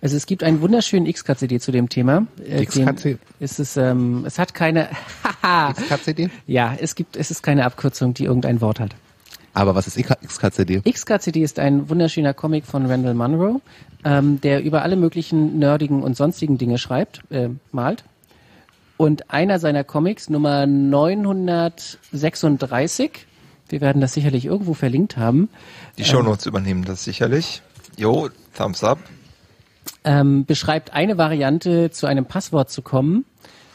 Also 0.00 0.16
es 0.16 0.26
gibt 0.26 0.42
einen 0.42 0.60
wunderschönen 0.60 1.10
XKCD 1.10 1.58
zu 1.60 1.72
dem 1.72 1.88
Thema. 1.88 2.26
Äh, 2.46 2.64
XKCD? 2.66 3.14
den- 3.14 3.18
Es 3.40 3.58
ist, 3.58 3.76
ähm, 3.76 4.24
es 4.26 4.38
hat 4.38 4.54
keine, 4.54 4.88
XKCD? 5.72 6.30
ja, 6.46 6.74
es 6.78 6.94
gibt, 6.94 7.16
es 7.16 7.30
ist 7.30 7.42
keine 7.42 7.64
Abkürzung, 7.64 8.12
die 8.14 8.24
irgendein 8.24 8.60
Wort 8.60 8.80
hat. 8.80 8.94
Aber 9.54 9.74
was 9.76 9.86
ist 9.86 9.96
XKCD? 9.96 10.80
XKCD 10.82 11.42
ist 11.42 11.58
ein 11.60 11.88
wunderschöner 11.88 12.34
Comic 12.34 12.66
von 12.66 12.86
Randall 12.86 13.14
Munro, 13.14 13.60
ähm, 14.04 14.40
der 14.40 14.62
über 14.64 14.82
alle 14.82 14.96
möglichen 14.96 15.58
nerdigen 15.58 16.02
und 16.02 16.16
sonstigen 16.16 16.58
Dinge 16.58 16.78
schreibt, 16.78 17.20
äh, 17.30 17.48
malt. 17.72 18.04
Und 18.96 19.30
einer 19.30 19.58
seiner 19.58 19.82
Comics, 19.84 20.28
Nummer 20.28 20.66
936, 20.66 23.26
wir 23.68 23.80
werden 23.80 24.00
das 24.00 24.12
sicherlich 24.12 24.44
irgendwo 24.44 24.74
verlinkt 24.74 25.16
haben, 25.16 25.48
Die 25.98 26.04
Shownotes 26.04 26.46
übernehmen 26.46 26.84
das 26.84 27.02
sicherlich. 27.04 27.62
Jo, 27.96 28.28
Thumbs 28.56 28.84
up. 28.84 28.98
ähm, 30.04 30.44
beschreibt 30.44 30.92
eine 30.92 31.18
Variante, 31.18 31.90
zu 31.90 32.06
einem 32.06 32.26
Passwort 32.26 32.70
zu 32.70 32.82
kommen, 32.82 33.24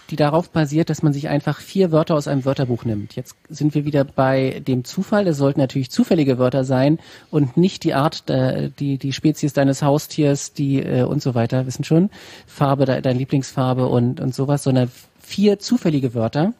die 0.09 0.15
darauf 0.15 0.49
basiert, 0.49 0.89
dass 0.89 1.03
man 1.03 1.13
sich 1.13 1.29
einfach 1.29 1.59
vier 1.59 1.91
Wörter 1.91 2.15
aus 2.15 2.27
einem 2.27 2.45
Wörterbuch 2.45 2.85
nimmt. 2.85 3.15
Jetzt 3.15 3.35
sind 3.49 3.75
wir 3.75 3.85
wieder 3.85 4.03
bei 4.03 4.61
dem 4.67 4.83
Zufall. 4.83 5.27
Es 5.27 5.37
sollten 5.37 5.59
natürlich 5.59 5.91
zufällige 5.91 6.37
Wörter 6.37 6.63
sein 6.63 6.99
und 7.29 7.57
nicht 7.57 7.83
die 7.83 7.93
Art, 7.93 8.29
äh, 8.29 8.71
die, 8.79 8.97
die 8.97 9.13
Spezies 9.13 9.53
deines 9.53 9.81
Haustiers, 9.81 10.53
die 10.53 10.81
äh, 10.81 11.03
und 11.03 11.21
so 11.21 11.35
weiter, 11.35 11.65
wissen 11.65 11.83
schon, 11.83 12.09
Farbe, 12.47 12.85
de, 12.85 13.01
deine 13.01 13.19
Lieblingsfarbe 13.19 13.87
und, 13.87 14.19
und 14.19 14.33
sowas, 14.33 14.63
sondern 14.63 14.91
vier 15.19 15.59
zufällige 15.59 16.13
Wörter. 16.13 16.53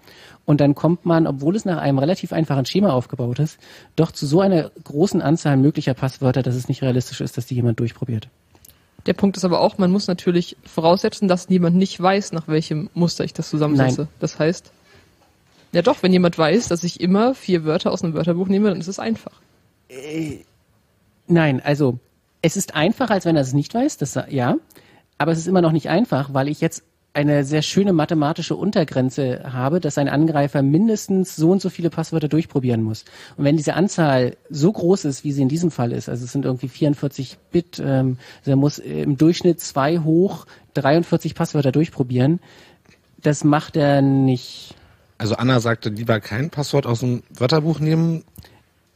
Und 0.46 0.62
dann 0.62 0.74
kommt 0.74 1.06
man, 1.06 1.28
obwohl 1.28 1.56
es 1.56 1.66
nach 1.66 1.78
einem 1.78 2.00
relativ 2.00 2.34
einfachen 2.34 2.66
Schema 2.66 2.92
aufgebaut 2.92 3.40
ist, 3.40 3.60
doch 3.96 4.12
zu 4.12 4.26
so 4.26 4.42
einer 4.42 4.72
großen 4.84 5.22
Anzahl 5.22 5.58
möglicher 5.58 5.94
Passwörter, 5.94 6.42
dass 6.42 6.56
es 6.56 6.68
nicht 6.68 6.82
realistisch 6.82 7.22
ist, 7.22 7.38
dass 7.38 7.46
die 7.46 7.56
jemand 7.56 7.80
durchprobiert. 7.80 8.30
Der 9.06 9.14
Punkt 9.14 9.38
ist 9.38 9.46
aber 9.46 9.60
auch, 9.62 9.78
man 9.78 9.92
muss 9.92 10.08
natürlich 10.08 10.58
voraussetzen, 10.66 11.28
dass 11.28 11.48
jemand 11.50 11.76
nicht 11.76 12.00
weiß, 12.00 12.32
nach 12.32 12.48
welchem 12.48 12.90
Muster 12.94 13.24
ich 13.24 13.34
das 13.34 13.50
zusammensetze. 13.50 14.02
Nein. 14.02 14.10
Das 14.20 14.40
heißt, 14.40 14.72
ja 15.72 15.82
doch, 15.82 16.04
wenn 16.04 16.14
jemand 16.14 16.38
weiß, 16.38 16.68
dass 16.68 16.84
ich 16.84 17.00
immer 17.00 17.36
vier 17.36 17.64
Wörter 17.64 17.92
aus 17.92 18.04
einem 18.04 18.14
Wörterbuch 18.14 18.48
nehme, 18.48 18.70
dann 18.70 18.80
ist 18.80 18.88
es 18.88 19.00
einfach. 19.00 19.34
Nein, 21.28 21.62
also 21.64 22.00
es 22.42 22.58
ist 22.58 22.76
einfacher, 22.76 23.14
als 23.14 23.26
wenn 23.26 23.36
er 23.36 23.42
es 23.42 23.54
nicht 23.54 23.74
weiß, 23.74 23.98
das 23.98 24.18
ja, 24.30 24.56
aber 25.18 25.32
es 25.32 25.40
ist 25.40 25.48
immer 25.48 25.62
noch 25.62 25.72
nicht 25.72 25.90
einfach, 25.90 26.34
weil 26.34 26.48
ich 26.48 26.62
jetzt 26.62 26.84
eine 27.14 27.44
sehr 27.44 27.62
schöne 27.62 27.92
mathematische 27.92 28.56
Untergrenze 28.56 29.42
habe, 29.52 29.80
dass 29.80 29.98
ein 29.98 30.10
Angreifer 30.10 30.62
mindestens 30.62 31.36
so 31.36 31.52
und 31.52 31.62
so 31.62 31.70
viele 31.70 31.90
Passwörter 31.90 32.28
durchprobieren 32.28 32.84
muss. 32.84 33.04
Und 33.36 33.46
wenn 33.46 33.58
diese 33.58 33.74
Anzahl 33.74 34.38
so 34.50 34.72
groß 34.72 35.06
ist, 35.06 35.24
wie 35.24 35.32
sie 35.32 35.42
in 35.42 35.50
diesem 35.50 35.72
Fall 35.72 35.92
ist, 35.92 36.08
also 36.08 36.24
es 36.24 36.32
sind 36.32 36.46
irgendwie 36.46 36.68
44 36.68 37.38
Bit, 37.52 37.82
ähm, 37.84 38.18
also 38.40 38.52
er 38.52 38.58
muss 38.58 38.78
im 38.78 39.18
Durchschnitt 39.18 39.60
zwei 39.60 40.00
hoch 40.00 40.46
43 40.76 41.34
Passwörter 41.34 41.72
durchprobieren, 41.72 42.40
das 43.22 43.44
macht 43.44 43.76
er 43.76 44.02
nicht. 44.02 44.76
Also 45.18 45.36
Anna 45.36 45.60
sagte, 45.60 45.90
lieber 45.90 46.20
kein 46.20 46.50
Passwort 46.50 46.86
aus 46.86 47.02
dem 47.02 47.24
Wörterbuch 47.30 47.80
nehmen. 47.80 48.24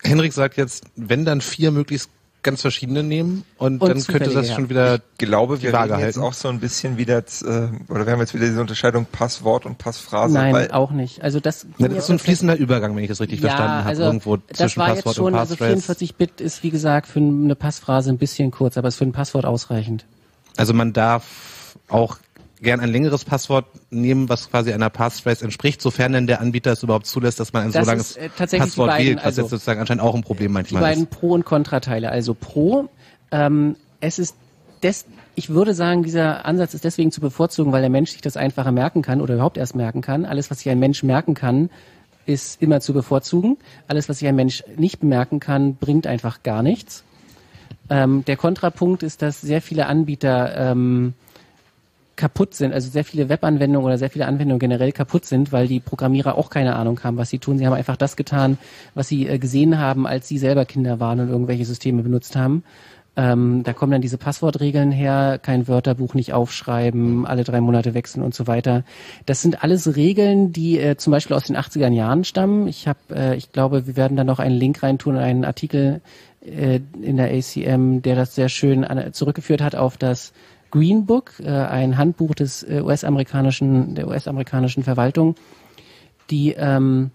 Henrik 0.01 0.33
sagt 0.33 0.57
jetzt, 0.57 0.85
wenn 0.95 1.25
dann 1.25 1.41
vier 1.41 1.71
möglichst 1.71 2.09
ganz 2.43 2.61
verschiedene 2.61 3.03
nehmen 3.03 3.43
und, 3.57 3.81
Und 3.81 3.89
dann 3.89 4.03
könnte 4.03 4.29
das 4.29 4.49
ja. 4.49 4.55
schon 4.55 4.69
wieder 4.69 4.95
Ich 4.95 5.01
glaube, 5.17 5.57
die 5.57 5.63
wir 5.63 5.73
Waage 5.73 5.93
reden 5.93 6.05
jetzt 6.05 6.15
halten. 6.17 6.27
auch 6.27 6.33
so 6.33 6.49
ein 6.49 6.59
bisschen 6.59 6.97
wieder, 6.97 7.17
äh, 7.19 7.69
oder 7.89 8.05
wir 8.05 8.11
haben 8.13 8.19
jetzt 8.19 8.33
wieder 8.33 8.45
diese 8.45 8.61
Unterscheidung 8.61 9.05
Passwort 9.11 9.65
und 9.65 9.77
Passphrase. 9.77 10.33
Nein, 10.33 10.53
weil 10.53 10.71
auch 10.71 10.91
nicht. 10.91 11.23
Also 11.23 11.39
das, 11.39 11.65
Ja, 11.77 11.87
das 11.87 11.99
ist 11.99 12.07
so 12.07 12.13
ein 12.13 12.19
fließender 12.19 12.57
Übergang, 12.57 12.95
wenn 12.95 13.03
ich 13.03 13.09
das 13.09 13.21
richtig 13.21 13.39
verstanden 13.39 13.71
habe, 13.73 13.89
also 13.89 14.03
irgendwo 14.03 14.37
das 14.37 14.57
zwischen 14.57 14.79
war 14.79 14.87
Passwort 14.87 15.05
jetzt 15.05 15.15
schon, 15.15 15.25
und 15.33 15.35
also 15.35 15.55
Passphrase. 15.55 15.71
44 15.81 16.15
Bit 16.15 16.41
ist 16.41 16.63
wie 16.63 16.69
gesagt 16.69 17.07
für 17.07 17.19
eine 17.19 17.55
Passphrase 17.55 18.09
ein 18.09 18.17
bisschen 18.17 18.51
kurz, 18.51 18.77
aber 18.77 18.89
ist 18.89 18.97
für 18.97 19.05
ein 19.05 19.13
Passwort 19.13 19.45
ausreichend. 19.45 20.05
Also 20.57 20.73
man 20.73 20.93
darf 20.93 21.75
auch 21.87 22.17
gern 22.63 22.79
ein 22.79 22.89
längeres 22.89 23.25
Passwort 23.25 23.65
nehmen, 23.91 24.29
was 24.29 24.49
quasi 24.49 24.73
einer 24.73 24.89
Passphrase 24.89 25.43
entspricht, 25.43 25.81
sofern 25.81 26.13
denn 26.13 26.27
der 26.27 26.41
Anbieter 26.41 26.71
es 26.71 26.81
überhaupt 26.81 27.05
zulässt, 27.05 27.39
dass 27.39 27.53
man 27.53 27.63
ein 27.63 27.71
Das 27.71 27.85
so 27.85 27.91
langes 27.91 28.11
ist, 28.11 28.17
äh, 28.17 28.29
Passwort 28.29 28.71
die 28.73 28.77
beiden, 28.77 29.07
wählt, 29.07 29.17
was 29.17 29.25
also 29.25 29.41
jetzt 29.41 29.49
sozusagen 29.51 29.79
anscheinend 29.79 30.03
auch 30.03 30.15
ein 30.15 30.23
Problem 30.23 30.47
Die 30.47 30.53
manchmal 30.53 30.81
beiden 30.81 31.03
ist. 31.03 31.09
Pro- 31.11 31.33
und 31.33 31.45
Kontrateile. 31.45 32.09
Also 32.09 32.33
Pro, 32.33 32.89
ähm, 33.31 33.75
es 33.99 34.17
ist 34.17 34.35
des, 34.81 35.05
ich 35.35 35.49
würde 35.49 35.73
sagen, 35.73 36.03
dieser 36.03 36.45
Ansatz 36.45 36.73
ist 36.73 36.83
deswegen 36.83 37.11
zu 37.11 37.21
bevorzugen, 37.21 37.71
weil 37.71 37.81
der 37.81 37.89
Mensch 37.89 38.11
sich 38.11 38.21
das 38.21 38.37
einfacher 38.37 38.71
merken 38.71 39.01
kann 39.01 39.21
oder 39.21 39.35
überhaupt 39.35 39.57
erst 39.57 39.75
merken 39.75 40.01
kann. 40.01 40.25
Alles, 40.25 40.51
was 40.51 40.59
sich 40.59 40.69
ein 40.69 40.79
Mensch 40.79 41.03
merken 41.03 41.33
kann, 41.33 41.69
ist 42.25 42.61
immer 42.61 42.79
zu 42.79 42.93
bevorzugen. 42.93 43.57
Alles, 43.87 44.09
was 44.09 44.19
sich 44.19 44.27
ein 44.27 44.35
Mensch 44.35 44.63
nicht 44.77 45.03
merken 45.03 45.39
kann, 45.39 45.75
bringt 45.75 46.07
einfach 46.07 46.43
gar 46.43 46.63
nichts. 46.63 47.03
Ähm, 47.89 48.23
der 48.25 48.37
Kontrapunkt 48.37 49.03
ist, 49.03 49.21
dass 49.21 49.41
sehr 49.41 49.61
viele 49.61 49.87
Anbieter 49.87 50.55
ähm, 50.71 51.13
kaputt 52.15 52.53
sind, 52.53 52.73
also 52.73 52.89
sehr 52.89 53.03
viele 53.03 53.29
Webanwendungen 53.29 53.85
oder 53.85 53.97
sehr 53.97 54.09
viele 54.09 54.27
Anwendungen 54.27 54.59
generell 54.59 54.91
kaputt 54.91 55.25
sind, 55.25 55.51
weil 55.51 55.67
die 55.67 55.79
Programmierer 55.79 56.37
auch 56.37 56.49
keine 56.49 56.75
Ahnung 56.75 56.99
haben, 57.03 57.17
was 57.17 57.29
sie 57.29 57.39
tun. 57.39 57.57
Sie 57.57 57.65
haben 57.65 57.73
einfach 57.73 57.97
das 57.97 58.15
getan, 58.15 58.57
was 58.93 59.07
sie 59.07 59.27
äh, 59.27 59.39
gesehen 59.39 59.79
haben, 59.79 60.05
als 60.05 60.27
sie 60.27 60.37
selber 60.37 60.65
Kinder 60.65 60.99
waren 60.99 61.19
und 61.19 61.29
irgendwelche 61.29 61.65
Systeme 61.65 62.03
benutzt 62.03 62.35
haben. 62.35 62.63
Ähm, 63.15 63.61
da 63.63 63.73
kommen 63.73 63.91
dann 63.91 64.01
diese 64.01 64.17
Passwortregeln 64.17 64.91
her, 64.91 65.39
kein 65.41 65.67
Wörterbuch 65.67 66.15
nicht 66.15 66.33
aufschreiben, 66.33 67.27
alle 67.27 67.43
drei 67.43 67.61
Monate 67.61 67.93
wechseln 67.93 68.23
und 68.23 68.33
so 68.33 68.47
weiter. 68.47 68.83
Das 69.27 69.41
sind 69.41 69.63
alles 69.63 69.95
Regeln, 69.95 70.51
die 70.51 70.79
äh, 70.79 70.97
zum 70.97 71.11
Beispiel 71.11 71.35
aus 71.35 71.45
den 71.45 71.55
80er 71.55 71.91
Jahren 71.91 72.23
stammen. 72.23 72.67
Ich 72.67 72.87
habe, 72.87 72.99
äh, 73.11 73.35
ich 73.35 73.51
glaube, 73.51 73.85
wir 73.85 73.95
werden 73.95 74.17
da 74.17 74.23
noch 74.23 74.39
einen 74.39 74.55
Link 74.55 74.81
reintun, 74.81 75.15
einen 75.17 75.45
Artikel 75.45 76.01
äh, 76.43 76.79
in 77.01 77.17
der 77.17 77.31
ACM, 77.31 78.01
der 78.01 78.15
das 78.15 78.33
sehr 78.33 78.49
schön 78.49 78.85
zurückgeführt 79.11 79.61
hat 79.61 79.75
auf 79.75 79.97
das 79.97 80.33
Green 80.73 81.05
Book, 81.05 81.33
äh, 81.39 81.49
ein 81.49 81.99
Handbuch 81.99 82.33
des 82.33 82.63
äh, 82.63 82.81
US-amerikanischen, 82.81 83.93
der 83.93 84.07
US-amerikanischen 84.07 84.83
Verwaltung, 84.83 85.35
die 86.31 86.53
ähm, 86.57 87.11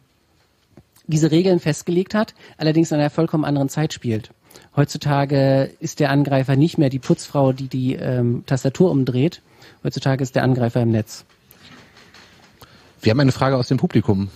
diese 1.08 1.32
Regeln 1.32 1.58
festgelegt 1.58 2.14
hat, 2.14 2.34
allerdings 2.56 2.92
in 2.92 3.00
einer 3.00 3.10
vollkommen 3.10 3.44
anderen 3.44 3.68
Zeit 3.68 3.92
spielt. 3.92 4.30
Heutzutage 4.76 5.72
ist 5.80 5.98
der 5.98 6.10
Angreifer 6.10 6.54
nicht 6.54 6.78
mehr 6.78 6.88
die 6.88 7.00
Putzfrau, 7.00 7.52
die 7.52 7.66
die 7.66 7.94
ähm, 7.94 8.44
Tastatur 8.46 8.92
umdreht. 8.92 9.42
Heutzutage 9.82 10.22
ist 10.22 10.36
der 10.36 10.44
Angreifer 10.44 10.80
im 10.82 10.92
Netz. 10.92 11.24
Wir 13.02 13.10
haben 13.10 13.18
eine 13.18 13.32
Frage 13.32 13.56
aus 13.56 13.66
dem 13.66 13.78
Publikum. 13.78 14.28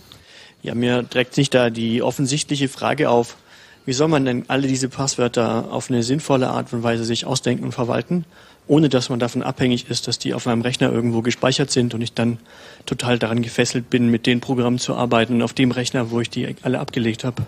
Ja, 0.62 0.74
mir 0.74 1.04
drängt 1.04 1.32
sich 1.32 1.48
da 1.48 1.70
die 1.70 2.02
offensichtliche 2.02 2.66
Frage 2.66 3.08
auf, 3.08 3.36
wie 3.84 3.92
soll 3.92 4.08
man 4.08 4.24
denn 4.24 4.44
alle 4.48 4.66
diese 4.66 4.88
Passwörter 4.88 5.72
auf 5.72 5.90
eine 5.90 6.02
sinnvolle 6.02 6.48
Art 6.48 6.72
und 6.72 6.82
Weise 6.82 7.04
sich 7.04 7.26
ausdenken 7.26 7.64
und 7.64 7.72
verwalten, 7.72 8.24
ohne 8.68 8.88
dass 8.88 9.08
man 9.08 9.18
davon 9.18 9.42
abhängig 9.42 9.90
ist, 9.90 10.06
dass 10.06 10.18
die 10.18 10.34
auf 10.34 10.46
meinem 10.46 10.62
Rechner 10.62 10.92
irgendwo 10.92 11.22
gespeichert 11.22 11.70
sind 11.70 11.94
und 11.94 12.00
ich 12.00 12.14
dann 12.14 12.38
total 12.86 13.18
daran 13.18 13.42
gefesselt 13.42 13.90
bin, 13.90 14.08
mit 14.08 14.26
den 14.26 14.40
Programmen 14.40 14.78
zu 14.78 14.94
arbeiten, 14.94 15.42
auf 15.42 15.52
dem 15.52 15.72
Rechner, 15.72 16.10
wo 16.10 16.20
ich 16.20 16.30
die 16.30 16.54
alle 16.62 16.78
abgelegt 16.78 17.24
habe? 17.24 17.42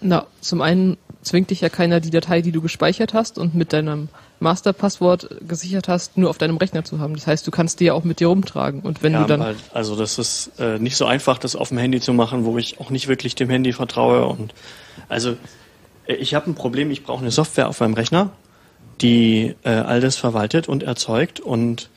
Na, 0.00 0.26
zum 0.40 0.62
einen 0.62 0.96
zwingt 1.22 1.50
dich 1.50 1.60
ja 1.60 1.68
keiner, 1.68 2.00
die 2.00 2.10
Datei, 2.10 2.42
die 2.42 2.52
du 2.52 2.60
gespeichert 2.60 3.14
hast 3.14 3.38
und 3.38 3.54
mit 3.54 3.72
deinem 3.72 4.08
Masterpasswort 4.40 5.28
gesichert 5.46 5.88
hast, 5.88 6.18
nur 6.18 6.28
auf 6.28 6.38
deinem 6.38 6.56
Rechner 6.56 6.84
zu 6.84 6.98
haben. 6.98 7.14
Das 7.14 7.26
heißt, 7.26 7.46
du 7.46 7.50
kannst 7.50 7.80
die 7.80 7.86
ja 7.86 7.94
auch 7.94 8.04
mit 8.04 8.20
dir 8.20 8.26
rumtragen. 8.26 8.80
Und 8.80 9.02
wenn 9.02 9.12
ja, 9.12 9.22
du 9.22 9.26
dann. 9.26 9.56
Also 9.72 9.96
das 9.96 10.18
ist 10.18 10.52
äh, 10.58 10.78
nicht 10.78 10.96
so 10.96 11.06
einfach, 11.06 11.38
das 11.38 11.56
auf 11.56 11.68
dem 11.68 11.78
Handy 11.78 12.00
zu 12.00 12.12
machen, 12.12 12.44
wo 12.44 12.58
ich 12.58 12.80
auch 12.80 12.90
nicht 12.90 13.08
wirklich 13.08 13.34
dem 13.34 13.48
Handy 13.48 13.72
vertraue. 13.72 14.26
Und 14.26 14.52
also 15.08 15.36
äh, 16.06 16.14
ich 16.14 16.34
habe 16.34 16.50
ein 16.50 16.54
Problem, 16.54 16.90
ich 16.90 17.04
brauche 17.04 17.20
eine 17.20 17.30
Software 17.30 17.68
auf 17.68 17.80
meinem 17.80 17.94
Rechner, 17.94 18.30
die 19.00 19.54
äh, 19.62 19.70
all 19.70 20.00
das 20.00 20.16
verwaltet 20.16 20.68
und 20.68 20.82
erzeugt 20.82 21.40
und 21.40 21.88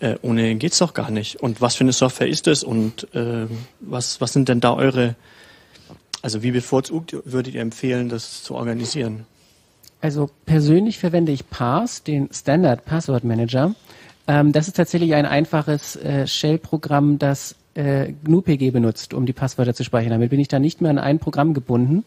äh, 0.00 0.14
ohne 0.22 0.54
geht's 0.54 0.78
doch 0.78 0.94
gar 0.94 1.10
nicht. 1.10 1.36
Und 1.36 1.60
was 1.60 1.76
für 1.76 1.84
eine 1.84 1.92
Software 1.92 2.28
ist 2.28 2.46
es 2.46 2.62
und 2.62 3.12
äh, 3.14 3.46
was, 3.80 4.20
was 4.20 4.32
sind 4.32 4.48
denn 4.48 4.60
da 4.60 4.74
eure, 4.74 5.16
also 6.22 6.42
wie 6.42 6.50
bevorzugt 6.50 7.16
würdet 7.24 7.54
ihr 7.54 7.60
empfehlen, 7.60 8.08
das 8.08 8.42
zu 8.42 8.54
organisieren? 8.54 9.26
Also 10.00 10.30
persönlich 10.46 10.98
verwende 10.98 11.32
ich 11.32 11.48
Parse, 11.50 12.02
den 12.04 12.28
Standard 12.32 12.84
Password 12.84 13.24
Manager. 13.24 13.74
Ähm, 14.26 14.52
das 14.52 14.68
ist 14.68 14.76
tatsächlich 14.76 15.14
ein 15.14 15.26
einfaches 15.26 15.96
äh, 15.96 16.26
Shell-Programm, 16.26 17.18
das 17.18 17.56
äh, 17.74 18.12
GNU-PG 18.24 18.70
benutzt, 18.70 19.14
um 19.14 19.26
die 19.26 19.32
Passwörter 19.32 19.74
zu 19.74 19.84
speichern. 19.84 20.10
Damit 20.10 20.30
bin 20.30 20.40
ich 20.40 20.48
dann 20.48 20.62
nicht 20.62 20.80
mehr 20.80 20.90
an 20.90 20.98
ein 20.98 21.18
Programm 21.18 21.54
gebunden. 21.54 22.04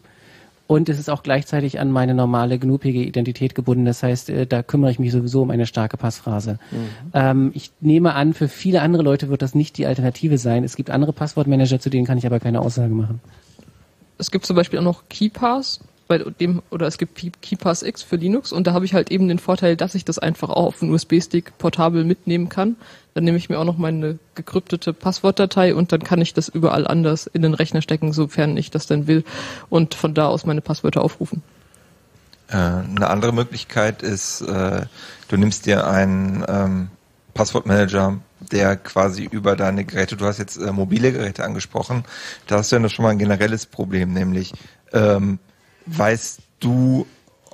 Und 0.68 0.88
es 0.88 0.98
ist 0.98 1.10
auch 1.10 1.22
gleichzeitig 1.22 1.80
an 1.80 1.90
meine 1.90 2.14
normale 2.14 2.58
GNU-PG-Identität 2.58 3.54
gebunden. 3.54 3.84
Das 3.84 4.02
heißt, 4.02 4.30
äh, 4.30 4.46
da 4.46 4.62
kümmere 4.62 4.90
ich 4.90 4.98
mich 4.98 5.12
sowieso 5.12 5.42
um 5.42 5.50
eine 5.50 5.66
starke 5.66 5.98
Passphrase. 5.98 6.58
Mhm. 6.70 6.76
Ähm, 7.12 7.50
ich 7.54 7.72
nehme 7.80 8.14
an, 8.14 8.32
für 8.32 8.48
viele 8.48 8.80
andere 8.80 9.02
Leute 9.02 9.28
wird 9.28 9.42
das 9.42 9.54
nicht 9.54 9.76
die 9.76 9.84
Alternative 9.84 10.38
sein. 10.38 10.64
Es 10.64 10.76
gibt 10.76 10.88
andere 10.88 11.12
Passwortmanager, 11.12 11.78
zu 11.78 11.90
denen 11.90 12.06
kann 12.06 12.16
ich 12.16 12.24
aber 12.24 12.40
keine 12.40 12.60
Aussage 12.60 12.94
machen. 12.94 13.20
Es 14.22 14.30
gibt 14.30 14.46
zum 14.46 14.54
Beispiel 14.54 14.78
auch 14.78 14.84
noch 14.84 15.02
KeyPass, 15.08 15.80
bei 16.06 16.18
dem, 16.18 16.62
oder 16.70 16.86
es 16.86 16.96
gibt 16.96 17.20
KeyPass 17.42 17.82
X 17.82 18.04
für 18.04 18.14
Linux 18.14 18.52
und 18.52 18.68
da 18.68 18.72
habe 18.72 18.84
ich 18.84 18.94
halt 18.94 19.10
eben 19.10 19.26
den 19.26 19.40
Vorteil, 19.40 19.76
dass 19.76 19.96
ich 19.96 20.04
das 20.04 20.20
einfach 20.20 20.48
auch 20.48 20.66
auf 20.66 20.80
einen 20.80 20.92
USB-Stick 20.92 21.58
portabel 21.58 22.04
mitnehmen 22.04 22.48
kann. 22.48 22.76
Dann 23.14 23.24
nehme 23.24 23.36
ich 23.36 23.48
mir 23.48 23.58
auch 23.58 23.64
noch 23.64 23.78
meine 23.78 24.20
gekryptete 24.36 24.92
Passwortdatei 24.92 25.74
und 25.74 25.90
dann 25.90 26.04
kann 26.04 26.20
ich 26.20 26.34
das 26.34 26.48
überall 26.48 26.86
anders 26.86 27.26
in 27.26 27.42
den 27.42 27.54
Rechner 27.54 27.82
stecken, 27.82 28.12
sofern 28.12 28.56
ich 28.56 28.70
das 28.70 28.86
denn 28.86 29.08
will 29.08 29.24
und 29.70 29.96
von 29.96 30.14
da 30.14 30.28
aus 30.28 30.46
meine 30.46 30.60
Passwörter 30.60 31.02
aufrufen. 31.02 31.42
Äh, 32.46 32.58
eine 32.58 33.10
andere 33.10 33.32
Möglichkeit 33.32 34.02
ist, 34.02 34.42
äh, 34.42 34.86
du 35.26 35.36
nimmst 35.36 35.66
dir 35.66 35.88
einen 35.88 36.44
ähm, 36.46 36.90
Passwortmanager, 37.34 38.18
der 38.40 38.76
quasi 38.76 39.24
über 39.24 39.56
deine 39.56 39.84
Geräte, 39.84 40.16
du 40.16 40.26
hast 40.26 40.38
jetzt 40.38 40.56
äh, 40.56 40.72
mobile 40.72 41.12
Geräte 41.12 41.44
angesprochen, 41.44 42.04
da 42.46 42.58
hast 42.58 42.72
du 42.72 42.76
ja 42.76 42.88
schon 42.88 43.04
mal 43.04 43.10
ein 43.10 43.18
generelles 43.18 43.66
Problem, 43.66 44.12
nämlich 44.12 44.52
ähm, 44.92 45.38
weißt 45.86 46.40
du, 46.60 47.06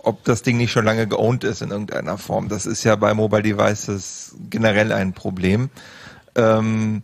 ob 0.03 0.25
das 0.25 0.43
Ding 0.43 0.57
nicht 0.57 0.73
schon 0.73 0.85
lange 0.85 1.07
geowned 1.07 1.45
ist 1.45 1.63
in 1.63 1.71
irgendeiner 1.71 2.19
Form. 2.19 2.49
Das 2.49 2.67
ist 2.67 2.85
ja 2.85 2.97
bei 2.97 3.15
Mobile 3.15 3.43
Devices 3.43 4.35
generell 4.49 4.93
ein 4.93 5.13
Problem. 5.13 5.71
Ähm, 6.35 7.03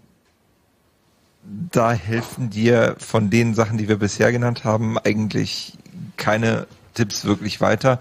da 1.71 1.93
helfen 1.93 2.51
dir 2.51 2.97
von 2.99 3.31
den 3.31 3.55
Sachen, 3.55 3.77
die 3.77 3.89
wir 3.89 3.99
bisher 3.99 4.33
genannt 4.33 4.65
haben, 4.65 4.99
eigentlich 4.99 5.77
keine 6.17 6.67
Tipps 6.95 7.25
wirklich 7.25 7.61
weiter. 7.61 8.01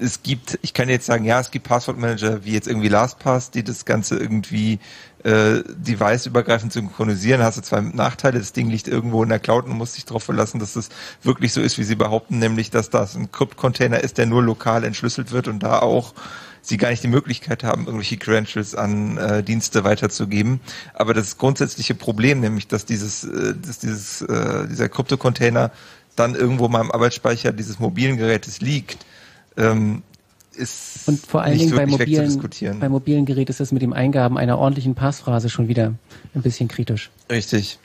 Es 0.00 0.22
gibt, 0.22 0.58
ich 0.62 0.72
kann 0.74 0.88
jetzt 0.88 1.06
sagen, 1.06 1.24
ja, 1.24 1.40
es 1.40 1.50
gibt 1.50 1.68
Passwortmanager 1.68 2.44
wie 2.44 2.52
jetzt 2.52 2.66
irgendwie 2.66 2.88
LastPass, 2.88 3.50
die 3.50 3.62
das 3.62 3.84
Ganze 3.84 4.16
irgendwie 4.16 4.78
äh, 5.24 5.62
device-übergreifend 5.66 6.72
synchronisieren, 6.72 7.42
hast 7.42 7.58
du 7.58 7.62
zwei 7.62 7.80
Nachteile. 7.80 8.38
Das 8.38 8.52
Ding 8.52 8.70
liegt 8.70 8.88
irgendwo 8.88 9.22
in 9.22 9.28
der 9.28 9.38
Cloud 9.38 9.66
und 9.66 9.76
musst 9.76 9.96
dich 9.96 10.06
darauf 10.06 10.24
verlassen, 10.24 10.58
dass 10.58 10.76
es 10.76 10.88
wirklich 11.22 11.52
so 11.52 11.60
ist, 11.60 11.78
wie 11.78 11.84
sie 11.84 11.96
behaupten, 11.96 12.38
nämlich, 12.38 12.70
dass 12.70 12.90
das 12.90 13.16
ein 13.16 13.30
Crypt-Container 13.30 14.00
ist, 14.00 14.18
der 14.18 14.26
nur 14.26 14.42
lokal 14.42 14.84
entschlüsselt 14.84 15.32
wird 15.32 15.48
und 15.48 15.62
da 15.62 15.80
auch 15.80 16.14
sie 16.62 16.76
gar 16.76 16.90
nicht 16.90 17.02
die 17.02 17.08
Möglichkeit 17.08 17.64
haben, 17.64 17.86
irgendwelche 17.86 18.16
Credentials 18.16 18.74
an 18.74 19.16
äh, 19.16 19.42
Dienste 19.42 19.84
weiterzugeben. 19.84 20.60
Aber 20.94 21.14
das 21.14 21.38
grundsätzliche 21.38 21.94
Problem, 21.94 22.40
nämlich, 22.40 22.68
dass 22.68 22.84
dieses, 22.84 23.24
äh, 23.24 23.54
dass 23.54 23.78
dieses, 23.78 24.22
äh, 24.22 24.68
dieser 24.68 24.88
Krypto-Container 24.88 25.70
dann 26.16 26.34
irgendwo 26.34 26.68
mal 26.68 26.80
im 26.80 26.90
Arbeitsspeicher 26.90 27.52
dieses 27.52 27.78
mobilen 27.78 28.16
Gerätes 28.16 28.60
liegt, 28.60 29.06
ähm, 29.56 30.02
ist 30.56 31.08
und 31.08 31.18
vor 31.20 31.42
allen 31.42 31.58
Dingen 31.58 31.74
bei 31.74 31.86
mobilen, 31.86 32.42
bei 32.80 32.88
mobilen 32.88 33.24
Geräten 33.24 33.50
ist 33.50 33.60
das 33.60 33.72
mit 33.72 33.82
dem 33.82 33.92
Eingaben 33.92 34.36
einer 34.36 34.58
ordentlichen 34.58 34.94
Passphrase 34.94 35.48
schon 35.48 35.68
wieder 35.68 35.94
ein 36.34 36.42
bisschen 36.42 36.68
kritisch. 36.68 37.10
Richtig. 37.30 37.78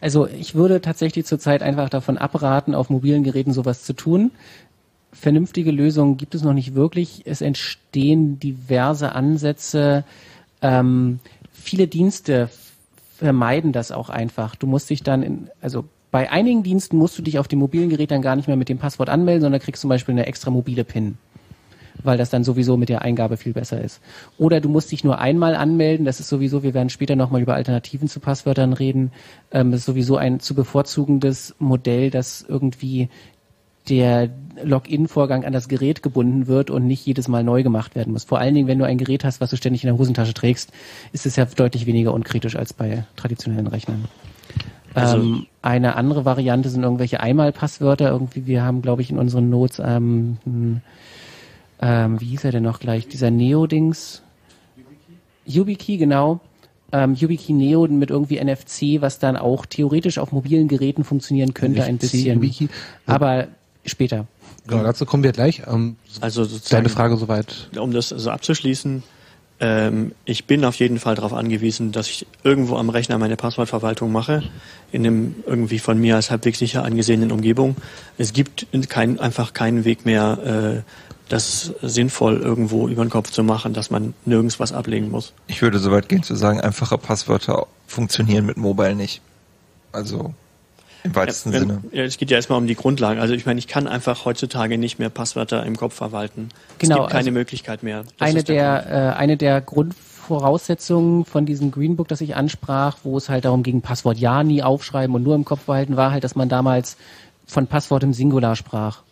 Also 0.00 0.26
ich 0.26 0.54
würde 0.54 0.80
tatsächlich 0.80 1.24
zurzeit 1.24 1.62
einfach 1.62 1.88
davon 1.88 2.18
abraten, 2.18 2.74
auf 2.74 2.90
mobilen 2.90 3.24
Geräten 3.24 3.52
sowas 3.52 3.84
zu 3.84 3.92
tun. 3.92 4.32
Vernünftige 5.12 5.70
Lösungen 5.70 6.16
gibt 6.16 6.34
es 6.34 6.42
noch 6.42 6.52
nicht 6.52 6.74
wirklich. 6.74 7.22
Es 7.24 7.40
entstehen 7.40 8.38
diverse 8.38 9.12
Ansätze. 9.12 10.04
Ähm, 10.60 11.20
viele 11.52 11.86
Dienste 11.86 12.50
vermeiden 13.16 13.72
das 13.72 13.92
auch 13.92 14.10
einfach. 14.10 14.56
Du 14.56 14.66
musst 14.66 14.90
dich 14.90 15.02
dann 15.02 15.22
in, 15.22 15.48
also 15.60 15.84
bei 16.14 16.30
einigen 16.30 16.62
Diensten 16.62 16.96
musst 16.96 17.18
du 17.18 17.22
dich 17.22 17.40
auf 17.40 17.48
dem 17.48 17.58
mobilen 17.58 17.88
Gerät 17.88 18.12
dann 18.12 18.22
gar 18.22 18.36
nicht 18.36 18.46
mehr 18.46 18.56
mit 18.56 18.68
dem 18.68 18.78
Passwort 18.78 19.08
anmelden, 19.08 19.42
sondern 19.42 19.60
kriegst 19.60 19.80
zum 19.80 19.88
Beispiel 19.88 20.12
eine 20.12 20.26
extra 20.26 20.48
mobile 20.48 20.84
PIN 20.84 21.18
weil 22.04 22.18
das 22.18 22.30
dann 22.30 22.44
sowieso 22.44 22.76
mit 22.76 22.88
der 22.88 23.02
Eingabe 23.02 23.36
viel 23.36 23.52
besser 23.52 23.80
ist. 23.80 24.00
Oder 24.38 24.60
du 24.60 24.68
musst 24.68 24.92
dich 24.92 25.02
nur 25.02 25.18
einmal 25.18 25.56
anmelden, 25.56 26.04
das 26.06 26.20
ist 26.20 26.28
sowieso, 26.28 26.62
wir 26.62 26.72
werden 26.72 26.88
später 26.88 27.16
nochmal 27.16 27.42
über 27.42 27.54
Alternativen 27.54 28.08
zu 28.08 28.20
Passwörtern 28.20 28.74
reden, 28.74 29.10
ähm, 29.50 29.72
das 29.72 29.80
ist 29.80 29.86
sowieso 29.86 30.16
ein 30.16 30.38
zu 30.38 30.54
bevorzugendes 30.54 31.56
Modell, 31.58 32.10
das 32.10 32.44
irgendwie 32.46 33.08
der 33.88 34.30
Login-Vorgang 34.62 35.44
an 35.44 35.52
das 35.52 35.66
Gerät 35.66 36.04
gebunden 36.04 36.46
wird 36.46 36.70
und 36.70 36.86
nicht 36.86 37.04
jedes 37.04 37.26
Mal 37.26 37.42
neu 37.42 37.64
gemacht 37.64 37.96
werden 37.96 38.12
muss. 38.12 38.22
Vor 38.22 38.38
allen 38.38 38.54
Dingen, 38.54 38.68
wenn 38.68 38.78
du 38.78 38.84
ein 38.84 38.98
Gerät 38.98 39.24
hast, 39.24 39.40
was 39.40 39.50
du 39.50 39.56
ständig 39.56 39.82
in 39.82 39.88
der 39.88 39.98
Hosentasche 39.98 40.34
trägst, 40.34 40.70
ist 41.12 41.26
es 41.26 41.34
ja 41.34 41.44
deutlich 41.44 41.86
weniger 41.86 42.14
unkritisch 42.14 42.54
als 42.54 42.72
bei 42.72 43.04
traditionellen 43.16 43.66
Rechnern. 43.66 44.04
Also 44.94 45.16
ähm, 45.16 45.46
eine 45.62 45.96
andere 45.96 46.24
Variante 46.24 46.68
sind 46.68 46.82
irgendwelche 46.82 47.20
Einmalpasswörter. 47.20 48.10
Irgendwie, 48.10 48.46
wir 48.46 48.62
haben, 48.62 48.80
glaube 48.80 49.02
ich, 49.02 49.10
in 49.10 49.18
unseren 49.18 49.50
Notes 49.50 49.80
ähm, 49.84 50.38
ähm, 51.84 52.20
wie 52.20 52.26
hieß 52.26 52.44
er 52.44 52.52
denn 52.52 52.62
noch 52.62 52.80
gleich, 52.80 53.08
dieser 53.08 53.30
Neo-Dings? 53.30 54.22
YubiKey, 55.44 55.98
genau. 55.98 56.40
Ähm, 56.92 57.14
YubiKey 57.14 57.52
Neo 57.52 57.86
mit 57.88 58.10
irgendwie 58.10 58.42
NFC, 58.42 59.02
was 59.02 59.18
dann 59.18 59.36
auch 59.36 59.66
theoretisch 59.66 60.18
auf 60.18 60.32
mobilen 60.32 60.68
Geräten 60.68 61.04
funktionieren 61.04 61.52
könnte, 61.52 61.80
NFC, 61.80 61.88
ein 61.88 61.98
bisschen. 61.98 62.34
YubiKey. 62.36 62.68
Aber 63.06 63.48
später. 63.84 64.26
Genau, 64.66 64.82
dazu 64.82 65.04
kommen 65.04 65.24
wir 65.24 65.32
gleich. 65.32 65.62
Ähm, 65.66 65.96
also 66.20 66.46
deine 66.70 66.88
Frage 66.88 67.18
soweit. 67.18 67.68
Um 67.76 67.92
das 67.92 68.12
also 68.12 68.30
abzuschließen, 68.30 69.02
ähm, 69.60 70.12
ich 70.24 70.46
bin 70.46 70.64
auf 70.64 70.76
jeden 70.76 70.98
Fall 70.98 71.14
darauf 71.14 71.32
angewiesen, 71.32 71.92
dass 71.92 72.08
ich 72.08 72.26
irgendwo 72.42 72.76
am 72.76 72.90
Rechner 72.90 73.18
meine 73.18 73.36
Passwortverwaltung 73.36 74.10
mache, 74.10 74.42
in 74.90 75.06
einem 75.06 75.34
irgendwie 75.46 75.78
von 75.78 75.98
mir 75.98 76.16
als 76.16 76.30
halbwegs 76.30 76.58
sicher 76.58 76.84
angesehenen 76.84 77.30
Umgebung. 77.30 77.76
Es 78.18 78.32
gibt 78.32 78.66
kein, 78.88 79.20
einfach 79.20 79.52
keinen 79.52 79.84
Weg 79.84 80.04
mehr, 80.04 80.82
äh, 80.84 80.90
das 81.28 81.72
sinnvoll 81.80 82.36
irgendwo 82.36 82.88
über 82.88 83.04
den 83.04 83.10
Kopf 83.10 83.30
zu 83.30 83.42
machen, 83.42 83.72
dass 83.72 83.90
man 83.90 84.12
nirgends 84.24 84.60
was 84.60 84.72
ablegen 84.72 85.10
muss. 85.10 85.32
Ich 85.46 85.62
würde 85.62 85.78
so 85.78 85.90
weit 85.90 86.08
gehen 86.08 86.22
zu 86.22 86.34
sagen, 86.34 86.60
einfache 86.60 86.98
Passwörter 86.98 87.66
funktionieren 87.86 88.44
mit 88.44 88.56
Mobile 88.56 88.94
nicht. 88.94 89.22
Also 89.92 90.34
im 91.04 91.14
weitesten 91.14 91.52
ja, 91.52 91.60
wenn, 91.60 91.68
Sinne. 91.68 91.82
Ja, 91.92 92.02
es 92.02 92.18
geht 92.18 92.30
ja 92.30 92.36
erstmal 92.36 92.58
um 92.58 92.66
die 92.66 92.74
Grundlagen. 92.74 93.20
Also 93.20 93.34
ich 93.34 93.46
meine, 93.46 93.58
ich 93.58 93.68
kann 93.68 93.86
einfach 93.86 94.24
heutzutage 94.24 94.78
nicht 94.78 94.98
mehr 94.98 95.10
Passwörter 95.10 95.64
im 95.64 95.76
Kopf 95.76 95.94
verwalten. 95.94 96.48
Genau, 96.78 96.94
es 96.96 97.00
gibt 97.02 97.10
keine 97.10 97.18
also 97.18 97.30
Möglichkeit 97.30 97.82
mehr. 97.82 98.04
Das 98.18 98.28
eine 98.28 98.42
der, 98.42 98.82
der 98.82 99.12
äh, 99.12 99.16
eine 99.16 99.36
der 99.36 99.60
Grundvoraussetzungen 99.60 101.24
von 101.24 101.46
diesem 101.46 101.70
Greenbook, 101.70 102.08
das 102.08 102.20
ich 102.20 102.34
ansprach, 102.34 102.98
wo 103.04 103.16
es 103.16 103.28
halt 103.28 103.44
darum 103.44 103.62
ging, 103.62 103.82
Passwort 103.82 104.18
ja 104.18 104.42
nie 104.42 104.62
aufschreiben 104.62 105.14
und 105.14 105.22
nur 105.22 105.34
im 105.34 105.44
Kopf 105.44 105.66
behalten, 105.66 105.96
war 105.96 106.10
halt, 106.10 106.24
dass 106.24 106.34
man 106.34 106.48
damals 106.48 106.96
von 107.46 107.66
Passwort 107.66 108.02
im 108.02 108.14
Singular 108.14 108.56
sprach 108.56 109.02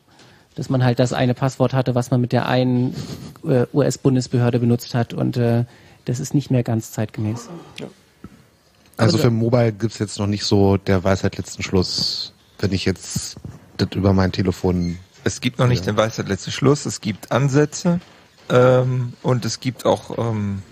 dass 0.54 0.68
man 0.68 0.84
halt 0.84 0.98
das 0.98 1.12
eine 1.14 1.32
Passwort 1.34 1.72
hatte, 1.72 1.94
was 1.94 2.10
man 2.10 2.20
mit 2.20 2.32
der 2.32 2.46
einen 2.46 2.94
äh, 3.42 3.64
US-Bundesbehörde 3.72 4.58
benutzt 4.58 4.94
hat 4.94 5.14
und 5.14 5.36
äh, 5.36 5.64
das 6.04 6.20
ist 6.20 6.34
nicht 6.34 6.50
mehr 6.50 6.62
ganz 6.62 6.92
zeitgemäß. 6.92 7.48
Ja. 7.80 7.86
Also 9.02 9.18
für 9.18 9.30
Mobile 9.30 9.72
gibt's 9.72 9.98
jetzt 9.98 10.18
noch 10.18 10.26
nicht 10.26 10.44
so 10.44 10.76
der 10.76 11.04
Weisheit 11.04 11.36
letzten 11.36 11.62
Schluss, 11.62 12.32
wenn 12.58 12.72
ich 12.72 12.84
jetzt 12.84 13.36
das 13.76 13.88
über 13.94 14.12
mein 14.12 14.32
Telefon. 14.32 14.98
Es 15.24 15.40
gibt 15.40 15.58
noch 15.58 15.68
nicht 15.68 15.86
den 15.86 15.96
Weisheit 15.96 16.28
letzten 16.28 16.50
Schluss, 16.50 16.86
es 16.86 17.00
gibt 17.00 17.30
Ansätze 17.30 18.00
ähm, 18.48 19.12
und 19.22 19.44
es 19.44 19.60
gibt 19.60 19.84
auch 19.86 20.18
ähm, 20.18 20.62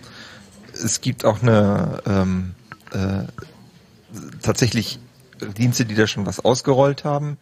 es 0.73 1.01
gibt 1.01 1.24
auch 1.24 1.43
eine 1.43 2.02
ähm, 2.07 2.55
äh, 2.93 3.24
tatsächlich 4.43 4.98
Dienste, 5.57 5.85
die 5.85 5.94
da 5.94 6.07
schon 6.07 6.27
was 6.27 6.40
ausgerollt 6.40 7.05
haben. 7.05 7.39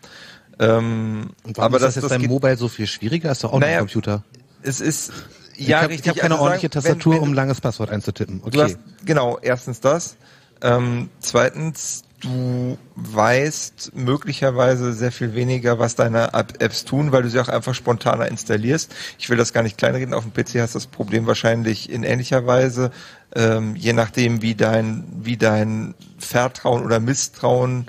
Ähm, 0.59 1.31
Und 1.45 1.57
warum 1.57 1.75
aber 1.75 1.77
ist 1.77 1.83
das, 1.83 1.95
das, 1.95 1.97
jetzt 1.97 2.05
das 2.05 2.11
beim 2.11 2.21
geht, 2.23 2.31
Mobile 2.31 2.57
so 2.57 2.69
viel 2.69 2.87
schwieriger? 2.87 3.31
Ist 3.31 3.45
doch 3.45 3.53
auch 3.53 3.61
Naja, 3.61 3.75
ein 3.75 3.79
Computer. 3.81 4.25
es 4.63 4.81
ist 4.81 5.13
Ich 5.57 5.69
ja 5.69 5.83
habe 5.83 5.91
richtig. 5.91 6.11
hab 6.11 6.17
keine 6.17 6.35
also 6.35 6.45
ordentliche 6.45 6.67
sagen, 6.73 6.85
Tastatur, 6.85 7.13
wenn, 7.15 7.21
wenn, 7.21 7.29
um 7.29 7.33
ein 7.33 7.37
langes 7.37 7.61
Passwort 7.61 7.91
einzutippen. 7.91 8.41
Okay. 8.43 8.51
Du 8.51 8.63
hast, 8.63 8.79
genau, 9.05 9.39
erstens 9.41 9.81
das. 9.81 10.17
Ähm, 10.63 11.11
zweitens, 11.21 12.03
du 12.21 12.79
weißt 12.97 13.93
möglicherweise 13.95 14.93
sehr 14.93 15.13
viel 15.13 15.35
weniger, 15.35 15.79
was 15.79 15.95
deine 15.95 16.35
App- 16.35 16.61
Apps 16.61 16.85
tun, 16.85 17.13
weil 17.13 17.23
du 17.23 17.31
sie 17.31 17.39
auch 17.41 17.49
einfach 17.49 17.75
spontaner 17.75 18.27
installierst. 18.27 18.93
Ich 19.19 19.31
will 19.31 19.37
das 19.37 19.53
gar 19.53 19.63
nicht 19.63 19.79
kleinreden. 19.79 20.15
Auf 20.15 20.25
dem 20.25 20.33
PC 20.33 20.61
hast 20.61 20.75
du 20.75 20.79
das 20.79 20.87
Problem 20.87 21.27
wahrscheinlich 21.27 21.91
in 21.91 22.03
ähnlicher 22.03 22.47
Weise, 22.47 22.91
ähm, 23.37 23.77
je 23.77 23.93
nachdem, 23.93 24.43
wie 24.43 24.55
dein, 24.55 25.05
wie 25.23 25.37
dein 25.37 25.95
Vertrauen 26.19 26.85
oder 26.85 26.99
Misstrauen 26.99 27.87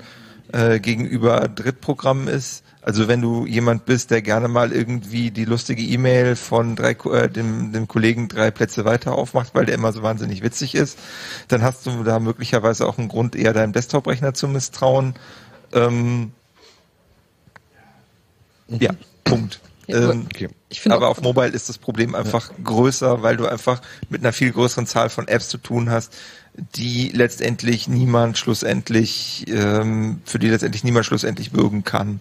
äh, 0.52 0.78
gegenüber 0.78 1.48
Drittprogrammen 1.48 2.28
ist. 2.28 2.62
Also 2.82 3.08
wenn 3.08 3.20
du 3.20 3.46
jemand 3.46 3.84
bist, 3.84 4.10
der 4.10 4.22
gerne 4.22 4.48
mal 4.48 4.72
irgendwie 4.72 5.30
die 5.30 5.44
lustige 5.44 5.82
E-Mail 5.82 6.34
von 6.34 6.76
drei, 6.76 6.92
äh, 6.92 7.28
dem, 7.28 7.72
dem 7.72 7.88
Kollegen 7.88 8.28
drei 8.28 8.50
Plätze 8.50 8.84
weiter 8.84 9.12
aufmacht, 9.12 9.54
weil 9.54 9.66
der 9.66 9.74
immer 9.74 9.92
so 9.92 10.02
wahnsinnig 10.02 10.42
witzig 10.42 10.74
ist, 10.74 10.98
dann 11.48 11.62
hast 11.62 11.84
du 11.84 12.02
da 12.04 12.18
möglicherweise 12.18 12.86
auch 12.86 12.98
einen 12.98 13.08
Grund, 13.08 13.36
eher 13.36 13.52
deinem 13.52 13.72
Desktop-Rechner 13.72 14.32
zu 14.32 14.48
misstrauen. 14.48 15.14
Ähm, 15.72 16.32
ja, 18.68 18.92
Punkt. 19.24 19.60
Ja, 19.86 19.98
aber 19.98 20.12
ähm, 20.14 20.26
Okay. 20.26 20.48
Aber 20.88 21.08
auf 21.08 21.20
Mobile 21.20 21.48
ist 21.48 21.68
das 21.68 21.78
Problem 21.78 22.14
einfach 22.14 22.52
größer, 22.62 23.22
weil 23.22 23.36
du 23.36 23.46
einfach 23.46 23.82
mit 24.08 24.22
einer 24.22 24.32
viel 24.32 24.52
größeren 24.52 24.86
Zahl 24.86 25.10
von 25.10 25.26
Apps 25.26 25.48
zu 25.48 25.58
tun 25.58 25.90
hast, 25.90 26.14
die 26.76 27.08
letztendlich 27.08 27.88
niemand 27.88 28.38
schlussendlich, 28.38 29.46
ähm, 29.48 30.22
für 30.24 30.38
die 30.38 30.48
letztendlich 30.48 30.84
niemand 30.84 31.06
schlussendlich 31.06 31.50
bürgen 31.50 31.82
kann. 31.82 32.20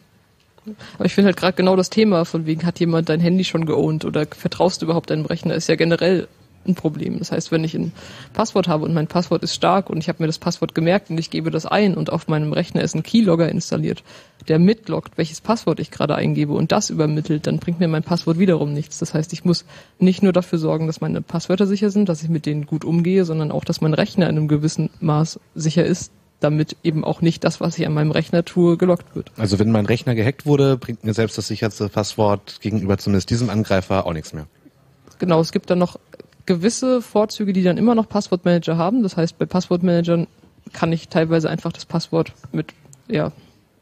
Aber 0.96 1.06
ich 1.06 1.14
finde 1.14 1.28
halt 1.28 1.38
gerade 1.38 1.54
genau 1.54 1.76
das 1.76 1.90
Thema, 1.90 2.26
von 2.26 2.46
wegen 2.46 2.66
hat 2.66 2.80
jemand 2.80 3.10
dein 3.10 3.20
Handy 3.20 3.44
schon 3.44 3.66
geowned 3.66 4.06
oder 4.06 4.26
vertraust 4.26 4.82
du 4.82 4.86
überhaupt 4.86 5.10
deinem 5.10 5.26
Rechner, 5.26 5.56
ist 5.56 5.70
ja 5.70 5.76
generell 5.76 6.28
ein 6.68 6.76
Problem. 6.76 7.20
Das 7.20 7.32
heißt, 7.32 7.52
wenn 7.52 7.64
ich 7.64 7.74
ein 7.76 7.92
Passwort 8.34 8.68
habe 8.68 8.86
und 8.86 8.94
mein 8.94 9.08
Passwort 9.08 9.44
ist 9.44 9.56
stark 9.56 9.90
und 9.90 9.98
ich 9.98 10.10
habe 10.10 10.22
mir 10.22 10.28
das 10.28 10.38
Passwort 10.38 10.76
gemerkt 10.76 11.10
und 11.10 11.18
ich 11.18 11.30
gebe 11.30 11.52
das 11.52 11.66
ein 11.66 11.96
und 11.96 12.12
auf 12.12 12.28
meinem 12.28 12.54
Rechner 12.54 12.82
ist 12.82 12.96
ein 12.96 13.04
Keylogger 13.04 13.50
installiert, 13.50 14.04
der 14.48 14.60
mitloggt, 14.60 15.18
welches 15.18 15.42
Passwort 15.42 15.80
ich 15.80 15.92
gerade 15.92 16.16
eingebe 16.16 16.54
und 16.54 16.72
das 16.72 16.90
übermittelt, 16.90 17.48
dann 17.48 17.60
bringt 17.60 17.80
mir 17.80 17.88
mein 17.88 18.04
Passwort 18.04 18.40
wiederum 18.40 18.74
nichts. 18.74 19.00
Das 19.00 19.14
heißt, 19.14 19.34
ich 19.34 19.46
muss 19.46 19.66
nicht 20.00 20.24
nur 20.24 20.34
dafür 20.34 20.60
sorgen, 20.60 20.88
dass 20.88 21.02
meine 21.02 21.22
Passwörter 21.22 21.66
sicher 21.66 21.90
sind, 21.90 22.10
dass 22.10 22.24
ich 22.24 22.30
mit 22.30 22.46
denen 22.46 22.66
gut 22.66 22.86
umgehe, 22.86 23.26
sondern 23.26 23.52
auch, 23.52 23.64
dass 23.64 23.82
mein 23.82 23.94
Rechner 23.94 24.30
in 24.30 24.38
einem 24.38 24.48
gewissen 24.48 24.90
Maß 25.00 25.40
sicher 25.56 25.86
ist, 25.86 26.12
damit 26.40 26.78
eben 26.84 27.04
auch 27.04 27.22
nicht 27.22 27.44
das, 27.44 27.60
was 27.60 27.78
ich 27.78 27.86
an 27.86 27.94
meinem 27.94 28.12
Rechner 28.12 28.46
tue, 28.46 28.78
gelockt 28.78 29.16
wird. 29.16 29.32
Also 29.38 29.60
wenn 29.60 29.72
mein 29.72 29.86
Rechner 29.86 30.16
gehackt 30.16 30.46
wurde, 30.46 30.78
bringt 30.78 31.04
mir 31.04 31.14
selbst 31.14 31.38
das 31.38 31.48
sicherste 31.48 31.90
Passwort 31.90 32.60
gegenüber 32.62 32.98
zumindest 32.98 33.30
diesem 33.30 33.50
Angreifer 33.50 34.06
auch 34.06 34.14
nichts 34.14 34.34
mehr. 34.34 34.48
Genau, 35.20 35.42
es 35.42 35.52
gibt 35.52 35.70
dann 35.70 35.80
noch 35.80 36.00
gewisse 36.46 37.02
Vorzüge, 37.02 37.54
die 37.54 37.64
dann 37.64 37.78
immer 37.78 37.94
noch 37.94 38.08
Passwortmanager 38.08 38.78
haben. 38.78 39.04
Das 39.04 39.18
heißt, 39.18 39.38
bei 39.38 39.46
Passwortmanagern 39.46 40.28
kann 40.74 40.94
ich 40.94 41.10
teilweise 41.10 41.50
einfach 41.50 41.74
das 41.74 41.86
Passwort 41.86 42.34
mit, 42.52 42.74
ja, 43.08 43.32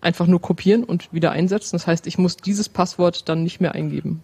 einfach 0.01 0.27
nur 0.27 0.41
kopieren 0.41 0.83
und 0.83 1.11
wieder 1.13 1.31
einsetzen. 1.31 1.71
Das 1.73 1.87
heißt, 1.87 2.07
ich 2.07 2.17
muss 2.17 2.37
dieses 2.37 2.69
Passwort 2.69 3.29
dann 3.29 3.43
nicht 3.43 3.61
mehr 3.61 3.73
eingeben. 3.73 4.21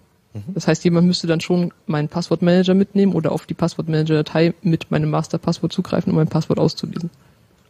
Das 0.47 0.67
heißt, 0.67 0.83
jemand 0.83 1.05
müsste 1.05 1.27
dann 1.27 1.41
schon 1.41 1.71
meinen 1.85 2.09
Passwortmanager 2.09 2.73
mitnehmen 2.73 3.13
oder 3.13 3.31
auf 3.31 3.45
die 3.45 3.53
Passwortmanager-Datei 3.53 4.55
mit 4.63 4.89
meinem 4.89 5.11
Masterpasswort 5.11 5.71
zugreifen, 5.71 6.11
um 6.11 6.15
mein 6.15 6.27
Passwort 6.27 6.57
auszulesen. 6.57 7.11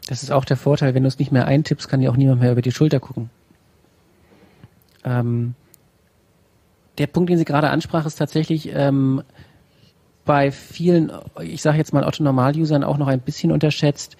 Das 0.07 0.23
ist 0.23 0.31
auch 0.31 0.45
der 0.45 0.57
Vorteil, 0.57 0.93
wenn 0.93 1.03
du 1.03 1.07
es 1.07 1.19
nicht 1.19 1.31
mehr 1.31 1.45
eintippst, 1.45 1.87
kann 1.87 2.01
dir 2.01 2.11
auch 2.11 2.17
niemand 2.17 2.41
mehr 2.41 2.51
über 2.51 2.61
die 2.61 2.71
Schulter 2.71 2.99
gucken. 2.99 3.29
Ähm, 5.05 5.55
der 6.97 7.07
Punkt, 7.07 7.29
den 7.29 7.37
sie 7.37 7.45
gerade 7.45 7.69
ansprach, 7.69 8.05
ist 8.05 8.15
tatsächlich 8.15 8.69
ähm, 8.73 9.23
bei 10.25 10.51
vielen, 10.51 11.11
ich 11.41 11.61
sage 11.61 11.77
jetzt 11.77 11.93
mal 11.93 12.03
Otto-Normal-Usern 12.03 12.83
auch 12.83 12.97
noch 12.97 13.07
ein 13.07 13.19
bisschen 13.19 13.51
unterschätzt, 13.51 14.17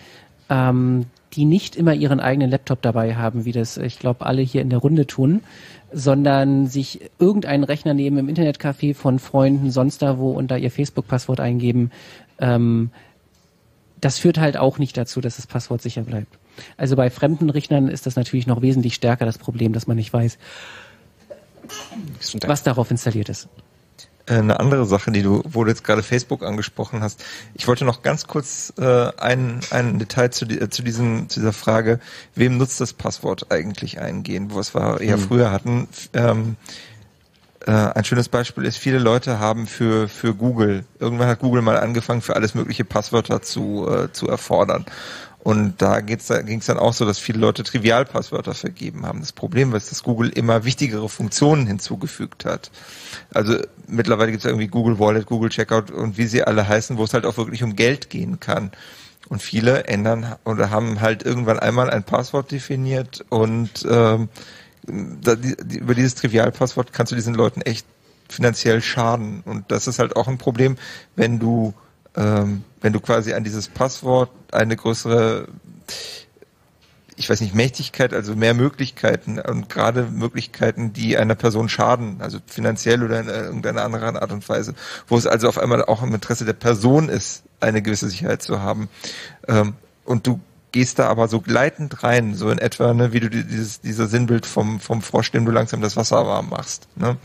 ähm, 0.50 1.06
die 1.34 1.46
nicht 1.46 1.76
immer 1.76 1.94
ihren 1.94 2.20
eigenen 2.20 2.50
Laptop 2.50 2.82
dabei 2.82 3.16
haben, 3.16 3.46
wie 3.46 3.52
das, 3.52 3.78
ich 3.78 4.00
glaube, 4.00 4.26
alle 4.26 4.42
hier 4.42 4.62
in 4.62 4.70
der 4.70 4.80
Runde 4.80 5.08
tun, 5.08 5.42
sondern 5.92 6.68
sich 6.68 7.10
irgendeinen 7.20 7.64
Rechner 7.64 7.94
nehmen 7.94 8.18
im 8.18 8.30
Internetcafé 8.30 8.94
von 8.94 9.20
Freunden, 9.20 9.72
sonst 9.72 10.02
da 10.02 10.18
wo 10.18 10.32
und 10.32 10.52
da 10.52 10.58
ihr 10.58 10.72
Facebook-Passwort 10.72 11.40
eingeben. 11.40 11.92
Ähm, 12.40 12.92
das 14.04 14.20
führt 14.20 14.38
halt 14.38 14.58
auch 14.58 14.80
nicht 14.80 14.98
dazu, 14.98 15.22
dass 15.22 15.38
das 15.38 15.48
Passwort 15.48 15.82
sicher 15.82 16.02
bleibt. 16.02 16.38
Also 16.78 16.96
bei 16.96 17.10
fremden 17.10 17.50
Rechnern 17.50 17.88
ist 17.88 18.06
das 18.06 18.16
natürlich 18.16 18.48
noch 18.48 18.62
wesentlich 18.62 18.96
stärker 18.96 19.26
das 19.26 19.38
Problem, 19.38 19.74
dass 19.74 19.88
man 19.88 19.98
nicht 19.98 20.12
weiß, 20.12 20.38
was 22.46 22.64
darauf 22.64 22.92
installiert 22.92 23.30
ist. 23.30 23.48
Äh, 24.26 24.36
Eine 24.36 24.60
andere 24.60 24.86
Sache, 24.86 25.12
die 25.12 25.22
du, 25.22 25.42
wo 25.46 25.64
du 25.64 25.70
jetzt 25.70 25.84
gerade 25.84 26.04
Facebook 26.04 26.44
angesprochen 26.44 27.02
hast. 27.02 27.24
Ich 27.54 27.68
wollte 27.68 27.86
noch 27.86 28.02
ganz 28.02 28.28
kurz 28.28 28.74
äh, 28.78 29.12
ein, 29.18 29.60
ein 29.72 30.00
Detail 30.00 30.32
zu, 30.32 30.46
die, 30.46 30.60
äh, 30.60 30.70
zu, 30.70 30.84
diesem, 30.84 31.30
zu 31.30 31.40
dieser 31.40 31.54
Frage, 31.54 32.00
wem 32.36 32.58
nutzt 32.58 32.82
das 32.82 32.94
Passwort 32.94 33.52
eigentlich 33.52 34.00
eingehen, 34.00 34.50
was 34.54 34.76
wir 34.76 35.02
eher 35.02 35.18
früher 35.18 35.52
hatten. 35.52 35.88
Ähm, 36.14 36.58
äh, 37.66 37.72
ein 37.72 38.04
schönes 38.04 38.30
Beispiel 38.30 38.66
ist, 38.66 38.78
viele 38.78 39.00
Leute 39.00 39.40
haben 39.40 39.68
für, 39.68 40.08
für 40.08 40.34
Google, 40.34 40.86
irgendwann 41.00 41.28
hat 41.28 41.40
Google 41.40 41.62
mal 41.62 41.78
angefangen, 41.78 42.22
für 42.22 42.36
alles 42.36 42.56
mögliche 42.56 42.86
Passwörter 42.86 43.42
zu, 43.42 43.88
äh, 43.90 44.12
zu 44.12 44.28
erfordern. 44.28 44.86
Und 45.44 45.82
da 45.82 46.00
geht's, 46.00 46.28
da 46.28 46.42
ging 46.42 46.60
es 46.60 46.68
dann 46.68 46.80
auch 46.80 46.94
so, 46.94 47.06
dass 47.06 47.20
viele 47.20 47.40
Leute 47.40 47.64
Trivialpasswörter 47.64 48.54
vergeben 48.54 49.06
haben. 49.06 49.20
Das 49.20 49.34
Problem 49.34 49.76
ist, 49.76 49.92
dass 49.92 50.02
Google 50.02 50.30
immer 50.30 50.64
wichtigere 50.64 51.10
Funktionen 51.10 51.68
hinzugefügt 51.68 52.46
hat. 52.46 52.72
Also 53.34 53.58
mittlerweile 53.88 54.32
gibt 54.32 54.46
es 54.46 54.50
irgendwie 54.50 54.68
Google 54.68 55.00
Wallet, 55.00 55.26
Google 55.26 55.50
Checkout 55.50 55.92
und 55.92 56.18
wie 56.18 56.28
sie 56.28 56.44
alle 56.44 56.66
heißen, 56.66 56.98
wo 56.98 57.04
es 57.04 57.14
halt 57.14 57.26
auch 57.26 57.36
wirklich 57.36 57.62
um 57.62 57.76
Geld 57.76 58.10
gehen 58.10 58.40
kann. 58.40 58.72
Und 59.28 59.42
viele 59.42 59.86
ändern 59.86 60.36
oder 60.46 60.70
haben 60.70 61.02
halt 61.02 61.24
irgendwann 61.24 61.60
einmal 61.60 61.90
ein 61.90 62.04
Passwort 62.04 62.52
definiert 62.52 63.26
und 63.30 63.86
ähm, 63.90 64.30
über 64.88 65.96
dieses 65.96 66.16
Trivialpasswort 66.16 66.94
kannst 66.94 67.12
du 67.12 67.16
diesen 67.16 67.34
Leuten 67.34 67.62
echt 67.62 67.86
finanziell 68.30 68.82
schaden. 68.82 69.42
Und 69.46 69.72
das 69.72 69.88
ist 69.88 70.00
halt 70.00 70.16
auch 70.16 70.28
ein 70.28 70.38
Problem, 70.38 70.78
wenn 71.16 71.40
du, 71.40 71.74
ähm, 72.16 72.64
wenn 72.82 72.94
du 72.94 73.00
quasi 73.00 73.34
an 73.34 73.44
dieses 73.44 73.68
Passwort 73.68 74.30
eine 74.52 74.76
größere, 74.76 75.48
ich 77.16 77.30
weiß 77.30 77.42
nicht, 77.42 77.54
Mächtigkeit, 77.54 78.14
also 78.14 78.36
mehr 78.36 78.54
Möglichkeiten 78.54 79.40
und 79.40 79.70
gerade 79.70 80.08
Möglichkeiten, 80.12 80.94
die 80.94 81.16
einer 81.18 81.36
Person 81.36 81.70
schaden, 81.70 82.22
also 82.22 82.40
finanziell 82.46 83.04
oder 83.04 83.20
in 83.20 83.28
irgendeiner 83.28 83.84
anderen 83.84 84.18
Art 84.18 84.32
und 84.32 84.48
Weise, 84.50 84.74
wo 85.08 85.18
es 85.18 85.28
also 85.28 85.48
auf 85.48 85.58
einmal 85.58 85.86
auch 85.86 86.02
im 86.02 86.14
Interesse 86.14 86.46
der 86.46 86.54
Person 86.54 87.10
ist, 87.10 87.44
eine 87.60 87.82
gewisse 87.82 88.10
Sicherheit 88.10 88.42
zu 88.42 88.62
haben. 88.62 88.90
Ähm, 89.48 89.74
und 90.06 90.28
du 90.28 90.42
gehst 90.74 91.00
da 91.00 91.08
aber 91.08 91.30
so 91.30 91.40
gleitend 91.40 92.04
rein, 92.04 92.36
so 92.36 92.50
in 92.50 92.58
etwa, 92.58 92.94
ne, 92.94 93.14
wie 93.14 93.22
du 93.22 93.30
die- 93.30 93.46
dieses, 93.46 93.80
dieser 93.80 94.08
Sinnbild 94.08 94.46
vom, 94.46 94.82
vom 94.82 95.02
Frosch, 95.02 95.32
dem 95.32 95.46
du 95.46 95.52
langsam 95.52 95.80
das 95.80 95.96
Wasser 95.96 96.26
warm 96.28 96.50
machst. 96.50 96.88
Ne? 96.98 97.16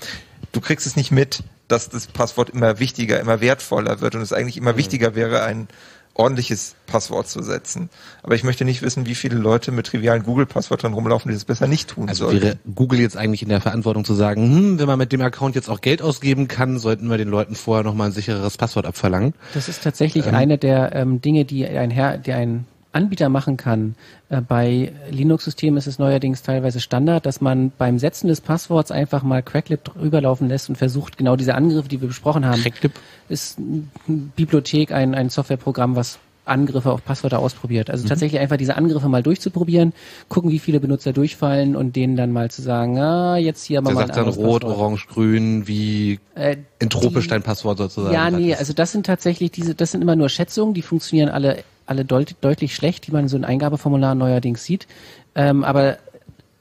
Du 0.53 0.61
kriegst 0.61 0.87
es 0.87 0.95
nicht 0.95 1.11
mit, 1.11 1.43
dass 1.67 1.89
das 1.89 2.07
Passwort 2.07 2.51
immer 2.51 2.79
wichtiger, 2.79 3.19
immer 3.21 3.41
wertvoller 3.41 4.01
wird 4.01 4.15
und 4.15 4.21
es 4.23 4.33
eigentlich 4.33 4.57
immer 4.57 4.77
wichtiger 4.77 5.15
wäre, 5.17 5.43
ein 5.43 5.67
ordentliches 6.15 6.75
Passwort 6.87 7.29
zu 7.29 7.43
setzen. 7.43 7.91
Aber 8.25 8.35
ich 8.35 8.43
möchte 8.43 8.65
nicht 8.65 8.83
wissen, 8.83 9.07
wie 9.07 9.15
viele 9.15 9.37
Leute 9.37 9.71
mit 9.71 9.87
trivialen 9.87 10.25
Google-Passwörtern 10.25 10.93
rumlaufen, 10.93 11.31
die 11.31 11.35
das 11.37 11.45
besser 11.45 11.69
nicht 11.69 11.91
tun 11.91 12.09
Also 12.09 12.25
sollten. 12.27 12.43
wäre 12.43 12.57
Google 12.75 12.99
jetzt 12.99 13.17
eigentlich 13.17 13.43
in 13.43 13.49
der 13.51 13.61
Verantwortung 13.61 14.05
zu 14.05 14.15
sagen, 14.15 14.43
hm, 14.43 14.79
wenn 14.81 14.87
man 14.89 14.99
mit 14.99 15.13
dem 15.13 15.21
Account 15.21 15.55
jetzt 15.55 15.69
auch 15.71 15.81
Geld 15.81 16.03
ausgeben 16.03 16.49
kann, 16.49 16.79
sollten 16.81 17.09
wir 17.09 17.19
den 17.19 17.29
Leuten 17.29 17.55
vorher 17.55 17.85
nochmal 17.85 18.09
ein 18.09 18.13
sichereres 18.13 18.57
Passwort 18.57 18.85
abverlangen. 18.87 19.33
Das 19.55 19.69
ist 19.69 19.85
tatsächlich 19.85 20.27
eine 20.27 20.59
der 20.59 20.93
ähm, 20.95 21.21
Dinge, 21.21 21.45
die 21.45 21.65
ein 21.67 21.91
Herr, 21.91 22.19
die 22.19 22.33
ein 22.33 22.67
Anbieter 22.93 23.29
machen 23.29 23.57
kann. 23.57 23.95
Äh, 24.29 24.41
bei 24.41 24.93
Linux-Systemen 25.11 25.77
ist 25.77 25.87
es 25.87 25.99
neuerdings 25.99 26.43
teilweise 26.43 26.81
Standard, 26.81 27.27
dass 27.27 27.41
man 27.41 27.71
beim 27.77 27.99
Setzen 27.99 28.29
des 28.29 28.41
Passworts 28.41 28.91
einfach 28.91 29.23
mal 29.23 29.43
Cracklib 29.43 29.85
drüber 29.85 30.21
laufen 30.21 30.49
lässt 30.49 30.69
und 30.69 30.77
versucht, 30.77 31.19
genau 31.19 31.37
diese 31.37 31.55
Angriffe, 31.55 31.89
die 31.89 32.01
wir 32.01 32.09
besprochen 32.09 32.47
haben, 32.47 32.63
Cracklib? 32.63 32.93
ist 33.29 33.59
eine 33.59 33.85
Bibliothek, 34.37 34.93
ein, 34.93 35.15
ein 35.15 35.29
Softwareprogramm, 35.29 35.97
was 35.97 36.19
Angriffe 36.49 36.91
auf 36.91 37.05
Passwörter 37.05 37.41
ausprobiert. 37.41 37.91
Also 37.91 38.09
tatsächlich 38.09 38.41
einfach 38.41 38.57
diese 38.57 38.75
Angriffe 38.77 39.09
mal 39.11 39.23
durchzuprobieren, 39.23 39.93
gucken, 40.31 40.51
wie 40.51 40.59
viele 40.59 40.81
Benutzer 40.81 41.13
durchfallen 41.13 41.77
und 41.77 41.95
denen 41.95 42.17
dann 42.17 42.33
mal 42.33 42.51
zu 42.51 42.63
sagen, 42.63 42.99
ah, 42.99 43.37
jetzt 43.37 43.65
hier 43.65 43.77
haben 43.77 43.85
wir 43.85 43.89
Der 43.91 43.95
mal 43.97 44.01
sagt 44.07 44.17
dann 44.17 44.27
anderes 44.29 44.39
rot, 44.39 44.63
Passwort. 44.63 44.79
orange, 44.81 45.07
grün, 45.09 45.69
wie 45.69 46.19
Äh, 46.35 46.57
in 46.79 46.89
tropisch 46.89 47.29
dein 47.29 47.43
Passwort 47.43 47.77
sozusagen. 47.77 48.15
ja, 48.15 48.31
nee, 48.31 48.53
hat. 48.53 48.61
also 48.61 48.73
das 48.73 48.93
sind 48.93 49.05
tatsächlich 49.05 49.51
diese, 49.51 49.75
das 49.75 49.93
sind 49.93 50.01
immer 50.01 50.17
nur 50.17 50.31
Schätzungen, 50.31 50.73
die 50.73 50.81
funktionieren 50.83 51.29
alle, 51.29 51.63
alle 51.89 52.05
deut 52.05 52.37
deutlich 52.41 52.75
schlecht, 52.75 53.07
die 53.07 53.13
man 53.13 53.29
so 53.29 53.37
in 53.37 53.45
Eingabeformularen 53.45 54.19
neuerdings 54.19 54.65
sieht. 54.65 54.87
Ähm, 55.35 55.65
aber 55.65 55.99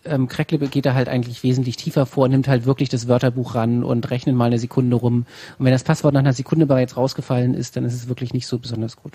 ähm, 0.06 0.28
Cracklib 0.28 0.72
geht 0.72 0.86
da 0.86 0.94
halt 0.94 1.10
eigentlich 1.10 1.44
wesentlich 1.44 1.76
tiefer 1.76 2.06
vor 2.06 2.28
nimmt 2.28 2.48
halt 2.48 2.66
wirklich 2.66 2.90
das 2.90 3.08
Wörterbuch 3.08 3.56
ran 3.56 3.84
und 3.84 4.10
rechnet 4.10 4.36
mal 4.36 4.46
eine 4.46 4.60
Sekunde 4.60 4.96
rum. 4.96 5.26
Und 5.58 5.66
wenn 5.66 5.74
das 5.74 5.84
Passwort 5.84 6.14
nach 6.14 6.22
einer 6.22 6.34
Sekunde 6.34 6.66
bereits 6.66 6.98
rausgefallen 6.98 7.54
ist, 7.54 7.76
dann 7.76 7.84
ist 7.84 7.94
es 7.94 8.08
wirklich 8.08 8.34
nicht 8.34 8.48
so 8.48 8.58
besonders 8.58 8.96
gut. 8.96 9.14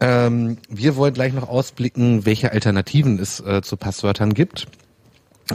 Ähm, 0.00 0.58
wir 0.68 0.96
wollen 0.96 1.14
gleich 1.14 1.32
noch 1.32 1.48
ausblicken, 1.48 2.26
welche 2.26 2.52
Alternativen 2.52 3.18
es 3.18 3.40
äh, 3.40 3.62
zu 3.62 3.76
Passwörtern 3.76 4.34
gibt. 4.34 4.66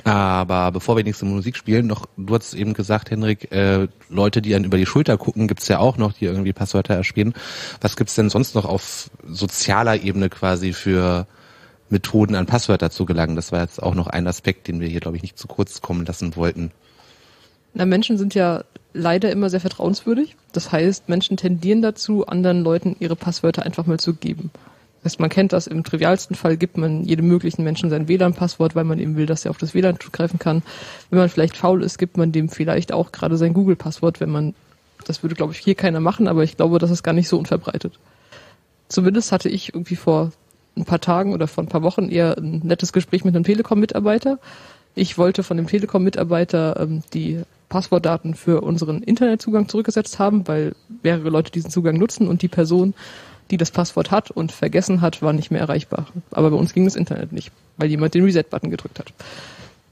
Aber 0.03 0.71
bevor 0.71 0.97
wir 0.97 1.03
nächste 1.03 1.25
Musik 1.25 1.57
spielen, 1.57 1.87
noch, 1.87 2.05
du 2.15 2.35
hast 2.35 2.53
eben 2.53 2.73
gesagt, 2.73 3.09
Henrik, 3.09 3.51
äh, 3.51 3.87
Leute, 4.09 4.41
die 4.41 4.51
dann 4.51 4.63
über 4.63 4.77
die 4.77 4.85
Schulter 4.85 5.17
gucken, 5.17 5.47
gibt's 5.47 5.67
ja 5.67 5.79
auch 5.79 5.97
noch, 5.97 6.13
die 6.13 6.25
irgendwie 6.25 6.53
Passwörter 6.53 6.93
erspielen. 6.93 7.33
Was 7.81 7.95
gibt's 7.95 8.15
denn 8.15 8.29
sonst 8.29 8.53
noch 8.53 8.65
auf 8.65 9.09
sozialer 9.27 10.01
Ebene 10.01 10.29
quasi 10.29 10.73
für 10.73 11.25
Methoden 11.89 12.35
an 12.35 12.45
Passwörter 12.45 12.91
zu 12.91 13.05
gelangen? 13.05 13.35
Das 13.35 13.51
war 13.51 13.61
jetzt 13.61 13.81
auch 13.81 13.95
noch 13.95 14.07
ein 14.07 14.27
Aspekt, 14.27 14.67
den 14.67 14.79
wir 14.79 14.87
hier, 14.87 14.99
glaube 14.99 15.17
ich, 15.17 15.23
nicht 15.23 15.39
zu 15.39 15.47
kurz 15.47 15.81
kommen 15.81 16.05
lassen 16.05 16.35
wollten. 16.35 16.71
Na, 17.73 17.85
Menschen 17.85 18.17
sind 18.17 18.35
ja 18.35 18.63
leider 18.93 19.31
immer 19.31 19.49
sehr 19.49 19.59
vertrauenswürdig. 19.59 20.35
Das 20.51 20.71
heißt, 20.71 21.09
Menschen 21.09 21.37
tendieren 21.37 21.81
dazu, 21.81 22.27
anderen 22.27 22.63
Leuten 22.63 22.95
ihre 22.99 23.15
Passwörter 23.15 23.63
einfach 23.63 23.87
mal 23.87 23.99
zu 23.99 24.13
geben. 24.13 24.51
Heißt, 25.03 25.19
man 25.19 25.29
kennt 25.29 25.53
das, 25.53 25.67
im 25.67 25.83
trivialsten 25.83 26.35
Fall 26.35 26.57
gibt 26.57 26.77
man 26.77 27.03
jedem 27.03 27.27
möglichen 27.27 27.63
Menschen 27.63 27.89
sein 27.89 28.07
WLAN-Passwort, 28.07 28.75
weil 28.75 28.83
man 28.83 28.99
eben 28.99 29.15
will, 29.15 29.25
dass 29.25 29.45
er 29.45 29.51
auf 29.51 29.57
das 29.57 29.73
WLAN 29.73 29.99
zugreifen 29.99 30.39
kann. 30.39 30.61
Wenn 31.09 31.19
man 31.19 31.29
vielleicht 31.29 31.55
faul 31.55 31.83
ist, 31.83 31.97
gibt 31.97 32.17
man 32.17 32.31
dem 32.31 32.49
vielleicht 32.49 32.91
auch 32.91 33.11
gerade 33.11 33.37
sein 33.37 33.53
Google-Passwort, 33.53 34.19
wenn 34.19 34.29
man, 34.29 34.53
das 35.05 35.23
würde 35.23 35.35
glaube 35.35 35.53
ich 35.53 35.59
hier 35.59 35.75
keiner 35.75 36.01
machen, 36.01 36.27
aber 36.27 36.43
ich 36.43 36.57
glaube, 36.57 36.79
das 36.79 36.91
ist 36.91 37.03
gar 37.03 37.13
nicht 37.13 37.29
so 37.29 37.37
unverbreitet. 37.37 37.97
Zumindest 38.89 39.31
hatte 39.31 39.47
ich 39.47 39.73
irgendwie 39.73 39.95
vor 39.95 40.31
ein 40.75 40.85
paar 40.85 40.99
Tagen 40.99 41.33
oder 41.33 41.47
vor 41.47 41.63
ein 41.63 41.69
paar 41.69 41.83
Wochen 41.83 42.09
eher 42.09 42.37
ein 42.37 42.61
nettes 42.63 42.91
Gespräch 42.91 43.23
mit 43.23 43.35
einem 43.35 43.45
Telekom-Mitarbeiter. 43.45 44.39
Ich 44.95 45.17
wollte 45.17 45.43
von 45.43 45.57
dem 45.57 45.67
Telekom-Mitarbeiter 45.67 46.79
ähm, 46.79 47.03
die 47.13 47.41
Passwortdaten 47.69 48.33
für 48.33 48.61
unseren 48.61 49.01
Internetzugang 49.03 49.69
zurückgesetzt 49.69 50.19
haben, 50.19 50.47
weil 50.47 50.73
mehrere 51.03 51.29
Leute 51.29 51.51
diesen 51.51 51.69
Zugang 51.69 51.97
nutzen 51.97 52.27
und 52.27 52.41
die 52.41 52.47
Person 52.47 52.95
die 53.51 53.57
das 53.57 53.71
Passwort 53.71 54.11
hat 54.11 54.31
und 54.31 54.51
vergessen 54.51 55.01
hat, 55.01 55.21
war 55.21 55.33
nicht 55.33 55.51
mehr 55.51 55.61
erreichbar. 55.61 56.07
Aber 56.31 56.51
bei 56.51 56.57
uns 56.57 56.73
ging 56.73 56.85
das 56.85 56.95
Internet 56.95 57.31
nicht, 57.31 57.51
weil 57.77 57.89
jemand 57.89 58.13
den 58.13 58.23
Reset-Button 58.23 58.69
gedrückt 58.69 58.99
hat. 58.99 59.13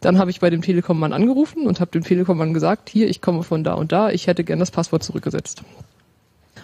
Dann 0.01 0.19
habe 0.19 0.29
ich 0.29 0.39
bei 0.39 0.49
dem 0.49 0.61
Telekom-Mann 0.61 1.13
angerufen 1.13 1.65
und 1.65 1.79
habe 1.79 1.91
dem 1.91 2.03
Telekom-Mann 2.03 2.53
gesagt, 2.53 2.89
hier, 2.89 3.09
ich 3.09 3.21
komme 3.21 3.43
von 3.43 3.63
da 3.63 3.73
und 3.73 3.91
da, 3.91 4.11
ich 4.11 4.27
hätte 4.27 4.43
gern 4.43 4.59
das 4.59 4.71
Passwort 4.71 5.03
zurückgesetzt. 5.03 5.63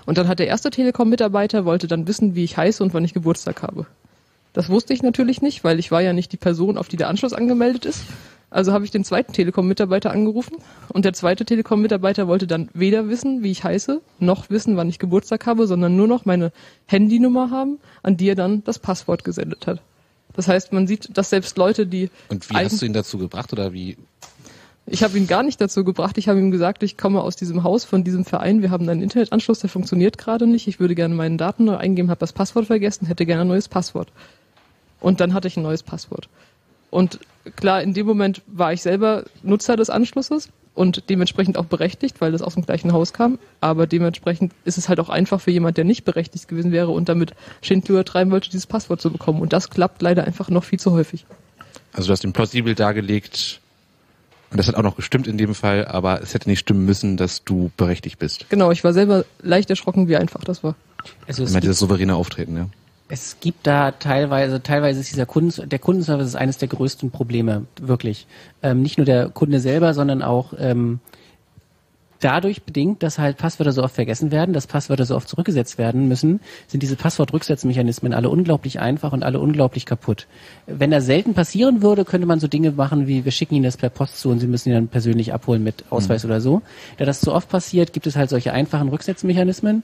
Und 0.06 0.18
dann 0.18 0.28
hat 0.28 0.40
der 0.40 0.48
erste 0.48 0.70
Telekom-Mitarbeiter, 0.70 1.65
wollte 1.65 1.88
dann 1.88 2.07
wissen, 2.07 2.36
wie 2.36 2.44
ich 2.44 2.57
heiße 2.57 2.84
und 2.84 2.94
wann 2.94 3.06
ich 3.06 3.14
Geburtstag 3.14 3.64
habe. 3.64 3.86
Das 4.52 4.70
wusste 4.70 4.94
ich 4.94 5.02
natürlich 5.02 5.41
nicht, 5.41 5.64
weil 5.64 5.80
ich 5.80 5.91
war 5.91 6.02
ja 6.02 6.14
nicht 6.14 6.32
die 6.32 6.38
Person, 6.38 6.78
auf 6.78 6.88
die 6.88 6.98
der 6.98 7.10
Anschluss 7.10 7.34
angemeldet 7.34 7.86
ist. 7.86 8.03
Also 8.53 8.71
habe 8.71 8.85
ich 8.85 8.91
den 8.91 9.03
zweiten 9.03 9.34
Telekom-Mitarbeiter 9.34 10.11
angerufen 10.11 10.57
und 10.89 11.05
der 11.05 11.13
zweite 11.13 11.43
Telekom-Mitarbeiter 11.43 12.27
wollte 12.27 12.45
dann 12.45 12.69
weder 12.75 13.09
wissen, 13.09 13.41
wie 13.41 13.49
ich 13.49 13.63
heiße, 13.63 13.99
noch 14.19 14.51
wissen, 14.51 14.77
wann 14.77 14.88
ich 14.89 14.99
Geburtstag 14.99 15.47
habe, 15.47 15.65
sondern 15.65 15.95
nur 15.95 16.07
noch 16.07 16.25
meine 16.25 16.51
Handynummer 16.85 17.49
haben, 17.49 17.80
an 18.03 18.15
die 18.15 18.30
er 18.30 18.35
dann 18.35 18.63
das 18.63 18.77
Passwort 18.77 19.23
gesendet 19.23 19.65
hat. 19.65 19.81
Das 20.35 20.47
heißt, 20.47 20.71
man 20.71 20.85
sieht, 20.85 21.17
dass 21.17 21.31
selbst 21.31 21.57
Leute, 21.57 21.88
die 21.88 22.11
Und 22.30 22.47
wie 22.51 22.55
hast 22.55 22.80
du 22.80 22.85
ihn 22.85 22.93
dazu 22.93 23.17
gebracht 23.17 23.51
oder 23.53 23.73
wie? 23.73 23.97
ich 24.85 25.01
habe 25.01 25.17
ihn 25.17 25.25
gar 25.25 25.41
nicht 25.41 25.59
dazu 25.59 25.84
gebracht. 25.84 26.17
Ich 26.19 26.27
habe 26.27 26.39
ihm 26.39 26.51
gesagt, 26.51 26.84
ich 26.84 26.95
komme 26.95 27.21
aus 27.21 27.35
diesem 27.35 27.63
Haus 27.63 27.85
von 27.85 28.03
diesem 28.03 28.25
Verein. 28.25 28.61
Wir 28.61 28.69
haben 28.69 28.88
einen 28.88 29.01
Internetanschluss, 29.01 29.59
der 29.59 29.69
funktioniert 29.69 30.19
gerade 30.19 30.45
nicht. 30.45 30.67
Ich 30.67 30.80
würde 30.80 30.93
gerne 30.93 31.15
meine 31.15 31.38
Daten 31.38 31.65
neu 31.65 31.77
eingeben, 31.77 32.11
habe 32.11 32.19
das 32.19 32.34
Passwort 32.34 32.67
vergessen, 32.67 33.07
hätte 33.07 33.25
gerne 33.25 33.41
ein 33.41 33.47
neues 33.47 33.67
Passwort. 33.67 34.09
Und 34.99 35.21
dann 35.21 35.34
hatte 35.34 35.47
ich 35.47 35.57
ein 35.57 35.63
neues 35.63 35.81
Passwort. 35.84 36.30
Und 36.94 37.20
klar, 37.56 37.82
in 37.82 37.94
dem 37.94 38.06
Moment 38.06 38.41
war 38.48 38.72
ich 38.72 38.82
selber 38.82 39.26
Nutzer 39.41 39.76
des 39.76 39.90
Anschlusses 39.90 40.49
und 40.76 41.10
dementsprechend 41.10 41.57
auch 41.57 41.65
berechtigt, 41.65 42.22
weil 42.22 42.32
das 42.32 42.41
aus 42.41 42.53
dem 42.53 42.65
gleichen 42.65 42.94
Haus 42.94 43.14
kam. 43.14 43.40
Aber 43.61 43.88
dementsprechend 43.88 44.53
ist 44.64 44.78
es 44.78 44.90
halt 44.90 44.99
auch 44.99 45.10
einfach 45.10 45.41
für 45.41 45.52
jemand, 45.52 45.78
der 45.78 45.86
nicht 45.86 46.06
berechtigt 46.06 46.48
gewesen 46.48 46.72
wäre 46.72 46.91
und 46.91 47.10
damit 47.10 47.34
Schindluder 47.61 48.06
treiben 48.06 48.32
wollte, 48.32 48.49
dieses 48.49 48.68
Passwort 48.68 49.02
zu 49.02 49.11
bekommen. 49.11 49.41
Und 49.41 49.53
das 49.53 49.70
klappt 49.70 50.02
leider 50.02 50.24
einfach 50.24 50.49
noch 50.49 50.64
viel 50.64 50.80
zu 50.80 50.91
häufig. 50.91 51.26
Also 51.94 52.07
du 52.07 52.11
hast 52.11 52.24
ihn 52.24 52.34
plausibel 52.34 52.76
dargelegt, 52.76 53.60
und 54.53 54.57
das 54.57 54.68
hat 54.68 54.76
auch 54.76 54.84
noch 54.84 54.95
gestimmt 54.95 55.26
in 55.26 55.40
dem 55.40 55.56
Fall, 55.56 55.88
aber 55.88 56.22
es 56.22 56.36
hätte 56.36 56.48
nicht 56.48 56.60
stimmen 56.60 56.86
müssen, 56.86 57.18
dass 57.18 57.44
du 57.44 57.72
berechtigt 57.76 58.20
bist. 58.20 58.45
Genau, 58.49 58.70
ich 58.70 58.84
war 58.84 58.94
selber 58.94 59.26
leicht 59.41 59.72
erschrocken, 59.72 60.07
wie 60.07 60.15
einfach 60.15 60.44
das 60.44 60.64
war. 60.64 60.76
Also 61.28 61.41
Ich 61.41 61.48
es 61.48 61.53
meine, 61.53 61.53
gibt, 61.53 61.64
dieses 61.64 61.80
souveräne 61.80 62.15
Auftreten, 62.15 62.56
ja. 62.56 62.68
Es 63.14 63.38
gibt 63.40 63.68
da 63.68 63.91
teilweise, 63.91 64.64
teilweise 64.64 64.99
ist 64.99 65.11
dieser 65.11 65.27
Kunden, 65.27 65.69
der 65.69 65.77
Kundenservice 65.77 66.30
ist 66.30 66.35
eines 66.35 66.57
der 66.57 66.68
größten 66.68 67.11
Probleme, 67.11 67.68
wirklich. 67.80 68.26
Ähm, 68.64 68.81
nicht 68.81 68.98
nur 68.98 69.06
der 69.06 69.30
Kunde 69.30 69.60
selber, 69.60 69.94
sondern 69.94 70.23
auch 70.23 70.53
ähm, 70.57 70.99
dadurch 72.19 72.64
bedingt, 72.64 73.03
dass 73.03 73.19
halt 73.19 73.38
Passwörter 73.38 73.72
so 73.72 73.84
oft 73.84 73.94
vergessen 73.94 74.31
werden, 74.31 74.52
dass 74.52 74.65
Passwörter 74.65 75.06
so 75.06 75.15
oft 75.15 75.30
zurückgesetzt 75.30 75.77
werden 75.77 76.07
müssen, 76.07 76.40
sind 76.65 76.81
diese 76.81 76.95
Passwortrücksetzmechanismen 76.95 78.15
alle 78.15 78.31
unglaublich 78.31 78.80
einfach 78.80 79.14
und 79.14 79.23
alle 79.23 79.40
unglaublich 79.40 79.85
kaputt. 79.85 80.26
Wenn 80.65 80.90
das 80.90 81.06
selten 81.06 81.35
passieren 81.35 81.84
würde, 81.84 82.06
könnte 82.06 82.26
man 82.26 82.40
so 82.40 82.48
Dinge 82.48 82.72
machen 82.72 83.06
wie, 83.06 83.26
wir 83.26 83.31
schicken 83.31 83.53
Ihnen 83.53 83.65
das 83.65 83.77
per 83.77 83.91
Post 83.91 84.22
zu 84.22 84.30
und 84.30 84.40
Sie 84.40 84.48
müssen 84.48 84.69
ihn 84.69 84.76
dann 84.76 84.88
persönlich 84.88 85.35
abholen 85.35 85.64
mit 85.64 85.85
Ausweis 85.91 86.26
oder 86.26 86.41
so. 86.41 86.64
Da 86.98 87.06
das 87.06 87.22
so 87.22 87.31
oft 87.31 87.48
passiert, 87.48 87.94
gibt 87.94 88.07
es 88.07 88.15
halt 88.15 88.31
solche 88.31 88.53
einfachen 88.53 88.90
Rücksetzmechanismen 88.90 89.84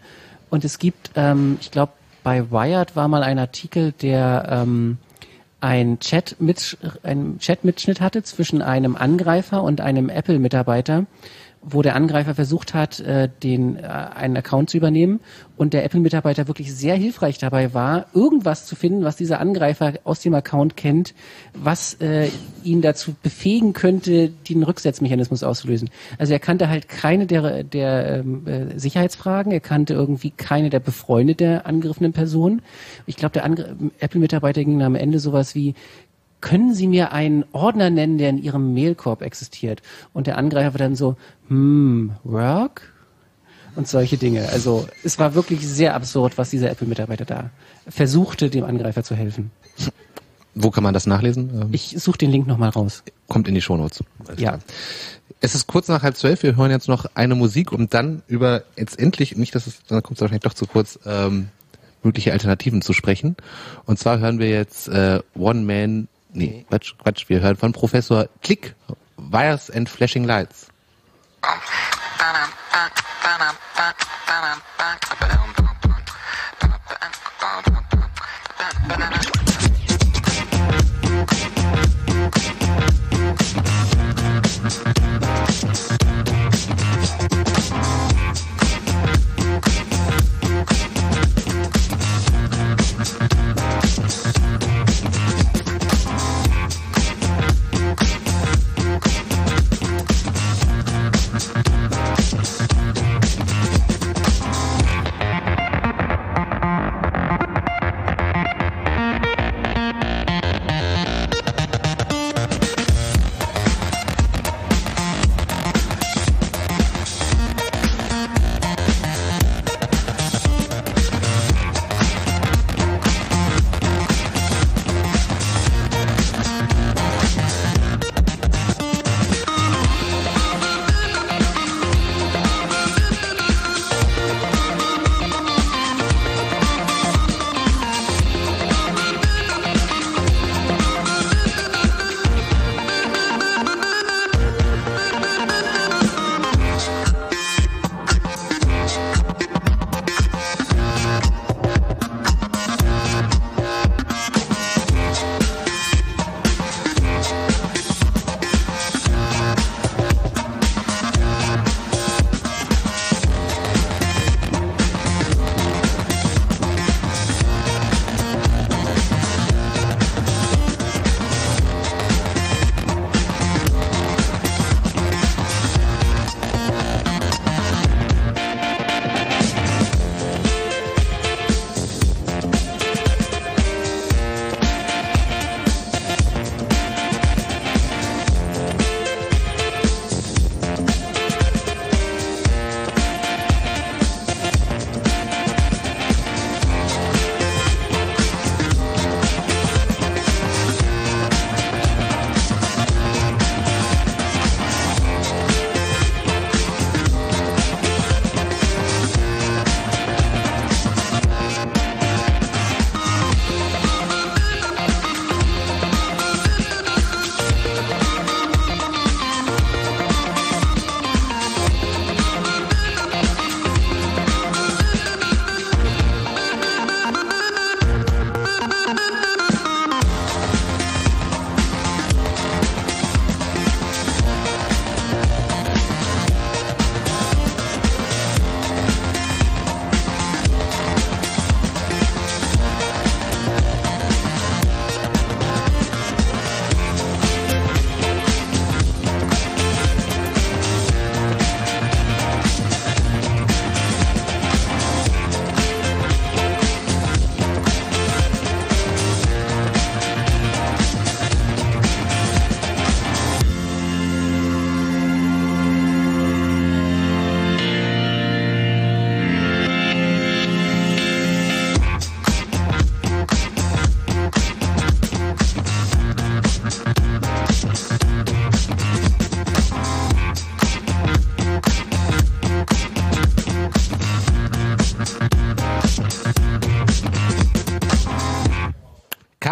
und 0.49 0.65
es 0.65 0.79
gibt, 0.79 1.11
ähm, 1.15 1.59
ich 1.61 1.69
glaube, 1.69 1.91
bei 2.29 2.51
Wired 2.51 2.95
war 2.95 3.07
mal 3.07 3.23
ein 3.23 3.39
Artikel, 3.39 3.91
der 3.91 4.47
ähm, 4.51 4.99
ein 5.61 5.97
Chat 5.97 6.35
mit 6.37 6.77
ein 7.01 7.39
Chat-Mitschnitt 7.39 8.01
hatte 8.01 8.21
zwischen 8.21 8.61
einem 8.61 8.95
Angreifer 8.95 9.63
und 9.63 9.81
einem 9.81 10.09
Apple-Mitarbeiter, 10.09 11.07
wo 11.61 11.81
der 11.81 11.95
Angreifer 11.95 12.35
versucht 12.35 12.73
hat, 12.73 12.99
äh, 13.01 13.29
den 13.43 13.75
äh, 13.75 13.81
einen 13.81 14.37
Account 14.37 14.69
zu 14.69 14.77
übernehmen 14.77 15.19
und 15.57 15.73
der 15.73 15.83
Apple-Mitarbeiter 15.83 16.47
wirklich 16.47 16.73
sehr 16.73 16.95
hilfreich 16.95 17.37
dabei 17.37 17.73
war, 17.73 18.05
irgendwas 18.13 18.65
zu 18.65 18.77
finden, 18.77 19.03
was 19.03 19.17
dieser 19.17 19.41
Angreifer 19.41 19.93
aus 20.05 20.21
dem 20.21 20.33
Account 20.33 20.77
kennt, 20.77 21.13
was 21.53 21.95
äh, 21.95 22.29
ihn 22.63 22.81
dazu 22.81 23.13
befähigen 23.21 23.73
könnte, 23.73 24.29
den 24.29 24.63
Rücksetzmechanismus 24.63 25.43
auszulösen. 25.43 25.89
Also 26.17 26.31
er 26.31 26.39
kannte 26.39 26.69
halt 26.69 26.87
keine 26.87 27.25
der, 27.25 27.63
der 27.63 28.19
ähm, 28.19 28.47
äh, 28.47 28.79
Sicherheitsfragen, 28.79 29.51
er 29.51 29.59
kannte 29.59 29.93
irgendwie 29.93 30.31
keine 30.31 30.69
der 30.69 30.79
Befreunde 30.79 31.35
der 31.35 31.65
angegriffenen 31.65 32.13
Person. 32.13 32.61
Ich 33.05 33.17
glaube, 33.17 33.33
der 33.33 33.45
Angr- 33.45 33.75
Apple-Mitarbeiter 33.99 34.63
ging 34.63 34.81
am 34.81 34.95
Ende 34.95 35.19
sowas 35.19 35.55
wie, 35.55 35.75
können 36.41 36.73
Sie 36.73 36.87
mir 36.87 37.11
einen 37.11 37.43
Ordner 37.51 37.89
nennen, 37.89 38.17
der 38.17 38.29
in 38.29 38.37
Ihrem 38.37 38.73
Mailkorb 38.73 39.21
existiert? 39.21 39.81
Und 40.13 40.27
der 40.27 40.37
Angreifer 40.37 40.73
war 40.73 40.79
dann 40.79 40.95
so, 40.95 41.17
hm, 41.47 42.11
Work? 42.23 42.93
Und 43.75 43.87
solche 43.87 44.17
Dinge. 44.17 44.49
Also 44.49 44.87
es 45.03 45.19
war 45.19 45.35
wirklich 45.35 45.65
sehr 45.67 45.93
absurd, 45.95 46.37
was 46.37 46.49
dieser 46.49 46.69
Apple-Mitarbeiter 46.71 47.25
da 47.25 47.49
versuchte, 47.87 48.49
dem 48.49 48.63
Angreifer 48.65 49.03
zu 49.03 49.15
helfen. 49.15 49.51
Wo 50.55 50.71
kann 50.71 50.83
man 50.83 50.93
das 50.93 51.05
nachlesen? 51.07 51.49
Ähm, 51.61 51.69
Ich 51.71 51.95
suche 51.99 52.17
den 52.17 52.31
Link 52.31 52.47
nochmal 52.47 52.69
raus. 52.69 53.03
kommt 53.27 53.47
in 53.47 53.53
die 53.55 53.61
Shownotes. 53.61 54.03
Alles 54.27 54.41
Ja. 54.41 54.49
klar. 54.51 54.59
Es 55.41 55.55
ist 55.55 55.67
kurz 55.67 55.87
nach 55.87 56.01
halb 56.03 56.17
zwölf. 56.17 56.43
Wir 56.43 56.57
hören 56.57 56.71
jetzt 56.71 56.87
noch 56.89 57.05
eine 57.13 57.35
Musik, 57.35 57.71
um 57.71 57.87
dann 57.89 58.23
über 58.27 58.63
jetzt 58.75 58.99
endlich, 58.99 59.37
nicht, 59.37 59.55
dass 59.55 59.67
es, 59.67 59.81
dann 59.87 60.01
kommt 60.03 60.17
es 60.17 60.21
wahrscheinlich 60.21 60.43
doch 60.43 60.53
zu 60.55 60.65
kurz, 60.65 60.99
ähm, 61.05 61.47
mögliche 62.03 62.33
Alternativen 62.33 62.81
zu 62.81 62.91
sprechen. 62.93 63.37
Und 63.85 63.99
zwar 63.99 64.19
hören 64.19 64.39
wir 64.39 64.49
jetzt 64.49 64.89
äh, 64.89 65.21
One 65.37 65.61
Man, 65.61 66.07
nee, 66.39 66.65
Quatsch, 66.69 66.93
Quatsch, 66.97 67.29
wir 67.29 67.41
hören 67.41 67.55
von 67.55 67.71
Professor 67.71 68.27
Klick, 68.41 68.75
Wires 69.17 69.69
and 69.69 69.89
Flashing 69.89 70.23
Lights. 70.23 70.67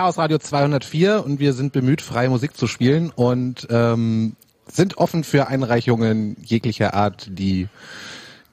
Chaos 0.07 0.19
Radio 0.19 0.37
204 0.37 1.25
und 1.25 1.41
wir 1.41 1.51
sind 1.51 1.73
bemüht, 1.73 2.01
freie 2.01 2.29
Musik 2.29 2.55
zu 2.55 2.65
spielen 2.65 3.11
und 3.13 3.67
ähm, 3.69 4.37
sind 4.65 4.97
offen 4.97 5.25
für 5.25 5.49
Einreichungen 5.49 6.37
jeglicher 6.41 6.93
Art, 6.93 7.27
die 7.29 7.67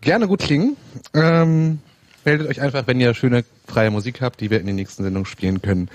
gerne 0.00 0.26
gut 0.26 0.40
klingen. 0.40 0.76
Ähm, 1.14 1.78
meldet 2.24 2.48
euch 2.48 2.60
einfach, 2.60 2.88
wenn 2.88 2.98
ihr 2.98 3.14
schöne 3.14 3.44
freie 3.68 3.92
Musik 3.92 4.20
habt, 4.20 4.40
die 4.40 4.50
wir 4.50 4.58
in 4.58 4.66
den 4.66 4.74
nächsten 4.74 5.04
Sendungen 5.04 5.26
spielen 5.26 5.62
können. 5.62 5.90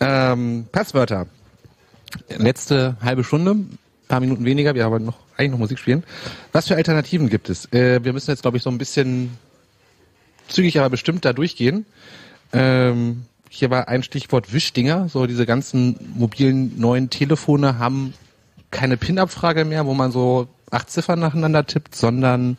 Ähm, 0.00 0.64
Passwörter. 0.72 1.26
Letzte 2.38 2.96
halbe 3.02 3.24
Stunde, 3.24 3.56
paar 4.08 4.20
Minuten 4.20 4.46
weniger, 4.46 4.74
wir 4.74 4.84
haben 4.84 5.04
noch 5.04 5.18
eigentlich 5.36 5.50
noch 5.50 5.58
Musik 5.58 5.80
spielen. 5.80 6.02
Was 6.52 6.68
für 6.68 6.76
Alternativen 6.76 7.28
gibt 7.28 7.50
es? 7.50 7.70
Äh, 7.74 8.02
wir 8.02 8.14
müssen 8.14 8.30
jetzt, 8.30 8.40
glaube 8.40 8.56
ich, 8.56 8.62
so 8.62 8.70
ein 8.70 8.78
bisschen 8.78 9.36
zügig, 10.48 10.78
aber 10.78 10.88
bestimmt 10.88 11.26
da 11.26 11.34
durchgehen. 11.34 11.84
Ähm, 12.54 13.26
hier 13.54 13.68
war 13.68 13.86
ein 13.88 14.02
Stichwort 14.02 14.54
Wischdinger. 14.54 15.10
So 15.10 15.26
diese 15.26 15.44
ganzen 15.44 15.96
mobilen 16.14 16.80
neuen 16.80 17.10
Telefone 17.10 17.78
haben 17.78 18.14
keine 18.70 18.96
PIN-Abfrage 18.96 19.66
mehr, 19.66 19.84
wo 19.84 19.92
man 19.92 20.10
so 20.10 20.48
acht 20.70 20.88
Ziffern 20.88 21.20
nacheinander 21.20 21.66
tippt, 21.66 21.94
sondern 21.94 22.56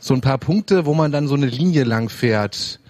so 0.00 0.12
ein 0.12 0.20
paar 0.20 0.38
Punkte, 0.38 0.84
wo 0.84 0.94
man 0.94 1.12
dann 1.12 1.28
so 1.28 1.36
eine 1.36 1.46
Linie 1.46 1.84
lang 1.84 2.08
fährt. 2.08 2.80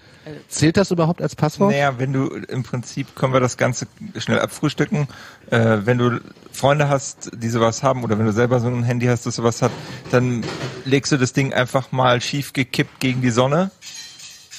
Zählt 0.47 0.77
das 0.77 0.89
überhaupt 0.89 1.21
als 1.21 1.35
Passwort? 1.35 1.73
Naja, 1.73 1.99
wenn 1.99 2.11
du 2.11 2.25
im 2.25 2.63
Prinzip 2.63 3.15
können 3.15 3.33
wir 3.33 3.39
das 3.39 3.57
Ganze 3.57 3.85
schnell 4.17 4.39
abfrühstücken. 4.39 5.07
Äh, 5.51 5.77
wenn 5.83 5.99
du 5.99 6.19
Freunde 6.51 6.89
hast, 6.89 7.29
die 7.35 7.49
sowas 7.49 7.83
haben, 7.83 8.03
oder 8.03 8.17
wenn 8.17 8.25
du 8.25 8.33
selber 8.33 8.59
so 8.59 8.67
ein 8.67 8.81
Handy 8.81 9.05
hast, 9.05 9.27
das 9.27 9.35
sowas 9.35 9.61
hat, 9.61 9.71
dann 10.09 10.43
legst 10.85 11.11
du 11.11 11.17
das 11.17 11.33
Ding 11.33 11.53
einfach 11.53 11.91
mal 11.91 12.19
schief 12.19 12.53
gekippt 12.53 12.99
gegen 12.99 13.21
die 13.21 13.29
Sonne 13.29 13.69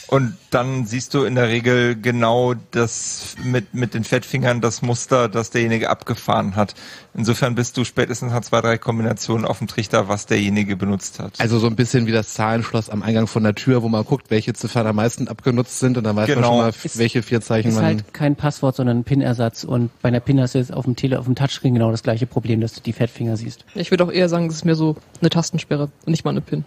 und 0.09 0.37
dann 0.51 0.87
siehst 0.87 1.15
du 1.15 1.25
in 1.25 1.35
der 1.35 1.49
Regel 1.49 1.97
genau 2.01 2.55
das 2.71 3.35
mit, 3.43 3.75
mit 3.75 3.93
den 3.95 4.05
Fettfingern 4.05 4.61
das 4.61 4.81
Muster, 4.83 5.29
das 5.29 5.51
derjenige 5.51 5.91
abgefahren 5.91 6.55
hat. 6.55 6.75
Insofern 7.15 7.55
bist 7.57 7.77
du 7.77 7.85
spätestens 7.85 8.33
nach 8.33 8.43
zwei, 8.43 8.61
drei 8.61 8.79
Kombinationen 8.79 9.45
auf 9.45 9.59
dem 9.59 9.67
Trichter, 9.67 10.09
was 10.09 10.27
derjenige 10.27 10.77
benutzt 10.77 11.19
hat. 11.19 11.41
Also 11.41 11.59
so 11.59 11.67
ein 11.67 11.75
bisschen 11.75 12.07
wie 12.07 12.13
das 12.13 12.35
Zahlenschloss 12.35 12.89
am 12.89 13.03
Eingang 13.03 13.27
von 13.27 13.43
der 13.43 13.55
Tür, 13.55 13.83
wo 13.83 13.89
man 13.89 14.05
guckt, 14.05 14.31
welche 14.31 14.53
Ziffern 14.55 14.87
am 14.87 14.97
meisten 14.97 15.27
abgenutzt 15.29 15.81
sind 15.81 15.99
und 15.99 16.05
dann 16.05 16.15
weiß 16.15 16.27
Genau. 16.27 16.59
man 16.59 16.73
schon 16.73 16.83
mal, 16.91 16.99
welche 16.99 17.23
vier 17.23 17.41
Zeichen 17.41 17.69
Ist 17.69 17.75
man... 17.75 17.85
halt 17.85 18.15
kein 18.15 18.37
Passwort, 18.37 18.77
sondern 18.77 18.99
ein 18.99 19.05
PIN-Ersatz. 19.05 19.65
Und 19.65 19.91
bei 20.03 20.09
einer 20.09 20.21
PIN 20.21 20.41
hast 20.41 20.55
du 20.55 20.59
jetzt 20.59 20.73
auf 20.73 20.85
dem 20.85 20.95
Tele, 20.95 21.19
auf 21.19 21.25
dem 21.25 21.35
Touchscreen 21.35 21.75
genau 21.75 21.91
das 21.91 22.03
gleiche 22.05 22.27
Problem, 22.27 22.61
dass 22.61 22.75
du 22.75 22.81
die 22.81 22.93
Fettfinger 22.93 23.37
siehst. 23.37 23.65
Ich 23.75 23.91
würde 23.91 24.05
auch 24.05 24.13
eher 24.13 24.29
sagen, 24.29 24.47
es 24.47 24.55
ist 24.57 24.65
mehr 24.65 24.77
so 24.77 24.97
eine 25.21 25.31
Tastensperre 25.31 25.85
und 26.05 26.09
nicht 26.09 26.25
mal 26.25 26.31
eine 26.31 26.41
PIN. 26.43 26.65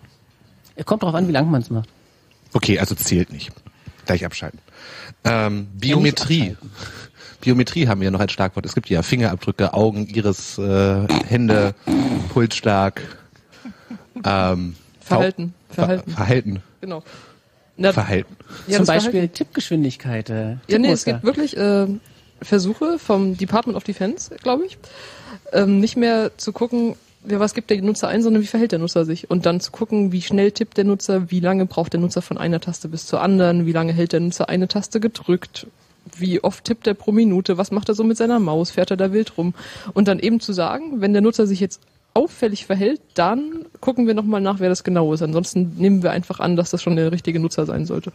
Kommt 0.86 1.03
drauf 1.03 1.14
an, 1.16 1.28
wie 1.28 1.32
lange 1.32 1.49
man 1.49 1.61
es 1.61 1.70
macht. 1.70 1.90
Okay, 2.54 2.80
also 2.80 2.96
zählt 2.96 3.32
nicht. 3.32 3.52
Gleich 4.06 4.26
abschalten. 4.26 4.60
Ähm, 5.24 5.68
Biometrie. 5.74 6.56
Biometrie 7.42 7.88
haben 7.88 8.02
wir 8.02 8.12
noch 8.12 8.20
als 8.20 8.32
Schlagwort. 8.32 8.66
Es 8.66 8.74
gibt 8.76 8.90
ja 8.90 9.02
Fingerabdrücke, 9.02 9.74
Augen, 9.74 10.08
Iris, 10.08 10.58
äh, 10.58 11.08
Hände, 11.28 11.74
Pulsschlag. 12.34 13.02
Ähm, 14.26 14.76
Verhalten. 15.00 15.54
Ver 15.70 15.76
Verhalten. 15.76 16.12
Verhalten. 16.12 16.64
Genau. 16.82 17.04
Na, 17.78 17.94
Verhalten. 17.94 18.36
ja, 18.68 18.78
Zum 18.78 18.86
Beispiel 18.86 19.12
Verhalten- 19.12 19.34
Tippgeschwindigkeit. 19.36 20.30
Äh, 20.30 20.58
Ja, 20.68 20.78
nee, 20.80 20.92
es 20.92 21.06
gibt 21.06 21.24
wirklich 21.24 21.56
äh, 21.56 21.88
Versuche 22.42 23.00
vom 23.00 23.38
Department 23.38 23.78
of 23.78 23.84
Defense, 23.86 24.36
glaube 24.42 24.66
ich, 24.66 24.78
ähm, 25.54 25.80
nicht 25.80 25.96
mehr 25.96 26.32
zu 26.38 26.52
gucken, 26.52 26.96
ja, 27.28 27.40
was 27.40 27.54
gibt 27.54 27.70
der 27.70 27.82
Nutzer 27.82 28.08
ein, 28.08 28.24
sondern 28.24 28.41
wie 28.41 28.48
verhält 28.48 28.72
der 28.72 28.80
Nutzer 28.80 29.06
sich. 29.06 29.30
Und 29.30 29.46
dann 29.46 29.60
zu 29.60 29.72
gucken, 29.72 30.12
wie 30.12 30.22
schnell 30.22 30.52
tippt 30.52 30.78
der 30.78 30.86
Nutzer, 30.86 31.30
wie 31.32 31.40
lange 31.40 31.66
braucht 31.66 31.94
der 31.94 32.00
Nutzer 32.00 32.22
von 32.22 32.38
einer 32.38 32.60
Taste 32.60 32.88
bis 32.88 33.06
zur 33.06 33.22
anderen, 33.22 33.66
wie 33.66 33.72
lange 33.72 33.94
hält 33.94 34.14
der 34.14 34.22
Nutzer 34.22 34.48
eine 34.48 34.68
Taste 34.68 35.00
gedrückt, 35.00 35.68
wie 36.18 36.44
oft 36.44 36.64
tippt 36.64 36.88
er 36.88 36.94
pro 36.94 37.12
Minute, 37.12 37.58
was 37.58 37.72
macht 37.72 37.90
er 37.90 37.96
so 37.96 38.04
mit 38.04 38.18
seiner 38.18 38.40
Maus, 38.40 38.72
fährt 38.72 38.91
er 38.91 38.98
da 38.98 39.12
wild 39.12 39.38
rum. 39.38 39.54
Und 39.94 40.08
dann 40.08 40.20
eben 40.20 40.40
zu 40.40 40.54
sagen, 40.54 41.02
wenn 41.02 41.14
der 41.14 41.22
Nutzer 41.22 41.46
sich 41.46 41.60
jetzt 41.60 41.82
auffällig 42.14 42.66
verhält, 42.66 43.02
dann 43.14 43.66
gucken 43.82 44.08
wir 44.08 44.14
nochmal 44.14 44.41
nach, 44.41 44.60
wer 44.60 44.70
das 44.70 44.84
genau 44.84 45.14
ist. 45.14 45.22
Ansonsten 45.22 45.76
nehmen 45.78 46.04
wir 46.04 46.12
einfach 46.12 46.40
an, 46.40 46.56
dass 46.56 46.72
das 46.72 46.82
schon 46.82 46.96
der 46.96 47.12
richtige 47.12 47.40
Nutzer 47.40 47.66
sein 47.66 47.86
sollte. 47.86 48.12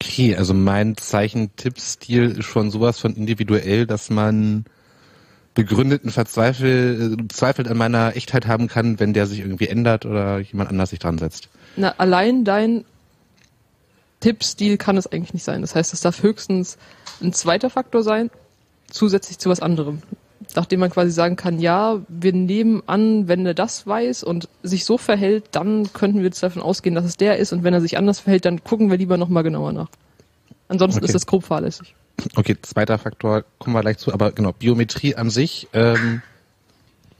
Okay, 0.00 0.36
also 0.36 0.54
mein 0.54 0.96
Zeichentippstil 0.96 2.36
ist 2.38 2.44
schon 2.44 2.70
sowas 2.70 2.98
von 2.98 3.14
individuell, 3.14 3.86
dass 3.86 4.10
man 4.10 4.64
begründeten 5.56 6.10
Verzweifel, 6.12 7.16
äh, 7.18 7.28
Zweifel 7.28 7.66
an 7.66 7.76
meiner 7.76 8.14
Echtheit 8.14 8.46
haben 8.46 8.68
kann, 8.68 9.00
wenn 9.00 9.12
der 9.12 9.26
sich 9.26 9.40
irgendwie 9.40 9.66
ändert 9.66 10.06
oder 10.06 10.38
jemand 10.38 10.70
anders 10.70 10.90
sich 10.90 11.00
dran 11.00 11.18
setzt. 11.18 11.48
Na, 11.76 11.94
allein 11.98 12.44
dein 12.44 12.84
Tippstil 14.20 14.76
kann 14.76 14.96
es 14.96 15.06
eigentlich 15.10 15.34
nicht 15.34 15.44
sein. 15.44 15.62
Das 15.62 15.74
heißt, 15.74 15.92
es 15.92 16.00
darf 16.00 16.22
höchstens 16.22 16.78
ein 17.20 17.32
zweiter 17.32 17.70
Faktor 17.70 18.02
sein, 18.02 18.30
zusätzlich 18.88 19.38
zu 19.38 19.50
was 19.50 19.60
anderem. 19.60 20.02
Nachdem 20.54 20.80
man 20.80 20.90
quasi 20.90 21.10
sagen 21.10 21.36
kann, 21.36 21.58
ja, 21.58 22.00
wir 22.08 22.32
nehmen 22.32 22.82
an, 22.86 23.26
wenn 23.26 23.44
er 23.46 23.54
das 23.54 23.86
weiß 23.86 24.22
und 24.22 24.48
sich 24.62 24.84
so 24.84 24.98
verhält, 24.98 25.44
dann 25.52 25.92
könnten 25.92 26.18
wir 26.18 26.26
jetzt 26.26 26.42
davon 26.42 26.62
ausgehen, 26.62 26.94
dass 26.94 27.04
es 27.04 27.16
der 27.16 27.38
ist 27.38 27.52
und 27.52 27.64
wenn 27.64 27.74
er 27.74 27.80
sich 27.80 27.96
anders 27.96 28.20
verhält, 28.20 28.44
dann 28.44 28.62
gucken 28.62 28.90
wir 28.90 28.98
lieber 28.98 29.16
nochmal 29.16 29.42
genauer 29.42 29.72
nach. 29.72 29.88
Ansonsten 30.68 30.98
Okay. 30.98 31.06
ist 31.06 31.14
das 31.14 31.26
grob 31.26 31.44
fahrlässig. 31.44 31.94
Okay, 32.34 32.56
zweiter 32.62 32.98
Faktor, 32.98 33.44
kommen 33.58 33.74
wir 33.76 33.82
gleich 33.82 33.98
zu, 33.98 34.12
aber 34.12 34.32
genau, 34.32 34.52
Biometrie 34.52 35.14
an 35.16 35.30
sich, 35.30 35.68
ähm, 35.72 36.22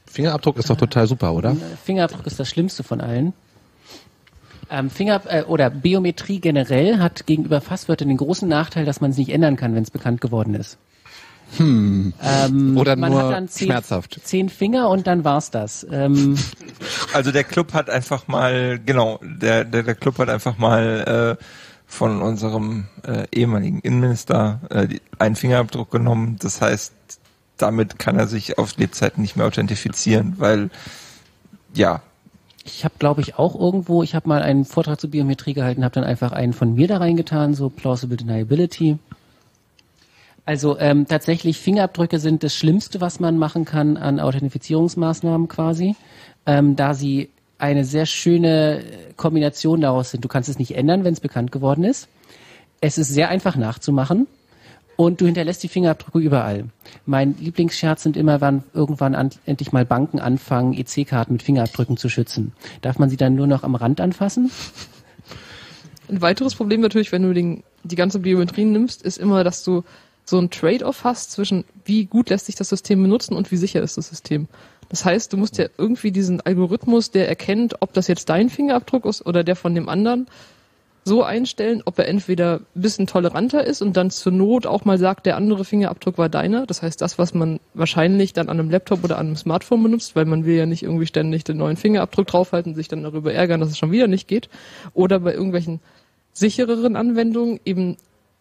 Fingerabdruck 0.07 0.57
ist 0.57 0.71
doch 0.71 0.77
total 0.77 1.07
super, 1.07 1.35
oder? 1.35 1.55
Fingerabdruck 1.85 2.27
ist 2.27 2.41
das 2.41 2.49
Schlimmste 2.49 2.83
von 2.83 3.01
allen. 3.01 3.35
Ähm, 4.71 4.91
Finger 4.91 5.21
äh, 5.27 5.43
oder 5.43 5.71
Biometrie 5.71 6.41
generell 6.41 6.99
hat 6.99 7.27
gegenüber 7.27 7.61
Passwörtern 7.61 8.09
den 8.09 8.17
großen 8.17 8.49
Nachteil, 8.49 8.85
dass 8.85 9.01
man 9.01 9.11
es 9.11 9.17
nicht 9.19 9.31
ändern 9.31 9.57
kann, 9.57 9.75
wenn 9.75 9.83
es 9.83 9.91
bekannt 9.91 10.21
geworden 10.21 10.55
ist. 10.55 10.79
Ähm, 11.61 12.13
Oder 12.77 12.97
man 12.97 13.13
nur 13.13 13.23
hat 13.23 13.33
dann 13.33 13.49
zehn, 13.49 13.69
schmerzhaft. 13.69 14.19
zehn 14.25 14.49
Finger 14.49 14.89
und 14.89 15.07
dann 15.07 15.23
war's 15.23 15.53
das. 15.53 15.87
Ähm, 15.91 16.37
Also 17.15 17.31
der 17.31 17.45
Club 17.45 17.73
hat 17.73 17.89
einfach 17.89 18.27
mal, 18.27 18.81
genau, 18.85 19.21
der, 19.23 19.65
der, 19.65 19.85
der 19.85 19.95
Club 19.95 20.19
hat 20.19 20.29
einfach 20.29 20.59
mal 20.59 21.39
äh, 21.39 21.45
von 21.87 22.21
unserem 22.21 22.87
äh, 23.07 23.27
ehemaligen 23.33 23.81
Innenminister 23.81 24.61
äh, 24.71 24.99
einen 25.19 25.37
Fingerabdruck 25.37 25.91
genommen. 25.91 26.37
Das 26.41 26.61
heißt, 26.61 26.93
damit 27.57 27.99
kann 27.99 28.19
er 28.19 28.27
sich 28.27 28.59
auf 28.59 28.77
Lebzeiten 28.77 29.23
nicht 29.23 29.37
mehr 29.37 29.47
authentifizieren, 29.47 30.35
weil 30.39 30.71
ja, 31.73 32.03
ich 32.65 32.85
habe, 32.85 32.95
glaube 32.99 33.21
ich, 33.21 33.39
auch 33.39 33.55
irgendwo, 33.55 34.03
ich 34.03 34.15
habe 34.15 34.29
mal 34.29 34.43
einen 34.43 34.65
Vortrag 34.65 35.01
zur 35.01 35.11
Biometrie 35.11 35.55
gehalten, 35.55 35.85
habe 35.85 35.95
dann 35.95 36.05
einfach 36.05 36.33
einen 36.33 36.53
von 36.53 36.75
mir 36.75 36.89
da 36.89 36.99
reingetan, 36.99 37.55
so 37.55 37.71
Plausible 37.71 38.17
Deniability. 38.17 38.99
Also 40.45 40.79
ähm, 40.79 41.07
tatsächlich 41.07 41.59
Fingerabdrücke 41.59 42.19
sind 42.19 42.43
das 42.43 42.55
Schlimmste, 42.55 43.01
was 43.01 43.21
man 43.21 43.39
machen 43.39 43.65
kann 43.65 43.97
an 43.97 44.21
Authentifizierungsmaßnahmen 44.21 45.49
quasi, 45.49 45.97
ähm, 46.45 46.77
da 46.77 46.95
sie 46.95 47.31
eine 47.59 47.85
sehr 47.85 48.07
schöne 48.07 48.83
Kombination 49.17 49.81
daraus 49.81 50.11
sind. 50.11 50.25
Du 50.25 50.29
kannst 50.29 50.49
es 50.49 50.59
nicht 50.59 50.77
ändern, 50.77 51.05
wenn 51.05 51.15
es 51.15 51.21
bekannt 51.21 51.53
geworden 51.53 51.85
ist. 51.85 52.09
Es 52.81 52.99
ist 52.99 53.09
sehr 53.09 53.31
einfach 53.31 53.57
nachzumachen 53.57 54.27
und 54.97 55.21
du 55.21 55.27
hinterlässt 55.27 55.63
die 55.63 55.69
Fingerabdrücke 55.69 56.19
überall. 56.19 56.65
Mein 57.05 57.37
Lieblingsscherz 57.39 58.03
sind 58.03 58.17
immer, 58.17 58.41
wann 58.41 58.65
irgendwann 58.75 59.15
an, 59.15 59.31
endlich 59.45 59.73
mal 59.73 59.85
Banken 59.85 60.21
anfangen, 60.21 60.75
EC-Karten 60.75 61.35
mit 61.35 61.43
Fingerabdrücken 61.43 61.97
zu 61.97 62.09
schützen. 62.09 62.53
Darf 62.83 62.99
man 62.99 63.09
sie 63.09 63.17
dann 63.17 63.35
nur 63.35 63.47
noch 63.47 63.63
am 63.63 63.75
Rand 63.75 64.01
anfassen? 64.01 64.51
Ein 66.09 66.23
weiteres 66.23 66.55
Problem 66.55 66.81
natürlich, 66.81 67.13
wenn 67.13 67.23
du 67.23 67.33
den, 67.33 67.63
die 67.83 67.97
ganze 67.97 68.21
Biometrie 68.21 68.65
nimmst, 68.65 69.03
ist 69.03 69.19
immer, 69.19 69.45
dass 69.45 69.65
du 69.65 69.83
so 70.29 70.39
ein 70.39 70.51
Trade-off 70.51 71.05
hast 71.05 71.33
zwischen, 71.33 71.65
wie 71.85 72.05
gut 72.05 72.31
lässt 72.31 72.47
sich 72.47 72.57
das 72.57 72.69
System 72.69 73.01
benutzen 73.03 73.35
und 73.35 73.51
wie 73.53 73.57
sicher 73.57 73.83
ist 73.83 73.97
das 73.97 74.09
System. 74.09 74.49
Das 74.89 75.05
heißt, 75.05 75.33
du 75.33 75.37
musst 75.37 75.59
ja 75.59 75.67
irgendwie 75.79 76.13
diesen 76.13 76.41
Algorithmus, 76.41 77.11
der 77.11 77.29
erkennt, 77.29 77.81
ob 77.81 77.93
das 77.93 78.09
jetzt 78.09 78.29
dein 78.29 78.51
Fingerabdruck 78.51 79.05
ist 79.05 79.25
oder 79.25 79.45
der 79.45 79.57
von 79.57 79.75
dem 79.75 79.89
anderen, 79.89 80.27
so 81.05 81.23
einstellen, 81.23 81.83
ob 81.85 82.01
er 82.01 82.09
entweder 82.09 82.57
ein 82.75 82.83
bisschen 82.83 83.07
toleranter 83.07 83.65
ist 83.65 83.81
und 83.81 83.97
dann 83.97 84.11
zur 84.11 84.33
Not 84.33 84.67
auch 84.67 84.85
mal 84.85 84.99
sagt, 84.99 85.25
der 85.25 85.37
andere 85.37 85.65
Fingerabdruck 85.65 86.19
war 86.19 86.29
deiner. 86.29 86.67
Das 86.67 86.83
heißt, 86.83 87.01
das, 87.01 87.17
was 87.17 87.33
man 87.33 87.61
wahrscheinlich 87.75 88.33
dann 88.33 88.49
an 88.49 88.59
einem 88.59 88.71
Laptop 88.71 89.05
oder 89.05 89.19
an 89.19 89.29
einem 89.29 89.37
Smartphone 89.37 89.85
benutzt, 89.85 90.17
weil 90.17 90.25
man 90.25 90.45
will 90.45 90.57
ja 90.57 90.67
nicht 90.67 90.83
irgendwie 90.83 91.07
ständig 91.07 91.45
den 91.45 91.59
neuen 91.59 91.77
Fingerabdruck 91.77 92.27
draufhalten, 92.27 92.75
sich 92.75 92.89
dann 92.89 93.05
darüber 93.05 93.33
ärgern, 93.33 93.61
dass 93.61 93.71
es 93.71 93.79
schon 93.79 93.93
wieder 93.93 94.09
nicht 94.09 94.27
geht. 94.27 94.49
Oder 94.95 95.21
bei 95.21 95.33
irgendwelchen 95.33 95.79
sichereren 96.33 96.97
Anwendungen 96.97 97.61
eben 97.65 97.97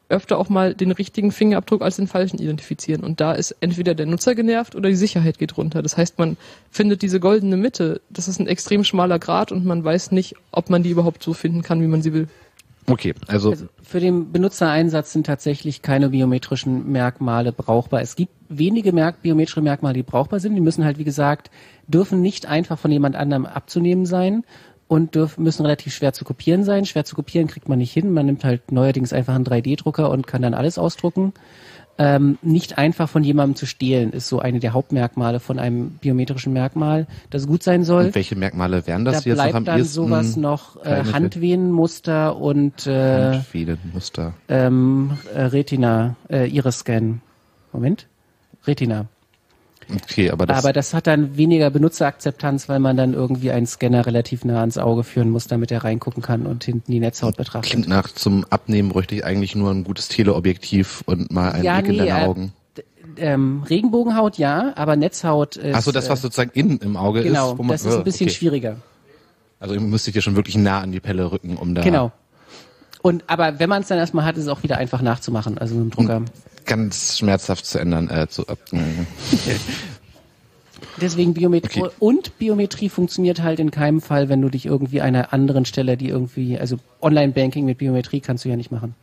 öfter 0.10 0.38
auch 0.38 0.50
mal 0.50 0.74
den 0.74 0.92
richtigen 0.92 1.32
Fingerabdruck 1.32 1.82
als 1.82 1.96
den 1.96 2.08
falschen 2.08 2.40
identifizieren. 2.40 3.04
Und 3.04 3.20
da 3.20 3.34
ist 3.34 3.56
entweder 3.60 3.96
der 3.96 4.06
Nutzer 4.06 4.36
genervt 4.36 4.76
oder 4.76 4.90
die 4.90 4.96
Sicherheit 4.96 5.38
geht 5.38 5.58
runter. 5.58 5.82
Das 5.82 5.98
heißt, 5.98 6.20
man 6.20 6.38
findet 6.70 7.02
diese 7.02 7.20
goldene 7.20 7.58
Mitte. 7.58 8.02
Das 8.10 8.28
ist 8.28 8.40
ein 8.40 8.48
extrem 8.48 8.84
schmaler 8.84 9.20
Grad 9.20 9.52
und 9.52 9.66
man 9.66 9.84
weiß 9.84 10.12
nicht, 10.12 10.36
ob 10.52 10.70
man 10.70 10.84
die 10.84 10.92
überhaupt 10.92 11.24
so 11.24 11.34
finden 11.34 11.62
kann, 11.62 11.82
wie 11.82 11.88
man 11.88 12.02
sie 12.02 12.14
will. 12.14 12.28
Okay, 12.88 13.16
also, 13.28 13.50
Also 13.50 13.66
für 13.82 14.00
den 14.00 14.32
Benutzereinsatz 14.32 15.12
sind 15.12 15.26
tatsächlich 15.26 15.82
keine 15.82 16.10
biometrischen 16.10 16.92
Merkmale 16.92 17.52
brauchbar. 17.52 18.02
Es 18.02 18.16
gibt 18.16 18.32
wenige 18.48 18.92
Merk 18.92 19.24
biometrische 19.24 19.62
Merkmale, 19.62 19.96
die 19.96 20.04
brauchbar 20.04 20.40
sind. 20.40 20.54
Die 20.54 20.62
müssen 20.62 20.86
halt, 20.86 21.00
wie 21.00 21.04
gesagt, 21.04 21.50
dürfen 21.88 22.22
nicht 22.22 22.46
einfach 22.46 22.78
von 22.78 22.92
jemand 22.92 23.16
anderem 23.16 23.48
abzunehmen 23.48 24.06
sein 24.06 24.44
und 24.88 25.16
dürfen, 25.16 25.44
müssen 25.44 25.64
relativ 25.64 25.94
schwer 25.94 26.14
zu 26.14 26.26
kopieren 26.26 26.64
sein. 26.64 26.86
Schwer 26.86 27.06
zu 27.06 27.16
kopieren 27.16 27.48
kriegt 27.48 27.70
man 27.70 27.80
nicht 27.80 27.92
hin. 27.92 28.12
Man 28.14 28.28
nimmt 28.28 28.44
halt 28.44 28.72
neuerdings 28.72 29.14
einfach 29.14 29.34
einen 29.36 29.46
3D-Drucker 29.46 30.10
und 30.10 30.28
kann 30.28 30.42
dann 30.42 30.54
alles 30.54 30.78
ausdrucken. 30.78 31.34
ähm, 31.98 32.38
nicht 32.42 32.78
einfach 32.78 33.08
von 33.08 33.24
jemandem 33.24 33.56
zu 33.56 33.66
stehlen, 33.66 34.12
ist 34.12 34.28
so 34.28 34.40
eine 34.40 34.60
der 34.60 34.74
Hauptmerkmale 34.74 35.40
von 35.40 35.60
einem 35.60 35.92
biometrischen 35.92 36.52
Merkmal, 36.52 37.08
das 37.30 37.48
gut 37.48 37.64
sein 37.64 37.86
soll. 37.86 38.08
Und 38.08 38.16
welche 38.16 38.36
Merkmale 38.36 38.86
wären 38.86 39.06
das 39.06 39.24
da 39.24 39.30
jetzt 39.30 39.38
bleibt 39.38 39.54
noch 39.54 39.58
am 39.60 39.66
dann 39.66 39.84
sowas 39.86 40.36
noch 40.36 40.84
äh, 40.84 41.04
Handvenenmuster 41.06 42.36
und 42.36 42.86
äh, 42.86 43.36
Handfehlenmuster. 43.36 44.34
ähm, 44.50 45.18
äh, 45.34 45.44
Retina, 45.44 46.18
äh, 46.30 46.48
Iris-Scan. 46.50 47.22
Moment. 47.72 48.08
Retina. 48.68 49.08
Okay, 49.94 50.32
aber 50.32 50.46
das, 50.46 50.58
Aber 50.58 50.74
das 50.74 50.94
hat 50.94 51.08
dann 51.08 51.38
weniger 51.38 51.70
Benutzerakzeptanz, 51.70 52.68
weil 52.70 52.80
man 52.80 52.98
dann 52.98 53.14
irgendwie 53.14 53.52
einen 53.52 53.68
Scanner 53.68 54.06
relativ 54.06 54.44
nah 54.44 54.60
ans 54.62 54.78
Auge 54.78 55.04
führen 55.04 55.30
muss, 55.30 55.48
damit 55.48 55.72
er 55.72 55.84
reingucken 55.84 56.24
kann 56.24 56.46
und 56.48 56.64
hinten 56.64 56.92
die 56.92 57.00
Netzhaut 57.00 57.38
betrachtet. 57.38 57.72
klingt 57.72 57.88
nach 57.88 58.08
zum 58.08 58.46
Abnehmen 58.50 58.90
bräuchte 58.90 59.16
ich 59.16 59.24
eigentlich 59.26 59.56
nur 59.56 59.72
ein 59.72 59.84
gutes 59.84 60.08
Teleobjektiv 60.08 61.04
und 61.06 61.32
mal 61.32 61.52
einen 61.52 61.64
Ja, 61.64 61.76
Blick 61.82 61.90
in 61.90 61.92
nee, 62.04 62.10
deine 62.10 62.22
äh, 62.22 62.26
Augen. 62.26 62.54
Ähm, 63.18 63.64
Regenbogenhaut 63.70 64.38
ja, 64.38 64.74
aber 64.76 64.96
Netzhaut 64.96 65.56
ist. 65.56 65.76
Ach 65.76 65.82
so, 65.82 65.92
das 65.92 66.10
was 66.10 66.20
äh, 66.20 66.22
sozusagen 66.24 66.52
innen 66.54 66.80
im 66.80 66.98
Auge 66.98 67.24
Genau, 67.24 67.52
ist. 67.54 67.58
man, 67.60 67.68
das 67.70 67.86
ist 67.86 67.94
ein 67.94 68.02
äh, 68.02 68.04
bisschen 68.04 68.28
okay. 68.28 68.36
schwieriger. 68.36 68.78
Also 69.60 69.80
müsste 69.80 70.10
ich 70.10 70.16
dir 70.16 70.22
schon 70.22 70.36
wirklich 70.36 70.58
nah 70.58 70.82
an 70.82 70.92
die 70.92 71.00
Pelle 71.00 71.32
rücken, 71.32 71.56
um 71.58 71.76
da 71.76 71.82
Genau. 71.82 72.12
Und 73.06 73.24
aber 73.28 73.60
wenn 73.60 73.70
man 73.70 73.84
es 73.84 73.88
dann 73.88 74.00
erstmal 74.00 74.26
hat, 74.26 74.36
ist 74.36 74.46
es 74.46 74.50
auch 74.50 74.64
wieder 74.64 74.80
einfach 74.80 75.00
nachzumachen, 75.04 75.60
also 75.60 75.76
mit 75.76 75.84
dem 75.84 75.92
Drucker. 75.92 76.22
ganz 76.66 77.20
schmerzhaft 77.20 77.64
zu 77.64 77.78
ändern. 77.78 78.10
Äh, 78.10 78.28
zu, 78.28 78.48
äh, 78.48 78.56
Deswegen 81.00 81.36
Biometrie 81.36 81.84
Okay. 81.84 81.92
und 82.00 82.36
Biometrie 82.40 82.90
funktioniert 82.90 83.44
halt 83.44 83.60
in 83.60 83.70
keinem 83.70 84.02
Fall, 84.02 84.28
wenn 84.28 84.42
du 84.42 84.50
dich 84.50 84.66
irgendwie 84.66 85.02
einer 85.02 85.34
anderen 85.34 85.66
Stelle, 85.66 85.98
die 85.98 86.10
irgendwie, 86.10 86.58
also 86.58 86.78
Online-Banking 87.00 87.64
mit 87.64 87.78
Biometrie 87.78 88.22
kannst 88.22 88.44
du 88.44 88.50
ja 88.50 88.56
nicht 88.56 88.72
machen. 88.72 88.96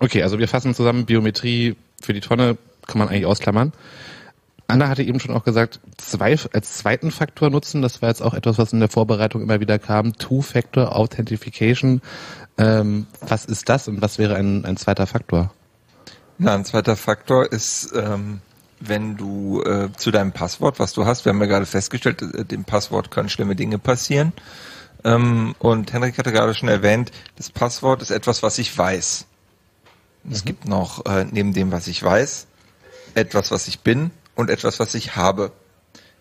Okay, 0.00 0.24
also 0.24 0.40
wir 0.40 0.48
fassen 0.48 0.74
zusammen, 0.74 1.06
Biometrie 1.06 1.76
für 2.02 2.12
die 2.12 2.20
Tonne 2.20 2.56
kann 2.88 2.98
man 2.98 3.06
eigentlich 3.08 3.26
ausklammern. 3.26 3.72
Anna 4.66 4.88
hatte 4.88 5.02
eben 5.02 5.20
schon 5.20 5.34
auch 5.34 5.44
gesagt, 5.44 5.80
zwei, 5.96 6.36
als 6.52 6.78
zweiten 6.78 7.10
Faktor 7.10 7.50
nutzen, 7.50 7.82
das 7.82 8.02
war 8.02 8.08
jetzt 8.08 8.22
auch 8.22 8.34
etwas, 8.34 8.58
was 8.58 8.72
in 8.72 8.80
der 8.80 8.88
Vorbereitung 8.88 9.42
immer 9.42 9.60
wieder 9.60 9.78
kam, 9.78 10.16
Two-Factor 10.16 10.96
Authentification. 10.96 12.00
Ähm, 12.60 13.06
was 13.22 13.46
ist 13.46 13.70
das 13.70 13.88
und 13.88 14.02
was 14.02 14.18
wäre 14.18 14.36
ein, 14.36 14.66
ein 14.66 14.76
zweiter 14.76 15.06
Faktor? 15.06 15.50
Na, 16.36 16.54
ein 16.54 16.66
zweiter 16.66 16.94
Faktor 16.94 17.50
ist, 17.50 17.90
ähm, 17.94 18.42
wenn 18.80 19.16
du 19.16 19.62
äh, 19.62 19.88
zu 19.96 20.10
deinem 20.10 20.32
Passwort, 20.32 20.78
was 20.78 20.92
du 20.92 21.06
hast, 21.06 21.24
wir 21.24 21.32
haben 21.32 21.40
ja 21.40 21.46
gerade 21.46 21.64
festgestellt, 21.64 22.20
äh, 22.20 22.44
dem 22.44 22.64
Passwort 22.64 23.10
können 23.10 23.30
schlimme 23.30 23.56
Dinge 23.56 23.78
passieren. 23.78 24.34
Ähm, 25.04 25.54
und 25.58 25.94
Henrik 25.94 26.18
hatte 26.18 26.32
gerade 26.32 26.54
schon 26.54 26.68
erwähnt, 26.68 27.12
das 27.36 27.48
Passwort 27.48 28.02
ist 28.02 28.10
etwas, 28.10 28.42
was 28.42 28.58
ich 28.58 28.76
weiß. 28.76 29.24
Es 30.30 30.44
gibt 30.44 30.68
noch 30.68 31.06
äh, 31.06 31.24
neben 31.30 31.54
dem, 31.54 31.72
was 31.72 31.86
ich 31.86 32.02
weiß, 32.02 32.46
etwas, 33.14 33.50
was 33.50 33.68
ich 33.68 33.80
bin 33.80 34.10
und 34.34 34.50
etwas, 34.50 34.78
was 34.80 34.94
ich 34.94 35.16
habe. 35.16 35.50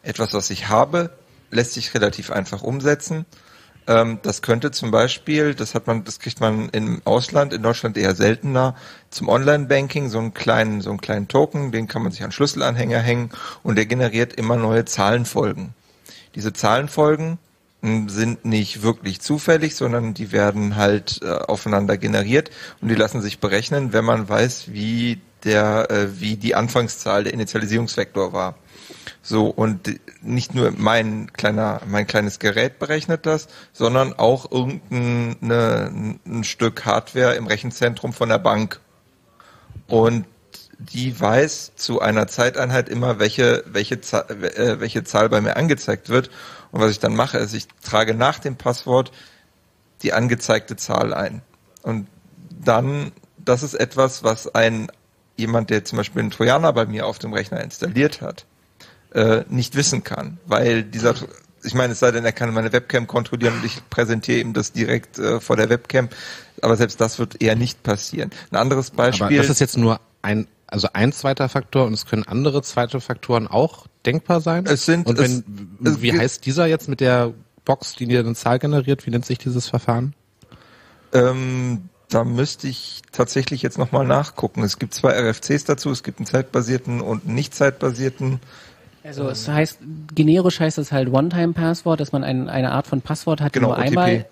Etwas, 0.04 0.34
was 0.34 0.50
ich 0.52 0.70
habe, 0.70 1.10
lässt 1.52 1.74
sich 1.74 1.94
relativ 1.94 2.32
einfach 2.32 2.62
umsetzen. 2.62 3.26
Ähm, 3.90 4.20
das 4.22 4.44
könnte 4.44 4.70
zum 4.70 4.92
Beispiel, 4.92 5.56
das 5.56 5.74
hat 5.74 5.88
man, 5.88 6.04
das 6.04 6.20
kriegt 6.20 6.40
man 6.40 6.70
im 6.70 7.02
Ausland, 7.06 7.54
in 7.54 7.64
Deutschland 7.64 7.98
eher 7.98 8.14
seltener, 8.14 8.76
zum 9.10 9.28
Online-Banking 9.28 10.10
so 10.10 10.20
einen 10.20 10.36
kleinen, 10.36 10.82
so 10.82 10.92
einen 10.92 11.02
kleinen 11.02 11.28
Token, 11.28 11.72
den 11.72 11.88
kann 11.88 12.04
man 12.04 12.12
sich 12.12 12.24
an 12.24 12.32
Schlüsselanhänger 12.32 13.00
hängen 13.00 13.32
und 13.64 13.78
der 13.78 13.88
generiert 13.88 14.34
immer 14.34 14.58
neue 14.58 14.86
Zahlenfolgen. 14.86 15.74
Diese 16.36 16.54
Zahlenfolgen 16.54 17.40
mh, 17.82 18.10
sind 18.10 18.46
nicht 18.46 18.84
wirklich 18.84 19.22
zufällig, 19.22 19.76
sondern 19.76 20.14
die 20.14 20.32
werden 20.32 20.76
halt 20.76 21.22
äh, 21.24 21.32
aufeinander 21.32 21.98
generiert 21.98 22.52
und 22.82 22.90
die 22.90 22.96
lassen 22.96 23.22
sich 23.22 23.40
berechnen, 23.40 23.92
wenn 23.92 24.06
man 24.06 24.30
weiß, 24.30 24.66
wie 24.72 25.20
der, 25.44 25.90
äh, 25.90 26.20
wie 26.20 26.36
die 26.36 26.54
Anfangszahl 26.54 27.24
der 27.24 27.34
Initialisierungsvektor 27.34 28.34
war. 28.34 28.56
So, 29.22 29.48
und 29.48 30.00
nicht 30.22 30.56
nur 30.56 30.72
mein 30.78 31.32
kleiner, 31.34 31.82
mein 31.86 32.08
kleines 32.08 32.40
Gerät 32.40 32.80
berechnet 32.80 33.26
das, 33.26 33.48
sondern 33.74 34.14
auch 34.14 34.50
irgendein 34.52 36.20
ein 36.26 36.44
Stück 36.44 36.86
Hardware 36.86 37.36
im 37.36 37.48
Rechenzentrum 37.48 38.14
von 38.14 38.30
der 38.30 38.40
Bank. 38.40 38.80
Und 39.88 40.26
die 40.80 41.20
weiß 41.20 41.74
zu 41.76 42.00
einer 42.00 42.28
Zeiteinheit 42.28 42.88
immer, 42.88 43.20
welche, 43.20 43.64
welche, 43.68 44.00
Zahl, 44.00 44.26
äh, 44.30 44.80
welche 44.80 45.04
Zahl 45.04 45.28
bei 45.28 45.42
mir 45.42 45.58
angezeigt 45.58 46.08
wird. 46.08 46.30
Und 46.72 46.80
was 46.80 46.92
ich 46.92 47.00
dann 47.00 47.16
mache, 47.16 47.38
ist, 47.38 47.54
ich 47.54 47.68
trage 47.84 48.14
nach 48.14 48.40
dem 48.40 48.56
Passwort 48.56 49.12
die 50.02 50.14
angezeigte 50.14 50.78
Zahl 50.78 51.14
ein. 51.14 51.42
Und 51.82 52.08
dann, 52.50 53.12
das 53.38 53.64
ist 53.64 53.74
etwas, 53.74 54.24
was 54.24 54.54
ein 54.56 54.90
jemand, 55.36 55.70
der 55.70 55.84
zum 55.84 55.98
Beispiel 55.98 56.22
einen 56.22 56.32
Trojaner 56.32 56.72
bei 56.72 56.86
mir 56.86 57.06
auf 57.06 57.20
dem 57.20 57.34
Rechner 57.34 57.62
installiert 57.62 58.22
hat, 58.22 58.46
äh, 59.14 59.44
nicht 59.50 59.76
wissen 59.76 60.04
kann, 60.04 60.38
weil 60.46 60.84
dieser, 60.84 61.16
ich 61.64 61.74
meine, 61.74 61.94
es 61.94 62.00
sei 62.00 62.12
denn, 62.12 62.26
er 62.26 62.32
kann 62.32 62.54
meine 62.54 62.72
Webcam 62.72 63.08
kontrollieren 63.08 63.56
und 63.56 63.66
ich 63.66 63.82
präsentiere 63.90 64.40
ihm 64.40 64.54
das 64.54 64.72
direkt 64.72 65.18
äh, 65.20 65.40
vor 65.40 65.56
der 65.56 65.70
Webcam, 65.70 66.10
aber 66.62 66.76
selbst 66.78 67.00
das 67.02 67.20
wird 67.20 67.42
eher 67.42 67.56
nicht 67.56 67.84
passieren. 67.84 68.32
Ein 68.52 68.58
anderes 68.58 68.92
Beispiel. 68.92 69.26
Aber 69.28 69.36
das 69.36 69.50
ist 69.50 69.60
jetzt 69.60 69.78
nur 69.78 70.00
ein, 70.22 70.48
also 70.68 70.90
ein 70.94 71.12
zweiter 71.12 71.50
Faktor 71.50 71.86
und 71.86 71.94
es 71.94 72.06
können 72.06 72.24
andere 72.28 72.62
zweite 72.62 73.02
Faktoren 73.02 73.48
auch 73.48 73.88
denkbar 74.06 74.42
sein. 74.42 74.66
Es 74.68 74.86
sind- 74.86 75.08
und 75.08 75.18
wenn, 75.18 75.44
es- 75.84 75.94
es 75.96 76.02
wie 76.02 76.18
heißt 76.18 76.46
dieser 76.46 76.66
jetzt 76.68 76.88
mit 76.88 77.00
der 77.00 77.34
Box, 77.66 77.96
die 77.96 78.06
dir 78.08 78.20
eine 78.20 78.36
Zahl 78.36 78.60
generiert? 78.60 79.06
Wie 79.06 79.10
nennt 79.12 79.26
sich 79.26 79.38
dieses 79.38 79.68
Verfahren? 79.68 80.14
Ähm, 81.14 81.90
da 82.10 82.24
müsste 82.24 82.68
ich 82.68 83.02
tatsächlich 83.12 83.62
jetzt 83.62 83.78
nochmal 83.78 84.06
nachgucken. 84.06 84.64
Es 84.64 84.80
gibt 84.80 84.94
zwei 84.94 85.12
RFCs 85.12 85.64
dazu, 85.66 85.92
es 85.92 86.04
gibt 86.04 86.20
einen 86.20 86.26
zeitbasierten 86.26 87.02
und 87.02 87.26
einen 87.26 87.36
nicht 87.36 87.54
zeitbasierten. 87.54 88.40
Also 89.10 89.28
es 89.28 89.48
heißt, 89.48 89.80
generisch 90.14 90.60
heißt 90.60 90.78
es 90.78 90.92
halt 90.92 91.12
One-Time-Passwort, 91.12 92.00
dass 92.00 92.12
man 92.12 92.24
ein, 92.24 92.48
eine 92.48 92.72
Art 92.72 92.86
von 92.86 93.02
Passwort 93.02 93.42
hat, 93.42 93.56
die 93.56 93.60
Genau, 93.60 93.70
nur 93.70 93.80
OTP. 93.80 93.88
einmal, 93.88 94.26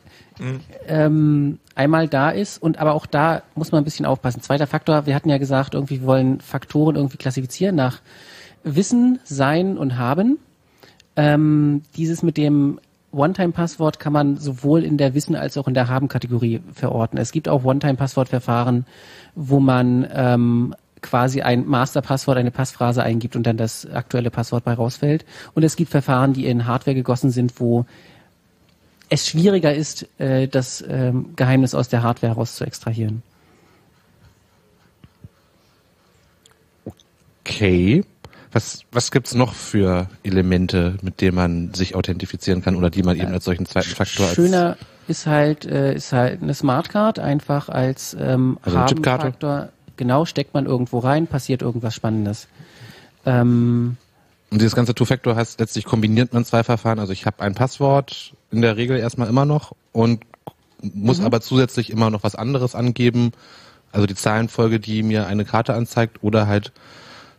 ähm, 0.88 1.58
einmal 1.74 2.08
da 2.08 2.30
ist. 2.30 2.62
Und 2.62 2.78
aber 2.78 2.94
auch 2.94 3.08
da 3.08 3.42
muss 3.56 3.72
man 3.72 3.82
ein 3.82 3.86
bisschen 3.86 4.06
aufpassen. 4.06 4.44
Zweiter 4.44 4.68
Faktor, 4.68 5.08
wir 5.08 5.16
hatten 5.16 5.30
ja 5.30 5.40
gesagt, 5.40 5.74
irgendwie 5.74 6.02
wir 6.02 6.08
wollen 6.08 6.42
Faktoren 6.42 6.96
irgendwie 6.96 7.18
klassifizieren 7.18 7.76
nach 7.76 8.02
Wissen, 8.64 9.18
Sein 9.24 9.80
und 9.80 9.98
Haben. 9.98 10.38
Ähm, 11.16 11.82
dieses 11.96 12.22
mit 12.22 12.38
dem 12.38 12.80
One-Time-Passwort 13.12 14.00
kann 14.00 14.14
man 14.14 14.38
sowohl 14.38 14.84
in 14.84 14.98
der 14.98 15.16
Wissen 15.16 15.36
als 15.36 15.58
auch 15.58 15.68
in 15.68 15.74
der 15.74 15.88
Haben-Kategorie 15.88 16.62
verorten. 16.74 17.18
Es 17.18 17.32
gibt 17.32 17.50
auch 17.50 17.64
One-Time-Passwort-Verfahren, 17.64 18.86
wo 19.34 19.60
man 19.60 20.08
ähm, 20.14 20.76
quasi 21.02 21.42
ein 21.42 21.66
Master-Passwort, 21.68 22.38
eine 22.38 22.52
Passphrase 22.52 23.04
eingibt 23.04 23.36
und 23.36 23.44
dann 23.44 23.58
das 23.58 23.86
aktuelle 23.86 24.32
Passwort 24.32 24.64
bei 24.64 24.74
rausfällt. 24.74 25.26
Und 25.54 25.64
es 25.64 25.76
gibt 25.76 25.92
Verfahren, 25.92 26.34
die 26.34 26.46
in 26.46 26.66
Hardware 26.66 26.96
gegossen 26.96 27.32
sind, 27.32 27.60
wo 27.60 27.86
es 29.10 29.28
schwieriger 29.28 29.74
ist, 29.74 30.08
äh, 30.20 30.48
das 30.48 30.84
ähm, 30.88 31.36
Geheimnis 31.36 31.74
aus 31.74 31.88
der 31.88 32.04
Hardware 32.04 32.34
heraus 32.34 32.56
zu 32.56 32.66
extrahieren. 32.66 33.24
Okay. 37.42 38.04
Was, 38.52 38.82
was 38.92 39.12
gibt's 39.12 39.34
noch 39.34 39.54
für 39.54 40.08
Elemente, 40.24 40.98
mit 41.02 41.22
denen 41.22 41.36
man 41.36 41.74
sich 41.74 41.96
authentifizieren 41.96 42.62
kann 42.62 42.76
oder 42.76 42.90
die 42.90 43.04
man 43.04 43.18
eben 43.18 43.34
als 43.34 43.46
solchen 43.46 43.66
zweiten 43.66 43.90
Faktor 43.90 44.28
als 44.28 44.36
Schöner 44.36 44.78
ist 45.08 45.26
halt, 45.26 45.66
äh, 45.66 45.94
ist 45.94 46.12
halt 46.12 46.42
eine 46.42 46.54
Smartcard, 46.54 47.20
einfach 47.20 47.70
als 47.70 48.16
ähm, 48.20 48.58
Also 48.62 48.86
Chipkarte? 48.86 49.24
Haben-Faktor. 49.26 49.70
Genau, 49.98 50.26
steckt 50.26 50.54
man 50.54 50.66
irgendwo 50.66 51.00
rein, 51.00 51.28
passiert 51.28 51.62
irgendwas 51.62 51.96
Spannendes. 51.96 52.48
Ähm, 53.26 53.98
Und 54.52 54.62
dieses 54.62 54.76
ganze 54.76 54.96
Two-Factor 54.96 55.36
heißt, 55.36 55.60
letztlich 55.60 55.86
kombiniert 55.86 56.34
man 56.34 56.46
zwei 56.46 56.64
Verfahren. 56.64 57.00
Also 57.00 57.14
ich 57.14 57.26
habe 57.26 57.42
ein 57.42 57.56
Passwort 57.56 58.34
in 58.52 58.62
der 58.62 58.78
Regel 58.78 58.98
erstmal 58.98 59.28
immer 59.28 59.46
noch 59.46 59.74
und 59.92 60.24
muss 60.82 61.20
aber 61.20 61.42
zusätzlich 61.42 61.90
immer 61.90 62.10
noch 62.10 62.24
was 62.24 62.36
anderes 62.36 62.76
angeben. 62.76 63.32
Also 63.92 64.06
die 64.06 64.16
Zahlenfolge, 64.16 64.80
die 64.80 65.02
mir 65.02 65.28
eine 65.28 65.44
Karte 65.44 65.74
anzeigt 65.74 66.24
oder 66.24 66.48
halt 66.48 66.72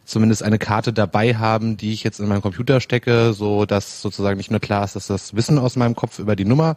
zumindest 0.04 0.42
eine 0.42 0.58
Karte 0.58 0.92
dabei 0.92 1.34
haben, 1.36 1.76
die 1.76 1.92
ich 1.92 2.02
jetzt 2.02 2.18
in 2.18 2.26
meinen 2.26 2.42
Computer 2.42 2.80
stecke, 2.80 3.32
so 3.34 3.66
dass 3.66 4.02
sozusagen 4.02 4.38
nicht 4.38 4.50
nur 4.50 4.60
klar 4.60 4.84
ist, 4.84 4.96
dass 4.96 5.06
das 5.06 5.34
Wissen 5.34 5.58
aus 5.58 5.76
meinem 5.76 5.94
Kopf 5.94 6.18
über 6.18 6.34
die 6.34 6.46
Nummer 6.46 6.76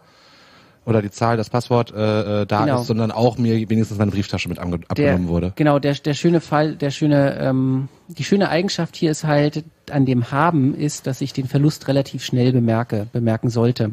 oder 0.84 1.02
die 1.02 1.12
Zahl, 1.12 1.38
das 1.38 1.49
Passwort 1.49 1.94
äh, 1.95 2.41
äh, 2.41 2.45
da 2.48 2.66
Genau. 2.66 2.82
ist, 2.82 2.88
sondern 2.88 3.12
auch 3.12 3.38
mir 3.38 3.70
wenigstens 3.70 3.98
meine 3.99 4.10
Brieftasche 4.12 4.49
mit 4.49 4.58
ange 4.58 4.80
der, 4.80 4.90
abgenommen 4.90 5.28
wurde. 5.28 5.53
Genau, 5.56 5.78
der, 5.78 5.94
der 5.94 6.14
schöne 6.16 6.41
Fall, 6.41 6.76
der 6.76 6.90
schöne, 6.90 7.38
ähm, 7.40 7.88
die 8.08 8.24
schöne 8.24 8.49
Eigenschaft 8.49 8.95
hier 8.95 9.12
ist 9.12 9.24
halt, 9.24 9.64
an 9.91 10.06
dem 10.06 10.32
Haben 10.32 10.74
ist, 10.74 11.06
dass 11.06 11.22
ich 11.22 11.34
den 11.34 11.48
Verlust 11.48 11.88
relativ 11.88 12.24
schnell 12.24 12.52
bemerke, 12.52 13.08
bemerken 13.14 13.49
sollte. 13.49 13.91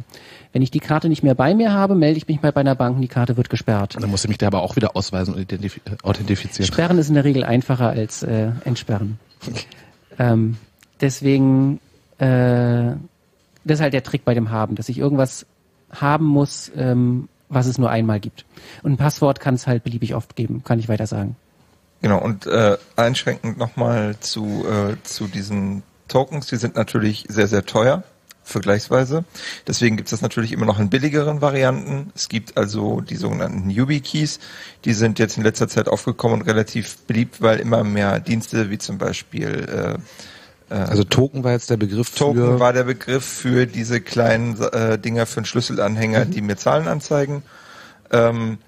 Wenn 0.53 0.63
ich 0.63 0.71
die 0.71 0.81
Karte 0.81 1.09
nicht 1.11 1.23
mehr 1.23 1.35
bei 1.35 1.55
mir 1.55 1.73
habe, 1.73 1.95
melde 1.95 2.17
ich 2.17 2.27
mich 2.27 2.41
mal 2.41 2.53
bei 2.53 2.61
einer 2.63 2.75
Bank 2.75 2.97
und 2.97 3.03
die 3.03 3.09
Karte 3.09 3.37
wird 3.37 3.51
gesperrt. 3.51 3.97
Dann 4.01 4.09
musste 4.09 4.27
ich 4.27 4.31
mich 4.31 4.39
da 4.39 4.47
aber 4.47 4.63
auch 4.63 4.77
wieder 4.77 4.97
ausweisen 4.97 5.35
und 5.35 5.41
identif- 5.41 5.81
äh, 5.85 5.97
authentifizieren. 6.03 6.67
Sperren 6.67 6.97
ist 6.99 7.09
in 7.09 7.15
der 7.17 7.25
Regel 7.25 7.45
einfacher 7.45 7.91
als 7.91 8.23
äh, 8.23 8.53
entsperren. 8.65 9.19
Ähm, 10.19 10.57
deswegen, 11.01 11.81
äh, 12.19 12.93
das 13.65 13.79
ist 13.79 13.81
halt 13.81 13.93
der 13.93 14.03
Trick 14.03 14.25
bei 14.25 14.35
dem 14.35 14.51
Haben, 14.51 14.75
dass 14.75 14.89
ich 14.89 14.99
irgendwas 14.99 15.45
haben 15.91 16.27
muss, 16.27 16.71
ähm, 16.77 17.29
was 17.49 17.67
es 17.67 17.79
nur 17.79 17.91
einmal 17.91 18.21
gibt. 18.21 18.45
Und 18.83 18.93
ein 18.93 18.97
Passwort 18.97 19.41
kann 19.41 19.55
es 19.55 19.67
halt 19.67 19.85
beliebig 19.85 20.15
oft 20.15 20.37
geben, 20.37 20.63
kann 20.65 20.79
ich 20.79 20.89
weiter 20.89 21.07
sagen. 21.07 21.37
Genau, 22.03 22.23
und 22.23 22.47
äh, 22.47 22.77
einschränkend 22.97 23.59
nochmal 23.59 24.17
zu, 24.21 24.65
äh, 24.67 24.97
zu 25.03 25.27
diesen 25.27 25.83
Tokens, 26.07 26.47
die 26.47 26.57
sind 26.57 26.77
natürlich 26.77 27.25
sehr, 27.29 27.49
sehr 27.49 27.67
teuer, 27.67 28.05
vergleichsweise. 28.45 29.25
Deswegen 29.67 29.97
gibt 29.97 30.09
es 30.09 30.11
das 30.13 30.23
natürlich 30.23 30.53
immer 30.53 30.65
noch 30.65 30.79
in 30.79 30.91
billigeren 30.91 31.41
Varianten. 31.41 32.13
Es 32.15 32.29
gibt 32.29 32.57
also 32.57 33.01
die 33.01 33.17
sogenannten 33.17 33.69
YubiKeys, 33.69 34.41
die 34.85 34.93
sind 34.93 35.19
jetzt 35.19 35.37
in 35.37 35.43
letzter 35.43 35.69
Zeit 35.69 35.89
aufgekommen 35.89 36.41
und 36.41 36.47
relativ 36.47 36.99
beliebt, 37.07 37.43
weil 37.43 37.59
immer 37.59 37.85
mehr 37.85 38.21
Dienste 38.21 38.71
wie 38.71 38.79
zum 38.79 38.99
Beispiel 38.99 39.49
äh, 39.69 39.99
Also 40.77 41.05
Token 41.05 41.45
war 41.45 41.53
jetzt 41.53 41.71
der 41.71 41.77
Begriff 41.77 42.15
Token 42.15 42.41
für... 42.41 42.61
war 42.61 42.73
der 42.73 42.85
Begriff 42.85 43.25
für 43.25 43.67
diese 43.67 44.01
kleinen 44.01 44.61
äh, 44.61 44.99
Dinger 44.99 45.27
für 45.27 45.39
einen 45.39 45.47
Schlüsselanhänger, 45.47 46.27
die 46.27 46.43
mir 46.43 46.57
Zahlen 46.57 46.89
anzeigen. 46.89 47.43
Ähm, 48.11 48.59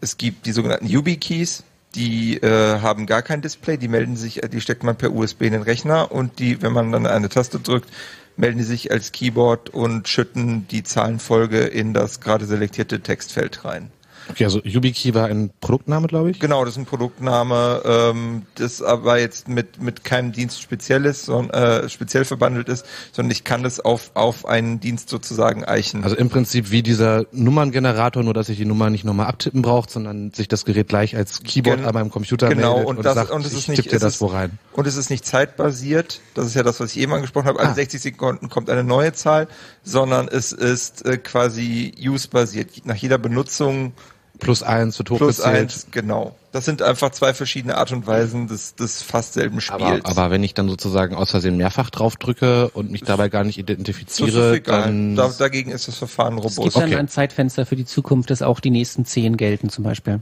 es 0.00 0.16
gibt 0.18 0.46
die 0.46 0.52
sogenannten 0.52 0.86
YubiKeys, 0.86 1.62
die 1.94 2.36
äh, 2.38 2.80
haben 2.80 3.06
gar 3.06 3.22
kein 3.22 3.40
Display, 3.40 3.76
die 3.76 3.88
melden 3.88 4.16
sich, 4.16 4.40
die 4.40 4.60
steckt 4.60 4.82
man 4.82 4.96
per 4.96 5.12
USB 5.12 5.42
in 5.42 5.52
den 5.52 5.62
Rechner 5.62 6.10
und 6.10 6.38
die, 6.38 6.60
wenn 6.60 6.72
man 6.72 6.90
dann 6.90 7.06
eine 7.06 7.28
Taste 7.28 7.60
drückt, 7.60 7.88
melden 8.36 8.58
die 8.58 8.64
sich 8.64 8.90
als 8.90 9.12
Keyboard 9.12 9.70
und 9.70 10.08
schütten 10.08 10.66
die 10.68 10.82
Zahlenfolge 10.82 11.60
in 11.60 11.94
das 11.94 12.20
gerade 12.20 12.46
selektierte 12.46 13.00
Textfeld 13.00 13.64
rein. 13.64 13.90
Okay, 14.30 14.44
also 14.44 14.60
YubiKey 14.64 15.14
war 15.14 15.26
ein 15.26 15.50
Produktname, 15.60 16.06
glaube 16.06 16.30
ich. 16.30 16.40
Genau, 16.40 16.64
das 16.64 16.74
ist 16.74 16.78
ein 16.78 16.86
Produktname, 16.86 17.82
ähm, 17.84 18.42
das 18.54 18.82
aber 18.82 19.18
jetzt 19.18 19.48
mit 19.48 19.80
mit 19.82 20.04
keinem 20.04 20.32
Dienst 20.32 20.62
spezielles, 20.62 21.24
sondern 21.26 21.84
äh, 21.84 21.88
speziell 21.88 22.24
verbandelt 22.24 22.68
ist, 22.68 22.86
sondern 23.12 23.30
ich 23.32 23.44
kann 23.44 23.62
das 23.62 23.80
auf 23.80 24.10
auf 24.14 24.46
einen 24.46 24.80
Dienst 24.80 25.08
sozusagen 25.10 25.64
eichen. 25.64 26.04
Also 26.04 26.16
im 26.16 26.30
Prinzip 26.30 26.70
wie 26.70 26.82
dieser 26.82 27.26
Nummerngenerator, 27.32 28.22
nur 28.22 28.34
dass 28.34 28.48
ich 28.48 28.56
die 28.56 28.64
Nummer 28.64 28.90
nicht 28.90 29.04
nochmal 29.04 29.26
abtippen 29.26 29.62
braucht, 29.62 29.90
sondern 29.90 30.32
sich 30.32 30.48
das 30.48 30.64
Gerät 30.64 30.88
gleich 30.88 31.16
als 31.16 31.42
Keyboard 31.42 31.78
Gen- 31.78 31.86
an 31.86 31.94
meinem 31.94 32.10
Computer 32.10 32.48
genau, 32.48 32.74
meldet 32.74 32.88
und, 32.88 32.96
und, 32.98 33.02
das, 33.04 33.14
sagt, 33.14 33.30
und 33.30 33.44
es 33.44 33.52
ist 33.52 33.68
nicht, 33.68 33.82
tipp 33.82 33.90
dir 33.90 33.98
das 33.98 34.14
ist, 34.14 34.20
wo 34.20 34.26
rein. 34.26 34.58
Und 34.72 34.86
es 34.86 34.96
ist 34.96 35.10
nicht 35.10 35.24
zeitbasiert, 35.26 36.20
das 36.34 36.46
ist 36.46 36.54
ja 36.54 36.62
das, 36.62 36.80
was 36.80 36.92
ich 36.96 37.00
eben 37.02 37.12
angesprochen 37.12 37.46
habe, 37.46 37.60
alle 37.60 37.70
Ah. 37.70 37.74
60 37.74 38.00
Sekunden 38.00 38.48
kommt 38.48 38.70
eine 38.70 38.84
neue 38.84 39.12
Zahl, 39.12 39.48
sondern 39.82 40.28
es 40.28 40.52
ist 40.52 41.04
äh, 41.04 41.18
quasi 41.18 41.92
use-basiert. 42.00 42.84
Nach 42.86 42.96
jeder 42.96 43.18
Benutzung 43.18 43.92
Plus 44.40 44.62
eins 44.64 44.98
wird 44.98 45.06
plus 45.08 45.20
hochgezählt. 45.20 45.56
eins, 45.56 45.86
genau. 45.92 46.34
Das 46.50 46.64
sind 46.64 46.82
einfach 46.82 47.10
zwei 47.10 47.32
verschiedene 47.34 47.76
Art 47.76 47.92
und 47.92 48.06
Weisen 48.06 48.48
des, 48.48 48.74
des 48.74 49.00
fast 49.02 49.34
selben 49.34 49.58
Aber, 49.68 49.86
Spiels. 49.86 50.04
aber 50.04 50.30
wenn 50.30 50.42
ich 50.42 50.54
dann 50.54 50.68
sozusagen 50.68 51.14
aus 51.14 51.30
Versehen 51.30 51.56
mehrfach 51.56 51.90
drauf 51.90 52.16
drücke 52.16 52.68
und 52.70 52.90
mich 52.90 53.02
dabei 53.02 53.28
gar 53.28 53.44
nicht 53.44 53.58
identifiziere, 53.58 54.60
dann 54.60 55.14
Da, 55.16 55.28
dagegen 55.38 55.70
ist 55.70 55.86
das 55.88 55.96
Verfahren 55.98 56.36
Es 56.38 56.42
gibt 56.44 56.58
robust. 56.58 56.76
dann 56.76 56.84
Okay. 56.84 56.96
ein 56.96 57.08
Zeitfenster 57.08 57.64
für 57.64 57.76
die 57.76 57.84
Zukunft, 57.86 58.30
dass 58.30 58.42
auch 58.42 58.60
die 58.60 58.70
nächsten 58.70 59.04
zehn 59.04 59.36
gelten 59.36 59.68
zum 59.70 59.84
Beispiel. 59.84 60.20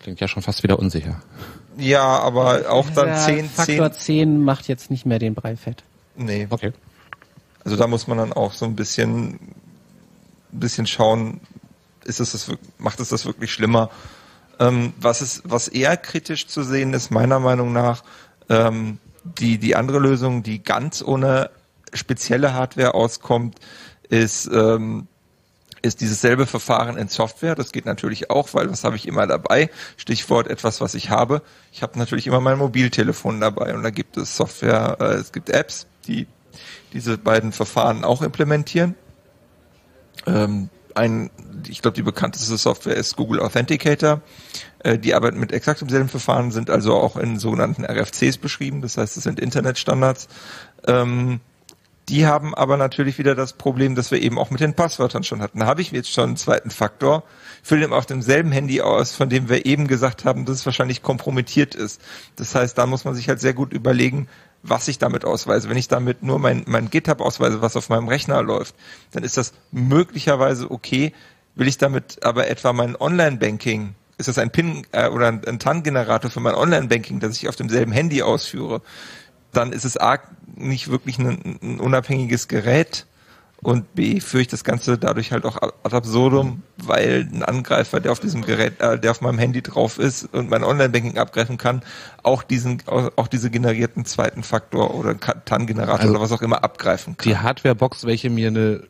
klingt 0.00 0.20
ja 0.20 0.28
schon 0.28 0.42
fast 0.42 0.62
wieder 0.62 0.78
unsicher. 0.78 1.20
Ja, 1.78 2.04
aber 2.20 2.70
auch 2.70 2.88
dann 2.90 3.06
Der 3.06 3.16
10, 3.18 3.48
Faktor 3.50 3.92
10, 3.92 4.00
10 4.00 4.40
macht 4.44 4.68
jetzt 4.68 4.90
nicht 4.90 5.06
mehr 5.06 5.18
den 5.18 5.34
Brei 5.34 5.56
fett. 5.56 5.82
nee. 6.16 6.46
Okay. 6.50 6.72
Also 7.64 7.76
da 7.76 7.88
muss 7.88 8.06
man 8.06 8.16
dann 8.18 8.32
auch 8.32 8.52
so 8.52 8.64
ein 8.64 8.76
bisschen, 8.76 9.34
ein 9.34 9.40
bisschen 10.52 10.86
schauen, 10.86 11.40
ist 12.06 12.20
es 12.20 12.32
das, 12.32 12.50
macht 12.78 13.00
es 13.00 13.10
das 13.10 13.26
wirklich 13.26 13.52
schlimmer? 13.52 13.90
Ähm, 14.58 14.94
was 14.98 15.22
ist, 15.22 15.42
was 15.44 15.68
eher 15.68 15.96
kritisch 15.96 16.46
zu 16.46 16.62
sehen 16.62 16.94
ist, 16.94 17.10
meiner 17.10 17.40
Meinung 17.40 17.72
nach, 17.72 18.02
ähm, 18.48 18.98
die, 19.24 19.58
die 19.58 19.76
andere 19.76 19.98
Lösung, 19.98 20.42
die 20.42 20.62
ganz 20.62 21.02
ohne 21.02 21.50
spezielle 21.92 22.54
Hardware 22.54 22.94
auskommt, 22.94 23.58
ist, 24.08 24.48
ähm, 24.52 25.08
ist 25.82 26.00
dieses 26.00 26.20
selbe 26.20 26.46
Verfahren 26.46 26.96
in 26.96 27.08
Software. 27.08 27.54
Das 27.54 27.72
geht 27.72 27.86
natürlich 27.86 28.30
auch, 28.30 28.54
weil 28.54 28.70
was 28.70 28.84
habe 28.84 28.96
ich 28.96 29.06
immer 29.06 29.26
dabei? 29.26 29.70
Stichwort 29.96 30.48
etwas, 30.48 30.80
was 30.80 30.94
ich 30.94 31.10
habe. 31.10 31.42
Ich 31.72 31.82
habe 31.82 31.98
natürlich 31.98 32.26
immer 32.26 32.40
mein 32.40 32.58
Mobiltelefon 32.58 33.40
dabei 33.40 33.74
und 33.74 33.82
da 33.82 33.90
gibt 33.90 34.16
es 34.16 34.36
Software, 34.36 34.96
äh, 35.00 35.14
es 35.14 35.32
gibt 35.32 35.50
Apps, 35.50 35.86
die 36.06 36.26
diese 36.92 37.18
beiden 37.18 37.52
Verfahren 37.52 38.04
auch 38.04 38.22
implementieren. 38.22 38.94
Ähm, 40.26 40.70
ein, 40.96 41.30
ich 41.68 41.82
glaube, 41.82 41.94
die 41.94 42.02
bekannteste 42.02 42.56
Software 42.56 42.96
ist 42.96 43.16
Google 43.16 43.40
Authenticator. 43.40 44.22
Äh, 44.80 44.98
die 44.98 45.14
arbeiten 45.14 45.38
mit 45.38 45.52
exakt 45.52 45.80
demselben 45.80 46.08
Verfahren, 46.08 46.50
sind 46.50 46.70
also 46.70 46.94
auch 46.94 47.16
in 47.16 47.38
sogenannten 47.38 47.84
RFCs 47.84 48.38
beschrieben. 48.38 48.82
Das 48.82 48.96
heißt, 48.96 49.16
es 49.16 49.24
sind 49.24 49.38
Internetstandards. 49.38 50.28
Ähm, 50.86 51.40
die 52.08 52.24
haben 52.26 52.54
aber 52.54 52.76
natürlich 52.76 53.18
wieder 53.18 53.34
das 53.34 53.52
Problem, 53.54 53.96
das 53.96 54.12
wir 54.12 54.22
eben 54.22 54.38
auch 54.38 54.50
mit 54.50 54.60
den 54.60 54.74
Passwörtern 54.74 55.24
schon 55.24 55.42
hatten. 55.42 55.58
Da 55.58 55.66
habe 55.66 55.82
ich 55.82 55.90
jetzt 55.90 56.12
schon 56.12 56.24
einen 56.24 56.36
zweiten 56.36 56.70
Faktor, 56.70 57.24
fülle 57.64 57.80
den 57.80 57.92
auf 57.92 58.06
demselben 58.06 58.52
Handy 58.52 58.80
aus, 58.80 59.12
von 59.12 59.28
dem 59.28 59.48
wir 59.48 59.66
eben 59.66 59.88
gesagt 59.88 60.24
haben, 60.24 60.44
dass 60.44 60.58
es 60.58 60.66
wahrscheinlich 60.66 61.02
kompromittiert 61.02 61.74
ist. 61.74 62.00
Das 62.36 62.54
heißt, 62.54 62.78
da 62.78 62.86
muss 62.86 63.04
man 63.04 63.16
sich 63.16 63.28
halt 63.28 63.40
sehr 63.40 63.54
gut 63.54 63.72
überlegen, 63.72 64.28
was 64.68 64.88
ich 64.88 64.98
damit 64.98 65.24
ausweise. 65.24 65.68
Wenn 65.68 65.76
ich 65.76 65.88
damit 65.88 66.22
nur 66.22 66.38
mein, 66.38 66.64
mein 66.66 66.90
GitHub 66.90 67.20
ausweise, 67.20 67.62
was 67.62 67.76
auf 67.76 67.88
meinem 67.88 68.08
Rechner 68.08 68.42
läuft, 68.42 68.74
dann 69.12 69.24
ist 69.24 69.36
das 69.36 69.52
möglicherweise 69.72 70.70
okay. 70.70 71.12
Will 71.54 71.68
ich 71.68 71.78
damit 71.78 72.22
aber 72.24 72.48
etwa 72.48 72.72
mein 72.72 72.96
Online-Banking, 72.96 73.94
ist 74.18 74.28
das 74.28 74.38
ein 74.38 74.50
PIN 74.50 74.86
äh, 74.92 75.08
oder 75.08 75.28
ein, 75.28 75.44
ein 75.46 75.58
TAN-Generator 75.58 76.30
für 76.30 76.40
mein 76.40 76.54
Online-Banking, 76.54 77.20
das 77.20 77.36
ich 77.36 77.48
auf 77.48 77.56
demselben 77.56 77.92
Handy 77.92 78.22
ausführe, 78.22 78.82
dann 79.52 79.72
ist 79.72 79.84
es 79.84 79.96
A, 79.96 80.18
nicht 80.54 80.88
wirklich 80.88 81.18
ein, 81.18 81.58
ein 81.62 81.80
unabhängiges 81.80 82.48
Gerät 82.48 83.06
und 83.62 83.94
B, 83.94 84.20
führe 84.20 84.42
ich 84.42 84.48
das 84.48 84.64
Ganze 84.64 84.98
dadurch 84.98 85.32
halt 85.32 85.44
auch 85.44 85.56
ad 85.56 85.72
absurdum, 85.82 86.62
weil 86.76 87.28
ein 87.32 87.42
Angreifer, 87.42 88.00
der 88.00 88.12
auf 88.12 88.20
diesem 88.20 88.42
Gerät, 88.42 88.80
äh, 88.80 88.98
der 88.98 89.10
auf 89.10 89.20
meinem 89.20 89.38
Handy 89.38 89.62
drauf 89.62 89.98
ist 89.98 90.32
und 90.34 90.50
mein 90.50 90.62
Online-Banking 90.62 91.18
abgreifen 91.18 91.56
kann, 91.56 91.82
auch 92.22 92.42
diesen, 92.42 92.82
auch 92.86 93.28
diese 93.28 93.50
generierten 93.50 94.04
zweiten 94.04 94.42
Faktor 94.42 94.94
oder 94.94 95.18
TAN-Generator 95.18 96.00
Also 96.00 96.10
oder 96.10 96.20
was 96.20 96.32
auch 96.32 96.42
immer 96.42 96.64
abgreifen 96.64 97.16
kann. 97.16 97.28
Die 97.30 97.38
Hardwarebox, 97.38 98.04
welche 98.04 98.30
mir 98.30 98.48
eine 98.48 98.82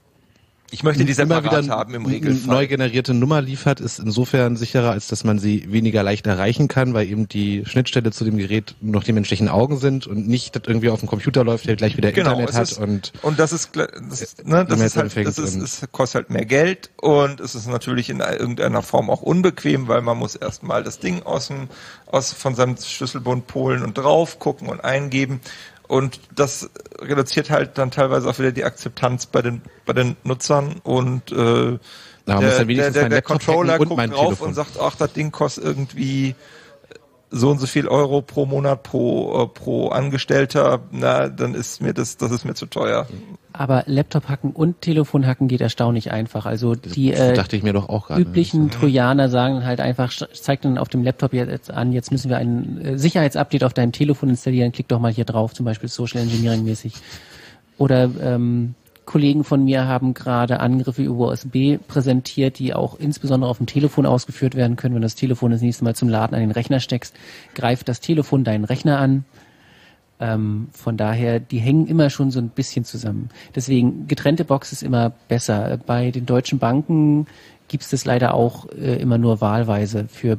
Ich 0.70 0.82
möchte 0.82 1.04
die 1.04 1.12
immer 1.12 1.36
separat 1.36 1.64
wieder 1.64 1.74
haben 1.74 1.94
im 1.94 2.06
Regelfall. 2.06 2.54
neu 2.54 2.66
generierte 2.66 3.14
Nummer 3.14 3.40
liefert, 3.40 3.80
ist 3.80 3.98
insofern 3.98 4.56
sicherer, 4.56 4.90
als 4.90 5.06
dass 5.06 5.22
man 5.22 5.38
sie 5.38 5.70
weniger 5.70 6.02
leicht 6.02 6.26
erreichen 6.26 6.66
kann, 6.68 6.92
weil 6.92 7.06
eben 7.08 7.28
die 7.28 7.64
Schnittstelle 7.64 8.10
zu 8.10 8.24
dem 8.24 8.36
Gerät 8.36 8.74
noch 8.80 9.04
die 9.04 9.12
menschlichen 9.12 9.48
Augen 9.48 9.78
sind 9.78 10.06
und 10.06 10.26
nicht 10.26 10.56
das 10.56 10.64
irgendwie 10.66 10.88
auf 10.90 11.00
dem 11.00 11.08
Computer 11.08 11.44
läuft, 11.44 11.66
der 11.66 11.76
gleich 11.76 11.96
wieder 11.96 12.08
Internet 12.08 12.34
Genau, 12.34 12.48
es 12.48 12.56
hat 12.56 12.70
ist, 12.70 12.78
und 12.78 13.12
und 13.22 13.38
das 13.38 13.52
ist 13.52 13.70
das, 13.76 14.36
ne, 14.44 14.64
das 14.64 14.80
ist 14.80 14.96
halt, 14.96 15.16
das 15.16 15.38
ist, 15.38 15.56
es 15.56 15.82
kostet 15.92 16.22
halt 16.22 16.30
mehr 16.30 16.44
Geld 16.46 16.90
und 16.96 17.40
es 17.40 17.54
ist 17.54 17.68
natürlich 17.68 18.10
in 18.10 18.20
irgendeiner 18.20 18.82
Form 18.82 19.08
auch 19.08 19.22
unbequem, 19.22 19.86
weil 19.88 20.02
man 20.02 20.18
muss 20.18 20.34
erstmal 20.34 20.82
das 20.82 20.98
Ding 20.98 21.22
aus 21.22 21.48
dem 21.48 21.68
aus 22.06 22.32
von 22.32 22.54
seinem 22.54 22.76
Schlüsselbund 22.76 23.46
polen 23.46 23.82
und 23.82 23.98
drauf 23.98 24.38
gucken 24.38 24.68
und 24.68 24.84
eingeben 24.84 25.40
und 25.88 26.20
das 26.34 26.70
reduziert 27.00 27.50
halt 27.50 27.78
dann 27.78 27.90
teilweise 27.90 28.28
auch 28.28 28.38
wieder 28.38 28.52
die 28.52 28.64
Akzeptanz 28.64 29.26
bei 29.26 29.42
den 29.42 29.62
bei 29.84 29.92
den 29.92 30.16
Nutzern 30.24 30.76
und 30.82 31.30
äh, 31.32 31.78
muss 32.34 32.56
der, 32.56 32.58
dann 32.58 32.68
der, 32.68 32.90
der, 32.90 33.08
der 33.08 33.22
Controller 33.22 33.78
guckt 33.78 33.90
drauf 33.90 34.24
Telefon. 34.24 34.48
und 34.48 34.54
sagt, 34.54 34.78
ach, 34.80 34.96
das 34.96 35.12
Ding 35.12 35.30
kostet 35.30 35.64
irgendwie 35.64 36.34
so 37.30 37.50
und 37.50 37.58
so 37.58 37.66
viel 37.66 37.88
Euro 37.88 38.22
pro 38.22 38.46
Monat 38.46 38.82
pro 38.82 39.42
äh, 39.42 39.46
pro 39.48 39.88
Angestellter, 39.88 40.80
na, 40.92 41.28
dann 41.28 41.54
ist 41.54 41.82
mir 41.82 41.92
das 41.92 42.16
das 42.16 42.30
ist 42.30 42.44
mir 42.44 42.54
zu 42.54 42.66
teuer. 42.66 43.06
Aber 43.52 43.84
Laptop 43.86 44.28
hacken 44.28 44.52
und 44.52 44.82
Telefon 44.82 45.26
hacken 45.26 45.48
geht 45.48 45.62
erstaunlich 45.62 46.12
einfach. 46.12 46.44
Also 46.44 46.74
die 46.74 47.10
Das 47.10 47.20
äh, 47.20 47.34
dachte 47.34 47.56
ich 47.56 47.62
mir 47.62 47.72
doch 47.72 47.88
auch 47.88 48.08
gerade. 48.08 48.20
üblichen 48.20 48.70
Trojaner 48.70 49.30
sagen 49.30 49.64
halt 49.64 49.80
einfach, 49.80 50.12
zeigt 50.12 50.66
dann 50.66 50.76
auf 50.76 50.88
dem 50.88 51.02
Laptop 51.02 51.32
jetzt 51.32 51.70
an, 51.70 51.92
jetzt 51.92 52.12
müssen 52.12 52.28
wir 52.28 52.36
ein 52.36 52.80
äh, 52.80 52.98
Sicherheitsupdate 52.98 53.64
auf 53.64 53.72
deinem 53.72 53.92
Telefon 53.92 54.28
installieren, 54.28 54.72
klick 54.72 54.88
doch 54.88 55.00
mal 55.00 55.12
hier 55.12 55.24
drauf, 55.24 55.54
zum 55.54 55.64
Beispiel 55.64 55.88
Social 55.88 56.20
Engineering 56.20 56.64
mäßig. 56.64 56.94
Oder 57.78 58.10
ähm, 58.22 58.74
Kollegen 59.06 59.44
von 59.44 59.64
mir 59.64 59.86
haben 59.86 60.14
gerade 60.14 60.60
Angriffe 60.60 61.02
über 61.02 61.28
USB 61.28 61.78
präsentiert, 61.86 62.58
die 62.58 62.74
auch 62.74 62.98
insbesondere 62.98 63.48
auf 63.48 63.58
dem 63.58 63.66
Telefon 63.66 64.04
ausgeführt 64.04 64.56
werden 64.56 64.76
können. 64.76 64.94
Wenn 64.94 65.02
du 65.02 65.06
das 65.06 65.14
Telefon 65.14 65.52
das 65.52 65.62
nächste 65.62 65.84
Mal 65.84 65.94
zum 65.94 66.08
Laden 66.08 66.34
an 66.34 66.40
den 66.40 66.50
Rechner 66.50 66.80
steckst, 66.80 67.14
greift 67.54 67.88
das 67.88 68.00
Telefon 68.00 68.42
deinen 68.42 68.64
Rechner 68.64 68.98
an. 68.98 69.24
Ähm, 70.18 70.68
von 70.72 70.96
daher, 70.96 71.38
die 71.38 71.58
hängen 71.58 71.86
immer 71.86 72.10
schon 72.10 72.30
so 72.32 72.40
ein 72.40 72.48
bisschen 72.48 72.84
zusammen. 72.84 73.30
Deswegen, 73.54 74.08
getrennte 74.08 74.44
Box 74.44 74.72
ist 74.72 74.82
immer 74.82 75.12
besser. 75.28 75.78
Bei 75.86 76.10
den 76.10 76.26
deutschen 76.26 76.58
Banken 76.58 77.26
gibt 77.68 77.84
es 77.84 77.90
das 77.90 78.04
leider 78.04 78.34
auch 78.34 78.68
äh, 78.70 78.96
immer 78.96 79.18
nur 79.18 79.40
wahlweise 79.40 80.06
für 80.08 80.38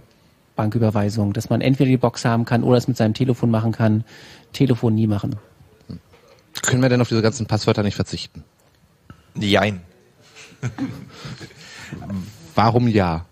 Banküberweisungen, 0.58 1.32
dass 1.32 1.50
man 1.50 1.62
entweder 1.62 1.90
die 1.90 1.98
Box 1.98 2.26
haben 2.26 2.44
kann 2.44 2.64
oder 2.64 2.78
es 2.78 2.88
mit 2.88 2.98
seinem 2.98 3.14
Telefon 3.14 3.50
machen 3.50 3.72
kann. 3.72 4.04
Telefon 4.52 4.96
nie 4.96 5.08
machen. 5.08 5.38
Können 6.64 6.82
wir 6.82 6.90
denn 6.90 7.00
auf 7.00 7.08
diese 7.08 7.22
ganzen 7.22 7.46
Passwörter 7.46 7.84
nicht 7.84 7.96
verzichten? 7.96 8.44
Jein. 9.42 9.82
Warum 12.56 12.88
ja? 12.88 13.26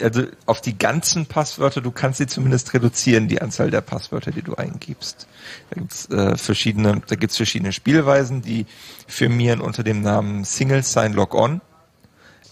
Also 0.00 0.26
auf 0.46 0.60
die 0.60 0.78
ganzen 0.78 1.26
Passwörter, 1.26 1.80
du 1.80 1.90
kannst 1.90 2.18
sie 2.18 2.26
zumindest 2.26 2.72
reduzieren, 2.72 3.28
die 3.28 3.42
Anzahl 3.42 3.70
der 3.70 3.80
Passwörter, 3.80 4.30
die 4.30 4.42
du 4.42 4.54
eingibst. 4.54 5.26
Da 5.70 5.80
gibt's 5.80 6.06
äh, 6.06 6.36
verschiedene, 6.36 7.02
da 7.06 7.16
gibt's 7.16 7.36
verschiedene 7.36 7.72
Spielweisen, 7.72 8.42
die 8.42 8.66
firmieren 9.06 9.60
unter 9.60 9.82
dem 9.82 10.02
Namen 10.02 10.44
Single 10.44 10.82
Sign 10.82 11.12
Log 11.12 11.34
On. 11.34 11.60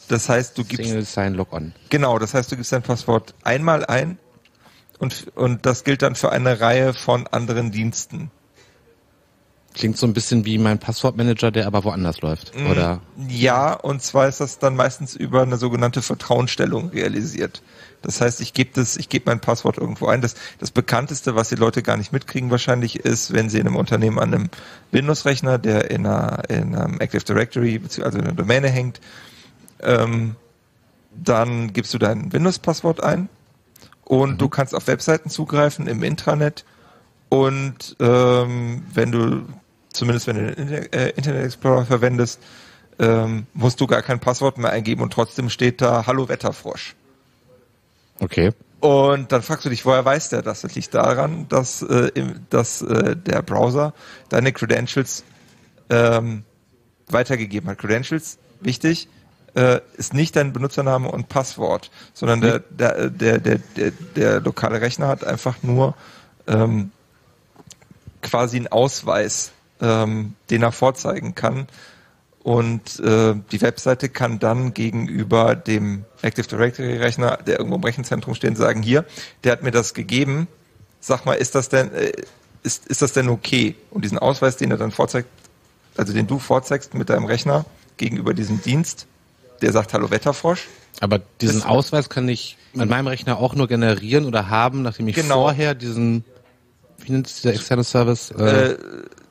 Das 0.08 0.28
heißt, 0.28 0.58
du 0.58 0.64
gibst 0.64 0.86
Single 0.86 1.04
Sign 1.04 1.34
Log 1.34 1.52
On. 1.52 1.72
genau, 1.88 2.18
das 2.18 2.34
heißt, 2.34 2.50
du 2.50 2.56
gibst 2.56 2.72
dein 2.72 2.82
Passwort 2.82 3.34
einmal 3.44 3.84
ein 3.84 4.18
und, 4.98 5.28
und 5.36 5.66
das 5.66 5.84
gilt 5.84 6.02
dann 6.02 6.14
für 6.14 6.30
eine 6.30 6.60
Reihe 6.60 6.94
von 6.94 7.26
anderen 7.28 7.70
Diensten. 7.70 8.30
Klingt 9.74 9.96
so 9.96 10.06
ein 10.06 10.12
bisschen 10.12 10.44
wie 10.44 10.58
mein 10.58 10.78
Passwortmanager, 10.78 11.50
der 11.50 11.66
aber 11.66 11.84
woanders 11.84 12.20
läuft, 12.20 12.56
Mm, 12.56 12.70
oder? 12.70 13.00
Ja, 13.28 13.74
und 13.74 14.02
zwar 14.02 14.26
ist 14.28 14.40
das 14.40 14.58
dann 14.58 14.74
meistens 14.76 15.14
über 15.14 15.42
eine 15.42 15.56
sogenannte 15.56 16.02
Vertrauensstellung 16.02 16.88
realisiert. 16.88 17.62
Das 18.02 18.20
heißt, 18.20 18.40
ich 18.40 18.54
gebe 18.54 18.70
das, 18.74 18.96
ich 18.96 19.08
gebe 19.08 19.24
mein 19.26 19.40
Passwort 19.40 19.78
irgendwo 19.78 20.06
ein. 20.06 20.20
Das, 20.20 20.34
das 20.58 20.70
bekannteste, 20.70 21.34
was 21.34 21.48
die 21.48 21.56
Leute 21.56 21.82
gar 21.82 21.96
nicht 21.96 22.12
mitkriegen 22.12 22.50
wahrscheinlich, 22.50 23.00
ist, 23.00 23.32
wenn 23.32 23.50
sie 23.50 23.58
in 23.58 23.66
einem 23.66 23.76
Unternehmen 23.76 24.18
an 24.18 24.34
einem 24.34 24.50
Windows-Rechner, 24.92 25.58
der 25.58 25.90
in, 25.90 26.06
einer, 26.06 26.42
in 26.48 26.74
einem 26.74 27.00
Active 27.00 27.24
Directory 27.24 27.78
beziehungsweise 27.78 28.18
in 28.18 28.24
einer 28.24 28.34
Domäne 28.34 28.68
hängt, 28.68 29.00
ähm, 29.80 30.36
dann 31.14 31.72
gibst 31.72 31.92
du 31.94 31.98
dein 31.98 32.32
Windows-Passwort 32.32 33.02
ein 33.02 33.28
und 34.04 34.40
du 34.40 34.48
kannst 34.48 34.74
auf 34.74 34.86
Webseiten 34.86 35.30
zugreifen 35.30 35.86
im 35.86 36.02
Intranet 36.02 36.64
und 37.28 37.96
ähm, 38.00 38.84
wenn 38.92 39.12
du, 39.12 39.42
zumindest 39.92 40.26
wenn 40.26 40.36
du 40.36 40.54
den 40.54 40.92
äh, 40.92 41.10
Internet 41.10 41.44
Explorer 41.44 41.84
verwendest, 41.84 42.40
ähm, 42.98 43.46
musst 43.54 43.80
du 43.80 43.86
gar 43.86 44.02
kein 44.02 44.20
Passwort 44.20 44.58
mehr 44.58 44.70
eingeben 44.70 45.02
und 45.02 45.12
trotzdem 45.12 45.50
steht 45.50 45.80
da 45.80 46.06
Hallo 46.06 46.28
Wetterfrosch. 46.28 46.94
Okay. 48.20 48.52
Und 48.80 49.32
dann 49.32 49.42
fragst 49.42 49.64
du 49.64 49.70
dich, 49.70 49.84
woher 49.84 50.04
weiß 50.04 50.28
der 50.30 50.42
das? 50.42 50.60
Das 50.60 50.74
liegt 50.74 50.94
daran, 50.94 51.46
dass, 51.48 51.82
äh, 51.82 52.10
im, 52.14 52.46
dass 52.50 52.82
äh, 52.82 53.16
der 53.16 53.42
Browser 53.42 53.92
deine 54.28 54.52
Credentials 54.52 55.24
ähm, 55.90 56.44
weitergegeben 57.08 57.68
hat. 57.70 57.78
Credentials, 57.78 58.38
wichtig, 58.60 59.08
äh, 59.54 59.80
ist 59.96 60.14
nicht 60.14 60.36
dein 60.36 60.52
Benutzername 60.52 61.10
und 61.10 61.28
Passwort, 61.28 61.90
sondern 62.14 62.40
der, 62.40 62.58
der, 62.60 63.10
der, 63.10 63.38
der, 63.38 63.58
der, 63.76 63.90
der 64.14 64.40
lokale 64.40 64.80
Rechner 64.80 65.08
hat 65.08 65.24
einfach 65.24 65.62
nur 65.62 65.94
ähm, 66.46 66.92
quasi 68.22 68.56
einen 68.56 68.68
Ausweis, 68.68 69.52
ähm, 69.80 70.34
den 70.50 70.62
er 70.62 70.72
vorzeigen 70.72 71.34
kann. 71.34 71.66
Und 72.42 73.00
äh, 73.00 73.34
die 73.52 73.60
Webseite 73.60 74.08
kann 74.08 74.38
dann 74.38 74.72
gegenüber 74.72 75.54
dem 75.54 76.04
Active 76.22 76.46
Directory 76.46 76.96
Rechner, 76.96 77.36
der 77.46 77.58
irgendwo 77.58 77.76
im 77.76 77.84
Rechenzentrum 77.84 78.34
steht, 78.34 78.56
sagen, 78.56 78.82
hier, 78.82 79.04
der 79.44 79.52
hat 79.52 79.62
mir 79.62 79.70
das 79.70 79.92
gegeben. 79.92 80.48
Sag 81.00 81.26
mal, 81.26 81.34
ist 81.34 81.54
das 81.54 81.68
denn, 81.68 81.92
äh, 81.92 82.12
ist, 82.62 82.86
ist 82.86 83.02
das 83.02 83.12
denn 83.12 83.28
okay? 83.28 83.74
Und 83.90 84.04
diesen 84.04 84.18
Ausweis, 84.18 84.56
den 84.56 84.70
er 84.70 84.78
dann 84.78 84.92
vorzeigt, 84.92 85.28
also 85.96 86.12
den 86.12 86.26
du 86.26 86.38
vorzeigst 86.38 86.94
mit 86.94 87.10
deinem 87.10 87.26
Rechner 87.26 87.66
gegenüber 87.98 88.32
diesem 88.32 88.62
Dienst, 88.62 89.06
der 89.60 89.72
sagt 89.72 89.92
Hallo 89.92 90.10
Wetterfrosch. 90.10 90.68
Aber 91.00 91.20
diesen 91.40 91.62
Ausweis 91.64 92.08
kann 92.08 92.28
ich 92.28 92.56
an 92.76 92.88
meinem 92.88 93.08
Rechner 93.08 93.38
auch 93.38 93.54
nur 93.54 93.68
generieren 93.68 94.24
oder 94.24 94.48
haben, 94.48 94.82
nachdem 94.82 95.08
ich 95.08 95.16
Genau. 95.16 95.42
vorher 95.42 95.74
diesen, 95.74 96.24
wie 96.98 97.12
nennt 97.12 97.28
sich 97.28 97.42
der 97.42 97.54
externe 97.54 97.84
Service? 97.84 98.30
Äh, 98.32 98.72
Äh, 98.72 98.78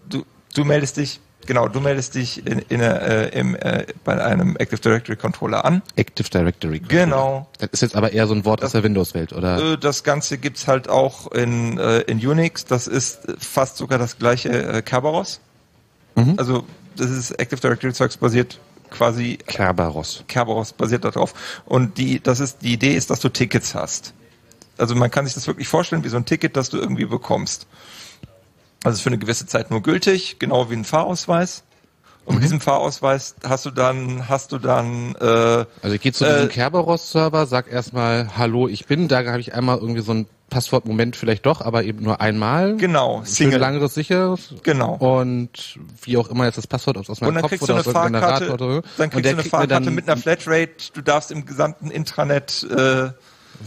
du, 0.10 0.26
du 0.56 0.64
meldest 0.65 0.98
dich, 0.98 1.19
genau, 1.45 1.68
du 1.68 1.80
meldest 1.80 2.15
dich 2.15 2.45
in, 2.45 2.60
in, 2.69 2.81
äh, 2.81 3.27
im, 3.30 3.56
äh, 3.56 3.85
bei 4.03 4.23
einem 4.23 4.56
Active 4.57 4.80
Directory 4.81 5.15
Controller 5.18 5.64
an. 5.65 5.81
Active 5.95 6.30
Directory. 6.30 6.80
Genau. 6.80 7.48
Das 7.60 7.69
ist 7.72 7.81
jetzt 7.81 7.95
aber 7.95 8.11
eher 8.14 8.27
so 8.27 8.34
ein 8.34 8.45
Wort 8.45 8.64
aus 8.64 8.72
der 8.72 8.84
Windows-Welt, 8.84 9.34
oder? 9.34 9.73
Äh, 9.73 9.77
Das 9.77 10.03
Ganze 10.03 10.38
gibt's 10.38 10.68
halt 10.68 10.89
auch 10.89 11.31
in, 11.31 11.77
äh, 11.77 11.99
in 12.02 12.26
Unix. 12.26 12.65
Das 12.65 12.88
ist 12.88 13.19
fast 13.39 13.77
sogar 13.77 13.99
das 13.99 14.18
gleiche 14.18 14.49
äh, 14.49 14.81
Kerberos. 14.81 15.39
Mhm. 16.15 16.35
Also 16.38 16.65
das 16.95 17.11
ist 17.11 17.31
Active 17.39 17.60
Directory 17.61 17.94
Zeugs 17.94 18.18
basiert 18.18 18.60
quasi 18.89 19.38
Kerberos. 19.45 20.23
Kerberos 20.27 20.73
basiert 20.73 21.03
darauf. 21.06 21.34
Und 21.65 21.98
die, 21.98 22.22
das 22.22 22.39
ist, 22.39 22.61
die 22.61 22.73
Idee 22.73 22.95
ist, 22.95 23.10
dass 23.10 23.19
du 23.19 23.30
Tickets 23.30 23.76
hast. 23.76 24.14
Also 24.78 24.95
man 24.95 25.12
kann 25.12 25.26
sich 25.26 25.34
das 25.34 25.48
wirklich 25.48 25.68
vorstellen 25.68 26.04
wie 26.04 26.10
so 26.10 26.18
ein 26.18 26.26
Ticket, 26.26 26.56
das 26.58 26.70
du 26.70 26.78
irgendwie 26.78 27.06
bekommst. 27.06 27.68
Also 28.84 29.02
für 29.02 29.10
eine 29.10 29.18
gewisse 29.18 29.45
Zeit 29.48 29.72
nur 29.72 29.82
gültig, 29.82 30.38
genau 30.40 30.70
wie 30.70 30.76
ein 30.76 30.86
Fahrausweis. 30.86 31.64
Und 32.26 32.34
Mhm. 32.34 32.40
mit 32.40 32.44
diesem 32.44 32.60
Fahrausweis 32.62 33.36
hast 33.48 33.66
du 33.66 33.72
dann, 33.72 34.28
hast 34.28 34.52
du 34.52 34.58
dann, 34.58 35.16
äh, 35.16 35.66
Also 35.82 35.95
ich 35.95 36.02
gehe 36.02 36.12
zu 36.12 36.26
Äh, 36.26 36.34
diesem 36.34 36.49
Kerberos-Server, 36.49 37.45
sag 37.48 37.72
erstmal, 37.72 38.38
hallo, 38.38 38.68
ich 38.68 38.86
bin, 38.86 39.08
da 39.08 39.26
habe 39.26 39.40
ich 39.40 39.54
einmal 39.54 39.78
irgendwie 39.78 40.02
so 40.02 40.14
ein 40.14 40.28
Passwortmoment 40.49 41.16
vielleicht 41.16 41.45
doch, 41.45 41.62
aber 41.62 41.84
eben 41.84 42.04
nur 42.04 42.20
einmal. 42.22 42.76
genau, 42.78 43.24
Schön 43.26 43.52
langeres, 43.52 43.94
sicheres. 43.95 44.54
Genau. 44.64 44.95
Und 44.95 45.78
wie 46.04 46.18
auch 46.18 46.30
immer 46.30 46.45
jetzt 46.45 46.58
das 46.58 46.68
Passwort, 46.68 46.98
es 46.98 47.10
aus 47.10 47.20
meinem 47.22 47.41
Kopf 47.41 47.62
oder 47.62 47.76
aus 47.76 47.88
eine 47.88 47.95
irgendeinem 47.95 48.22
Fahrkarte, 48.22 48.45
Generator 48.45 48.54
oder 48.54 48.76
so. 48.76 48.82
dann 48.98 49.10
kriegst 49.10 49.26
du 49.26 49.30
eine 49.36 49.44
Fahrkarte 49.44 49.91
mit 49.91 50.08
einer 50.10 50.18
Flatrate, 50.22 50.91
du 50.94 51.02
darfst 51.02 51.32
im 51.32 51.45
gesamten 51.45 51.91
Intranet 51.91 52.64
äh, 52.64 53.10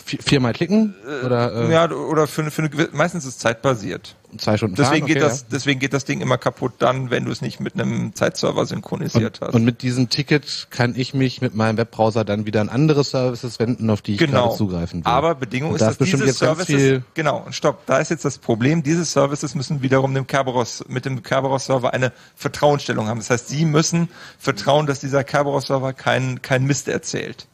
viermal 0.05 0.53
klicken 0.53 0.95
oder 1.25 1.69
äh, 1.69 1.73
ja 1.73 1.91
oder 1.91 2.27
für, 2.27 2.43
eine- 2.43 2.51
für 2.51 2.63
eine 2.63 2.89
meistens 2.93 3.25
ist 3.25 3.35
es 3.35 3.39
zeitbasiert. 3.39 4.15
zwei 4.39 4.57
Stunden 4.57 4.77
Deswegen 4.77 5.01
fahren. 5.01 5.07
geht 5.09 5.17
okay, 5.17 5.29
das 5.29 5.49
deswegen 5.49 5.81
geht 5.81 5.93
das 5.93 6.05
Ding 6.05 6.21
immer 6.21 6.39
kaputt 6.39 6.75
dann, 6.79 7.11
wenn 7.11 7.25
du 7.25 7.33
es 7.33 7.41
nicht 7.43 7.61
mit 7.61 7.75
einem 7.75 8.15
Zeitserver 8.15 8.61
ja. 8.61 8.67
synchronisiert 8.67 9.41
und, 9.41 9.47
hast. 9.49 9.55
und 9.55 9.65
mit 9.65 9.83
diesem 9.83 10.09
Ticket 10.09 10.69
kann 10.71 10.95
ich 10.97 11.15
mich 11.15 11.41
mit 11.41 11.55
meinem 11.55 11.77
Webbrowser 11.77 12.25
dann 12.25 12.47
wieder 12.47 12.61
an 12.61 12.69
andere 12.69 13.03
Services 13.05 13.59
wenden, 13.59 13.91
auf 13.91 14.03
die 14.03 14.13
ich 14.15 14.19
genau. 14.19 14.45
gerade 14.47 14.57
zugreifen 14.57 15.05
will. 15.05 15.11
Aber 15.11 15.35
Bedingung 15.35 15.71
Und 15.71 15.77
ist, 15.77 15.83
da 15.83 15.87
dass 15.89 15.99
diese 15.99 16.33
Services 16.33 17.03
genau 17.15 17.43
und 17.47 17.55
stopp, 17.55 17.87
da 17.87 17.99
ist 17.99 18.11
jetzt 18.11 18.25
das 18.25 18.39
Problem, 18.39 18.83
diese 18.83 19.05
Services 19.05 19.55
müssen 19.55 19.83
wiederum 19.83 20.15
dem 20.15 20.27
Kerberos 20.27 20.85
mit 20.89 21.05
dem 21.05 21.23
Kerberos 21.23 21.67
Server 21.67 21.93
eine 21.93 22.13
Vertrauensstellung 22.37 23.09
haben. 23.09 23.19
Das 23.19 23.31
heißt, 23.31 23.49
sie 23.49 23.65
müssen 23.65 24.09
vertrauen, 24.39 24.87
dass 24.87 25.01
dieser 25.01 25.25
Kerberos 25.25 25.67
Server 25.67 25.93
keinen 25.93 26.43
kein 26.43 26.65
Mist 26.65 26.89
erzählt. 26.89 27.47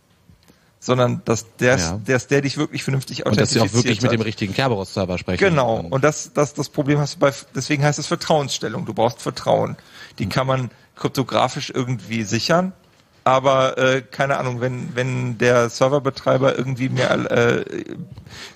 Sondern 0.87 1.21
dass 1.25 1.57
der, 1.57 1.77
Ja. 1.79 2.01
dass 2.07 2.29
der 2.29 2.43
dich 2.43 2.57
wirklich 2.57 2.85
vernünftig 2.85 3.27
und 3.27 3.39
dass 3.41 3.51
sie 3.51 3.59
auch 3.59 3.65
authentifiziert 3.65 3.85
wirklich 3.85 4.03
mit 4.03 4.13
dem 4.13 4.21
hat. 4.21 4.27
richtigen 4.27 4.55
Kerberos-Server 4.55 5.19
sprechen. 5.19 5.39
Genau. 5.41 5.79
können. 5.79 5.93
Und 5.93 6.05
das, 6.05 6.33
das, 6.33 6.55
das 6.55 6.69
Problem 6.69 7.01
hast 7.01 7.17
du 7.17 7.19
bei, 7.19 7.33
deswegen 7.57 7.83
heißt 7.83 7.99
es 7.99 8.07
Vertrauensstellung. 8.07 8.87
Du 8.87 8.95
brauchst 8.95 9.21
Vertrauen. 9.21 9.77
Die 10.21 10.29
kann 10.29 10.47
man 10.47 10.71
kryptografisch 10.95 11.71
irgendwie 11.75 12.23
sichern. 12.23 12.73
Aber 13.25 13.77
äh, 13.77 14.03
keine 14.03 14.37
Ahnung, 14.39 14.61
wenn 14.61 14.95
wenn 14.95 15.37
der 15.39 15.69
Serverbetreiber 15.69 16.57
irgendwie 16.57 16.89
mir 16.89 17.11
äh, 17.11 17.65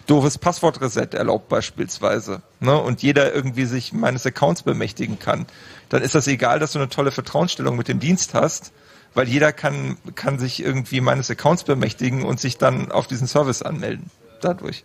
doofes 0.07 0.39
Passwortreset 0.39 1.15
erlaubt 1.15 1.49
beispielsweise, 1.49 2.43
ne, 2.61 2.79
und 2.81 3.03
jeder 3.03 3.35
irgendwie 3.35 3.65
sich 3.65 3.93
meines 3.93 4.25
Accounts 4.25 4.63
bemächtigen 4.63 5.19
kann, 5.19 5.47
dann 5.89 6.03
ist 6.03 6.15
das 6.15 6.29
egal, 6.29 6.61
dass 6.61 6.71
du 6.75 6.79
eine 6.79 6.89
tolle 6.89 7.11
Vertrauensstellung 7.11 7.77
mit 7.77 7.89
dem 7.89 7.99
Dienst 7.99 8.35
hast, 8.35 8.71
weil 9.15 9.29
jeder 9.29 9.53
kann 9.53 9.97
kann 10.15 10.39
sich 10.39 10.63
irgendwie 10.63 11.01
meines 11.01 11.31
Accounts 11.31 11.65
bemächtigen 11.65 12.25
und 12.25 12.41
sich 12.41 12.59
dann 12.59 12.93
auf 12.93 13.07
diesen 13.07 13.27
Service 13.27 13.63
anmelden 13.63 14.11
dadurch. 14.41 14.85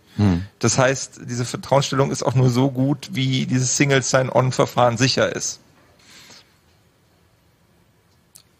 Das 0.58 0.78
heißt, 0.78 1.20
diese 1.24 1.44
Vertrauensstellung 1.44 2.10
ist 2.10 2.22
auch 2.22 2.34
nur 2.34 2.50
so 2.50 2.70
gut, 2.70 3.10
wie 3.12 3.46
dieses 3.46 3.76
Single 3.76 4.02
Sign-On-Verfahren 4.02 4.96
sicher 4.96 5.34
ist. 5.34 5.60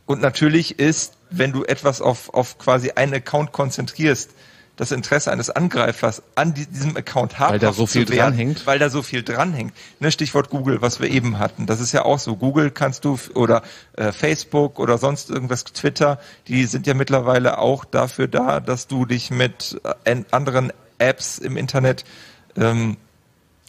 Und 0.06 0.22
natürlich 0.22 0.78
ist, 0.78 1.14
wenn 1.30 1.52
du 1.52 1.64
etwas 1.64 2.00
auf, 2.00 2.32
auf 2.32 2.58
quasi 2.58 2.92
einen 2.92 3.14
Account 3.14 3.52
konzentrierst, 3.52 4.30
das 4.76 4.92
Interesse 4.92 5.32
eines 5.32 5.48
Angreifers 5.50 6.22
an 6.34 6.52
die- 6.54 6.66
diesem 6.66 6.96
Account 6.96 7.38
habhaft 7.38 7.52
Weil 7.52 7.58
da 7.58 7.72
so 7.72 7.86
viel 7.86 8.08
werden, 8.08 8.18
dranhängt. 8.36 8.66
Weil 8.66 8.78
da 8.78 8.90
so 8.90 9.02
viel 9.02 9.22
dranhängt. 9.22 9.72
Ne, 10.00 10.12
Stichwort 10.12 10.50
Google, 10.50 10.82
was 10.82 11.00
wir 11.00 11.08
eben 11.10 11.38
hatten. 11.38 11.64
Das 11.66 11.80
ist 11.80 11.92
ja 11.92 12.04
auch 12.04 12.18
so. 12.18 12.36
Google 12.36 12.70
kannst 12.70 13.04
du 13.06 13.18
oder 13.34 13.62
äh, 13.96 14.12
Facebook 14.12 14.78
oder 14.78 14.98
sonst 14.98 15.30
irgendwas, 15.30 15.64
Twitter, 15.64 16.18
die 16.48 16.66
sind 16.66 16.86
ja 16.86 16.92
mittlerweile 16.94 17.58
auch 17.58 17.84
dafür 17.86 18.28
da, 18.28 18.60
dass 18.60 18.86
du 18.86 19.06
dich 19.06 19.30
mit 19.30 19.80
äh, 20.04 20.10
an- 20.10 20.26
anderen 20.30 20.72
Apps 20.98 21.38
im 21.38 21.56
Internet 21.56 22.04
ähm, 22.56 22.96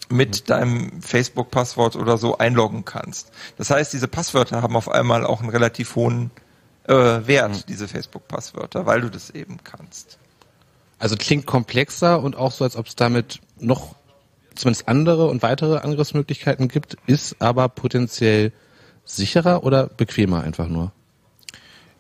mit 0.09 0.49
deinem 0.49 1.01
Facebook-Passwort 1.01 1.95
oder 1.97 2.17
so 2.17 2.37
einloggen 2.37 2.85
kannst. 2.85 3.31
Das 3.57 3.69
heißt, 3.69 3.91
diese 3.91 4.07
Passwörter 4.07 4.61
haben 4.61 4.75
auf 4.77 4.89
einmal 4.89 5.25
auch 5.25 5.41
einen 5.41 5.49
relativ 5.49 5.95
hohen 5.95 6.31
äh, 6.87 6.93
Wert, 6.93 7.67
diese 7.67 7.87
Facebook-Passwörter, 7.89 8.85
weil 8.85 9.01
du 9.01 9.09
das 9.09 9.29
eben 9.31 9.57
kannst. 9.65 10.17
Also 10.99 11.15
klingt 11.15 11.45
komplexer 11.45 12.21
und 12.21 12.35
auch 12.35 12.51
so, 12.51 12.63
als 12.63 12.75
ob 12.75 12.87
es 12.87 12.95
damit 12.95 13.39
noch 13.59 13.95
zumindest 14.55 14.87
andere 14.87 15.27
und 15.27 15.43
weitere 15.43 15.77
Angriffsmöglichkeiten 15.77 16.67
gibt, 16.67 16.97
ist 17.05 17.41
aber 17.41 17.69
potenziell 17.69 18.51
sicherer 19.05 19.63
oder 19.63 19.87
bequemer 19.87 20.41
einfach 20.43 20.67
nur. 20.67 20.91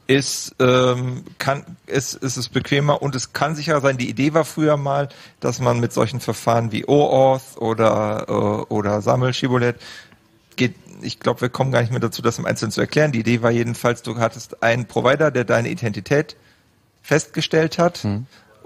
ist, 0.07 0.55
ähm, 0.59 1.25
kann, 1.37 1.77
ist, 1.85 2.13
ist 2.15 2.37
es 2.37 2.47
bequemer 2.49 3.01
und 3.01 3.13
es 3.13 3.33
kann 3.33 3.55
sicherer 3.55 3.81
sein. 3.81 3.97
Die 3.97 4.09
Idee 4.09 4.33
war 4.33 4.45
früher 4.45 4.77
mal, 4.77 5.09
dass 5.41 5.59
man 5.59 5.79
mit 5.79 5.91
solchen 5.91 6.21
Verfahren 6.21 6.71
wie 6.71 6.87
OAuth 6.87 7.57
oder, 7.57 8.25
äh, 8.27 8.73
oder 8.73 9.01
Samuel 9.01 9.33
Shibboleth 9.33 9.75
geht, 10.55 10.75
ich 11.01 11.19
glaube, 11.19 11.41
wir 11.41 11.49
kommen 11.49 11.71
gar 11.71 11.81
nicht 11.81 11.91
mehr 11.91 11.99
dazu, 11.99 12.21
das 12.21 12.39
im 12.39 12.45
Einzelnen 12.45 12.71
zu 12.71 12.81
erklären. 12.81 13.11
Die 13.11 13.19
Idee 13.19 13.41
war 13.41 13.51
jedenfalls, 13.51 14.01
du 14.01 14.17
hattest 14.17 14.63
einen 14.63 14.85
Provider, 14.87 15.29
der 15.29 15.43
deine 15.43 15.69
Identität 15.69 16.37
festgestellt 17.03 17.77
hat 17.77 18.05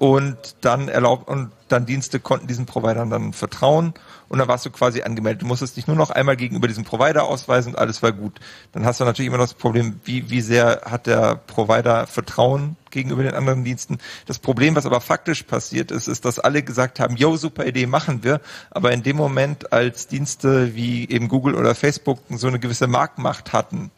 und 0.01 0.55
dann 0.61 0.87
erlaubt 0.87 1.27
und 1.27 1.51
dann 1.67 1.85
Dienste 1.85 2.19
konnten 2.19 2.47
diesen 2.47 2.65
Providern 2.65 3.11
dann 3.11 3.33
vertrauen 3.33 3.93
und 4.29 4.39
dann 4.39 4.47
warst 4.47 4.65
du 4.65 4.71
quasi 4.71 5.03
angemeldet. 5.03 5.43
Du 5.43 5.45
musstest 5.45 5.77
dich 5.77 5.85
nur 5.85 5.95
noch 5.95 6.09
einmal 6.09 6.35
gegenüber 6.35 6.67
diesem 6.67 6.83
Provider 6.83 7.25
ausweisen 7.25 7.73
und 7.73 7.79
alles 7.79 8.01
war 8.01 8.11
gut. 8.11 8.39
Dann 8.71 8.83
hast 8.83 8.99
du 8.99 9.05
natürlich 9.05 9.27
immer 9.27 9.37
noch 9.37 9.43
das 9.43 9.53
Problem, 9.53 9.99
wie, 10.03 10.31
wie 10.31 10.41
sehr 10.41 10.81
hat 10.85 11.05
der 11.05 11.35
Provider 11.35 12.07
Vertrauen 12.07 12.77
gegenüber 12.89 13.21
den 13.21 13.35
anderen 13.35 13.63
Diensten. 13.63 13.99
Das 14.25 14.39
Problem, 14.39 14.75
was 14.75 14.87
aber 14.87 15.01
faktisch 15.01 15.43
passiert 15.43 15.91
ist, 15.91 16.07
ist, 16.07 16.25
dass 16.25 16.39
alle 16.39 16.63
gesagt 16.63 16.99
haben, 16.99 17.15
yo, 17.15 17.37
super 17.37 17.67
Idee, 17.67 17.85
machen 17.85 18.23
wir. 18.23 18.41
Aber 18.71 18.91
in 18.93 19.03
dem 19.03 19.17
Moment, 19.17 19.71
als 19.71 20.07
Dienste 20.07 20.73
wie 20.73 21.07
eben 21.07 21.27
Google 21.27 21.53
oder 21.53 21.75
Facebook 21.75 22.17
so 22.31 22.47
eine 22.47 22.57
gewisse 22.57 22.87
Marktmacht 22.87 23.53
hatten, 23.53 23.91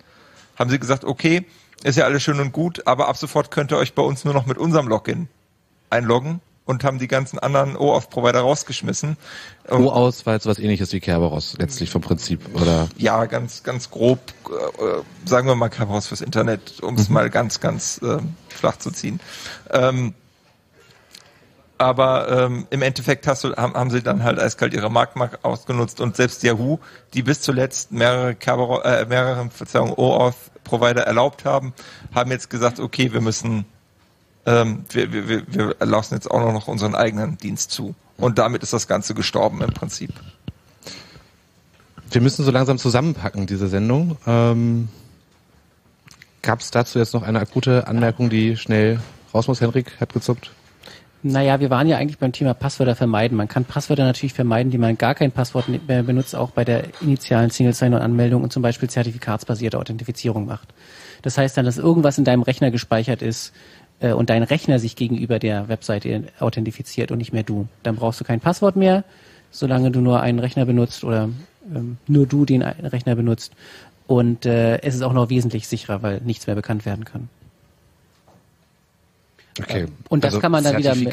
haben 0.59 0.69
sie 0.69 0.80
gesagt, 0.80 1.05
okay, 1.05 1.45
ist 1.84 1.97
ja 1.97 2.03
alles 2.03 2.23
schön 2.23 2.41
und 2.41 2.51
gut, 2.51 2.85
aber 2.88 3.07
ab 3.07 3.15
sofort 3.15 3.51
könnt 3.51 3.71
ihr 3.71 3.77
euch 3.77 3.93
bei 3.93 4.03
uns 4.03 4.25
nur 4.25 4.34
noch 4.34 4.45
mit 4.45 4.57
unserem 4.57 4.89
Login 4.89 5.30
einloggen 5.94 6.41
und 6.65 6.84
haben 6.84 6.98
die 6.98 7.07
ganzen 7.07 7.40
anderen 7.40 7.76
OAuth-Provider 7.76 8.40
rausgeschmissen. 8.40 9.18
Und- 9.70 9.86
OAuth 9.86 10.26
war 10.26 10.34
jetzt 10.34 10.45
was 10.45 10.60
ähnliches 10.60 10.94
wie 10.94 10.99
Kerberos, 10.99 11.56
letztlich 11.60 11.90
vom 11.90 12.02
Prinzip, 12.02 12.41
oder? 12.56 12.88
ja, 12.98 13.26
ganz, 13.26 13.64
ganz 13.64 13.90
grob, 13.90 14.20
äh, 14.49 15.28
sagen 15.28 15.48
wir 15.48 15.56
mal 15.56 15.70
Kerberos 15.70 16.07
fürs 16.07 16.22
Internet, 16.22 16.82
um 16.82 16.95
es 16.95 17.10
mal 17.10 17.30
ganz, 17.30 17.60
ganz 17.60 18.02
äh, 18.02 18.18
flach 18.49 18.78
zu 18.78 18.91
ziehen. 18.91 19.20
Ähm, 19.72 20.14
aber 21.78 22.30
ähm, 22.30 22.68
im 22.70 22.82
Endeffekt 22.82 23.26
du, 23.26 23.56
haben, 23.57 23.74
haben 23.74 23.90
sie 23.90 24.02
dann 24.02 24.24
halt 24.24 24.40
eiskalt 24.40 24.74
ihre 24.74 24.90
Marktmacht 24.90 25.44
ausgenutzt 25.44 25.99
und 25.99 26.15
selbst 26.15 26.41
Yahoo, 26.44 26.80
die 27.14 27.24
bis 27.24 27.41
zuletzt 27.41 27.91
mehrere, 27.91 28.36
Kerberos, 28.36 28.86
äh, 28.86 29.06
mehrere 29.06 29.49
Verzeihung, 29.49 29.91
OAuth-Provider 29.91 31.02
erlaubt 31.02 31.44
haben, 31.44 31.74
haben 32.15 32.32
jetzt 32.32 32.49
gesagt, 32.49 32.80
okay, 32.80 33.11
wir 33.11 33.20
müssen, 33.20 33.65
ähm, 34.45 34.86
wir, 34.90 35.11
wir, 35.11 35.28
wir, 35.28 35.48
wir 35.48 35.76
lassen 35.86 36.15
jetzt 36.15 36.30
auch 36.30 36.40
noch 36.52 36.68
unseren 36.68 36.95
eigenen 36.95 37.38
Dienst 37.38 37.72
zu. 37.72 37.95
Und 38.18 38.38
damit 38.38 38.64
ist 38.64 38.74
das 38.74 38.88
Ganze 38.88 39.14
gestorben 39.14 39.61
im 39.61 39.72
Prinzip. 39.72 40.11
Wir 42.11 42.22
müssen 42.22 42.45
so 42.45 42.52
langsam 42.52 42.78
zusammenpacken, 42.78 43.48
diese 43.48 43.68
Sendung. 43.68 44.18
Ähm, 44.28 44.90
Gab 46.44 46.60
es 46.60 46.72
dazu 46.72 46.99
jetzt 46.99 47.14
noch 47.14 47.24
eine 47.24 47.40
akute 47.40 47.88
Anmerkung, 47.88 48.30
die 48.30 48.57
schnell 48.57 48.99
raus 49.34 49.48
muss? 49.48 49.61
Henrik 49.61 49.99
hat 50.02 50.14
gezuckt. 50.14 50.52
Naja, 51.26 51.61
wir 51.61 51.70
waren 51.70 51.88
ja 51.88 51.95
eigentlich 51.95 52.18
beim 52.18 52.34
Thema 52.34 52.53
Passwörter 52.53 52.98
vermeiden. 52.98 53.38
Man 53.38 53.48
kann 53.48 53.64
Passwörter 53.64 54.03
natürlich 54.03 54.34
vermeiden, 54.34 54.70
die 54.70 54.78
man 54.78 54.98
gar 54.98 55.15
kein 55.15 55.32
Passwort 55.32 55.70
mehr 55.70 56.03
benutzt, 56.03 56.36
auch 56.36 56.52
bei 56.52 56.65
der 56.65 56.84
initialen 56.99 57.49
Single 57.49 57.72
Sign-On-Anmeldung 57.72 58.44
und 58.44 58.52
zum 58.52 58.61
Beispiel 58.61 58.90
zertifikatsbasierte 58.90 59.80
Authentifizierung 59.80 60.45
macht. 60.45 60.74
Das 61.22 61.38
heißt 61.38 61.56
dann, 61.56 61.64
dass 61.64 61.78
irgendwas 61.78 62.18
in 62.18 62.26
deinem 62.26 62.41
Rechner 62.41 62.72
gespeichert 62.72 63.22
ist 63.22 63.53
äh, 64.03 64.11
und 64.11 64.30
dein 64.30 64.43
Rechner 64.43 64.77
sich 64.77 64.95
gegenüber 64.95 65.39
der 65.39 65.69
Webseite 65.69 66.25
authentifiziert 66.39 67.11
und 67.11 67.17
nicht 67.17 67.34
mehr 67.34 67.43
du. 67.43 67.67
Dann 67.81 67.95
brauchst 67.95 68.19
du 68.19 68.25
kein 68.25 68.39
Passwort 68.41 68.75
mehr, 68.75 69.03
solange 69.49 69.89
du 69.89 70.01
nur 70.01 70.19
einen 70.19 70.39
Rechner 70.39 70.65
benutzt 70.65 71.03
oder 71.03 71.30
ähm, 71.73 71.97
nur 72.07 72.27
du 72.27 72.45
den 72.45 72.61
Rechner 72.61 73.15
benutzt. 73.15 73.53
Und 74.05 74.45
äh, 74.45 74.80
es 74.81 74.95
ist 74.95 75.01
auch 75.01 75.13
noch 75.13 75.30
wesentlich 75.30 75.67
sicherer, 75.67 76.03
weil 76.03 76.19
nichts 76.25 76.45
mehr 76.45 76.55
bekannt 76.55 76.85
werden 76.85 77.05
kann. 77.05 77.30
Okay. 79.59 79.85
Und 80.09 80.23
das 80.23 80.39
kann 80.39 80.51
man 80.51 80.63
dann 80.63 80.77
wieder 80.77 80.95
mit- 80.95 81.11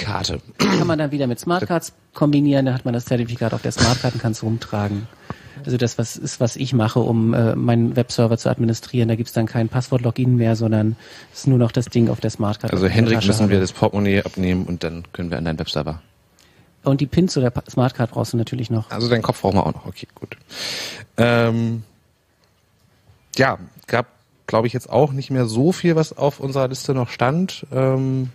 kann 0.58 0.86
man 0.86 0.98
dann 0.98 1.12
wieder 1.12 1.26
mit 1.26 1.38
Smartcards 1.38 1.92
kombinieren, 2.14 2.66
da 2.66 2.72
hat 2.74 2.84
man 2.86 2.94
das 2.94 3.04
Zertifikat 3.04 3.52
auf 3.54 3.62
der 3.62 3.70
Smartcard 3.72 4.14
und 4.14 4.20
kann 4.20 4.32
es 4.32 4.42
rumtragen. 4.42 5.06
Also 5.64 5.76
das 5.76 5.98
was 5.98 6.16
ist, 6.16 6.40
was 6.40 6.56
ich 6.56 6.72
mache, 6.72 7.00
um 7.00 7.34
äh, 7.34 7.54
meinen 7.54 7.96
Webserver 7.96 8.38
zu 8.38 8.48
administrieren. 8.48 9.08
Da 9.08 9.16
gibt's 9.16 9.32
dann 9.32 9.46
kein 9.46 9.68
Passwort-Login 9.68 10.36
mehr, 10.36 10.56
sondern 10.56 10.96
es 11.32 11.40
ist 11.40 11.46
nur 11.46 11.58
noch 11.58 11.72
das 11.72 11.86
Ding 11.86 12.08
auf 12.08 12.20
der 12.20 12.30
Smartcard. 12.30 12.72
Also 12.72 12.88
Tasche 12.88 13.26
müssen 13.26 13.42
habe. 13.42 13.50
wir 13.50 13.60
das 13.60 13.72
Portemonnaie 13.72 14.22
abnehmen 14.22 14.64
und 14.64 14.84
dann 14.84 15.04
können 15.12 15.30
wir 15.30 15.38
an 15.38 15.44
deinen 15.44 15.58
Webserver. 15.58 16.02
Und 16.82 17.00
die 17.00 17.06
Pins 17.06 17.32
zu 17.32 17.40
der 17.40 17.52
Smartcard 17.68 18.10
brauchst 18.10 18.32
du 18.32 18.36
natürlich 18.36 18.70
noch. 18.70 18.90
Also 18.90 19.08
deinen 19.08 19.22
Kopf 19.22 19.42
brauchen 19.42 19.56
wir 19.56 19.66
auch 19.66 19.74
noch. 19.74 19.86
Okay, 19.86 20.08
gut. 20.14 20.36
Ähm, 21.16 21.82
ja, 23.36 23.58
gab, 23.86 24.06
glaube 24.46 24.66
ich, 24.66 24.72
jetzt 24.72 24.88
auch 24.88 25.12
nicht 25.12 25.30
mehr 25.30 25.46
so 25.46 25.72
viel, 25.72 25.96
was 25.96 26.16
auf 26.16 26.40
unserer 26.40 26.68
Liste 26.68 26.94
noch 26.94 27.10
stand. 27.10 27.66
Ähm, 27.70 28.30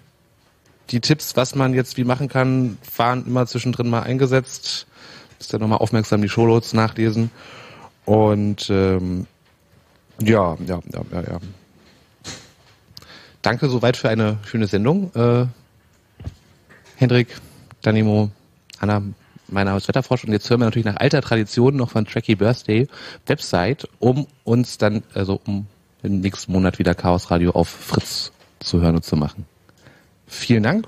die 0.92 1.00
Tipps, 1.00 1.36
was 1.36 1.56
man 1.56 1.74
jetzt 1.74 1.98
wie 1.98 2.04
machen 2.04 2.28
kann, 2.28 2.78
waren 2.96 3.26
immer 3.26 3.48
zwischendrin 3.48 3.90
mal 3.90 4.04
eingesetzt. 4.04 4.86
Müsst 5.38 5.54
ihr 5.54 5.60
nochmal 5.60 5.80
aufmerksam 5.80 6.22
die 6.22 6.30
Shownotes 6.30 6.74
nachlesen. 6.74 7.32
Und 8.06 8.70
ähm, 8.70 9.28
ja, 10.22 10.56
ja, 10.66 10.80
ja, 10.94 11.02
ja, 11.12 11.22
ja. 11.22 11.40
Danke 13.42 13.70
soweit 13.70 13.98
für 13.98 14.10
eine 14.10 14.38
schöne 14.46 14.68
Sendung. 14.68 15.12
Äh, 15.14 15.46
Hendrik, 16.96 17.36
Danimo, 17.82 18.32
Anna, 18.80 19.02
mein 19.48 19.66
Name 19.66 19.78
ist 19.78 19.88
Wetterfrosch 19.88 20.24
und 20.24 20.32
jetzt 20.32 20.50
hören 20.50 20.62
wir 20.62 20.66
natürlich 20.66 20.86
nach 20.86 20.98
alter 20.98 21.22
Tradition 21.22 21.76
noch 21.76 21.92
von 21.92 22.06
Tracky 22.06 22.36
Birthday 22.36 22.88
Website, 23.28 23.88
um 24.00 24.26
uns 24.44 24.78
dann, 24.78 25.04
also 25.14 25.40
um 25.46 25.68
im 26.02 26.22
nächsten 26.22 26.52
Monat 26.52 26.80
wieder 26.80 26.96
Chaos 26.96 27.30
Radio 27.30 27.52
auf 27.52 27.68
Fritz 27.68 28.32
zu 28.60 28.82
hören 28.82 28.96
und 28.96 29.04
zu 29.06 29.16
machen. 29.16 29.46
Vielen 30.28 30.64
Dank 30.64 30.88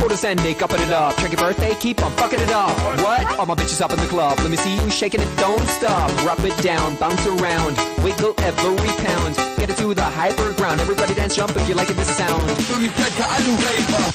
photosending, 0.01 0.59
upping 0.59 0.81
it 0.81 0.91
up. 0.91 1.15
Check 1.17 1.31
your 1.31 1.41
birthday, 1.41 1.75
keep 1.75 2.01
on 2.03 2.11
fucking 2.13 2.39
it 2.39 2.49
up. 2.49 2.75
What? 3.05 3.37
All 3.37 3.45
my 3.45 3.53
bitches 3.53 3.81
up 3.81 3.91
in 3.93 3.99
the 3.99 4.07
club. 4.07 4.39
Let 4.39 4.49
me 4.49 4.57
see 4.57 4.73
you 4.73 4.89
shaking 4.89 5.21
it, 5.21 5.29
don't 5.37 5.67
stop. 5.67 6.09
Rub 6.25 6.39
it 6.41 6.57
down, 6.63 6.95
bounce 6.95 7.25
around, 7.27 7.77
wiggle 8.03 8.33
every 8.39 8.91
pound. 9.05 9.35
Get 9.61 9.69
it 9.69 9.77
to 9.77 9.93
the 9.93 10.01
hyper 10.01 10.53
ground. 10.53 10.81
Everybody 10.81 11.13
dance, 11.13 11.35
jump 11.35 11.55
if 11.55 11.69
you 11.69 11.75
like 11.75 11.89
it, 11.89 11.97
this 11.97 12.09
sound. 12.17 12.41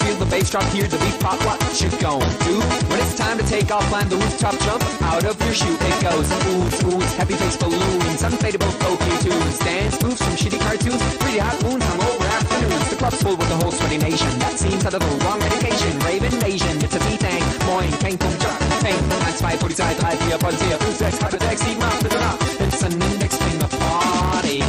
Feel 0.03 0.17
the 0.19 0.27
bass 0.29 0.51
drop, 0.51 0.65
hear 0.75 0.89
the 0.89 0.99
beat 0.99 1.21
pop. 1.21 1.39
What 1.47 1.63
you 1.81 1.91
gon' 2.03 2.27
do? 2.43 2.59
When 2.91 2.99
it's 2.99 3.15
time 3.17 3.39
to 3.39 3.47
take 3.47 3.71
off, 3.71 3.87
climb 3.87 4.09
the 4.09 4.17
rooftop, 4.17 4.59
jump 4.67 4.83
out 5.03 5.25
of 5.25 5.41
your 5.45 5.55
shoe. 5.55 5.77
It 5.79 6.03
goes 6.03 6.27
oohs, 6.27 6.83
oohs, 6.83 7.15
happy 7.15 7.35
face 7.35 7.57
balloons, 7.57 8.23
unfadable 8.27 8.75
folky 8.83 9.23
tunes, 9.23 9.59
dance 9.61 10.03
moves 10.03 10.19
from 10.19 10.35
shitty 10.35 10.59
cartoons, 10.59 11.03
pretty 11.19 11.39
hot 11.39 11.63
moons, 11.63 11.85
hungover 11.85 12.27
afternoons. 12.27 12.91
The 12.91 12.97
club's 12.97 13.23
full 13.23 13.37
with 13.37 13.49
the 13.49 13.57
whole 13.57 13.71
sweaty 13.71 13.99
nation. 13.99 14.27
That 14.41 14.59
seems 14.59 14.85
out 14.85 14.95
of 14.95 15.01
the 15.01 15.25
wrong 15.25 15.39
medication. 15.39 15.76
Asian, 15.77 15.99
Raven, 15.99 16.45
Asian. 16.45 16.83
It's 16.83 16.95
a 16.95 16.99
dem 16.99 17.09
Meeting. 17.11 17.45
Moin, 17.67 17.93
fängt 18.01 18.25
um 18.25 18.39
Jack, 18.39 18.63
fängt 18.81 18.99
um 18.99 19.21
1, 19.29 19.39
2, 19.39 19.59
Polizei, 19.59 19.95
3, 19.95 20.17
4, 20.17 20.39
Polizei, 20.39 20.77
5, 20.79 20.95
6, 20.97 21.19
7, 21.19 21.39
6, 21.39 21.61
7, 21.61 21.77
8, 21.77 21.79
9, 21.79 21.93
8. 22.01 22.67
It's 22.67 22.83
an 22.83 22.93
index 22.93 23.37
finger 23.37 23.69
party. 23.69 24.63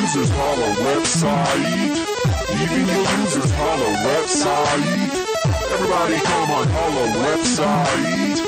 users 0.00 0.30
holla 0.30 0.68
website. 0.88 2.00
Even 2.62 2.86
your 2.88 3.04
users 3.20 3.50
holla 3.52 3.90
website. 4.08 5.09
Everybody 5.82 6.20
come 6.20 6.50
on 6.50 6.68
holla 6.68 7.06
website. 7.24 8.38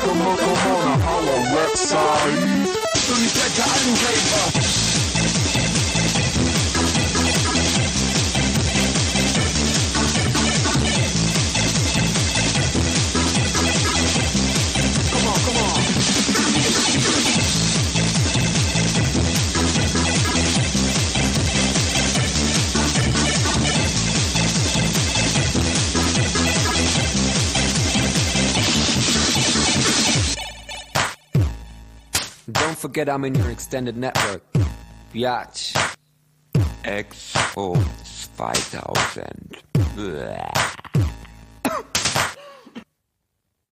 Come 0.00 0.22
on, 0.22 0.36
come 0.36 0.74
on, 0.74 1.00
holla 1.00 1.36
website. 1.54 2.50
Forget 32.80 33.10
I'm 33.10 33.26
in 33.26 33.34
your 33.34 33.50
extended 33.50 33.96
network. 33.96 34.42
Biatch. 35.12 35.76
Expo 36.82 37.76
2000. 38.36 39.58
Bäh. 39.96 40.79